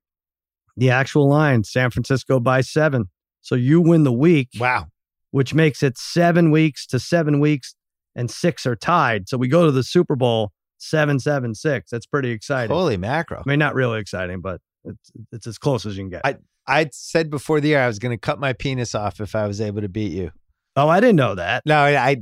The 0.78 0.90
actual 0.90 1.28
line, 1.28 1.64
San 1.64 1.90
Francisco 1.92 2.40
by 2.40 2.62
seven. 2.62 3.10
So 3.42 3.56
you 3.56 3.82
win 3.82 4.04
the 4.04 4.14
week, 4.14 4.50
Wow. 4.60 4.88
which 5.32 5.54
makes 5.54 5.84
it 5.84 5.98
seven 5.98 6.52
weeks 6.52 6.86
to 6.88 7.00
seven 7.00 7.40
weeks, 7.40 7.76
and 8.16 8.30
six 8.32 8.66
are 8.66 8.76
tied. 8.76 9.28
So 9.30 9.38
we 9.38 9.48
go 9.48 9.66
to 9.66 9.72
the 9.72 9.84
Super 9.84 10.16
Bowl 10.16 10.52
seven, 10.78 11.20
seven, 11.20 11.54
six. 11.56 11.90
That's 11.92 12.06
pretty 12.06 12.32
exciting. 12.32 12.74
Holy 12.76 12.98
macro! 12.98 13.40
I 13.46 13.50
mean, 13.50 13.60
not 13.60 13.76
really 13.76 14.00
exciting, 14.00 14.40
but 14.42 14.62
it's 14.86 15.12
it's 15.34 15.48
as 15.48 15.58
close 15.58 15.86
as 15.86 15.98
you 15.98 16.04
can 16.04 16.10
get. 16.10 16.22
I- 16.26 16.38
I 16.70 16.90
said 16.94 17.30
before 17.30 17.60
the 17.60 17.70
year 17.70 17.82
I 17.82 17.88
was 17.88 18.00
going 18.00 18.12
to 18.16 18.20
cut 18.20 18.40
my 18.40 18.54
penis 18.54 18.94
off 18.96 19.20
if 19.20 19.36
I 19.36 19.48
was 19.48 19.60
able 19.60 19.82
to 19.82 19.90
beat 19.90 20.12
you. 20.14 20.32
oh, 20.76 20.88
I 20.88 21.00
didn't 21.00 21.16
know 21.18 21.36
that. 21.36 21.64
No, 21.66 21.78
I, 21.78 22.10
I 22.12 22.18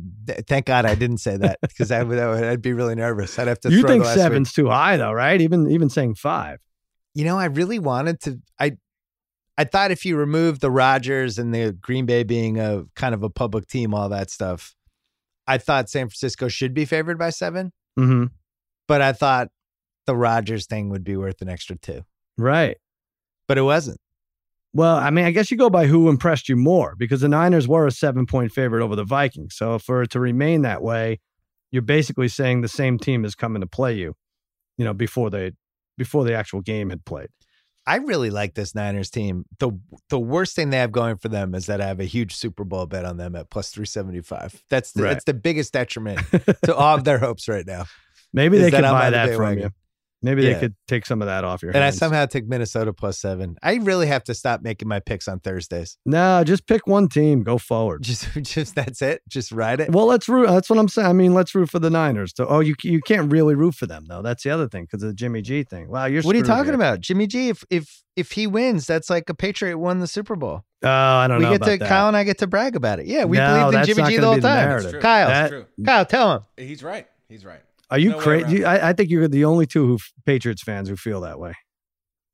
thank 0.48 0.66
God 0.66 0.86
I 0.86 0.96
didn't 0.96 1.18
say 1.20 1.38
that 1.38 1.60
because 1.62 1.92
I 1.92 2.02
would, 2.04 2.18
I 2.18 2.28
would 2.30 2.44
I'd 2.44 2.62
be 2.62 2.74
really 2.74 2.96
nervous. 2.96 3.38
I'd 3.38 3.48
have 3.48 3.60
to. 3.62 3.70
You 3.72 3.82
throw 3.82 3.90
think 3.90 4.04
last 4.06 4.16
week. 4.16 4.24
seven's 4.24 4.54
too 4.54 4.70
high, 4.70 4.98
though, 4.98 5.12
right? 5.12 5.40
Even 5.42 5.70
even 5.70 5.90
saying 5.90 6.16
five. 6.16 6.60
you 7.14 7.26
know, 7.26 7.38
I 7.38 7.46
really 7.46 7.78
wanted 7.80 8.20
to. 8.22 8.40
I 8.60 8.78
I 9.58 9.64
thought 9.66 9.92
if 9.92 10.06
you 10.06 10.16
remove 10.18 10.60
the 10.60 10.72
Rodgers 10.72 11.38
and 11.38 11.54
the 11.54 11.74
Green 11.74 12.06
Bay 12.06 12.24
being 12.24 12.60
a 12.60 12.84
kind 12.96 13.14
of 13.14 13.24
a 13.24 13.30
public 13.30 13.68
team, 13.68 13.94
all 13.94 14.08
that 14.10 14.30
stuff, 14.32 14.76
I 15.48 15.58
thought 15.58 15.90
San 15.90 16.08
Francisco 16.08 16.48
should 16.48 16.74
be 16.74 16.86
favored 16.86 17.18
by 17.20 17.32
seven. 17.32 17.74
Mm-hmm. 18.00 18.26
But 18.88 19.02
I 19.02 19.14
thought 19.14 19.50
the 20.06 20.16
Rodgers 20.16 20.68
thing 20.68 20.90
would 20.90 21.04
be 21.04 21.18
worth 21.18 21.42
an 21.42 21.50
extra 21.50 21.76
two, 21.76 22.04
Right. 22.38 22.78
but 23.48 23.58
it 23.58 23.64
wasn't. 23.64 24.00
Well, 24.74 24.96
I 24.98 25.10
mean, 25.10 25.26
I 25.26 25.32
guess 25.32 25.50
you 25.50 25.58
go 25.58 25.70
by 25.70 25.88
who 25.88 26.10
impressed 26.10 26.50
you 26.50 26.56
more 26.56 26.94
because 26.98 27.22
the 27.22 27.30
Niners 27.30 27.68
were 27.68 27.88
a 27.88 27.92
seven 27.92 28.26
point 28.26 28.52
favorite 28.52 28.84
over 28.84 28.96
the 28.96 29.04
Vikings. 29.04 29.56
So 29.56 29.80
for 29.80 30.04
it 30.04 30.12
to 30.12 30.20
remain 30.20 30.62
that 30.64 30.82
way, 30.82 31.20
you're 31.72 31.82
basically 31.82 32.28
saying 32.28 32.62
the 32.62 32.68
same 32.68 32.98
team 33.00 33.26
is 33.26 33.34
coming 33.36 33.62
to 33.62 33.68
play 33.68 33.94
you, 33.94 34.16
you 34.78 34.86
know, 34.86 34.94
before 34.94 35.30
they 35.30 35.54
before 35.98 36.24
the 36.26 36.34
actual 36.36 36.62
game 36.62 36.90
had 36.92 37.06
played. 37.06 37.30
I 37.88 37.96
really 37.98 38.30
like 38.30 38.54
this 38.54 38.76
Niners 38.76 39.10
team. 39.10 39.46
the 39.60 39.72
The 40.10 40.20
worst 40.20 40.56
thing 40.56 40.70
they 40.70 40.78
have 40.78 40.92
going 40.92 41.16
for 41.18 41.30
them 41.30 41.56
is 41.56 41.68
that 41.68 41.80
I 41.80 41.88
have 41.88 42.02
a 42.02 42.06
huge 42.06 42.36
Super 42.36 42.66
Bowl 42.66 42.86
bet 42.86 43.06
on 43.06 43.16
them 43.18 43.34
at 43.36 43.50
plus 43.50 43.70
three 43.72 43.86
seventy 43.86 44.22
five. 44.22 44.62
That's 44.70 44.92
the, 44.92 45.04
Right. 45.04 45.10
that's 45.14 45.24
the 45.24 45.34
biggest 45.34 45.72
detriment 45.74 46.20
to 46.66 46.76
all 46.76 46.96
of 46.98 47.06
their 47.06 47.18
hopes 47.18 47.48
right 47.48 47.66
now. 47.66 47.86
Maybe 48.34 48.58
they 48.58 48.70
can 48.72 48.82
buy 48.84 49.10
that 49.12 49.36
from 49.38 49.58
you. 49.58 49.70
Maybe 50.24 50.42
Yeah. 50.44 50.54
they 50.54 50.60
could 50.60 50.76
take 50.88 51.06
some 51.06 51.22
of 51.22 51.28
that 51.28 51.44
off 51.44 51.62
your 51.62 51.72
head. 51.72 51.78
And 51.78 51.86
I 51.86 51.92
somehow 51.92 52.26
took 52.26 52.46
Minnesota 52.48 52.92
plus 52.92 53.20
seven. 53.20 53.56
I 53.62 53.76
really 53.76 54.08
have 54.08 54.24
to 54.26 54.34
stop 54.34 54.62
making 54.62 54.88
my 54.88 55.00
picks 55.00 55.28
on 55.28 55.40
Thursdays. 55.40 55.98
no, 56.06 56.44
just 56.44 56.66
pick 56.68 56.88
one 56.88 57.08
team, 57.08 57.44
go 57.44 57.58
forward. 57.60 58.02
Just, 58.02 58.28
just 58.42 58.74
that's 58.76 59.02
it. 59.02 59.22
Just 59.30 59.52
ride 59.52 59.80
it. 59.80 59.92
Well, 59.92 60.08
let's 60.08 60.28
root. 60.28 60.48
That's 60.48 60.70
what 60.70 60.80
I'm 60.80 60.88
saying. 60.88 61.08
I 61.08 61.14
mean, 61.14 61.34
let's 61.36 61.54
root 61.54 61.70
for 61.70 61.80
the 61.80 61.90
Niners. 61.92 62.34
To, 62.34 62.48
oh, 62.48 62.62
you 62.62 62.74
you 62.84 63.00
can't 63.02 63.32
really 63.32 63.54
root 63.56 63.76
for 63.76 63.86
them 63.86 64.06
though. 64.08 64.22
That's 64.24 64.44
the 64.44 64.50
other 64.50 64.68
thing 64.68 64.86
because 64.86 65.04
of 65.04 65.10
the 65.10 65.14
Jimmy 65.16 65.42
G 65.42 65.64
thing. 65.64 65.90
Wow, 65.90 66.06
you're 66.06 66.24
What 66.24 66.36
are 66.36 66.40
you 66.40 66.44
talking 66.44 66.66
here. 66.66 66.76
about, 66.76 67.00
Jimmy 67.02 67.28
G? 67.28 67.50
If 67.50 67.64
if 67.70 68.02
if 68.16 68.32
he 68.32 68.48
wins, 68.48 68.88
that's 68.88 69.10
like 69.12 69.30
a 69.30 69.36
Patriot 69.36 69.78
won 69.78 70.00
the 70.00 70.08
Super 70.08 70.36
Bowl. 70.36 70.64
Oh, 70.84 70.90
I 70.90 71.28
don't 71.28 71.38
We 71.38 71.44
know 71.46 71.50
We 71.52 71.54
get 71.56 71.62
about 71.62 71.72
to 71.74 71.78
that. 71.78 71.90
Kyle 71.90 72.08
and 72.08 72.18
I 72.18 72.24
get 72.24 72.40
to 72.40 72.48
brag 72.48 72.76
about 72.76 73.00
it. 73.00 73.06
Yeah, 73.06 73.26
we 73.26 73.38
No, 73.38 73.70
believed 73.70 73.78
in 73.78 73.86
Jimmy 73.96 74.02
not 74.02 74.10
G 74.12 74.18
the 74.18 74.26
whole 74.26 74.36
be 74.36 74.42
the 74.42 74.48
time. 74.48 74.68
narrative. 74.68 74.86
It's 74.86 74.92
true. 74.94 75.02
Kyle, 75.02 75.28
That- 75.28 75.50
true. 75.50 75.66
Kyle, 75.86 76.06
tell 76.06 76.34
him. 76.34 76.42
He's 76.58 76.82
right. 76.84 77.08
He's 77.30 77.46
right. 77.46 77.62
Are 77.90 78.00
you 78.00 78.12
No 78.12 78.20
crazy? 78.20 78.66
I, 78.66 78.90
I 78.90 78.94
think 78.94 79.10
you're 79.10 79.28
the 79.28 79.46
only 79.46 79.66
two 79.66 79.86
who 79.88 80.00
Patriots 80.26 80.62
fans 80.62 80.90
who 80.90 80.96
feel 80.96 81.22
that 81.22 81.40
way. 81.40 81.54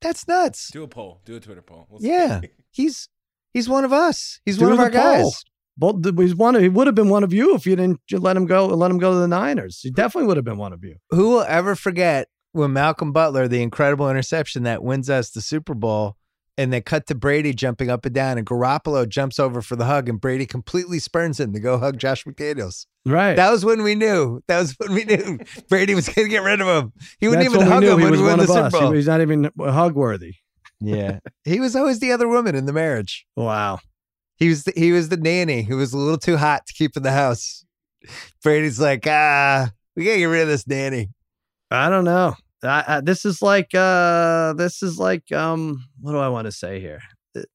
That's 0.00 0.26
nuts. 0.28 0.70
Do 0.72 0.82
a 0.82 0.88
poll. 0.88 1.20
Do 1.24 1.36
a 1.36 1.40
Twitter 1.40 1.62
poll. 1.62 1.86
We'll. 1.88 2.02
Yeah, 2.02 2.40
he's 2.72 3.08
he's 3.52 3.68
one 3.68 3.84
of 3.84 3.92
us. 3.92 4.40
He's 4.44 4.58
Do 4.58 4.64
one 4.64 4.72
of 4.72 4.80
our 4.80 4.90
poll. 4.90 5.02
guys. 5.02 5.44
Both 5.76 6.04
he's 6.18 6.34
one. 6.34 6.54
Of, 6.54 6.62
he 6.62 6.68
would 6.68 6.86
have 6.86 6.94
been 6.94 7.08
one 7.08 7.24
of 7.24 7.32
you 7.32 7.54
if 7.54 7.66
you 7.66 7.74
didn't 7.74 8.00
ju- 8.06 8.18
let 8.18 8.36
him 8.36 8.46
go. 8.46 8.66
Let 8.66 8.90
him 8.90 8.98
go 8.98 9.12
to 9.12 9.18
the 9.18 9.28
Niners. 9.28 9.80
He 9.80 9.90
definitely 9.90 10.28
would 10.28 10.36
have 10.36 10.44
been 10.44 10.58
one 10.58 10.72
of 10.72 10.84
you. 10.84 10.96
Who 11.10 11.30
will 11.30 11.42
ever 11.42 11.74
forget 11.74 12.28
when 12.52 12.72
Malcolm 12.72 13.12
Butler, 13.12 13.48
the 13.48 13.62
incredible 13.62 14.08
interception 14.08 14.62
that 14.64 14.84
wins 14.84 15.10
us 15.10 15.30
the 15.30 15.40
Super 15.40 15.74
Bowl, 15.74 16.16
and 16.56 16.72
they 16.72 16.80
cut 16.80 17.06
to 17.08 17.14
Brady 17.14 17.52
jumping 17.52 17.90
up 17.90 18.04
and 18.04 18.14
down, 18.14 18.38
and 18.38 18.46
Garoppolo 18.46 19.08
jumps 19.08 19.38
over 19.38 19.60
for 19.62 19.76
the 19.76 19.84
hug, 19.86 20.08
and 20.08 20.20
Brady 20.20 20.46
completely 20.46 20.98
spurns 20.98 21.40
him 21.40 21.52
to 21.52 21.60
go 21.60 21.78
hug 21.78 21.98
Josh 21.98 22.24
McDaniels. 22.24 22.86
Right. 23.06 23.34
That 23.34 23.50
was 23.50 23.64
when 23.64 23.82
we 23.82 23.94
knew. 23.94 24.40
That 24.46 24.60
was 24.60 24.74
when 24.78 24.92
we 24.94 25.04
knew 25.04 25.38
Brady 25.68 25.94
was 25.94 26.08
going 26.08 26.26
to 26.26 26.30
get 26.30 26.42
rid 26.42 26.60
of 26.60 26.66
him. 26.66 26.92
He 27.18 27.28
wouldn't 27.28 27.44
That's 27.44 27.54
even 27.54 27.66
hug 27.72 27.82
him 27.84 27.98
he 27.98 28.04
when 28.04 28.10
was 28.12 28.20
we 28.20 28.26
won 28.26 28.38
the 28.38 28.46
Super. 28.46 28.70
Bowl. 28.70 28.90
He- 28.90 28.96
He's 28.96 29.06
not 29.06 29.20
even 29.20 29.50
hug 29.58 29.94
worthy. 29.94 30.34
Yeah, 30.80 31.20
he 31.44 31.60
was 31.60 31.74
always 31.76 32.00
the 32.00 32.12
other 32.12 32.28
woman 32.28 32.54
in 32.54 32.66
the 32.66 32.72
marriage. 32.72 33.26
Wow. 33.36 33.78
He 34.36 34.48
was 34.48 34.64
the, 34.64 34.72
he 34.76 34.92
was 34.92 35.08
the 35.08 35.16
nanny 35.16 35.62
who 35.62 35.76
was 35.76 35.92
a 35.92 35.98
little 35.98 36.18
too 36.18 36.36
hot 36.36 36.66
to 36.66 36.72
keep 36.74 36.96
in 36.96 37.02
the 37.04 37.12
house. 37.12 37.64
Brady's 38.42 38.80
like, 38.80 39.06
ah, 39.06 39.70
we 39.96 40.04
gotta 40.04 40.18
get 40.18 40.24
rid 40.24 40.42
of 40.42 40.48
this 40.48 40.66
nanny. 40.66 41.10
I 41.70 41.88
don't 41.88 42.04
know. 42.04 42.34
I, 42.64 42.84
I, 42.86 43.00
this 43.00 43.24
is 43.24 43.42
like 43.42 43.74
uh 43.74 44.52
this 44.54 44.82
is 44.82 44.98
like 44.98 45.30
um 45.32 45.84
what 46.00 46.12
do 46.12 46.18
I 46.18 46.28
want 46.28 46.46
to 46.46 46.52
say 46.52 46.80
here? 46.80 47.00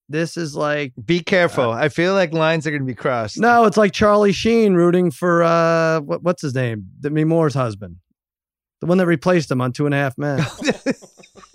this 0.10 0.36
is 0.36 0.55
like 0.57 0.91
Be 1.05 1.22
careful. 1.22 1.72
I 1.72 1.88
feel 1.88 2.14
like 2.14 2.34
lines 2.34 2.68
are 2.68 2.72
going 2.72 2.82
to 2.82 2.86
be 2.86 2.95
crossed. 2.95 3.38
no, 3.39 3.64
it's 3.64 3.78
like 3.78 3.93
Charlie 3.93 4.34
Sheen 4.34 4.74
rooting 4.74 5.10
for 5.10 5.43
uh 5.43 6.01
what, 6.01 6.22
what's 6.24 6.41
his 6.41 6.53
name? 6.53 6.89
Demi 6.99 7.24
Moore's 7.24 7.53
husband. 7.53 7.97
The 8.82 8.88
one 8.88 8.97
that 8.97 9.07
replaced 9.07 9.51
him 9.51 9.62
on 9.62 9.72
Two 9.72 9.86
and 9.86 9.93
a 9.95 9.97
Half 9.97 10.18
Men. 10.18 10.45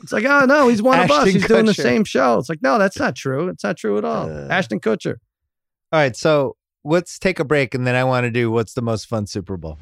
It's 0.05 0.13
like, 0.13 0.27
oh 0.27 0.45
no, 0.45 0.69
he's 0.69 0.83
one 0.83 1.01
of 1.01 1.11
us. 1.11 1.19
Ashton 1.21 1.33
He's 1.33 1.47
doing 1.47 1.65
the 1.65 1.73
same 1.73 2.05
show. 2.05 2.39
It's 2.39 2.51
like, 2.51 2.63
no, 2.63 2.79
that's 2.79 2.99
not 2.99 3.17
true. 3.17 3.49
It's 3.49 3.65
not 3.65 3.79
true 3.79 3.97
at 3.97 4.05
all. 4.05 4.31
Uh, 4.31 4.49
Ashton 4.51 4.79
Kutcher. 4.79 5.17
All 5.93 5.99
right, 5.99 6.15
so 6.15 6.57
let's 6.85 7.19
take 7.19 7.41
a 7.41 7.45
break 7.45 7.75
and 7.75 7.87
then 7.87 7.95
I 7.95 8.05
want 8.05 8.25
to 8.25 8.31
do 8.31 8.51
what's 8.51 8.75
the 8.75 8.83
most 8.83 9.07
fun 9.07 9.27
Super 9.27 9.57
Bowl. 9.57 9.79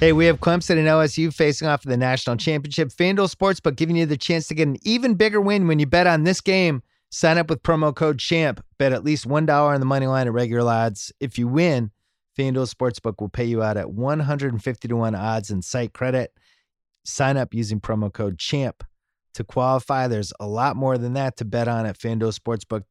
Hey, 0.00 0.12
we 0.12 0.26
have 0.26 0.38
Clemson 0.38 0.78
and 0.78 0.86
LSU 0.86 1.34
facing 1.34 1.66
off 1.66 1.84
in 1.84 1.90
the 1.90 1.96
national 1.96 2.36
championship. 2.36 2.90
FanDuel 2.90 3.34
Sportsbook 3.34 3.74
giving 3.74 3.96
you 3.96 4.06
the 4.06 4.16
chance 4.16 4.46
to 4.46 4.54
get 4.54 4.68
an 4.68 4.76
even 4.82 5.14
bigger 5.14 5.40
win 5.40 5.66
when 5.66 5.80
you 5.80 5.86
bet 5.86 6.06
on 6.06 6.22
this 6.22 6.40
game. 6.40 6.84
Sign 7.10 7.36
up 7.36 7.50
with 7.50 7.64
promo 7.64 7.92
code 7.92 8.20
CHAMP. 8.20 8.62
Bet 8.78 8.92
at 8.92 9.02
least 9.02 9.26
$1 9.26 9.50
on 9.50 9.80
the 9.80 9.86
money 9.86 10.06
line 10.06 10.28
at 10.28 10.32
regular 10.32 10.70
odds. 10.70 11.12
If 11.18 11.36
you 11.36 11.48
win, 11.48 11.90
FanDuel 12.38 12.72
Sportsbook 12.72 13.20
will 13.20 13.28
pay 13.28 13.46
you 13.46 13.60
out 13.60 13.76
at 13.76 13.90
150 13.90 14.86
to 14.86 14.94
1 14.94 15.14
odds 15.16 15.50
and 15.50 15.64
site 15.64 15.92
credit. 15.94 16.32
Sign 17.04 17.36
up 17.36 17.52
using 17.52 17.80
promo 17.80 18.12
code 18.12 18.38
CHAMP 18.38 18.84
to 19.34 19.42
qualify. 19.42 20.06
There's 20.06 20.32
a 20.38 20.46
lot 20.46 20.76
more 20.76 20.96
than 20.96 21.14
that 21.14 21.36
to 21.38 21.44
bet 21.44 21.66
on 21.66 21.86
at 21.86 21.98
FanDuel 21.98 22.38
Sportsbook. 22.38 22.84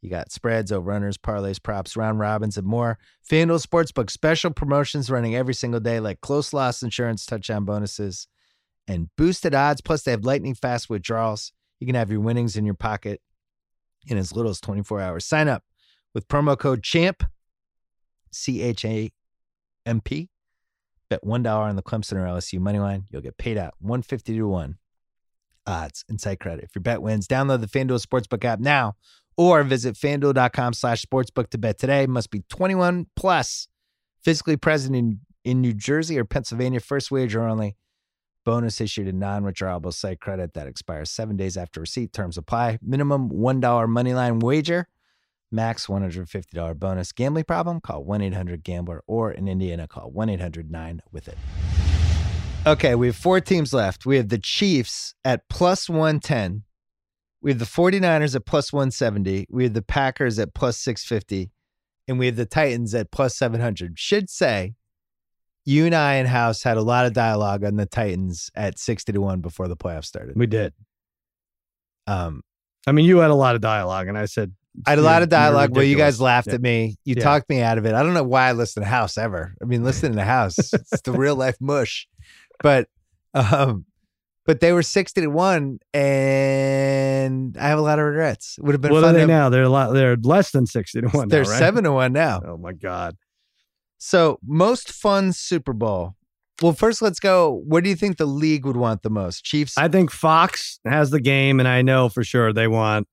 You 0.00 0.10
got 0.10 0.30
spreads, 0.30 0.70
over 0.70 0.88
runners, 0.88 1.18
parlays, 1.18 1.60
props, 1.60 1.96
round 1.96 2.20
robins, 2.20 2.56
and 2.56 2.66
more. 2.66 2.98
FanDuel 3.28 3.64
Sportsbook 3.66 4.10
special 4.10 4.52
promotions 4.52 5.10
running 5.10 5.34
every 5.34 5.54
single 5.54 5.80
day, 5.80 5.98
like 5.98 6.20
close 6.20 6.52
loss 6.52 6.82
insurance, 6.82 7.26
touchdown 7.26 7.64
bonuses, 7.64 8.28
and 8.86 9.08
boosted 9.16 9.54
odds. 9.54 9.80
Plus, 9.80 10.02
they 10.02 10.12
have 10.12 10.24
lightning 10.24 10.54
fast 10.54 10.88
withdrawals. 10.88 11.52
You 11.80 11.86
can 11.86 11.96
have 11.96 12.10
your 12.10 12.20
winnings 12.20 12.56
in 12.56 12.64
your 12.64 12.74
pocket 12.74 13.20
in 14.06 14.16
as 14.16 14.32
little 14.32 14.50
as 14.50 14.60
24 14.60 15.00
hours. 15.00 15.24
Sign 15.24 15.48
up 15.48 15.64
with 16.14 16.28
promo 16.28 16.56
code 16.56 16.82
CHAMP, 16.82 17.24
C 18.30 18.62
H 18.62 18.84
A 18.84 19.12
M 19.84 20.00
P. 20.00 20.30
Bet 21.10 21.24
$1 21.24 21.46
on 21.46 21.76
the 21.76 21.82
Clemson 21.82 22.14
or 22.14 22.26
LSU 22.26 22.60
money 22.60 22.78
line. 22.78 23.06
You'll 23.10 23.22
get 23.22 23.38
paid 23.38 23.56
out 23.56 23.74
150 23.78 24.36
to 24.36 24.42
1 24.46 24.76
odds 25.66 26.04
and 26.08 26.20
site 26.20 26.38
credit. 26.38 26.64
If 26.64 26.74
your 26.74 26.82
bet 26.82 27.00
wins, 27.00 27.26
download 27.26 27.62
the 27.62 27.66
FanDuel 27.66 28.04
Sportsbook 28.04 28.44
app 28.44 28.60
now 28.60 28.94
or 29.38 29.62
visit 29.62 29.94
fanduel.com 29.94 30.74
slash 30.74 31.02
sportsbook 31.02 31.48
to 31.50 31.56
bet 31.58 31.78
today. 31.78 32.06
Must 32.06 32.30
be 32.30 32.42
21 32.50 33.06
plus, 33.16 33.68
physically 34.22 34.58
present 34.58 34.94
in, 34.94 35.20
in 35.44 35.62
New 35.62 35.72
Jersey 35.72 36.18
or 36.18 36.26
Pennsylvania. 36.26 36.80
First 36.80 37.10
wager 37.10 37.42
only. 37.48 37.76
Bonus 38.44 38.80
issued 38.80 39.06
in 39.06 39.18
non-withdrawable 39.18 39.92
site 39.92 40.20
credit 40.20 40.54
that 40.54 40.66
expires 40.66 41.10
seven 41.10 41.36
days 41.36 41.56
after 41.56 41.80
receipt. 41.80 42.12
Terms 42.12 42.36
apply. 42.36 42.78
Minimum 42.82 43.30
$1 43.30 43.88
money 43.88 44.14
line 44.14 44.40
wager. 44.40 44.88
Max 45.52 45.86
$150 45.86 46.78
bonus. 46.78 47.12
Gambling 47.12 47.44
problem? 47.44 47.80
Call 47.80 48.04
1-800-GAMBLER 48.04 49.02
or 49.06 49.32
in 49.32 49.48
Indiana, 49.48 49.86
call 49.86 50.10
1-800-9-WITH-IT. 50.12 51.36
Okay, 52.66 52.94
we 52.94 53.06
have 53.06 53.16
four 53.16 53.40
teams 53.40 53.72
left. 53.72 54.04
We 54.04 54.16
have 54.16 54.28
the 54.28 54.38
Chiefs 54.38 55.14
at 55.24 55.48
plus 55.48 55.88
110. 55.88 56.64
We 57.40 57.50
have 57.52 57.58
the 57.58 57.64
49ers 57.64 58.34
at 58.34 58.44
plus 58.46 58.72
170. 58.72 59.46
We 59.50 59.64
have 59.64 59.74
the 59.74 59.82
Packers 59.82 60.38
at 60.38 60.54
plus 60.54 60.76
650. 60.78 61.50
And 62.08 62.18
we 62.18 62.26
have 62.26 62.36
the 62.36 62.46
Titans 62.46 62.94
at 62.94 63.10
plus 63.10 63.36
700. 63.36 63.98
Should 63.98 64.30
say, 64.30 64.74
you 65.64 65.84
and 65.86 65.94
I 65.94 66.14
in 66.14 66.26
house 66.26 66.62
had 66.62 66.76
a 66.78 66.82
lot 66.82 67.04
of 67.06 67.12
dialogue 67.12 67.62
on 67.64 67.76
the 67.76 67.84
Titans 67.86 68.50
at 68.54 68.78
60 68.78 69.12
to 69.12 69.20
1 69.20 69.40
before 69.40 69.68
the 69.68 69.76
playoffs 69.76 70.06
started. 70.06 70.34
We 70.36 70.46
did. 70.46 70.72
Um, 72.06 72.42
I 72.86 72.92
mean, 72.92 73.04
you 73.04 73.18
had 73.18 73.30
a 73.30 73.34
lot 73.34 73.54
of 73.54 73.60
dialogue, 73.60 74.08
and 74.08 74.16
I 74.16 74.24
said 74.24 74.54
I 74.86 74.90
had 74.90 74.98
a 74.98 75.02
lot 75.02 75.22
of 75.22 75.28
dialogue 75.28 75.74
where 75.74 75.84
you 75.84 75.96
guys 75.96 76.20
laughed 76.20 76.46
Yeah. 76.48 76.54
at 76.54 76.62
me. 76.62 76.96
You 77.04 77.16
Yeah. 77.18 77.22
talked 77.24 77.50
me 77.50 77.60
out 77.60 77.76
of 77.76 77.84
it. 77.84 77.92
I 77.94 78.02
don't 78.02 78.14
know 78.14 78.22
why 78.22 78.48
I 78.48 78.52
listen 78.52 78.82
to 78.82 78.88
House 78.88 79.18
ever. 79.18 79.54
I 79.60 79.66
mean, 79.66 79.84
listening 79.84 80.14
to 80.16 80.24
House, 80.24 80.72
it's 80.72 81.02
the 81.02 81.12
real 81.12 81.36
life 81.36 81.56
mush. 81.60 82.08
But, 82.62 82.88
um, 83.34 83.84
but 84.48 84.60
they 84.60 84.72
were 84.72 84.82
sixty 84.82 85.20
to 85.20 85.26
one, 85.28 85.78
and 85.92 87.56
I 87.58 87.68
have 87.68 87.78
a 87.78 87.82
lot 87.82 87.98
of 87.98 88.06
regrets. 88.06 88.56
Would 88.60 88.72
have 88.72 88.80
been 88.80 88.90
What 88.92 89.02
fun. 89.02 89.10
are 89.10 89.12
they 89.12 89.20
to- 89.20 89.26
now? 89.26 89.48
They're 89.50 89.62
a 89.64 89.68
lot. 89.68 89.92
They're 89.92 90.16
less 90.16 90.50
than 90.50 90.66
sixty 90.66 91.00
to 91.02 91.08
one. 91.08 91.28
They're 91.28 91.44
now, 91.44 91.50
right? 91.50 91.58
seven 91.58 91.84
to 91.84 91.92
one 91.92 92.12
now. 92.12 92.40
Oh 92.44 92.56
my 92.56 92.72
god. 92.72 93.16
So 93.98 94.38
most 94.46 94.90
fun 94.90 95.32
Super 95.32 95.72
Bowl. 95.72 96.14
Well, 96.62 96.72
first 96.72 97.02
let's 97.02 97.20
go. 97.20 97.62
What 97.66 97.84
do 97.84 97.90
you 97.90 97.96
think 97.96 98.16
the 98.16 98.26
league 98.26 98.64
would 98.64 98.76
want 98.76 99.02
the 99.02 99.10
most? 99.10 99.44
Chiefs. 99.44 99.76
I 99.78 99.86
think 99.88 100.10
Fox 100.10 100.80
has 100.84 101.10
the 101.10 101.20
game, 101.20 101.60
and 101.60 101.68
I 101.68 101.82
know 101.82 102.08
for 102.08 102.24
sure 102.24 102.52
they 102.52 102.66
want 102.68 103.06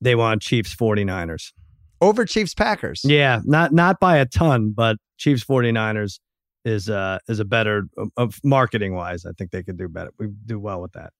they 0.00 0.14
want 0.14 0.42
Chiefs 0.42 0.74
49ers. 0.74 1.52
over 2.00 2.24
Chiefs 2.24 2.54
Packers. 2.54 3.02
Yeah, 3.04 3.40
not 3.44 3.72
not 3.72 4.00
by 4.00 4.16
a 4.16 4.26
ton, 4.26 4.72
but 4.74 4.96
Chiefs 5.18 5.44
49ers 5.44 6.18
is 6.64 6.88
uh 6.88 7.18
is 7.28 7.40
a 7.40 7.44
better 7.44 7.84
of 8.16 8.38
marketing 8.44 8.94
wise. 8.94 9.24
I 9.24 9.32
think 9.32 9.50
they 9.50 9.62
could 9.62 9.78
do 9.78 9.88
better. 9.88 10.10
We 10.18 10.28
do 10.46 10.58
well 10.58 10.80
with 10.80 10.92
that. 10.92 11.12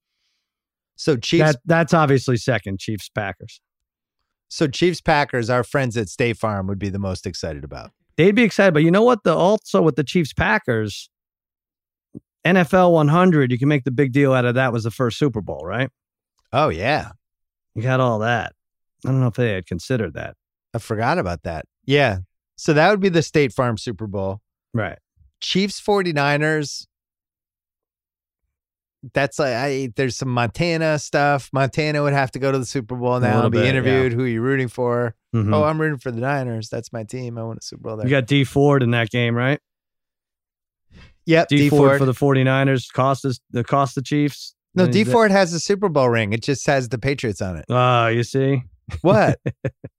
So 0.97 1.16
Chiefs. 1.16 1.45
That 1.45 1.57
that's 1.64 1.95
obviously 1.95 2.36
second. 2.36 2.80
Chiefs 2.80 3.09
Packers. 3.09 3.61
so 4.49 4.66
Chiefs 4.66 5.01
Packers. 5.01 5.49
Our 5.49 5.62
friends 5.64 5.97
at 5.97 6.09
State 6.09 6.36
Farm 6.36 6.66
would 6.66 6.78
be 6.78 6.89
the 6.89 6.99
most 6.99 7.26
excited 7.26 7.64
about. 7.64 7.93
They'd 8.16 8.34
be 8.34 8.43
excited, 8.43 8.74
but 8.74 8.82
you 8.82 8.91
know 8.91 9.05
what? 9.05 9.22
The 9.22 9.34
also 9.34 9.80
with 9.80 9.95
the 9.95 10.03
Chiefs 10.03 10.32
Packers, 10.32 11.09
NFL 12.45 12.93
100, 12.93 13.53
you 13.53 13.59
can 13.59 13.68
make 13.68 13.84
the 13.84 13.91
big 13.93 14.12
deal 14.12 14.32
out 14.32 14.45
of 14.45 14.55
that. 14.57 14.72
Was 14.72 14.84
the 14.84 14.91
first 14.91 15.18
Super 15.18 15.41
Bowl, 15.41 15.61
right? 15.64 15.91
Oh 16.53 16.68
yeah, 16.68 17.11
You 17.74 17.82
got 17.82 18.01
all 18.01 18.18
that. 18.20 18.55
I 19.05 19.11
don't 19.11 19.20
know 19.20 19.28
if 19.28 19.34
they 19.34 19.53
had 19.53 19.66
considered 19.66 20.14
that. 20.14 20.34
I 20.74 20.78
forgot 20.78 21.18
about 21.18 21.43
that. 21.45 21.66
Yeah. 21.84 22.18
So 22.57 22.72
that 22.72 22.91
would 22.91 23.01
be 23.01 23.09
the 23.09 23.22
State 23.22 23.53
Farm 23.53 23.78
Super 23.78 24.07
Bowl. 24.07 24.41
Right. 24.74 24.99
Chiefs 25.41 25.80
49ers. 25.80 26.86
That's 29.14 29.39
like 29.39 29.55
I 29.55 29.93
there's 29.95 30.16
some 30.16 30.28
Montana 30.28 30.99
stuff. 30.99 31.51
Montana 31.53 32.03
would 32.03 32.12
have 32.12 32.32
to 32.32 32.41
go 32.41 32.51
to 32.51 32.59
the 32.59 32.66
Super 32.66 32.97
Bowl 32.97 33.20
now 33.20 33.43
and 33.43 33.53
be 33.53 33.59
bit, 33.59 33.64
yeah. 33.64 33.70
interviewed. 33.70 34.12
Who 34.12 34.24
are 34.24 34.28
you 34.28 34.41
rooting 34.41 34.66
for? 34.68 35.14
Mhm. 35.34 35.55
Oh, 35.55 35.62
I'm 35.62 35.80
rooting 35.80 35.99
for 35.99 36.11
the 36.11 36.20
Niners. 36.20 36.68
That's 36.68 36.93
my 36.93 37.05
team. 37.05 37.39
I 37.39 37.45
want 37.45 37.61
a 37.61 37.62
Super 37.62 37.82
Bowl 37.82 37.97
there. 37.97 38.07
you 38.07 38.11
got 38.11 38.26
Dee 38.26 38.43
Ford 38.45 38.82
in 38.82 38.91
that 38.91 39.11
game, 39.11 39.36
right? 39.36 39.61
yep, 41.26 41.47
D, 41.49 41.57
Dee 41.57 41.68
Ford, 41.68 41.91
Ford. 41.91 41.99
for 41.99 42.07
the 42.07 42.12
49ers, 42.12 42.93
cost 42.93 43.24
us 43.24 43.39
the 43.51 43.62
cost 43.62 43.95
the 43.95 44.03
Chiefs. 44.03 44.55
no, 44.74 44.89
Dee 44.89 45.05
Ford 45.05 45.30
has 45.30 45.53
a 45.53 45.61
Super 45.61 45.89
Bowl 45.89 46.09
ring. 46.09 46.32
It 46.32 46.43
just 46.43 46.66
has 46.66 46.89
the 46.89 46.99
Patriots 46.99 47.41
on 47.41 47.57
it. 47.57 47.66
Oh, 47.68 48.09
you 48.09 48.24
see? 48.24 48.62
What? 49.03 49.39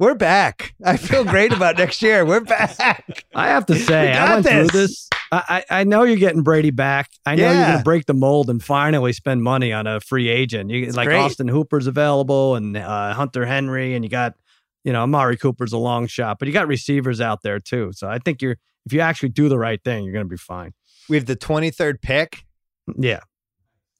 We're 0.00 0.14
back. 0.14 0.74
I 0.82 0.96
feel 0.96 1.24
great 1.24 1.52
about 1.52 1.76
next 1.76 2.00
year. 2.00 2.24
We're 2.24 2.40
back. 2.40 3.26
I 3.34 3.48
have 3.48 3.66
to 3.66 3.74
say, 3.74 4.10
I 4.10 4.32
went 4.32 4.46
through 4.46 4.68
this. 4.68 4.72
this. 4.72 5.08
I, 5.30 5.62
I 5.70 5.80
I 5.80 5.84
know 5.84 6.04
you're 6.04 6.16
getting 6.16 6.42
Brady 6.42 6.70
back. 6.70 7.10
I 7.26 7.34
know 7.34 7.52
you're 7.52 7.66
going 7.66 7.76
to 7.76 7.84
break 7.84 8.06
the 8.06 8.14
mold 8.14 8.48
and 8.48 8.64
finally 8.64 9.12
spend 9.12 9.42
money 9.42 9.74
on 9.74 9.86
a 9.86 10.00
free 10.00 10.30
agent. 10.30 10.70
You 10.70 10.84
It's 10.84 10.96
like 10.96 11.06
great. 11.06 11.18
Austin 11.18 11.48
Hooper's 11.48 11.86
available 11.86 12.54
and 12.54 12.78
uh, 12.78 13.12
Hunter 13.12 13.44
Henry, 13.44 13.94
and 13.94 14.02
you 14.02 14.08
got 14.08 14.36
you 14.84 14.92
know 14.94 15.02
Amari 15.02 15.36
Cooper's 15.36 15.74
a 15.74 15.78
long 15.78 16.06
shot, 16.06 16.38
but 16.38 16.48
you 16.48 16.54
got 16.54 16.66
receivers 16.66 17.20
out 17.20 17.42
there 17.42 17.58
too. 17.58 17.92
So 17.92 18.08
I 18.08 18.18
think 18.18 18.40
you're 18.40 18.56
if 18.86 18.94
you 18.94 19.00
actually 19.00 19.28
do 19.28 19.50
the 19.50 19.58
right 19.58 19.84
thing, 19.84 20.04
you're 20.04 20.14
going 20.14 20.24
to 20.24 20.30
be 20.30 20.38
fine. 20.38 20.72
We 21.10 21.18
have 21.18 21.26
the 21.26 21.36
23rd 21.36 22.00
pick. 22.00 22.44
Yeah. 22.96 23.20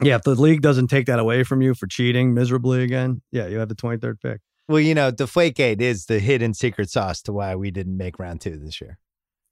Yeah, 0.02 0.14
if 0.14 0.22
the 0.22 0.34
league 0.34 0.62
doesn't 0.62 0.86
take 0.88 1.04
that 1.06 1.18
away 1.18 1.42
from 1.44 1.60
you 1.60 1.74
for 1.74 1.86
cheating 1.86 2.32
miserably 2.32 2.82
again, 2.84 3.20
yeah, 3.32 3.48
you 3.48 3.58
have 3.58 3.68
the 3.68 3.74
23rd 3.74 4.18
pick. 4.22 4.40
Well, 4.70 4.78
you 4.78 4.94
know, 4.94 5.10
Deflategate 5.10 5.80
is 5.80 6.06
the 6.06 6.20
hidden 6.20 6.54
secret 6.54 6.90
sauce 6.90 7.20
to 7.22 7.32
why 7.32 7.56
we 7.56 7.72
didn't 7.72 7.96
make 7.96 8.20
round 8.20 8.40
two 8.40 8.56
this 8.56 8.80
year. 8.80 8.98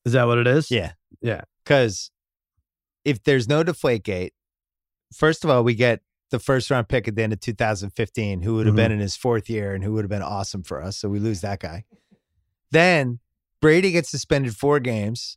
Is 0.04 0.12
that 0.12 0.28
what 0.28 0.38
it 0.38 0.46
is? 0.46 0.70
Yeah. 0.70 0.92
Yeah. 1.20 1.40
Because 1.64 2.12
if 3.04 3.24
there's 3.24 3.48
no 3.48 3.64
Deflategate, 3.64 4.30
first 5.12 5.42
of 5.42 5.50
all, 5.50 5.64
we 5.64 5.74
get 5.74 6.02
the 6.30 6.38
first 6.38 6.70
round 6.70 6.88
pick 6.88 7.08
at 7.08 7.16
the 7.16 7.22
end 7.24 7.32
of 7.32 7.40
2015, 7.40 8.42
who 8.42 8.54
would 8.54 8.66
have 8.66 8.74
Mhm. 8.74 8.76
been 8.76 8.92
in 8.92 9.00
his 9.00 9.16
fourth 9.16 9.50
year 9.50 9.74
and 9.74 9.82
who 9.82 9.92
would 9.94 10.04
have 10.04 10.08
been 10.10 10.22
awesome 10.22 10.62
for 10.62 10.80
us. 10.80 10.96
So 10.98 11.08
we 11.08 11.18
lose 11.18 11.40
that 11.40 11.58
guy. 11.58 11.84
Then 12.70 13.18
Brady 13.60 13.90
gets 13.90 14.10
suspended 14.10 14.54
four 14.56 14.78
games. 14.78 15.36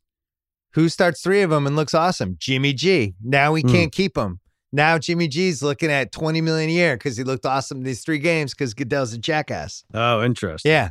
Who 0.73 0.89
starts 0.89 1.21
three 1.21 1.41
of 1.41 1.49
them 1.49 1.65
and 1.65 1.75
looks 1.75 1.95
awesome? 1.95 2.35
Jimmy 2.37 2.73
G. 2.73 3.15
Now 3.19 3.51
we 3.53 3.61
Hmm. 3.61 3.69
can't 3.71 3.91
keep 3.91 4.15
him. 4.15 4.41
Now 4.71 4.97
Jimmy 4.97 5.27
G's 5.27 5.61
looking 5.61 5.91
at 5.91 6.11
20 6.11 6.41
million 6.41 6.69
a 6.69 6.73
year 6.73 6.95
because 6.95 7.17
he 7.17 7.23
looked 7.23 7.45
awesome 7.45 7.79
in 7.79 7.83
these 7.83 8.03
three 8.03 8.19
games 8.19 8.53
because 8.53 8.73
Goodell's 8.73 9.13
a 9.13 9.17
jackass. 9.17 9.83
Oh, 9.93 10.23
interesting. 10.23 10.71
Yeah. 10.71 10.89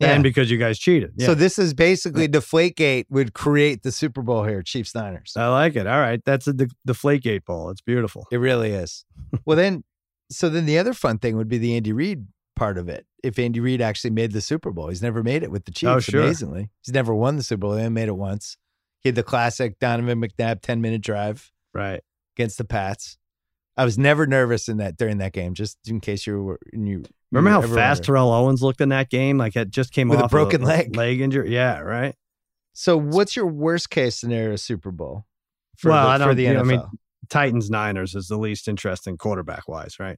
And 0.00 0.22
because 0.22 0.48
you 0.48 0.58
guys 0.58 0.78
cheated. 0.78 1.14
Yeah. 1.16 1.26
So 1.26 1.34
this 1.34 1.58
is 1.58 1.74
basically 1.74 2.28
Deflategate 2.28 3.06
would 3.10 3.34
create 3.34 3.82
the 3.82 3.90
Super 3.90 4.22
Bowl 4.22 4.44
here, 4.44 4.62
Chiefs 4.62 4.94
Niners. 4.94 5.32
I 5.36 5.48
like 5.48 5.74
it. 5.74 5.88
All 5.88 5.98
right. 5.98 6.20
That's 6.24 6.46
a 6.46 6.52
the, 6.52 6.70
the 6.84 6.92
Flakegate 6.92 7.44
Bowl. 7.44 7.70
It's 7.70 7.80
beautiful. 7.80 8.26
It 8.30 8.36
really 8.36 8.70
is. 8.70 9.04
well, 9.44 9.56
then, 9.56 9.82
so 10.30 10.48
then 10.48 10.66
the 10.66 10.78
other 10.78 10.94
fun 10.94 11.18
thing 11.18 11.36
would 11.36 11.48
be 11.48 11.58
the 11.58 11.74
Andy 11.74 11.92
Reid 11.92 12.26
part 12.54 12.78
of 12.78 12.88
it. 12.88 13.06
If 13.24 13.40
Andy 13.40 13.58
Reid 13.58 13.80
actually 13.80 14.10
made 14.10 14.30
the 14.30 14.40
Super 14.40 14.70
Bowl, 14.70 14.88
he's 14.88 15.02
never 15.02 15.24
made 15.24 15.42
it 15.42 15.50
with 15.50 15.64
the 15.64 15.72
oh, 15.72 15.98
Chiefs. 15.98 16.08
Oh, 16.08 16.12
sure. 16.12 16.22
Amazingly, 16.22 16.70
he's 16.84 16.94
never 16.94 17.12
won 17.12 17.36
the 17.36 17.42
Super 17.42 17.60
Bowl. 17.60 17.72
He 17.72 17.80
only 17.80 17.90
made 17.90 18.06
it 18.06 18.16
once. 18.16 18.56
He 19.00 19.08
had 19.08 19.16
the 19.16 19.24
classic 19.24 19.80
Donovan 19.80 20.20
McNabb 20.20 20.60
ten 20.60 20.80
minute 20.80 21.00
drive 21.00 21.50
Right. 21.74 22.02
Against 22.38 22.58
the 22.58 22.64
Pats. 22.64 23.18
I 23.76 23.84
was 23.84 23.96
never 23.98 24.26
nervous 24.26 24.68
in 24.68 24.78
that 24.78 24.96
during 24.96 25.18
that 25.18 25.32
game, 25.32 25.54
just 25.54 25.78
in 25.86 26.00
case 26.00 26.26
you 26.26 26.42
were. 26.42 26.58
You 26.72 27.04
Remember 27.30 27.50
how 27.50 27.60
fast 27.62 27.98
wondered. 28.00 28.04
Terrell 28.04 28.32
Owens 28.32 28.62
looked 28.62 28.80
in 28.80 28.88
that 28.88 29.10
game? 29.10 29.38
Like 29.38 29.54
it 29.56 29.70
just 29.70 29.92
came 29.92 30.08
With 30.08 30.18
a 30.20 30.24
off 30.24 30.30
broken 30.30 30.62
leg. 30.62 30.96
leg 30.96 31.20
injury. 31.20 31.52
Yeah, 31.54 31.80
right. 31.80 32.14
So, 32.72 32.96
what's 32.96 33.36
your 33.36 33.46
worst 33.46 33.90
case 33.90 34.16
scenario 34.16 34.56
Super 34.56 34.90
Bowl 34.90 35.26
for 35.76 35.90
Well, 35.90 36.04
the, 36.06 36.10
I 36.10 36.18
for 36.18 36.24
don't- 36.26 36.36
the 36.36 36.42
you 36.44 36.54
know, 36.54 36.62
NFL? 36.62 36.64
I 36.64 36.68
mean, 36.76 36.82
Titans 37.28 37.70
Niners 37.70 38.14
is 38.14 38.28
the 38.28 38.36
least 38.38 38.66
interesting 38.68 39.16
quarterback 39.16 39.68
wise, 39.68 39.98
right? 40.00 40.16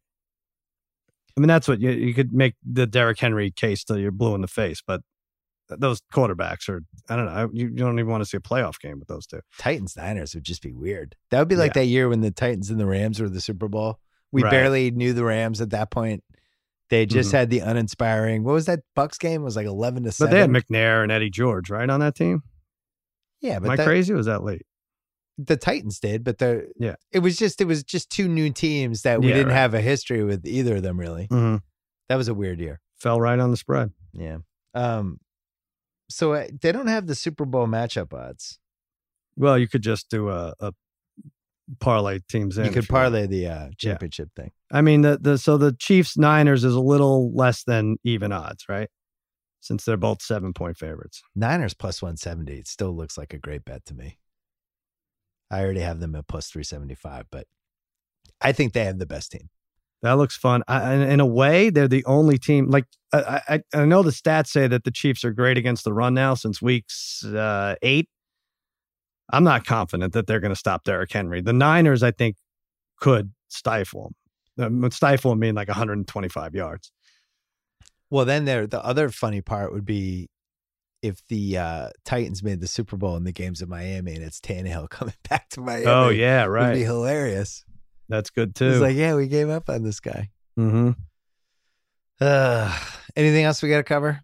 I 1.36 1.40
mean, 1.40 1.48
that's 1.48 1.68
what 1.68 1.80
you 1.80 1.90
you 1.90 2.14
could 2.14 2.32
make 2.32 2.54
the 2.64 2.86
Derrick 2.86 3.18
Henry 3.18 3.50
case 3.50 3.84
till 3.84 3.98
you're 3.98 4.10
blue 4.10 4.34
in 4.34 4.40
the 4.42 4.46
face, 4.48 4.82
but 4.86 5.00
those 5.78 6.00
quarterbacks 6.12 6.68
are 6.68 6.80
I 7.08 7.16
don't 7.16 7.26
know. 7.26 7.50
You, 7.52 7.66
you 7.68 7.74
don't 7.76 7.98
even 7.98 8.10
want 8.10 8.22
to 8.22 8.28
see 8.28 8.36
a 8.36 8.40
playoff 8.40 8.80
game 8.80 8.98
with 8.98 9.08
those 9.08 9.26
two. 9.26 9.40
Titans 9.58 9.96
Niners 9.96 10.34
would 10.34 10.44
just 10.44 10.62
be 10.62 10.72
weird. 10.72 11.14
That 11.30 11.38
would 11.38 11.48
be 11.48 11.56
like 11.56 11.70
Yeah. 11.76 11.82
that 11.82 11.86
year 11.86 12.08
when 12.08 12.20
the 12.20 12.30
Titans 12.30 12.70
and 12.70 12.80
the 12.80 12.86
Rams 12.86 13.20
were 13.20 13.28
the 13.28 13.40
Super 13.40 13.68
Bowl. 13.68 13.98
We 14.32 14.42
Right. 14.42 14.50
barely 14.50 14.90
knew 14.90 15.12
the 15.12 15.24
Rams 15.24 15.60
at 15.60 15.70
that 15.70 15.90
point. 15.90 16.22
They 16.88 17.06
just 17.06 17.30
Mhm. 17.30 17.32
had 17.34 17.50
the 17.50 17.58
uninspiring. 17.60 18.42
What 18.42 18.54
was 18.54 18.66
that 18.66 18.80
Bucks 18.96 19.16
game? 19.18 19.42
It 19.42 19.44
was 19.44 19.56
like 19.56 19.66
eleven 19.66 20.02
to 20.02 20.08
But 20.08 20.14
seven. 20.14 20.32
they 20.34 20.40
had 20.40 20.50
McNair 20.50 21.02
and 21.02 21.12
Eddie 21.12 21.30
George 21.30 21.70
right 21.70 21.88
on 21.88 22.00
that 22.00 22.14
team. 22.16 22.42
yeah, 23.40 23.56
Am 23.56 23.62
but 23.62 23.70
I 23.72 23.76
that- 23.76 23.86
crazy? 23.86 24.12
Was 24.12 24.26
that 24.26 24.42
late? 24.42 24.62
the 25.42 25.56
Titans 25.56 25.98
did, 25.98 26.22
but 26.22 26.36
the 26.36 26.70
Yeah. 26.78 26.96
it 27.12 27.20
was 27.20 27.38
just 27.38 27.62
it 27.62 27.64
was 27.64 27.82
just 27.82 28.10
two 28.10 28.28
new 28.28 28.50
teams 28.50 29.00
that 29.02 29.20
we 29.22 29.28
Yeah, 29.28 29.36
didn't 29.36 29.48
right. 29.48 29.54
have 29.56 29.72
a 29.72 29.80
history 29.80 30.22
with 30.22 30.46
either 30.46 30.76
of 30.76 30.82
them 30.82 31.00
really. 31.00 31.28
Mm-hmm. 31.28 31.56
That 32.10 32.16
was 32.16 32.28
a 32.28 32.34
weird 32.34 32.60
year. 32.60 32.78
Fell 32.98 33.18
right 33.18 33.38
on 33.38 33.50
the 33.50 33.56
spread. 33.56 33.92
Yeah. 34.12 34.38
Um. 34.74 35.18
So 36.11 36.34
uh, 36.34 36.48
they 36.61 36.72
don't 36.72 36.88
have 36.88 37.06
the 37.06 37.14
Super 37.14 37.44
Bowl 37.44 37.66
matchup 37.66 38.12
odds. 38.12 38.58
Well, 39.36 39.58
you 39.58 39.68
could 39.68 39.82
just 39.82 40.11
do 40.11 40.28
a, 40.28 40.52
a 40.61 40.72
parlay 41.78 42.18
teams 42.28 42.58
in. 42.58 42.66
you 42.66 42.72
could 42.72 42.88
parlay 42.88 43.26
the 43.26 43.46
uh, 43.46 43.68
championship 43.78 44.30
thing. 44.34 44.50
I 44.72 44.82
mean, 44.82 45.02
the 45.02 45.18
the 45.20 45.38
so 45.38 45.56
the 45.56 45.72
Chiefs 45.72 46.18
Niners 46.18 46.64
is 46.64 46.74
a 46.74 46.80
little 46.80 47.32
less 47.34 47.62
than 47.64 47.96
even 48.04 48.32
odds, 48.32 48.68
right? 48.68 48.90
Since 49.61 49.84
they're 49.84 49.96
both 49.96 50.22
seven 50.22 50.52
point 50.52 50.76
favorites. 50.76 51.22
Niners 51.34 51.74
plus 51.74 52.02
170. 52.02 52.52
It 52.52 52.66
still 52.66 52.94
looks 52.96 53.16
like 53.16 53.32
a 53.32 53.38
great 53.38 53.64
bet 53.64 53.84
to 53.86 53.94
me. 53.94 54.18
I 55.50 55.62
already 55.62 55.80
have 55.80 56.00
them 56.00 56.14
at 56.14 56.28
plus 56.28 56.48
375, 56.48 57.26
but 57.30 57.46
I 58.40 58.52
think 58.52 58.72
they 58.72 58.84
have 58.84 58.98
the 58.98 59.06
best 59.06 59.32
team. 59.32 59.50
That 60.03 60.12
looks 60.12 60.36
fun. 60.36 60.62
I, 60.66 60.94
in- 60.94 61.03
in 61.03 61.20
a 61.20 61.26
way, 61.26 61.70
they're 61.70 61.88
the 61.88 62.05
only 62.07 62.38
team. 62.38 62.70
Like 62.70 62.86
I, 63.12 63.40
I, 63.48 63.62
I 63.74 63.84
know 63.84 64.03
the 64.03 64.11
stats 64.11 64.48
say 64.48 64.66
that 64.66 64.84
the 64.84 64.90
Chiefs 64.90 65.24
are 65.24 65.32
great 65.32 65.59
against 65.59 65.84
the 65.84 65.92
run 65.92 66.14
now 66.14 66.34
since 66.34 66.62
weeks 66.62 67.24
uh, 67.24 67.74
eight. 67.82 68.09
I'm 69.32 69.44
not 69.44 69.64
confident 69.64 70.12
that 70.14 70.26
they're 70.26 70.40
going 70.40 70.53
to 70.53 70.59
stop 70.59 70.84
Derrick 70.84 71.12
Henry. 71.12 71.40
The 71.40 71.53
Niners, 71.53 72.03
I 72.03 72.11
think, 72.11 72.36
could 72.98 73.32
stifle 73.48 74.12
him. 74.59 74.82
Um, 74.82 74.90
stifle 74.90 75.32
him 75.32 75.38
mean 75.38 75.55
like 75.55 75.68
125 75.68 76.55
yards. 76.55 76.90
Well, 78.11 78.24
then 78.24 78.44
there 78.44 78.66
the 78.66 78.84
other 78.84 79.09
funny 79.11 79.40
part 79.40 79.72
would 79.72 79.84
be 79.84 80.28
if 81.03 81.22
the 81.28 81.57
uh, 81.57 81.88
Titans 82.05 82.42
made 82.42 82.61
the 82.61 82.66
Super 82.66 82.96
Bowl 82.96 83.16
in 83.16 83.24
the 83.24 83.32
games 83.32 83.62
in 83.62 83.68
Miami 83.68 84.14
and 84.14 84.24
it's 84.24 84.40
Tannehill 84.40 84.90
coming 84.90 85.14
back 85.28 85.48
to 85.51 85.61
Miami. 85.61 85.86
Oh 85.86 86.09
yeah, 86.09 86.44
right. 86.44 86.64
It 86.64 86.68
Would 86.70 86.74
be 86.80 86.84
hilarious. 86.84 87.64
That's 88.11 88.28
good 88.30 88.54
too. 88.56 88.68
It's 88.72 88.80
like, 88.80 88.96
yeah, 88.96 89.14
we 89.14 89.28
gave 89.28 89.48
up 89.48 89.70
on 89.70 89.84
this 89.84 90.00
guy. 90.00 90.28
hmm 90.56 90.90
Uh, 92.20 92.76
anything 93.16 93.44
else 93.44 93.62
we 93.62 93.70
got 93.70 93.78
to 93.78 93.84
cover? 93.84 94.20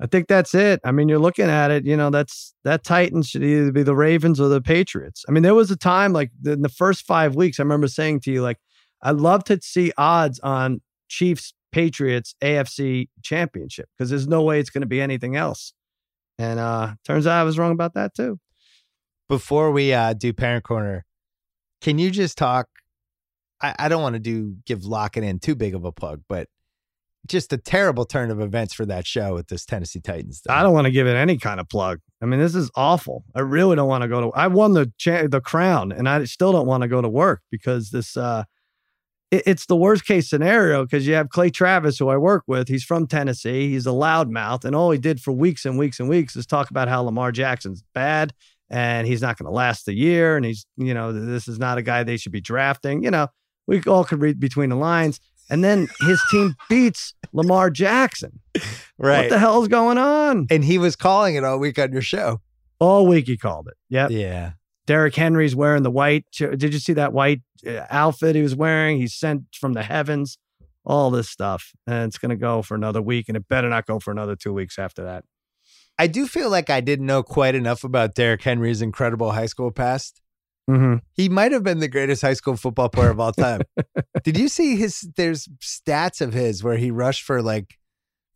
I 0.00 0.06
think 0.06 0.26
that's 0.26 0.54
it. 0.54 0.80
I 0.84 0.90
mean, 0.90 1.08
you're 1.08 1.20
looking 1.20 1.48
at 1.48 1.70
it, 1.70 1.84
you 1.84 1.96
know, 1.96 2.10
that's 2.10 2.54
that 2.64 2.82
Titans 2.82 3.28
should 3.28 3.44
either 3.44 3.70
be 3.70 3.84
the 3.84 3.94
Ravens 3.94 4.40
or 4.40 4.48
the 4.48 4.60
Patriots. 4.60 5.24
I 5.28 5.32
mean, 5.32 5.44
there 5.44 5.54
was 5.54 5.70
a 5.70 5.76
time 5.76 6.12
like 6.12 6.30
in 6.44 6.62
the 6.62 6.68
first 6.68 7.06
five 7.06 7.36
weeks, 7.36 7.60
I 7.60 7.62
remember 7.62 7.86
saying 7.86 8.20
to 8.20 8.32
you, 8.32 8.42
like, 8.42 8.58
I'd 9.02 9.16
love 9.16 9.44
to 9.44 9.60
see 9.62 9.92
odds 9.96 10.40
on 10.40 10.80
Chiefs 11.08 11.54
Patriots 11.70 12.34
AFC 12.42 13.08
championship 13.22 13.88
because 13.96 14.10
there's 14.10 14.26
no 14.26 14.42
way 14.42 14.58
it's 14.58 14.70
going 14.70 14.80
to 14.80 14.88
be 14.88 15.00
anything 15.00 15.36
else. 15.36 15.74
And 16.38 16.58
uh 16.58 16.94
turns 17.04 17.26
out 17.26 17.38
I 17.38 17.44
was 17.44 17.58
wrong 17.58 17.72
about 17.72 17.94
that 17.94 18.14
too. 18.14 18.40
Before 19.28 19.70
we 19.70 19.92
uh, 19.92 20.12
do 20.14 20.32
Parent 20.32 20.64
Corner, 20.64 21.04
can 21.80 21.98
you 21.98 22.10
just 22.10 22.36
talk? 22.36 22.66
I, 23.64 23.74
I 23.78 23.88
don't 23.88 24.02
want 24.02 24.14
to 24.14 24.20
do 24.20 24.56
give 24.66 24.84
Lock 24.84 25.16
It 25.16 25.24
In 25.24 25.38
too 25.38 25.54
big 25.54 25.74
of 25.74 25.84
a 25.84 25.92
plug, 25.92 26.22
but 26.28 26.48
just 27.26 27.52
a 27.52 27.56
terrible 27.56 28.04
turn 28.04 28.30
of 28.30 28.40
events 28.40 28.74
for 28.74 28.84
that 28.86 29.06
show 29.06 29.34
with 29.34 29.48
this 29.48 29.64
Tennessee 29.64 30.00
Titans. 30.00 30.40
thing. 30.40 30.54
I 30.54 30.62
don't 30.62 30.74
want 30.74 30.84
to 30.84 30.90
give 30.90 31.06
it 31.06 31.16
any 31.16 31.38
kind 31.38 31.58
of 31.58 31.68
plug. 31.68 32.00
I 32.22 32.26
mean, 32.26 32.38
this 32.38 32.54
is 32.54 32.70
awful. 32.74 33.24
I 33.34 33.40
really 33.40 33.76
don't 33.76 33.88
want 33.88 34.02
to 34.02 34.08
go 34.08 34.20
to. 34.20 34.26
I 34.36 34.46
won 34.48 34.74
the 34.74 34.92
cha- 34.98 35.26
the 35.28 35.40
crown, 35.40 35.90
and 35.92 36.08
I 36.08 36.24
still 36.24 36.52
don't 36.52 36.66
want 36.66 36.82
to 36.82 36.88
go 36.88 37.00
to 37.00 37.08
work 37.08 37.40
because 37.50 37.90
this. 37.90 38.16
uh 38.16 38.44
it, 39.30 39.42
It's 39.46 39.66
the 39.66 39.76
worst 39.76 40.04
case 40.04 40.28
scenario 40.28 40.84
because 40.84 41.06
you 41.06 41.14
have 41.14 41.30
Clay 41.30 41.48
Travis, 41.48 41.98
who 41.98 42.08
I 42.08 42.18
work 42.18 42.44
with. 42.46 42.68
He's 42.68 42.84
from 42.84 43.06
Tennessee. 43.06 43.70
He's 43.70 43.86
a 43.86 43.90
loudmouth, 43.90 44.64
and 44.66 44.76
all 44.76 44.90
he 44.90 44.98
did 44.98 45.20
for 45.20 45.32
weeks 45.32 45.64
and 45.64 45.78
weeks 45.78 45.98
and 45.98 46.08
weeks 46.10 46.36
is 46.36 46.46
talk 46.46 46.68
about 46.70 46.88
how 46.88 47.02
Lamar 47.02 47.32
Jackson's 47.32 47.82
bad 47.94 48.34
and 48.70 49.06
he's 49.06 49.20
not 49.20 49.36
going 49.38 49.46
to 49.46 49.54
last 49.54 49.84
the 49.86 49.94
year, 49.94 50.36
and 50.36 50.44
he's 50.44 50.66
you 50.76 50.92
know 50.94 51.12
this 51.12 51.48
is 51.48 51.58
not 51.58 51.78
a 51.78 51.82
guy 51.82 52.02
they 52.02 52.16
should 52.16 52.32
be 52.32 52.40
drafting. 52.40 53.02
You 53.02 53.10
know, 53.10 53.28
we 53.66 53.82
all 53.82 54.04
could 54.04 54.20
read 54.20 54.40
between 54.40 54.70
the 54.70 54.76
lines. 54.76 55.20
And 55.50 55.62
then 55.62 55.88
his 56.00 56.22
team 56.30 56.54
beats 56.68 57.14
Lamar 57.32 57.70
Jackson. 57.70 58.40
right. 58.98 59.22
What 59.22 59.30
the 59.30 59.38
hell's 59.38 59.68
going 59.68 59.98
on? 59.98 60.46
and 60.50 60.64
he 60.64 60.78
was 60.78 60.96
calling 60.96 61.34
it 61.34 61.44
all 61.44 61.58
week 61.58 61.78
on 61.78 61.92
your 61.92 62.02
show. 62.02 62.40
All 62.78 63.06
week 63.06 63.26
he 63.26 63.36
called 63.36 63.68
it. 63.68 63.74
Yep. 63.90 64.10
Yeah. 64.10 64.52
Derrick 64.86 65.14
Henry's 65.14 65.56
wearing 65.56 65.82
the 65.82 65.90
white. 65.90 66.26
Did 66.36 66.62
you 66.74 66.78
see 66.78 66.92
that 66.94 67.12
white 67.12 67.40
uh, 67.66 67.86
outfit 67.90 68.36
he 68.36 68.42
was 68.42 68.54
wearing? 68.54 68.98
He's 68.98 69.14
sent 69.14 69.44
from 69.54 69.72
the 69.72 69.82
heavens. 69.82 70.38
All 70.86 71.10
this 71.10 71.30
stuff, 71.30 71.72
and 71.86 72.08
it's 72.08 72.18
going 72.18 72.28
to 72.28 72.36
go 72.36 72.60
for 72.60 72.74
another 72.74 73.00
week, 73.00 73.28
and 73.28 73.38
it 73.38 73.48
better 73.48 73.70
not 73.70 73.86
go 73.86 73.98
for 73.98 74.10
another 74.10 74.36
two 74.36 74.52
weeks 74.52 74.78
after 74.78 75.02
that. 75.04 75.24
I 75.98 76.08
do 76.08 76.26
feel 76.26 76.50
like 76.50 76.68
I 76.68 76.82
didn't 76.82 77.06
know 77.06 77.22
quite 77.22 77.54
enough 77.54 77.84
about 77.84 78.14
Derrick 78.14 78.42
Henry's 78.42 78.82
incredible 78.82 79.32
high 79.32 79.46
school 79.46 79.70
past. 79.70 80.20
Mm-hmm. 80.68 80.96
He 81.12 81.28
might 81.28 81.52
have 81.52 81.62
been 81.62 81.80
the 81.80 81.88
greatest 81.88 82.22
high 82.22 82.32
school 82.34 82.56
football 82.56 82.88
player 82.88 83.10
of 83.10 83.20
all 83.20 83.32
time. 83.32 83.60
Did 84.24 84.38
you 84.38 84.48
see 84.48 84.76
his? 84.76 85.00
There's 85.16 85.46
stats 85.60 86.20
of 86.20 86.32
his 86.32 86.62
where 86.64 86.76
he 86.76 86.90
rushed 86.90 87.22
for 87.22 87.42
like 87.42 87.78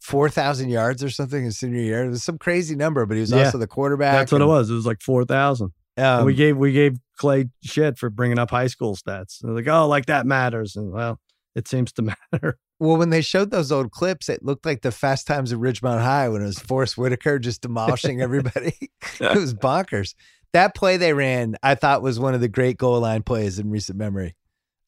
four 0.00 0.28
thousand 0.28 0.68
yards 0.68 1.02
or 1.02 1.10
something 1.10 1.44
his 1.44 1.58
senior 1.58 1.80
year. 1.80 2.04
It 2.04 2.10
was 2.10 2.22
some 2.22 2.38
crazy 2.38 2.76
number, 2.76 3.06
but 3.06 3.14
he 3.14 3.20
was 3.22 3.30
Yeah. 3.30 3.44
also 3.46 3.58
the 3.58 3.66
quarterback. 3.66 4.12
That's 4.14 4.32
what 4.32 4.42
it 4.42 4.46
was. 4.46 4.70
It 4.70 4.74
was 4.74 4.86
like 4.86 5.00
four 5.00 5.24
thousand. 5.24 5.72
Um, 5.96 6.24
we 6.26 6.34
gave 6.34 6.56
we 6.56 6.72
gave 6.72 6.98
Clay 7.16 7.46
shit 7.62 7.98
for 7.98 8.10
bringing 8.10 8.38
up 8.38 8.50
high 8.50 8.68
school 8.68 8.94
stats. 8.94 9.38
They're 9.40 9.52
like, 9.52 9.66
oh, 9.68 9.88
like 9.88 10.06
that 10.06 10.26
matters, 10.26 10.76
and 10.76 10.92
well, 10.92 11.18
it 11.54 11.66
seems 11.66 11.92
to 11.94 12.02
matter. 12.32 12.58
well, 12.78 12.96
when 12.98 13.10
they 13.10 13.20
showed 13.22 13.50
those 13.50 13.72
old 13.72 13.90
clips, 13.90 14.28
it 14.28 14.44
looked 14.44 14.64
like 14.66 14.82
the 14.82 14.92
Fast 14.92 15.26
Times 15.26 15.52
at 15.52 15.58
Ridgemont 15.58 16.02
High 16.02 16.28
when 16.28 16.42
it 16.42 16.46
was 16.46 16.58
Forest 16.60 16.96
Whitaker 16.98 17.38
just 17.40 17.62
demolishing 17.62 18.20
everybody. 18.20 18.74
it 19.20 19.34
was 19.36 19.54
bonkers. 19.54 20.14
That 20.52 20.74
play 20.74 20.96
they 20.96 21.12
ran, 21.12 21.56
I 21.62 21.74
thought 21.74 22.02
was 22.02 22.18
one 22.18 22.34
of 22.34 22.40
the 22.40 22.48
great 22.48 22.78
goal 22.78 23.00
line 23.00 23.22
plays 23.22 23.58
in 23.58 23.70
recent 23.70 23.98
memory. 23.98 24.34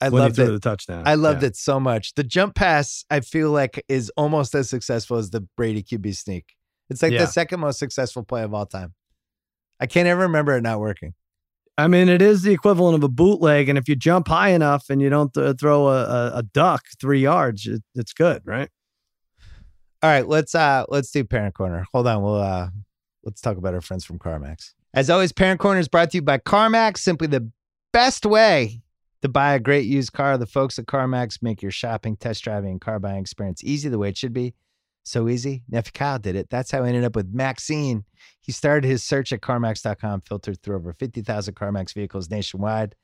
I 0.01 0.09
when 0.09 0.23
he 0.23 0.29
loved 0.29 0.39
it. 0.39 0.47
the 0.51 0.59
touchdown. 0.61 1.03
I 1.07 1.15
loved 1.15 1.43
Yeah. 1.43 1.49
it 1.49 1.57
so 1.57 1.79
much. 1.79 2.15
The 2.15 2.25
jump 2.25 2.55
pass, 2.55 3.05
I 3.11 3.21
feel 3.21 3.51
like, 3.51 3.85
is 3.89 4.11
almost 4.17 4.55
as 4.55 4.71
successful 4.71 5.19
as 5.19 5.29
the 5.31 5.43
Brady 5.59 5.83
QB 5.83 6.17
sneak. 6.17 6.55
It's 6.89 7.03
like 7.03 7.13
Yeah. 7.13 7.21
the 7.21 7.27
second 7.27 7.61
most 7.61 7.79
successful 7.79 8.23
play 8.23 8.43
of 8.43 8.55
all 8.55 8.65
time. 8.65 8.95
I 9.79 9.87
can't 9.87 10.09
ever 10.09 10.23
remember 10.23 10.57
it 10.57 10.63
not 10.63 10.81
working. 10.81 11.13
I 11.77 11.87
mean, 11.89 12.09
it 12.09 12.21
is 12.23 12.43
the 12.43 12.53
equivalent 12.53 12.97
of 12.97 13.05
a 13.05 13.09
bootleg, 13.09 13.69
and 13.69 13.79
if 13.79 13.89
you 13.89 13.97
jump 13.97 14.29
high 14.29 14.51
enough 14.51 14.87
and 14.91 15.01
you 15.01 15.09
don't 15.11 15.33
th- 15.33 15.57
throw 15.59 15.89
a, 15.89 16.03
a, 16.05 16.33
a 16.39 16.43
duck 16.43 16.83
three 17.01 17.21
yards, 17.21 17.67
it, 17.67 17.83
it's 17.95 18.13
good, 18.13 18.43
right? 18.45 18.69
All 20.03 20.11
right, 20.11 20.27
let's 20.27 20.55
uh 20.55 20.85
let's 20.89 21.11
do 21.11 21.25
parent 21.25 21.55
corner. 21.55 21.85
Hold 21.93 22.07
on, 22.07 22.23
we'll 22.23 22.35
uh 22.41 22.69
let's 23.25 23.41
talk 23.43 23.59
about 23.59 23.75
our 23.75 23.81
friends 23.83 24.05
from 24.05 24.19
CarMax. 24.19 24.73
As 24.93 25.09
always, 25.09 25.33
parent 25.33 25.61
corner 25.61 25.79
is 25.79 25.89
brought 25.89 26.11
to 26.11 26.19
you 26.19 26.23
by 26.23 26.39
CarMax, 26.39 26.99
simply 26.99 27.29
the 27.29 27.51
best 27.93 28.27
way 28.27 28.83
to 29.23 29.29
buy 29.29 29.55
a 29.55 29.61
great 29.61 29.87
used 29.87 30.13
car. 30.13 30.37
The 30.37 30.47
folks 30.47 30.79
at 30.81 30.87
CarMax 30.87 31.43
make 31.43 31.63
your 31.63 31.71
shopping, 31.71 32.17
test 32.17 32.43
driving, 32.43 32.73
and 32.73 32.81
car 32.81 32.99
buying 32.99 33.21
experience 33.21 33.63
easy 33.63 33.89
the 33.89 33.99
way 33.99 34.09
it 34.09 34.17
should 34.17 34.33
be. 34.33 34.55
So 35.05 35.29
easy. 35.29 35.63
Nephew 35.69 35.93
Kyle 35.93 36.19
did 36.19 36.37
it. 36.37 36.51
That's 36.51 36.71
how 36.71 36.83
I 36.83 36.89
ended 36.89 37.05
up 37.05 37.17
with 37.17 37.33
Maxine. 37.33 38.05
He 38.41 38.53
started 38.53 38.87
his 38.87 39.03
search 39.03 39.33
at 39.33 39.41
CarMax.com, 39.41 40.23
filtered 40.23 40.61
through 40.61 40.77
over 40.77 40.93
50,000 40.93 41.55
CarMax 41.55 41.95
vehicles 41.95 42.29
nationwide, 42.29 42.97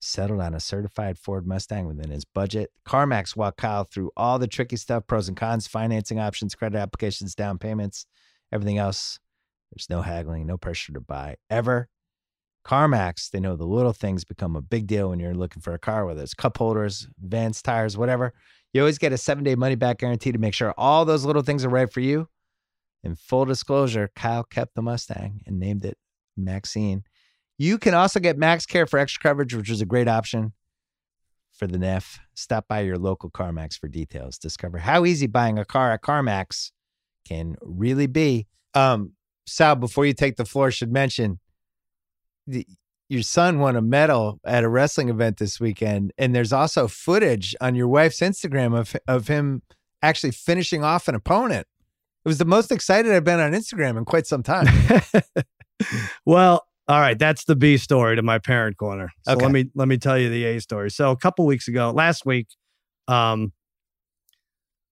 settled 0.00 0.40
on 0.40 0.54
a 0.54 0.60
certified 0.60 1.18
Ford 1.18 1.46
Mustang 1.46 1.86
within 1.86 2.10
his 2.10 2.24
budget. 2.24 2.70
CarMax 2.86 3.34
walked 3.34 3.58
Kyle 3.58 3.84
through 3.84 4.12
all 4.16 4.38
the 4.38 4.46
tricky 4.46 4.76
stuff, 4.76 5.06
pros 5.06 5.28
and 5.28 5.36
cons, 5.36 5.66
financing 5.66 6.20
options, 6.20 6.54
credit 6.54 6.78
applications, 6.78 7.34
down 7.34 7.58
payments, 7.58 8.06
everything 8.52 8.78
else. 8.78 9.18
There's 9.72 9.90
no 9.90 10.02
haggling, 10.02 10.46
no 10.46 10.56
pressure 10.56 10.92
to 10.92 11.00
buy 11.00 11.36
ever. 11.50 11.88
CarMax, 12.64 13.30
they 13.30 13.40
know 13.40 13.56
the 13.56 13.64
little 13.64 13.92
things 13.92 14.24
become 14.24 14.56
a 14.56 14.60
big 14.62 14.86
deal 14.86 15.10
when 15.10 15.20
you're 15.20 15.34
looking 15.34 15.62
for 15.62 15.72
a 15.72 15.78
car, 15.78 16.04
whether 16.04 16.22
it's 16.22 16.34
cup 16.34 16.56
holders, 16.58 17.08
vents, 17.20 17.62
tires, 17.62 17.96
whatever. 17.96 18.34
You 18.72 18.80
always 18.82 18.98
get 18.98 19.12
a 19.12 19.18
seven 19.18 19.44
day 19.44 19.54
money 19.54 19.76
back 19.76 19.98
guarantee 19.98 20.32
to 20.32 20.38
make 20.38 20.54
sure 20.54 20.74
all 20.76 21.04
those 21.04 21.24
little 21.24 21.42
things 21.42 21.64
are 21.64 21.68
right 21.68 21.90
for 21.92 22.00
you. 22.00 22.28
In 23.04 23.14
full 23.14 23.44
disclosure, 23.44 24.10
Kyle 24.16 24.42
kept 24.42 24.74
the 24.74 24.82
Mustang 24.82 25.42
and 25.46 25.60
named 25.60 25.84
it 25.84 25.96
Maxine. 26.36 27.04
You 27.56 27.78
can 27.78 27.94
also 27.94 28.18
get 28.20 28.36
MaxCare 28.36 28.88
for 28.88 28.98
extra 28.98 29.22
coverage, 29.22 29.54
which 29.54 29.70
is 29.70 29.80
a 29.80 29.86
great 29.86 30.08
option. 30.08 30.52
for 31.52 31.66
the 31.66 31.78
NEF. 31.78 32.18
Stop 32.34 32.68
by 32.68 32.80
your 32.80 32.98
local 32.98 33.30
CarMax 33.30 33.78
for 33.78 33.88
details. 33.88 34.38
Discover 34.38 34.78
how 34.78 35.06
easy 35.06 35.26
buying 35.26 35.58
a 35.58 35.64
car 35.64 35.92
at 35.92 36.02
CarMax 36.02 36.70
can 37.26 37.56
really 37.62 38.06
be. 38.06 38.46
Um, 38.74 39.12
Sal, 39.46 39.76
before 39.76 40.04
you 40.06 40.12
take 40.12 40.36
the 40.36 40.44
floor, 40.44 40.70
should 40.70 40.92
mention 40.92 41.38
the, 42.46 42.66
your 43.08 43.22
son 43.22 43.60
won 43.60 43.76
a 43.76 43.82
medal 43.82 44.40
at 44.44 44.64
a 44.64 44.68
wrestling 44.68 45.08
event 45.08 45.36
this 45.38 45.60
weekend, 45.60 46.12
and 46.18 46.34
there's 46.34 46.52
also 46.52 46.88
footage 46.88 47.54
on 47.60 47.74
your 47.74 47.88
wife's 47.88 48.20
Instagram 48.20 48.76
of 48.78 48.96
of 49.06 49.28
him 49.28 49.62
actually 50.02 50.32
finishing 50.32 50.82
off 50.84 51.08
an 51.08 51.14
opponent. 51.14 51.66
It 52.24 52.28
was 52.28 52.38
the 52.38 52.44
most 52.44 52.72
excited 52.72 53.12
I've 53.12 53.24
been 53.24 53.38
on 53.40 53.52
Instagram 53.52 53.96
in 53.96 54.04
quite 54.04 54.26
some 54.26 54.42
time. 54.42 54.66
well, 56.26 56.66
all 56.88 57.00
right, 57.00 57.18
that's 57.18 57.44
the 57.44 57.54
B 57.56 57.76
story 57.76 58.16
to 58.16 58.22
my 58.22 58.38
parent 58.38 58.76
corner. 58.76 59.10
So 59.22 59.32
Okay. 59.32 59.42
let 59.42 59.52
me 59.52 59.70
let 59.74 59.86
me 59.88 59.96
tell 59.98 60.18
you 60.18 60.28
the 60.28 60.44
A 60.44 60.60
story. 60.60 60.90
So 60.90 61.12
a 61.12 61.16
couple 61.16 61.46
weeks 61.46 61.68
ago, 61.68 61.90
last 61.92 62.26
week, 62.26 62.48
um, 63.06 63.52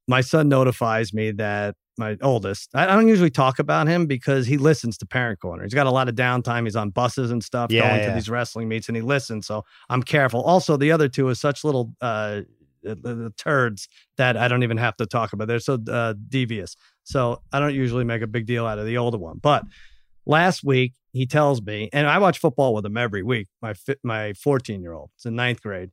my 0.06 0.20
son 0.20 0.48
notifies 0.48 1.12
me 1.12 1.32
that 1.32 1.74
my 1.98 2.16
oldest. 2.22 2.70
I 2.74 2.86
don't 2.86 3.08
usually 3.08 3.30
talk 3.30 3.58
about 3.58 3.86
him 3.86 4.06
because 4.06 4.46
he 4.46 4.56
listens 4.56 4.98
to 4.98 5.06
Parent 5.06 5.40
Corner. 5.40 5.62
He's 5.62 5.74
got 5.74 5.86
a 5.86 5.90
lot 5.90 6.08
of 6.08 6.14
downtime. 6.14 6.64
He's 6.64 6.76
on 6.76 6.90
buses 6.90 7.30
and 7.30 7.42
stuff, 7.42 7.70
Yeah, 7.70 7.88
going 7.88 8.00
yeah. 8.00 8.08
to 8.08 8.14
these 8.14 8.28
wrestling 8.28 8.68
meets, 8.68 8.88
and 8.88 8.96
he 8.96 9.02
listens. 9.02 9.46
So 9.46 9.64
I'm 9.88 10.02
careful. 10.02 10.42
Also, 10.42 10.76
the 10.76 10.92
other 10.92 11.08
two 11.08 11.28
are 11.28 11.34
such 11.34 11.64
little 11.64 11.94
uh, 12.00 12.42
the 12.82 13.32
turds 13.36 13.88
that 14.16 14.36
I 14.36 14.48
don't 14.48 14.62
even 14.62 14.76
have 14.76 14.96
to 14.98 15.06
talk 15.06 15.32
about. 15.32 15.48
They're 15.48 15.58
so 15.60 15.78
uh, 15.90 16.14
devious. 16.28 16.76
So 17.04 17.42
I 17.52 17.58
don't 17.60 17.74
usually 17.74 18.04
make 18.04 18.22
a 18.22 18.26
big 18.26 18.46
deal 18.46 18.66
out 18.66 18.78
of 18.78 18.86
the 18.86 18.98
older 18.98 19.18
one. 19.18 19.38
But 19.38 19.64
last 20.26 20.64
week 20.64 20.94
he 21.12 21.26
tells 21.26 21.62
me, 21.62 21.88
and 21.92 22.06
I 22.06 22.18
watch 22.18 22.38
football 22.38 22.74
with 22.74 22.84
him 22.84 22.96
every 22.96 23.22
week. 23.22 23.48
My 23.62 23.74
my 24.02 24.32
14 24.34 24.82
year 24.82 24.92
old, 24.92 25.10
it's 25.16 25.24
in 25.26 25.34
ninth 25.34 25.62
grade, 25.62 25.90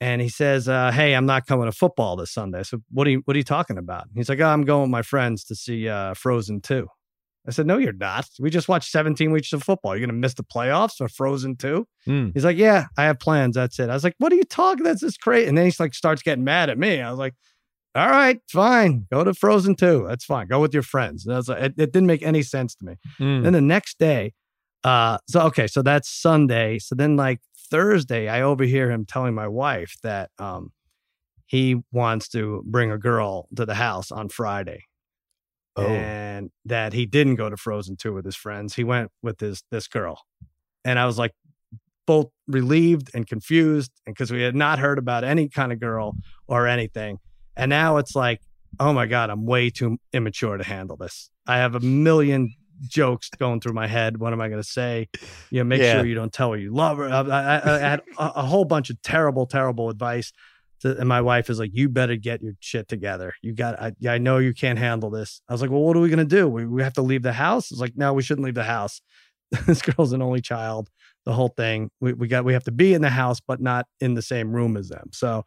and 0.00 0.20
he 0.20 0.28
says, 0.28 0.68
uh, 0.68 0.90
"Hey, 0.92 1.14
I'm 1.14 1.26
not 1.26 1.46
coming 1.46 1.66
to 1.66 1.72
football 1.72 2.16
this 2.16 2.32
Sunday." 2.32 2.62
So 2.62 2.78
what 2.90 3.06
are 3.06 3.10
you 3.10 3.22
what 3.24 3.34
are 3.34 3.38
you 3.38 3.44
talking 3.44 3.78
about? 3.78 4.06
He's 4.14 4.28
like, 4.28 4.40
oh, 4.40 4.46
"I'm 4.46 4.64
going 4.64 4.82
with 4.82 4.90
my 4.90 5.02
friends 5.02 5.44
to 5.44 5.54
see 5.54 5.88
uh, 5.88 6.14
Frozen 6.14 6.60
2. 6.62 6.86
I 7.46 7.50
said, 7.50 7.66
"No, 7.66 7.78
you're 7.78 7.92
not. 7.92 8.28
We 8.38 8.50
just 8.50 8.68
watched 8.68 8.90
17 8.90 9.32
weeks 9.32 9.52
of 9.52 9.62
football. 9.62 9.96
You're 9.96 10.06
gonna 10.06 10.18
miss 10.18 10.34
the 10.34 10.44
playoffs 10.44 11.00
or 11.00 11.08
Frozen 11.08 11.56
2? 11.56 11.86
Hmm. 12.04 12.28
He's 12.34 12.44
like, 12.44 12.58
"Yeah, 12.58 12.86
I 12.96 13.04
have 13.04 13.18
plans. 13.18 13.56
That's 13.56 13.78
it." 13.78 13.90
I 13.90 13.94
was 13.94 14.04
like, 14.04 14.14
"What 14.18 14.32
are 14.32 14.36
you 14.36 14.44
talking? 14.44 14.84
That's 14.84 15.00
just 15.00 15.20
crazy." 15.20 15.48
And 15.48 15.56
then 15.56 15.64
he's 15.64 15.80
like, 15.80 15.94
starts 15.94 16.22
getting 16.22 16.44
mad 16.44 16.70
at 16.70 16.78
me. 16.78 17.00
I 17.00 17.10
was 17.10 17.18
like, 17.18 17.34
"All 17.94 18.08
right, 18.08 18.40
fine. 18.50 19.06
Go 19.10 19.24
to 19.24 19.34
Frozen 19.34 19.76
2. 19.76 20.06
That's 20.08 20.24
fine. 20.24 20.46
Go 20.46 20.60
with 20.60 20.74
your 20.74 20.82
friends." 20.82 21.26
And 21.26 21.34
I 21.34 21.38
was 21.38 21.48
like, 21.48 21.62
it, 21.62 21.74
it 21.78 21.92
didn't 21.92 22.06
make 22.06 22.22
any 22.22 22.42
sense 22.42 22.74
to 22.76 22.84
me. 22.84 22.96
Mm. 23.18 23.42
Then 23.44 23.52
the 23.54 23.60
next 23.60 23.98
day, 23.98 24.34
uh, 24.84 25.18
so 25.28 25.40
okay, 25.42 25.66
so 25.66 25.82
that's 25.82 26.08
Sunday. 26.08 26.78
So 26.78 26.94
then 26.94 27.16
like 27.16 27.40
Thursday, 27.70 28.28
I 28.28 28.42
overhear 28.42 28.90
him 28.90 29.04
telling 29.04 29.34
my 29.34 29.48
wife 29.48 29.94
that 30.02 30.30
um 30.38 30.72
he 31.46 31.76
wants 31.92 32.28
to 32.28 32.62
bring 32.66 32.92
a 32.92 32.98
girl 32.98 33.48
to 33.56 33.64
the 33.64 33.74
house 33.74 34.12
on 34.12 34.28
Friday. 34.28 34.84
Oh. 35.76 35.86
And 35.86 36.50
that 36.66 36.92
he 36.92 37.06
didn't 37.06 37.36
go 37.36 37.48
to 37.48 37.56
Frozen 37.56 37.96
2 37.96 38.12
with 38.12 38.26
his 38.26 38.36
friends. 38.36 38.74
He 38.74 38.84
went 38.84 39.10
with 39.22 39.40
his 39.40 39.62
this 39.70 39.88
girl. 39.88 40.20
And 40.84 40.98
I 40.98 41.06
was 41.06 41.18
like 41.18 41.32
both 42.06 42.28
relieved 42.46 43.10
and 43.14 43.26
confused 43.26 43.92
and 44.06 44.14
because 44.14 44.30
we 44.30 44.42
had 44.42 44.54
not 44.54 44.78
heard 44.78 44.98
about 44.98 45.24
any 45.24 45.48
kind 45.48 45.72
of 45.72 45.80
girl 45.80 46.16
or 46.46 46.66
anything. 46.66 47.18
And 47.56 47.70
now 47.70 47.96
it's 47.96 48.14
like, 48.14 48.40
oh 48.80 48.92
my 48.92 49.06
God, 49.06 49.30
I'm 49.30 49.46
way 49.46 49.70
too 49.70 49.98
immature 50.12 50.56
to 50.56 50.64
handle 50.64 50.96
this. 50.96 51.30
I 51.46 51.58
have 51.58 51.74
a 51.74 51.80
million 51.80 52.54
jokes 52.86 53.30
going 53.38 53.60
through 53.60 53.72
my 53.74 53.86
head. 53.86 54.18
What 54.18 54.32
am 54.32 54.40
I 54.40 54.48
going 54.48 54.62
to 54.62 54.68
say? 54.68 55.08
You 55.50 55.60
know, 55.60 55.64
make 55.64 55.80
Yeah. 55.82 55.94
sure 55.96 56.06
you 56.06 56.14
don't 56.14 56.32
tell 56.32 56.52
her 56.52 56.58
you 56.58 56.72
love 56.72 56.98
her. 56.98 57.08
I, 57.08 57.20
I, 57.20 57.74
I 57.74 57.78
had 57.78 58.00
a, 58.18 58.32
a 58.36 58.42
whole 58.42 58.64
bunch 58.64 58.90
of 58.90 59.00
terrible, 59.02 59.46
terrible 59.46 59.90
advice. 59.90 60.32
To, 60.82 60.96
and 60.96 61.08
my 61.08 61.20
wife 61.20 61.50
is 61.50 61.58
like, 61.58 61.70
"You 61.74 61.88
better 61.88 62.14
get 62.14 62.40
your 62.40 62.52
shit 62.60 62.86
together. 62.86 63.34
You 63.42 63.52
got. 63.52 63.80
I, 63.82 63.92
I 64.08 64.18
know 64.18 64.38
you 64.38 64.54
can't 64.54 64.78
handle 64.78 65.10
this." 65.10 65.40
I 65.48 65.52
was 65.52 65.60
like, 65.60 65.70
"Well, 65.72 65.80
what 65.80 65.96
are 65.96 66.00
we 66.00 66.08
gonna 66.08 66.24
do? 66.24 66.46
We, 66.48 66.66
we 66.66 66.84
have 66.84 66.92
to 66.92 67.02
leave 67.02 67.22
the 67.22 67.32
house." 67.32 67.72
It's 67.72 67.80
like, 67.80 67.96
"No, 67.96 68.12
we 68.12 68.22
shouldn't 68.22 68.44
leave 68.44 68.54
the 68.54 68.62
house. 68.62 69.00
this 69.66 69.82
girl's 69.82 70.12
an 70.12 70.22
only 70.22 70.40
child. 70.40 70.88
The 71.24 71.32
whole 71.32 71.48
thing. 71.48 71.90
We 72.00 72.12
we 72.12 72.28
got. 72.28 72.44
We 72.44 72.52
have 72.52 72.62
to 72.64 72.70
be 72.70 72.94
in 72.94 73.02
the 73.02 73.10
house, 73.10 73.40
but 73.40 73.60
not 73.60 73.86
in 73.98 74.14
the 74.14 74.22
same 74.22 74.52
room 74.52 74.76
as 74.76 74.88
them." 74.88 75.08
So, 75.12 75.42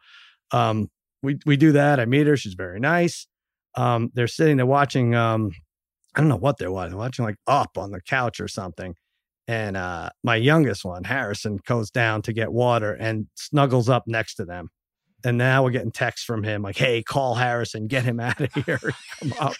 um, 0.50 0.90
we 1.22 1.38
we 1.46 1.56
do 1.56 1.72
that. 1.72 1.98
I 1.98 2.04
meet 2.04 2.26
her. 2.26 2.36
She's 2.36 2.52
very 2.52 2.78
nice. 2.78 3.26
Um, 3.74 4.10
they're 4.12 4.26
sitting 4.26 4.58
there 4.58 4.66
watching. 4.66 5.14
Um, 5.14 5.52
I 6.14 6.20
don't 6.20 6.28
know 6.28 6.36
what 6.36 6.58
they're 6.58 6.72
watching. 6.72 6.96
Watching 6.96 7.24
like 7.24 7.36
Up 7.46 7.78
on 7.78 7.90
the 7.90 8.00
couch 8.00 8.40
or 8.40 8.48
something. 8.48 8.94
And 9.48 9.76
uh, 9.76 10.10
my 10.22 10.36
youngest 10.36 10.84
one, 10.84 11.04
Harrison, 11.04 11.58
goes 11.66 11.90
down 11.90 12.22
to 12.22 12.32
get 12.32 12.52
water 12.52 12.92
and 12.92 13.26
snuggles 13.34 13.88
up 13.88 14.04
next 14.06 14.36
to 14.36 14.44
them. 14.44 14.68
And 15.24 15.38
now 15.38 15.62
we're 15.62 15.70
getting 15.70 15.92
texts 15.92 16.24
from 16.24 16.42
him 16.42 16.62
like, 16.62 16.76
"Hey, 16.76 17.02
call 17.02 17.34
Harrison, 17.34 17.86
get 17.86 18.04
him 18.04 18.18
out 18.18 18.40
of 18.40 18.52
here, 18.66 18.80
come 19.20 19.32
up." 19.40 19.54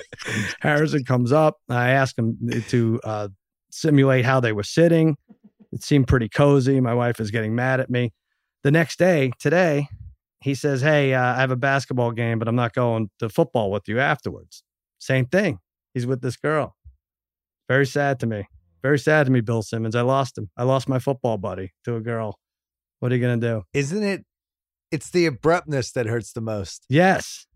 Harrison 0.60 1.04
comes 1.04 1.32
up. 1.32 1.56
I 1.68 1.90
ask 1.90 2.18
him 2.18 2.36
to 2.68 3.00
uh, 3.04 3.28
simulate 3.70 4.24
how 4.24 4.40
they 4.40 4.52
were 4.52 4.64
sitting. 4.64 5.16
It 5.72 5.82
seemed 5.82 6.08
pretty 6.08 6.28
cozy. 6.28 6.80
My 6.80 6.94
wife 6.94 7.20
is 7.20 7.30
getting 7.30 7.54
mad 7.54 7.80
at 7.80 7.88
me. 7.88 8.12
The 8.64 8.72
next 8.72 8.98
day, 8.98 9.30
today, 9.38 9.88
he 10.40 10.56
says, 10.56 10.80
"Hey, 10.80 11.14
uh, 11.14 11.34
I 11.34 11.36
have 11.36 11.52
a 11.52 11.56
basketball 11.56 12.10
game, 12.10 12.40
but 12.40 12.48
I'm 12.48 12.56
not 12.56 12.74
going 12.74 13.10
to 13.20 13.28
football 13.28 13.70
with 13.70 13.86
you 13.86 14.00
afterwards." 14.00 14.64
Same 14.98 15.26
thing. 15.26 15.60
He's 15.96 16.06
with 16.06 16.20
this 16.20 16.36
girl. 16.36 16.76
Very 17.70 17.86
sad 17.86 18.20
to 18.20 18.26
me. 18.26 18.44
Very 18.82 18.98
sad 18.98 19.24
to 19.24 19.32
me, 19.32 19.40
Bill 19.40 19.62
Simmons. 19.62 19.96
I 19.96 20.02
lost 20.02 20.36
him. 20.36 20.50
I 20.54 20.64
lost 20.64 20.90
my 20.90 20.98
football 20.98 21.38
buddy 21.38 21.72
to 21.84 21.96
a 21.96 22.02
girl. 22.02 22.38
What 23.00 23.10
are 23.12 23.14
you 23.16 23.22
gonna 23.22 23.38
do? 23.38 23.62
Isn't 23.72 24.02
it? 24.02 24.26
It's 24.92 25.08
the 25.08 25.24
abruptness 25.24 25.92
that 25.92 26.04
hurts 26.04 26.34
the 26.34 26.42
most. 26.42 26.84
Yes, 26.90 27.46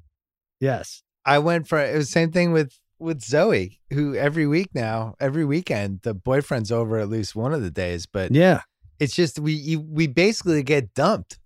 yes. 0.59 1.03
I 1.27 1.39
went 1.39 1.69
for 1.69 1.79
it 1.79 1.95
was 1.95 2.07
the 2.07 2.13
same 2.13 2.33
thing 2.33 2.53
with 2.53 2.73
with 2.99 3.21
Zoe, 3.21 3.79
who 3.93 4.15
every 4.15 4.47
week 4.47 4.69
now, 4.75 5.17
every 5.21 5.45
weekend, 5.45 6.01
the 6.03 6.15
boyfriend's 6.15 6.73
over 6.73 6.99
at 6.99 7.11
least 7.11 7.37
one 7.37 7.53
of 7.53 7.61
the 7.61 7.71
days, 7.71 8.07
but 8.07 8.35
Yeah, 8.35 8.63
it's 8.99 9.15
just 9.15 9.39
we 9.39 9.53
you, 9.53 9.81
we 9.81 10.07
basically 10.07 10.63
get 10.63 10.95
dumped. 10.95 11.39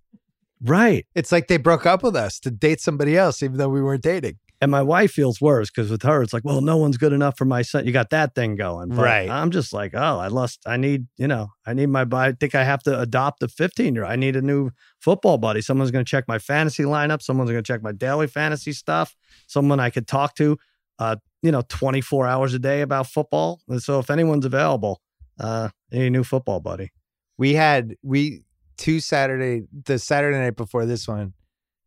right. 0.62 1.04
It's 1.16 1.32
like 1.32 1.48
they 1.48 1.56
broke 1.56 1.86
up 1.86 2.04
with 2.04 2.14
us 2.14 2.38
to 2.40 2.52
date 2.52 2.80
somebody 2.80 3.16
else, 3.16 3.42
even 3.42 3.58
though 3.58 3.68
we 3.68 3.82
weren't 3.82 4.04
dating. 4.04 4.38
And 4.64 4.70
my 4.70 4.80
wife 4.80 5.12
feels 5.12 5.42
worse 5.42 5.70
because 5.70 5.90
with 5.90 6.04
her, 6.04 6.22
it's 6.22 6.32
like, 6.32 6.42
well, 6.42 6.62
no 6.62 6.78
one's 6.78 6.96
good 6.96 7.12
enough 7.12 7.36
for 7.36 7.44
my 7.44 7.60
son. 7.60 7.84
You 7.84 7.92
got 7.92 8.08
that 8.08 8.34
thing 8.34 8.56
going. 8.56 8.88
But 8.88 9.04
Right. 9.04 9.28
I'm 9.28 9.50
just 9.50 9.74
like, 9.74 9.92
oh, 9.92 10.18
I 10.18 10.28
lost. 10.28 10.60
I 10.64 10.78
need, 10.78 11.06
you 11.18 11.28
know, 11.28 11.48
I 11.66 11.74
need 11.74 11.90
my, 11.90 12.06
I 12.10 12.32
think 12.32 12.54
I 12.54 12.64
have 12.64 12.82
to 12.84 12.98
adopt 12.98 13.42
a 13.42 13.48
15 13.48 13.94
year. 13.94 14.06
I 14.06 14.16
need 14.16 14.36
a 14.36 14.40
new 14.40 14.70
football 15.00 15.36
buddy. 15.36 15.60
Someone's 15.60 15.90
going 15.90 16.02
to 16.02 16.10
check 16.10 16.24
my 16.26 16.38
fantasy 16.38 16.84
lineup. 16.84 17.20
Someone's 17.20 17.50
going 17.50 17.62
to 17.62 17.72
check 17.72 17.82
my 17.82 17.92
daily 17.92 18.26
fantasy 18.26 18.72
stuff. 18.72 19.14
Someone 19.48 19.80
I 19.80 19.90
could 19.90 20.06
talk 20.06 20.34
to, 20.36 20.56
uh, 20.98 21.16
you 21.42 21.52
know, 21.52 21.60
24 21.68 22.26
hours 22.26 22.54
a 22.54 22.58
day 22.58 22.80
about 22.80 23.06
football. 23.06 23.60
And 23.68 23.82
so 23.82 23.98
if 23.98 24.08
anyone's 24.08 24.46
available, 24.46 25.02
uh, 25.38 25.68
I 25.92 25.94
need 25.94 26.06
a 26.06 26.10
new 26.10 26.24
football 26.24 26.60
buddy. 26.60 26.90
We 27.36 27.52
had 27.52 27.96
we 28.02 28.44
two 28.78 29.00
Saturday 29.00 29.64
the 29.84 29.98
Saturday 29.98 30.38
night 30.38 30.56
before 30.56 30.86
this 30.86 31.06
one, 31.06 31.34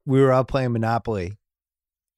we 0.06 0.22
were 0.22 0.32
all 0.32 0.44
playing 0.44 0.74
Monopoly. 0.74 1.40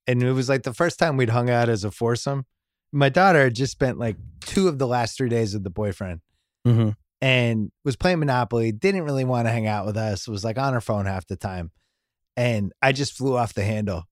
And 0.09 0.23
it 0.23 0.31
was 0.31 0.49
like 0.49 0.63
the 0.63 0.73
first 0.73 0.97
time 0.97 1.17
we'd 1.17 1.29
hung 1.29 1.51
out 1.51 1.69
as 1.69 1.83
a 1.83 1.91
foursome. 1.91 2.47
My 2.91 3.09
daughter 3.09 3.43
had 3.43 3.53
just 3.53 3.71
spent 3.71 3.99
like 3.99 4.15
two 4.41 4.67
of 4.67 4.79
the 4.79 4.87
last 4.87 5.15
three 5.15 5.29
days 5.29 5.53
with 5.53 5.63
the 5.63 5.69
boyfriend. 5.69 6.21
Mm-hmm. 6.67 6.89
and 7.21 7.71
was 7.85 7.95
playing 7.95 8.19
Monopoly, 8.19 8.71
didn't 8.71 9.03
really 9.03 9.23
want 9.23 9.47
to 9.47 9.51
hang 9.51 9.67
out 9.67 9.85
with 9.85 9.95
us, 9.95 10.27
was 10.27 10.43
like 10.43 10.57
on 10.57 10.73
her 10.73 10.81
phone 10.81 11.05
half 11.05 11.27
the 11.27 11.37
time. 11.37 11.71
And 12.35 12.73
I 12.81 12.91
just 12.91 13.13
flew 13.13 13.37
off 13.37 13.53
the 13.53 13.63
handle. 13.63 14.03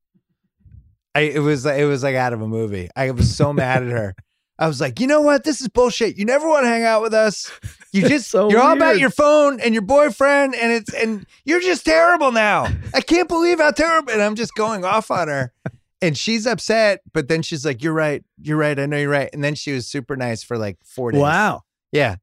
I 1.15 1.22
it 1.22 1.40
was 1.40 1.65
it 1.65 1.88
was 1.88 2.03
like 2.03 2.15
out 2.15 2.34
of 2.34 2.41
a 2.41 2.48
movie. 2.48 2.90
I 2.95 3.10
was 3.10 3.36
so 3.36 3.52
mad 3.52 3.82
at 3.82 3.90
her. 3.90 4.14
I 4.60 4.68
was 4.68 4.80
like, 4.80 4.99
you 4.99 5.07
know 5.07 5.22
what? 5.22 5.44
This 5.44 5.61
is 5.61 5.68
bullshit. 5.68 6.18
You 6.18 6.26
never 6.26 6.48
want 6.48 6.64
to 6.64 6.69
hang 6.69 6.84
out 6.84 7.02
with 7.02 7.14
us. 7.14 7.52
You 7.91 8.07
just 8.07 8.30
so 8.30 8.49
you're 8.49 8.61
all 8.61 8.76
about 8.76 8.99
your 8.99 9.10
phone 9.10 9.60
and 9.60 9.74
your 9.74 9.84
boyfriend, 9.84 10.53
and 10.53 10.72
it's 10.72 10.94
and 10.94 11.26
you're 11.44 11.60
just 11.60 11.86
terrible 11.86 12.32
now. 12.32 12.68
I 12.94 13.02
can't 13.02 13.28
believe 13.28 13.60
how 13.60 13.72
terrible. 13.72 14.14
And 14.14 14.22
I'm 14.22 14.36
just 14.36 14.53
going 14.53 14.86
off 14.86 15.10
on 15.10 15.28
her. 15.28 15.53
And 16.02 16.18
she's 16.18 16.45
upset, 16.45 17.02
but 17.11 17.28
then 17.28 17.41
she's 17.41 17.65
like, 17.65 17.82
You're 17.82 17.94
right. 17.94 18.24
You're 18.41 18.57
right. 18.57 18.78
I 18.78 18.86
know 18.86 18.98
you're 18.98 19.10
right. 19.10 19.30
And 19.34 19.44
then 19.44 19.56
she 19.56 19.72
was 19.72 19.88
super 19.88 20.15
nice 20.15 20.44
for 20.44 20.57
like 20.57 20.78
four 20.86 21.11
days. 21.11 21.22
Wow. 21.22 21.64
Yeah. 21.91 22.18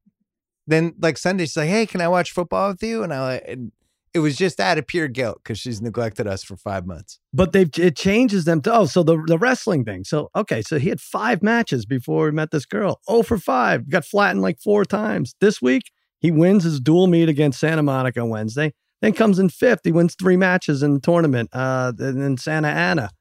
Then 0.67 0.93
like 0.99 1.17
Sunday, 1.17 1.45
she's 1.45 1.57
like, 1.57 1.69
"Hey, 1.69 1.85
can 1.85 2.01
I 2.01 2.07
watch 2.07 2.31
football 2.31 2.69
with 2.69 2.81
you?" 2.81 3.03
And 3.03 3.13
I 3.13 3.21
like, 3.21 3.43
and 3.47 3.71
it 4.13 4.19
was 4.19 4.35
just 4.35 4.59
out 4.59 4.77
of 4.77 4.87
pure 4.87 5.07
guilt 5.07 5.41
because 5.43 5.59
she's 5.59 5.81
neglected 5.81 6.25
us 6.25 6.43
for 6.43 6.55
five 6.55 6.87
months. 6.87 7.19
But 7.33 7.51
they've 7.51 7.69
it 7.77 7.95
changes 7.95 8.45
them 8.45 8.61
to 8.61 8.73
oh, 8.73 8.85
so 8.85 9.03
the 9.03 9.21
the 9.27 9.37
wrestling 9.37 9.85
thing. 9.85 10.03
So 10.05 10.29
okay, 10.35 10.61
so 10.61 10.79
he 10.79 10.89
had 10.89 11.01
five 11.01 11.43
matches 11.43 11.85
before 11.85 12.27
he 12.27 12.31
met 12.31 12.51
this 12.51 12.65
girl. 12.65 12.99
Oh 13.07 13.21
for 13.21 13.37
five, 13.37 13.89
got 13.89 14.05
flattened 14.05 14.41
like 14.41 14.59
four 14.59 14.85
times. 14.85 15.35
This 15.39 15.61
week 15.61 15.91
he 16.19 16.31
wins 16.31 16.63
his 16.63 16.79
dual 16.79 17.07
meet 17.07 17.29
against 17.29 17.59
Santa 17.59 17.83
Monica 17.83 18.25
Wednesday. 18.25 18.73
Then 19.01 19.13
comes 19.13 19.37
in 19.37 19.49
fifth. 19.49 19.81
He 19.83 19.91
wins 19.91 20.15
three 20.15 20.37
matches 20.37 20.81
in 20.81 20.95
the 20.95 20.99
tournament. 20.99 21.49
Uh, 21.53 21.91
in 21.99 22.37
Santa 22.37 22.69
Ana. 22.69 23.11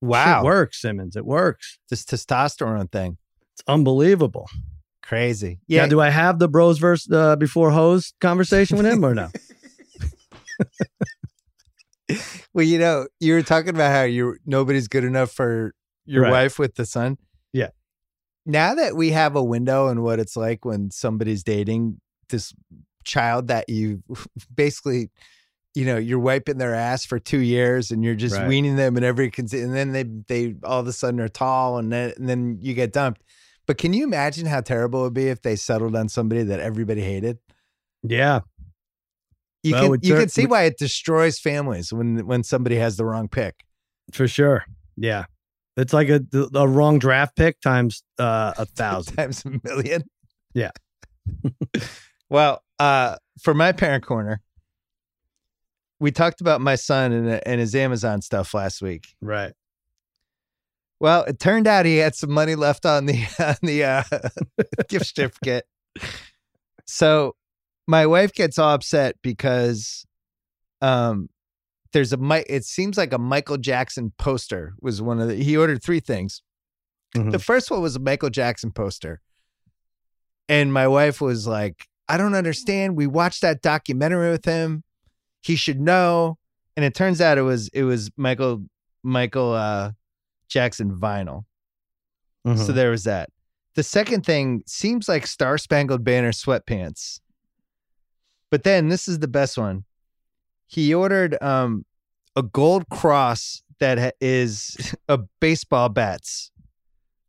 Wow, 0.00 0.38
Shit 0.40 0.44
works, 0.44 0.80
Simmons. 0.80 1.16
It 1.16 1.24
works. 1.26 1.78
this 1.90 2.04
testosterone 2.04 2.90
thing, 2.90 3.18
It's 3.52 3.62
unbelievable. 3.68 4.48
crazy. 5.02 5.58
Yeah. 5.66 5.82
Yeah, 5.82 5.88
do 5.88 6.00
I 6.00 6.08
have 6.10 6.38
the 6.38 6.48
bros 6.48 6.78
verse 6.78 7.06
uh, 7.10 7.36
before 7.36 7.70
hose 7.70 8.12
conversation 8.20 8.76
with 8.76 8.86
him 8.86 9.04
or 9.04 9.14
no? 9.14 9.28
well, 12.52 12.64
you 12.64 12.78
know, 12.78 13.06
you 13.20 13.34
were 13.34 13.42
talking 13.42 13.70
about 13.70 13.92
how 13.92 14.02
you 14.02 14.36
nobody's 14.46 14.88
good 14.88 15.04
enough 15.04 15.30
for 15.30 15.72
your 16.06 16.22
Right. 16.24 16.30
wife 16.32 16.58
with 16.58 16.74
the 16.74 16.84
son. 16.86 17.18
Yeah. 17.52 17.68
Now 18.46 18.74
that 18.74 18.96
we 18.96 19.10
have 19.10 19.36
a 19.36 19.44
window 19.44 19.88
and 19.88 20.02
what 20.02 20.18
it's 20.18 20.36
like 20.36 20.64
when 20.64 20.90
somebody's 20.90 21.44
dating 21.44 22.00
this 22.30 22.52
child 23.04 23.48
that 23.48 23.68
you 23.68 24.02
basically, 24.54 25.10
you 25.74 25.84
know, 25.84 25.96
you're 25.96 26.18
wiping 26.18 26.58
their 26.58 26.74
ass 26.74 27.04
for 27.04 27.18
two 27.18 27.40
years 27.40 27.90
and 27.90 28.02
you're 28.04 28.14
just 28.14 28.36
Right. 28.36 28.48
weaning 28.48 28.76
them 28.76 28.96
and 28.96 29.04
every 29.04 29.30
and 29.36 29.48
then 29.50 29.92
they 29.92 30.02
they 30.02 30.56
all 30.64 30.80
of 30.80 30.86
a 30.86 30.92
sudden 30.92 31.20
are 31.20 31.28
tall 31.28 31.78
and 31.78 31.92
then 31.92 32.12
and 32.16 32.28
then 32.28 32.58
you 32.60 32.74
get 32.74 32.92
dumped. 32.92 33.22
But 33.66 33.78
can 33.78 33.92
you 33.92 34.02
imagine 34.04 34.46
how 34.46 34.62
terrible 34.62 35.00
it 35.00 35.02
would 35.04 35.14
be 35.14 35.28
if 35.28 35.42
they 35.42 35.54
settled 35.54 35.94
on 35.94 36.08
somebody 36.08 36.42
that 36.42 36.58
everybody 36.60 37.02
hated? 37.02 37.38
Yeah. 38.02 38.40
You 39.62 39.72
Well, 39.74 39.90
can 39.92 40.00
you 40.02 40.14
can 40.16 40.28
see 40.28 40.46
why 40.46 40.62
it 40.64 40.76
destroys 40.78 41.38
families 41.38 41.92
when 41.92 42.26
when 42.26 42.42
somebody 42.42 42.76
has 42.76 42.96
the 42.96 43.04
wrong 43.04 43.28
pick. 43.28 43.60
For 44.12 44.26
sure. 44.26 44.64
Yeah. 44.96 45.26
It's 45.76 45.92
like 45.92 46.08
a, 46.08 46.20
a 46.54 46.66
wrong 46.66 46.98
draft 46.98 47.36
pick 47.36 47.60
times 47.60 48.02
uh, 48.18 48.54
a 48.58 48.64
thousand. 48.76 49.16
times 49.16 49.44
a 49.44 49.52
million. 49.62 50.02
Yeah. 50.52 50.70
well, 52.28 52.62
uh, 52.78 53.16
for 53.40 53.54
my 53.54 53.72
parent 53.72 54.04
corner, 54.04 54.40
we 56.00 56.10
talked 56.10 56.40
about 56.40 56.60
my 56.60 56.74
son 56.74 57.12
and, 57.12 57.46
and 57.46 57.60
his 57.60 57.74
Amazon 57.74 58.22
stuff 58.22 58.54
last 58.54 58.82
week. 58.82 59.14
Right. 59.20 59.52
Well, 60.98 61.24
it 61.24 61.38
turned 61.38 61.66
out 61.66 61.86
he 61.86 61.96
had 61.98 62.14
some 62.14 62.30
money 62.32 62.54
left 62.54 62.84
on 62.84 63.06
the 63.06 63.24
on 63.38 63.56
the 63.62 63.84
uh, 63.84 64.02
gift 64.88 65.06
certificate. 65.06 65.66
So 66.86 67.36
my 67.86 68.06
wife 68.06 68.32
gets 68.32 68.58
all 68.58 68.74
upset 68.74 69.16
because 69.22 70.04
um 70.80 71.28
there's 71.92 72.12
a 72.12 72.44
it 72.46 72.64
seems 72.64 72.96
like 72.96 73.12
a 73.12 73.18
Michael 73.18 73.58
Jackson 73.58 74.12
poster 74.18 74.74
was 74.80 75.00
one 75.02 75.20
of 75.20 75.28
the 75.28 75.36
he 75.36 75.56
ordered 75.56 75.82
three 75.82 76.00
things. 76.00 76.42
Mhm. 77.16 77.32
The 77.32 77.38
first 77.38 77.70
one 77.70 77.82
was 77.82 77.96
a 77.96 78.00
Michael 78.00 78.30
Jackson 78.30 78.70
poster. 78.70 79.20
And 80.48 80.72
my 80.72 80.88
wife 80.88 81.20
was 81.20 81.46
like, 81.46 81.86
I 82.08 82.16
don't 82.16 82.34
understand. 82.34 82.96
We 82.96 83.06
watched 83.06 83.42
that 83.42 83.62
documentary 83.62 84.30
with 84.30 84.44
him. 84.44 84.82
He 85.42 85.56
should 85.56 85.80
know. 85.80 86.38
And 86.76 86.84
it 86.84 86.94
turns 86.94 87.20
out 87.20 87.38
it 87.38 87.42
was 87.42 87.68
it 87.68 87.82
was 87.82 88.10
Michael 88.16 88.64
Michael 89.02 89.52
uh 89.52 89.92
Jackson 90.48 90.92
vinyl. 90.96 91.44
So 92.46 92.52
Mhm. 92.54 92.74
there 92.74 92.90
was 92.90 93.04
that. 93.04 93.28
The 93.74 93.82
second 93.82 94.24
thing 94.24 94.62
seems 94.66 95.08
like 95.08 95.26
Star 95.26 95.58
Spangled 95.58 96.02
Banner 96.04 96.32
sweatpants. 96.32 97.20
But 98.50 98.64
then 98.64 98.88
this 98.88 99.06
is 99.08 99.18
the 99.20 99.28
best 99.28 99.56
one. 99.58 99.84
He 100.66 100.92
ordered 100.94 101.40
um 101.42 101.84
a 102.36 102.42
gold 102.42 102.88
cross 102.88 103.62
that 103.78 103.98
ha- 103.98 104.10
is 104.20 104.94
a 105.08 105.18
baseball 105.40 105.88
bats. 105.88 106.50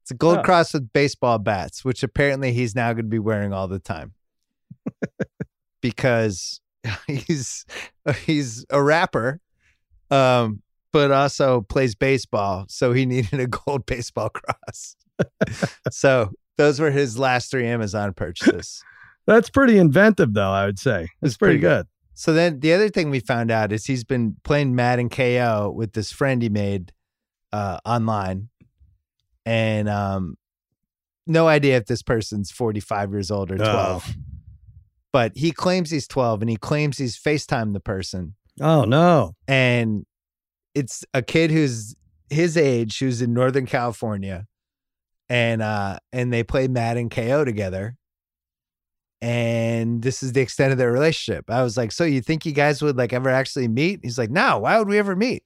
It's 0.04 0.12
a 0.12 0.16
gold 0.16 0.40
Oh. 0.40 0.44
cross 0.44 0.74
with 0.74 0.94
baseball 0.94 1.40
bats, 1.40 1.84
which 1.86 2.04
apparently 2.04 2.54
he's 2.54 2.74
now 2.76 2.94
going 2.94 3.06
to 3.06 3.10
be 3.10 3.20
wearing 3.20 3.52
all 3.54 3.68
the 3.68 3.80
time. 3.80 4.14
because 5.82 6.61
he's 7.08 7.66
he's 8.26 8.66
a 8.70 8.82
rapper 8.82 9.40
um 10.10 10.62
but 10.92 11.12
also 11.12 11.62
plays 11.62 11.96
baseball, 11.96 12.66
so 12.68 12.94
he 12.94 13.06
needed 13.06 13.40
a 13.40 13.48
gold 13.48 13.86
baseball 13.86 14.30
cross. 14.30 14.96
so 15.92 16.32
those 16.58 16.80
were 16.80 16.92
his 16.92 17.18
last 17.18 17.52
three 17.52 17.68
Amazon 17.68 18.14
purchases. 18.14 18.84
That's 19.28 19.50
pretty 19.50 19.78
inventive, 19.78 20.34
though, 20.34 20.52
I 20.52 20.66
would 20.66 20.80
say. 20.80 21.08
It's 21.22 21.38
pretty, 21.38 21.54
pretty 21.54 21.60
good. 21.60 21.86
good. 21.86 21.88
So 22.14 22.34
then 22.34 22.60
the 22.60 22.74
other 22.74 22.90
thing 22.90 23.10
we 23.10 23.20
found 23.20 23.52
out 23.52 23.72
is 23.72 23.86
he's 23.86 24.04
been 24.04 24.36
playing 24.44 24.76
Madden 24.76 25.10
KO 25.10 25.72
with 25.76 25.94
this 25.94 26.12
friend 26.12 26.42
he 26.42 26.50
made 26.50 26.92
uh, 27.54 27.80
online, 27.86 28.50
and 29.46 29.88
um, 29.88 30.38
no 31.26 31.48
idea 31.48 31.78
if 31.78 31.86
this 31.86 32.04
person's 32.04 32.52
forty 32.52 32.80
five 32.80 33.12
years 33.12 33.32
old 33.32 33.52
or 33.52 33.58
twelve. 33.58 34.14
But 35.14 35.34
he 35.36 35.52
claims 35.52 35.90
he's 35.92 36.08
twelve, 36.08 36.42
and 36.42 36.50
he 36.50 36.56
claims 36.58 36.98
he's 36.98 37.18
Facetime 37.18 37.74
the 37.74 37.80
person, 37.80 38.36
Oh, 38.62 38.84
no. 38.84 39.36
and 39.48 40.06
it's 40.74 41.04
a 41.14 41.22
kid 41.22 41.52
who's 41.52 41.96
his 42.30 42.56
age 42.56 43.00
who's 43.00 43.22
in 43.22 43.34
Northern 43.34 43.66
California, 43.66 44.46
and 45.30 45.62
uh, 45.62 46.00
and 46.14 46.32
they 46.32 46.44
play 46.44 46.68
Madden 46.70 47.10
KO 47.10 47.44
together. 47.44 47.96
And 49.24 50.02
this 50.02 50.24
is 50.24 50.34
the 50.34 50.42
extent 50.42 50.72
of 50.72 50.78
their 50.80 50.92
relationship. 50.92 51.46
I 51.50 51.62
was 51.62 51.78
like, 51.78 51.92
so 51.92 52.04
you 52.06 52.22
think 52.22 52.44
you 52.46 52.54
guys 52.54 52.82
would 52.82 52.98
like 52.98 53.14
ever 53.14 53.30
actually 53.30 53.68
meet? 53.68 54.00
He's 54.02 54.18
like, 54.18 54.32
no, 54.32 54.60
why 54.60 54.80
would 54.80 54.88
we 54.88 54.98
ever 54.98 55.16
meet? 55.16 55.44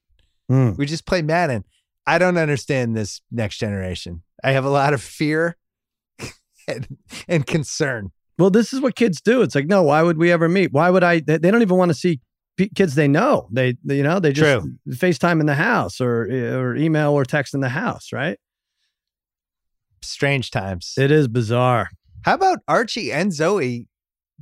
Hmm. 0.48 0.72
We 0.78 0.86
just 0.86 1.06
play 1.06 1.22
Madden. 1.22 1.66
I 2.08 2.18
don't 2.18 2.38
understand 2.38 2.96
this 2.96 3.22
next 3.32 3.58
generation. 3.58 4.22
I 4.44 4.52
have 4.52 4.64
a 4.64 4.70
lot 4.70 4.94
of 4.94 5.02
fear 5.02 5.58
and, 6.70 6.88
and 7.28 7.46
concern. 7.46 8.12
Well, 8.38 8.49
this 8.49 8.74
is 8.74 8.82
what 8.82 8.95
kids 8.95 9.22
do. 9.22 9.41
It's 9.41 9.56
like, 9.56 9.68
no, 9.68 9.84
why 9.84 10.02
would 10.02 10.18
we 10.18 10.32
ever 10.32 10.49
meet? 10.49 10.74
Why 10.74 10.90
would 10.90 11.03
I? 11.03 11.22
They, 11.22 11.38
they 11.38 11.52
don't 11.52 11.62
even 11.62 11.78
want 11.78 11.90
to 11.90 11.95
see 11.95 12.20
p- 12.57 12.70
kids 12.76 12.95
they 12.95 13.07
know. 13.07 13.48
They, 13.52 13.76
they- 13.84 13.98
you 13.98 14.03
know, 14.03 14.20
they 14.20 14.34
just 14.34 14.62
True. 14.62 14.74
FaceTime 14.90 15.40
in 15.40 15.45
the 15.45 15.56
house 15.56 16.02
or 16.02 16.28
eh, 16.30 16.53
or 16.56 16.76
email 16.76 17.12
or 17.14 17.24
text 17.24 17.53
in 17.53 17.62
the 17.62 17.70
house, 17.70 18.12
right? 18.12 18.38
Strange 20.02 20.52
times. 20.52 20.94
It 20.98 21.12
is 21.12 21.28
bizarre. 21.28 21.90
How 22.24 22.36
about 22.36 22.60
Archie 22.68 23.12
and 23.12 23.34
Zoe 23.34 23.88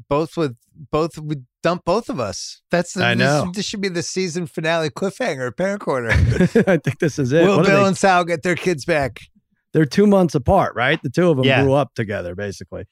both 0.10 0.36
with 0.38 0.56
both 0.92 1.18
would 1.18 1.46
dump 1.62 1.84
both 1.86 2.10
of 2.10 2.20
us? 2.20 2.62
That's 2.72 2.94
the, 2.94 3.06
I 3.06 3.14
this- 3.16 3.20
know. 3.20 3.52
This, 3.54 3.66
should 3.66 3.82
be 3.82 3.90
the 3.90 4.04
season 4.04 4.48
finale 4.48 4.90
cliffhanger, 4.90 5.48
at 5.48 5.58
Parent 5.58 5.82
Corner. 5.82 6.10
I 6.68 6.78
think 6.78 7.00
this 7.00 7.20
is 7.20 7.32
it. 7.32 7.46
Will 7.46 7.58
What 7.58 7.66
are 7.68 7.70
Bill 7.70 7.82
they? 7.84 7.88
and 7.90 7.98
Sal 7.98 8.26
get 8.26 8.44
their 8.44 8.56
kids 8.56 8.86
back? 8.86 9.20
They're 9.72 9.86
two 9.86 10.06
months 10.08 10.36
apart, 10.36 10.76
right? 10.76 11.00
The 11.02 11.10
two 11.10 11.30
of 11.30 11.38
them 11.38 11.46
Yeah. 11.46 11.64
grew 11.64 11.74
up 11.74 11.94
together, 11.96 12.36
basically. 12.36 12.86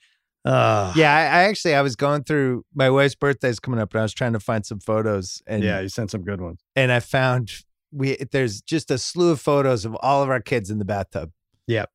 Uh, 0.46 0.92
Yeah, 0.96 1.14
I, 1.16 1.22
I 1.22 1.44
actually 1.44 1.76
I 1.76 1.82
was 1.82 1.96
going 1.96 2.24
through 2.24 2.66
my 2.74 2.90
wife's 2.90 3.16
birthday's 3.16 3.60
coming 3.60 3.80
up, 3.80 3.94
and 3.94 4.00
I 4.00 4.04
was 4.04 4.14
trying 4.14 4.34
to 4.34 4.40
find 4.40 4.66
some 4.66 4.80
photos, 4.80 5.42
and 5.48 5.64
yeah. 5.64 5.80
You 5.82 5.90
sent 5.90 6.12
some 6.12 6.24
good 6.24 6.42
ones. 6.42 6.60
and 6.76 6.92
I 6.92 7.00
found 7.00 7.52
we 7.92 8.16
there's 8.32 8.62
just 8.62 8.90
a 8.90 8.98
slew 8.98 9.32
of 9.32 9.42
photos 9.42 9.86
of 9.86 9.96
all 10.02 10.24
of 10.24 10.30
our 10.30 10.40
kids 10.42 10.70
in 10.72 10.80
the 10.80 10.86
bathtub. 10.86 11.32
Yep. 11.68 11.90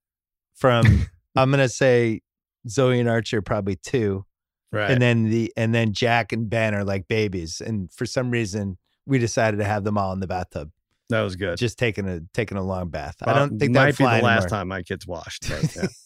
From 0.54 1.06
I'm 1.36 1.50
gonna 1.50 1.68
say 1.68 2.20
Zoe 2.68 3.00
and 3.00 3.08
Archer 3.08 3.42
probably 3.42 3.76
two, 3.76 4.24
Right. 4.72 4.90
and 4.90 5.00
then 5.02 5.24
the 5.30 5.52
and 5.56 5.74
then 5.74 5.92
Jack 5.92 6.32
and 6.32 6.48
Ben 6.50 6.74
are 6.74 6.84
like 6.84 7.08
babies, 7.08 7.60
and 7.64 7.90
for 7.92 8.06
some 8.06 8.30
reason 8.30 8.78
we 9.06 9.18
decided 9.18 9.56
to 9.58 9.64
have 9.64 9.84
them 9.84 9.96
all 9.98 10.12
in 10.12 10.20
the 10.20 10.26
bathtub, 10.26 10.70
that 11.10 11.22
was 11.22 11.34
good. 11.36 11.56
just 11.58 11.78
taking 11.78 12.08
a 12.08 12.20
taking 12.34 12.58
a 12.58 12.62
long 12.62 12.90
bath. 12.90 13.16
I 13.22 13.32
don't 13.34 13.58
think 13.58 13.72
that 13.74 13.80
might 13.84 13.96
be 13.98 14.04
the 14.04 14.10
last 14.24 14.44
anymore. 14.44 14.48
time 14.48 14.68
my 14.68 14.82
kids 14.82 15.06
washed. 15.06 15.48
But, 15.48 15.74
yeah. 15.76 15.86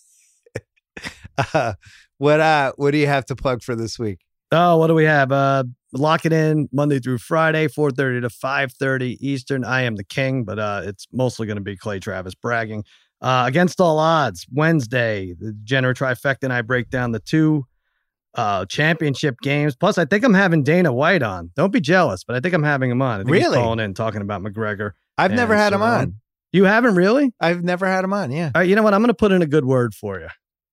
Uh, 1.55 1.73
what 2.19 2.39
uh 2.41 2.73
what 2.77 2.91
do 2.91 2.99
you 2.99 3.07
have 3.07 3.25
to 3.27 3.35
plug 3.37 3.63
for 3.63 3.75
this 3.75 3.99
week? 3.99 4.19
Oh, 4.53 4.77
what 4.77 4.89
do 4.89 4.95
we 4.95 5.05
have? 5.05 5.33
Uh 5.33 5.65
lock 5.93 6.27
it 6.27 6.33
in 6.33 6.69
Monday 6.71 6.99
through 6.99 7.19
Friday, 7.19 7.67
4:30 7.67 8.21
to 8.23 8.29
5:30 8.29 9.17
Eastern. 9.21 9.65
I 9.65 9.83
am 9.83 9.97
the 9.97 10.05
king, 10.05 10.45
but 10.45 10.59
uh 10.59 10.83
it's 10.85 11.07
mostly 11.13 11.47
going 11.47 11.57
to 11.57 11.63
be 11.63 11.77
Clay 11.77 11.99
Travis 11.99 12.35
bragging. 12.35 12.85
Uh 13.23 13.45
against 13.47 13.81
all 13.81 13.99
odds, 13.99 14.47
Wednesday, 14.53 15.33
the 15.39 15.53
Jenner 15.65 15.95
trifecta 15.95 16.43
and 16.43 16.53
I 16.53 16.61
break 16.63 16.91
down 16.91 17.13
the 17.13 17.21
two 17.21 17.65
uh 18.35 18.67
championship 18.67 19.37
games. 19.41 19.75
Plus, 19.75 19.97
I 19.97 20.05
think 20.05 20.23
I'm 20.25 20.35
having 20.35 20.63
Dana 20.63 20.93
White 20.93 21.23
on. 21.23 21.51
Don't 21.57 21.73
be 21.73 21.81
jealous, 21.81 22.23
but 22.23 22.37
I 22.37 22.41
think 22.41 22.55
I'm 22.55 22.63
having 22.65 22.91
him 22.91 23.01
on. 23.01 23.21
I 23.21 23.25
think 23.25 23.37
he's 23.37 23.45
Really? 23.45 23.57
calling 23.57 23.81
in 23.81 23.95
talking 23.95 24.21
about 24.21 24.43
McGregor. 24.43 24.91
I've 25.17 25.33
never 25.33 25.57
had 25.57 25.73
him 25.73 25.81
so, 25.81 25.87
on. 25.87 26.15
You 26.53 26.65
haven't 26.65 26.97
really? 26.97 27.33
I've 27.41 27.63
never 27.65 27.87
had 27.87 28.05
him 28.05 28.13
on. 28.13 28.31
Yeah. 28.31 28.51
All 28.55 28.61
right, 28.61 28.69
you 28.69 28.75
know 28.77 28.83
what? 28.83 28.93
I'm 28.93 29.01
going 29.01 29.09
to 29.09 29.15
put 29.15 29.33
in 29.33 29.41
a 29.41 29.47
good 29.47 29.65
word 29.65 29.95
for 29.95 30.19
you. 30.21 30.29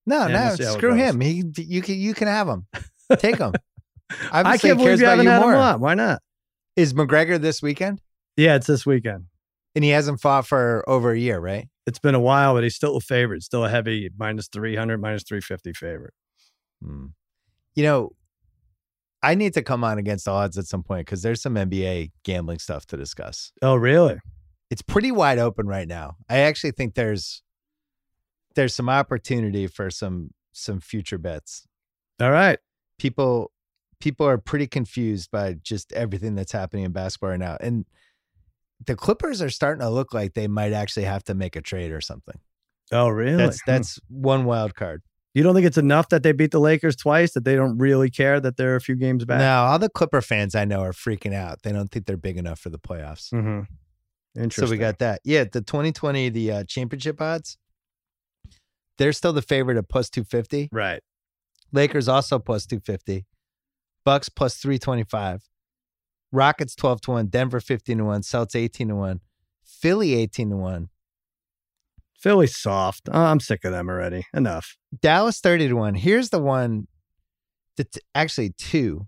No, 0.08 0.28
no, 0.28 0.34
we'll 0.34 0.58
see 0.58 0.64
how 0.64 0.70
it 0.72 0.74
screw 0.74 0.94
him. 0.94 1.20
He, 1.20 1.44
you 1.58 1.82
can, 1.82 1.96
you 1.96 2.14
can 2.14 2.28
have 2.28 2.48
him. 2.48 2.66
Take 3.18 3.38
him. 3.38 3.54
I 4.32 4.58
can't 4.58 4.78
believe 4.78 4.78
cares 4.78 5.00
you 5.02 5.06
about 5.06 5.18
haven't 5.18 5.26
you 5.26 5.32
had 5.32 5.42
more. 5.42 5.54
him 5.54 5.60
on. 5.60 5.80
Why 5.82 5.94
not? 5.94 6.22
Is 6.78 6.94
McGregor 6.94 7.40
this 7.40 7.62
weekend? 7.62 8.02
Yeah, 8.38 8.56
it's 8.56 8.68
this 8.68 8.86
weekend. 8.86 9.26
And 9.76 9.84
he 9.84 9.90
hasn't 9.90 10.22
fought 10.22 10.48
for 10.48 10.84
over 10.88 11.12
a 11.12 11.20
year, 11.20 11.40
right? 11.40 11.68
It's 11.86 12.00
been 12.00 12.16
a 12.16 12.20
while, 12.22 12.54
but 12.54 12.64
he's 12.64 12.76
still 12.76 12.96
a 12.96 13.02
favorite. 13.02 13.44
Still 13.44 13.66
a 13.66 13.70
heavy 13.70 14.10
minus 14.18 14.48
300, 14.48 15.00
minus 15.00 15.24
350 15.24 15.74
favorite. 15.74 16.14
Hmm. 16.82 17.08
You 17.76 17.84
know, 17.84 18.12
I 19.22 19.36
need 19.36 19.54
to 19.56 19.62
come 19.62 19.84
on 19.84 19.98
against 19.98 20.26
the 20.26 20.32
odds 20.32 20.58
at 20.58 20.68
some 20.68 20.84
point 20.84 21.06
because 21.06 21.22
there's 21.22 21.42
some 21.42 21.56
NBA 21.56 22.12
gambling 22.24 22.60
stuff 22.60 22.86
to 22.88 22.98
discuss. 22.98 23.52
Oh, 23.62 23.76
really? 23.76 24.20
It's 24.70 24.82
pretty 24.82 25.12
wide 25.12 25.40
open 25.40 25.68
right 25.68 25.88
now. 25.88 26.16
I 26.30 26.40
actually 26.40 26.72
think 26.72 26.96
there's 26.96 27.42
there's 28.58 28.76
some 28.76 28.90
opportunity 28.90 29.68
for 29.68 29.90
some 29.90 30.32
some 30.52 30.82
future 30.82 31.18
bets. 31.18 31.66
All 32.20 32.32
right. 32.32 32.60
People 33.00 33.52
people 34.02 34.28
are 34.28 34.38
pretty 34.38 34.68
confused 34.68 35.32
by 35.32 35.54
just 35.64 35.94
everything 35.94 36.36
that's 36.36 36.52
happening 36.52 36.84
in 36.84 36.92
basketball 36.92 37.30
right 37.30 37.40
now. 37.40 37.56
And 37.62 37.86
the 38.86 38.96
Clippers 38.96 39.42
are 39.42 39.50
starting 39.50 39.82
to 39.82 39.90
look 39.90 40.14
like 40.14 40.34
they 40.34 40.48
might 40.48 40.74
actually 40.74 41.06
have 41.06 41.24
to 41.26 41.34
make 41.34 41.56
a 41.56 41.62
trade 41.62 41.92
or 41.92 42.02
something. 42.02 42.40
Oh, 42.92 43.08
really? 43.10 43.38
That's 43.38 43.62
Hmm. 43.62 43.72
that's 43.72 44.00
one 44.10 44.46
wild 44.46 44.76
card. 44.76 45.02
You 45.34 45.44
don't 45.44 45.54
think 45.54 45.68
it's 45.68 45.78
enough 45.78 46.10
that 46.10 46.24
they 46.24 46.32
beat 46.32 46.50
the 46.52 46.60
Lakers 46.60 46.96
twice 46.96 47.34
that 47.34 47.46
they 47.46 47.56
don't 47.56 47.78
really 47.78 48.10
care 48.10 48.40
that 48.40 48.58
they're 48.58 48.76
a 48.76 48.82
few 48.82 48.96
games 48.96 49.24
back? 49.24 49.40
No, 49.40 49.66
all 49.66 49.78
the 49.78 49.90
Clipper 49.90 50.22
fans 50.22 50.56
I 50.56 50.66
know 50.66 50.82
are 50.82 50.94
freaking 50.94 51.34
out. 51.34 51.62
They 51.62 51.72
don't 51.72 51.92
think 51.92 52.08
they're 52.08 52.18
big 52.18 52.38
enough 52.38 52.60
for 52.60 52.72
the 52.72 52.80
playoffs. 52.80 53.32
Mm-hmm. 53.32 53.62
Interesting. 54.42 54.66
So 54.68 54.72
we 54.72 54.78
got 54.78 54.98
that. 55.00 55.22
Yeah, 55.24 55.44
the 55.44 55.62
2020 55.62 56.30
the 56.30 56.52
uh, 56.52 56.64
championship 56.64 57.22
odds. 57.22 57.58
They're 58.98 59.14
still 59.14 59.34
the 59.34 59.42
favorite 59.42 59.78
at 59.78 59.90
plus 59.90 60.10
250. 60.10 60.70
right. 60.72 61.02
Lakers 61.74 62.08
also 62.08 62.40
plus 62.40 62.66
250. 62.66 63.26
Bucks 64.06 64.30
plus 64.30 64.56
325. 64.58 65.44
Rockets 66.32 66.76
12 66.76 67.02
to 67.02 67.12
1. 67.12 67.28
Denver 67.28 67.60
15 67.60 67.98
to 67.98 68.06
1. 68.06 68.22
Celtics 68.22 68.56
18 68.56 68.88
to 68.88 68.96
1. 68.96 69.20
Philly 69.66 70.14
18 70.16 70.52
to 70.52 70.56
1. 70.56 70.90
Philly's 72.18 72.58
soft. 72.58 73.10
Uh, 73.10 73.18
I'm 73.18 73.40
sick 73.42 73.66
of 73.66 73.72
them 73.72 73.90
already. 73.90 74.26
Enough. 74.34 74.78
Dallas 75.02 75.40
30 75.42 75.68
to 75.70 75.74
1. 75.76 75.96
Here's 75.96 76.30
the 76.30 76.40
one 76.40 76.88
that's 77.76 78.00
actually 78.16 78.52
two. 78.58 79.08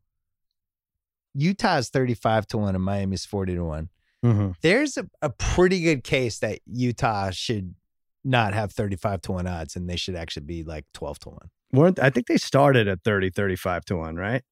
Utah's 1.34 1.90
35 1.90 2.48
to 2.48 2.58
1 2.58 2.76
and 2.76 2.84
Miami's 2.84 3.26
40 3.26 3.56
to 3.56 3.64
1. 3.64 3.90
Mm-hmm. 4.26 4.52
There's 4.62 4.98
a, 4.98 5.08
a 5.22 5.30
pretty 5.30 5.82
good 5.82 6.04
case 6.04 6.40
that 6.40 6.60
Utah 6.66 7.30
should 7.32 7.76
not 8.24 8.54
have 8.54 8.72
35 8.72 9.22
to 9.24 9.32
1 9.34 9.48
odds 9.48 9.76
and 9.76 9.90
they 9.90 9.96
should 9.96 10.16
actually 10.16 10.46
be 10.46 10.64
like 10.64 10.86
12 10.94 11.20
to 11.20 11.30
1. 11.30 11.38
Weren't 11.72 12.00
I 12.00 12.10
think 12.10 12.28
they 12.28 12.38
started 12.38 12.88
at 12.88 13.04
30, 13.04 13.30
35 13.30 13.86
to 13.86 13.96
1, 13.98 14.16
right? 14.16 14.44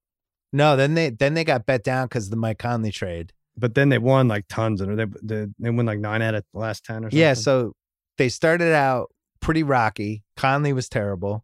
No, 0.53 0.75
then 0.75 0.93
they 0.93 1.09
then 1.09 1.33
they 1.33 1.43
got 1.43 1.65
bet 1.65 1.83
down 1.83 2.05
because 2.05 2.29
the 2.29 2.35
Mike 2.37 2.59
Conley 2.59 2.91
trade. 2.91 3.33
But 3.57 3.73
then 3.75 3.89
they 3.89 3.97
won 3.97 4.27
like 4.27 4.45
tons 4.47 4.81
and 4.81 4.97
they 4.97 5.05
they, 5.21 5.47
they 5.59 5.69
won 5.69 5.85
like 5.85 5.99
nine 5.99 6.21
out 6.21 6.35
of 6.35 6.43
the 6.53 6.59
last 6.59 6.85
10 6.85 6.97
or 6.97 6.99
something. 7.07 7.19
Yeah, 7.19 7.33
so 7.33 7.73
they 8.17 8.29
started 8.29 8.73
out 8.73 9.07
pretty 9.39 9.63
rocky. 9.63 10.23
Conley 10.35 10.73
was 10.73 10.87
terrible. 10.89 11.43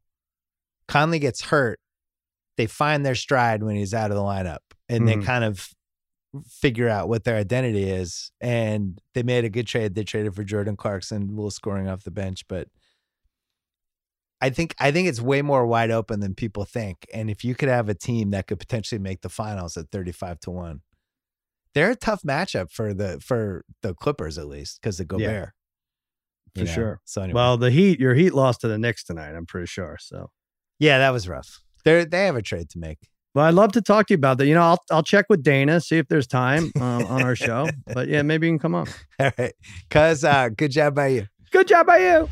Conley 0.87 1.19
gets 1.19 1.41
hurt. 1.45 1.79
They 2.57 2.67
find 2.67 3.05
their 3.05 3.15
stride 3.15 3.63
when 3.63 3.75
he's 3.75 3.93
out 3.93 4.11
of 4.11 4.15
the 4.17 4.23
lineup 4.23 4.59
and 4.87 5.03
Mhm. 5.03 5.05
they 5.07 5.25
kind 5.25 5.43
of 5.43 5.69
figure 6.49 6.89
out 6.89 7.09
what 7.09 7.23
their 7.23 7.35
identity 7.37 7.89
is. 7.89 8.31
And 8.41 8.99
they 9.13 9.23
made 9.23 9.45
a 9.45 9.49
good 9.49 9.67
trade. 9.67 9.95
They 9.95 10.03
traded 10.03 10.35
for 10.35 10.43
Jordan 10.43 10.75
Clarkson, 10.75 11.23
a 11.23 11.31
little 11.33 11.51
scoring 11.51 11.87
off 11.87 12.03
the 12.03 12.11
bench, 12.11 12.47
but 12.47 12.67
I 14.41 14.49
think 14.49 14.75
I 14.77 14.91
think 14.91 15.07
it's 15.07 15.21
way 15.21 15.41
more 15.41 15.65
wide 15.65 15.89
open 15.91 16.19
than 16.19 16.35
people 16.35 16.65
think. 16.65 17.05
And 17.13 17.29
if 17.29 17.45
you 17.45 17.55
could 17.55 17.69
have 17.69 17.87
a 17.87 17.93
team 17.93 18.31
that 18.31 18.47
could 18.47 18.59
potentially 18.59 18.99
make 18.99 19.21
the 19.21 19.29
finals 19.29 19.77
at 19.77 19.89
35 19.91 20.39
to 20.41 20.51
1, 20.51 20.81
they're 21.73 21.91
a 21.91 21.95
tough 21.95 22.23
matchup 22.23 22.69
for 22.71 22.93
the 22.93 23.19
for 23.21 23.63
the 23.81 23.93
Clippers 23.93 24.37
at 24.37 24.47
least 24.47 24.81
because 24.81 24.99
of 24.99 25.07
Yeah. 25.17 25.27
Gobert. 25.27 25.49
for 26.55 26.59
you 26.59 26.65
know? 26.65 26.71
sure. 26.73 27.01
So 27.05 27.21
anyway. 27.21 27.35
Well, 27.35 27.57
the 27.57 27.71
Heat, 27.71 27.99
your 28.01 28.15
Heat 28.15 28.33
lost 28.33 28.61
to 28.61 28.67
the 28.67 28.77
Knicks 28.77 29.03
tonight, 29.05 29.33
I'm 29.33 29.45
pretty 29.45 29.67
sure. 29.67 29.97
So 30.01 30.29
Yeah, 30.77 30.97
that 30.97 31.11
was 31.11 31.29
rough. 31.29 31.61
They 31.85 32.03
they 32.03 32.25
have 32.25 32.35
a 32.35 32.41
trade 32.41 32.69
to 32.71 32.79
make. 32.79 33.09
Well, 33.33 33.45
I'd 33.45 33.55
love 33.55 33.71
to 33.71 33.81
talk 33.81 34.07
to 34.07 34.13
you 34.13 34.17
about 34.17 34.37
that. 34.37 34.45
You 34.45 34.53
know, 34.53 34.61
I'll 34.61 34.83
I'll 34.91 35.03
check 35.03 35.25
with 35.29 35.41
Dana, 35.41 35.81
see 35.81 35.97
if 35.97 36.07
there's 36.07 36.27
time 36.27 36.71
um, 36.75 37.05
on 37.05 37.23
our 37.23 37.35
show. 37.35 37.67
But 37.93 38.07
yeah, 38.07 38.21
maybe 38.21 38.47
you 38.47 38.53
can 38.53 38.59
come 38.59 38.75
on. 38.75 38.87
All 39.19 39.31
right, 39.37 39.53
cuz 39.89 40.23
uh, 40.23 40.49
good 40.49 40.71
job 40.71 40.95
by 40.95 41.07
you. 41.07 41.27
Good 41.51 41.67
job 41.67 41.87
by 41.87 41.97
you. 41.97 42.29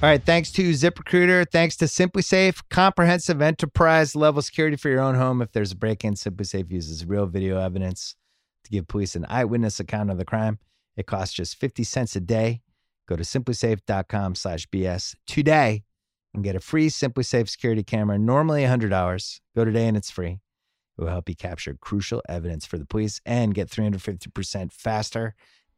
All 0.00 0.08
right, 0.08 0.24
thanks 0.24 0.52
to 0.52 0.70
ZipRecruiter, 0.70 1.44
thanks 1.50 1.76
to 1.78 1.86
SimpliSafe, 1.86 2.62
comprehensive 2.70 3.42
enterprise 3.42 4.14
level 4.14 4.40
security 4.42 4.76
for 4.76 4.88
your 4.90 5.00
own 5.00 5.16
home. 5.16 5.42
If 5.42 5.50
there's 5.50 5.72
a 5.72 5.76
break-in, 5.76 6.14
SimpliSafe 6.14 6.70
uses 6.70 7.04
real 7.04 7.26
video 7.26 7.58
evidence 7.58 8.14
to 8.62 8.70
give 8.70 8.86
police 8.86 9.16
an 9.16 9.26
eyewitness 9.28 9.80
account 9.80 10.10
of 10.10 10.18
the 10.18 10.24
crime. 10.24 10.60
It 10.96 11.08
costs 11.08 11.34
just 11.34 11.56
50 11.56 11.82
cents 11.82 12.14
a 12.14 12.20
day. 12.20 12.62
Go 13.08 13.16
to 13.16 13.24
simplisafe.com 13.24 14.36
slash 14.36 14.68
BS 14.68 15.16
today 15.26 15.82
and 16.34 16.44
get 16.44 16.56
a 16.56 16.60
free 16.60 16.88
SimpliSafe 16.88 17.48
security 17.48 17.82
camera, 17.82 18.18
normally 18.18 18.62
$100. 18.62 19.40
Go 19.56 19.64
today 19.64 19.86
and 19.86 19.96
it's 19.96 20.10
free. 20.10 20.40
It 20.98 21.02
will 21.02 21.08
help 21.08 21.28
you 21.28 21.36
capture 21.36 21.74
crucial 21.80 22.22
evidence 22.28 22.66
for 22.66 22.78
the 22.78 22.86
police 22.86 23.20
and 23.24 23.54
get 23.54 23.68
350% 23.68 24.72
faster 24.72 25.34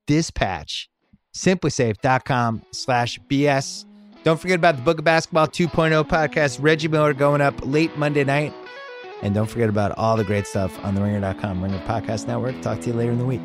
dispatch. 0.06 0.88
Simplisafe.com 1.34 2.62
slash 2.72 3.20
BS. 3.28 3.84
Don't 4.24 4.40
forget 4.40 4.56
about 4.58 4.76
the 4.76 4.82
Book 4.82 4.98
of 4.98 5.04
Basketball 5.04 5.46
2.0 5.46 6.08
podcast. 6.08 6.58
Reggie 6.60 6.88
Miller 6.88 7.14
going 7.14 7.40
up 7.40 7.54
late 7.64 7.96
Monday 7.96 8.24
night. 8.24 8.52
And 9.22 9.34
don't 9.34 9.46
forget 9.46 9.68
about 9.68 9.92
all 9.98 10.16
the 10.16 10.24
great 10.24 10.46
stuff 10.46 10.82
on 10.84 10.94
the 10.94 11.02
ringer.com, 11.02 11.62
Ringer 11.62 11.82
Podcast 11.86 12.26
Network. 12.26 12.60
Talk 12.62 12.80
to 12.80 12.88
you 12.88 12.94
later 12.94 13.12
in 13.12 13.18
the 13.18 13.26
week. 13.26 13.42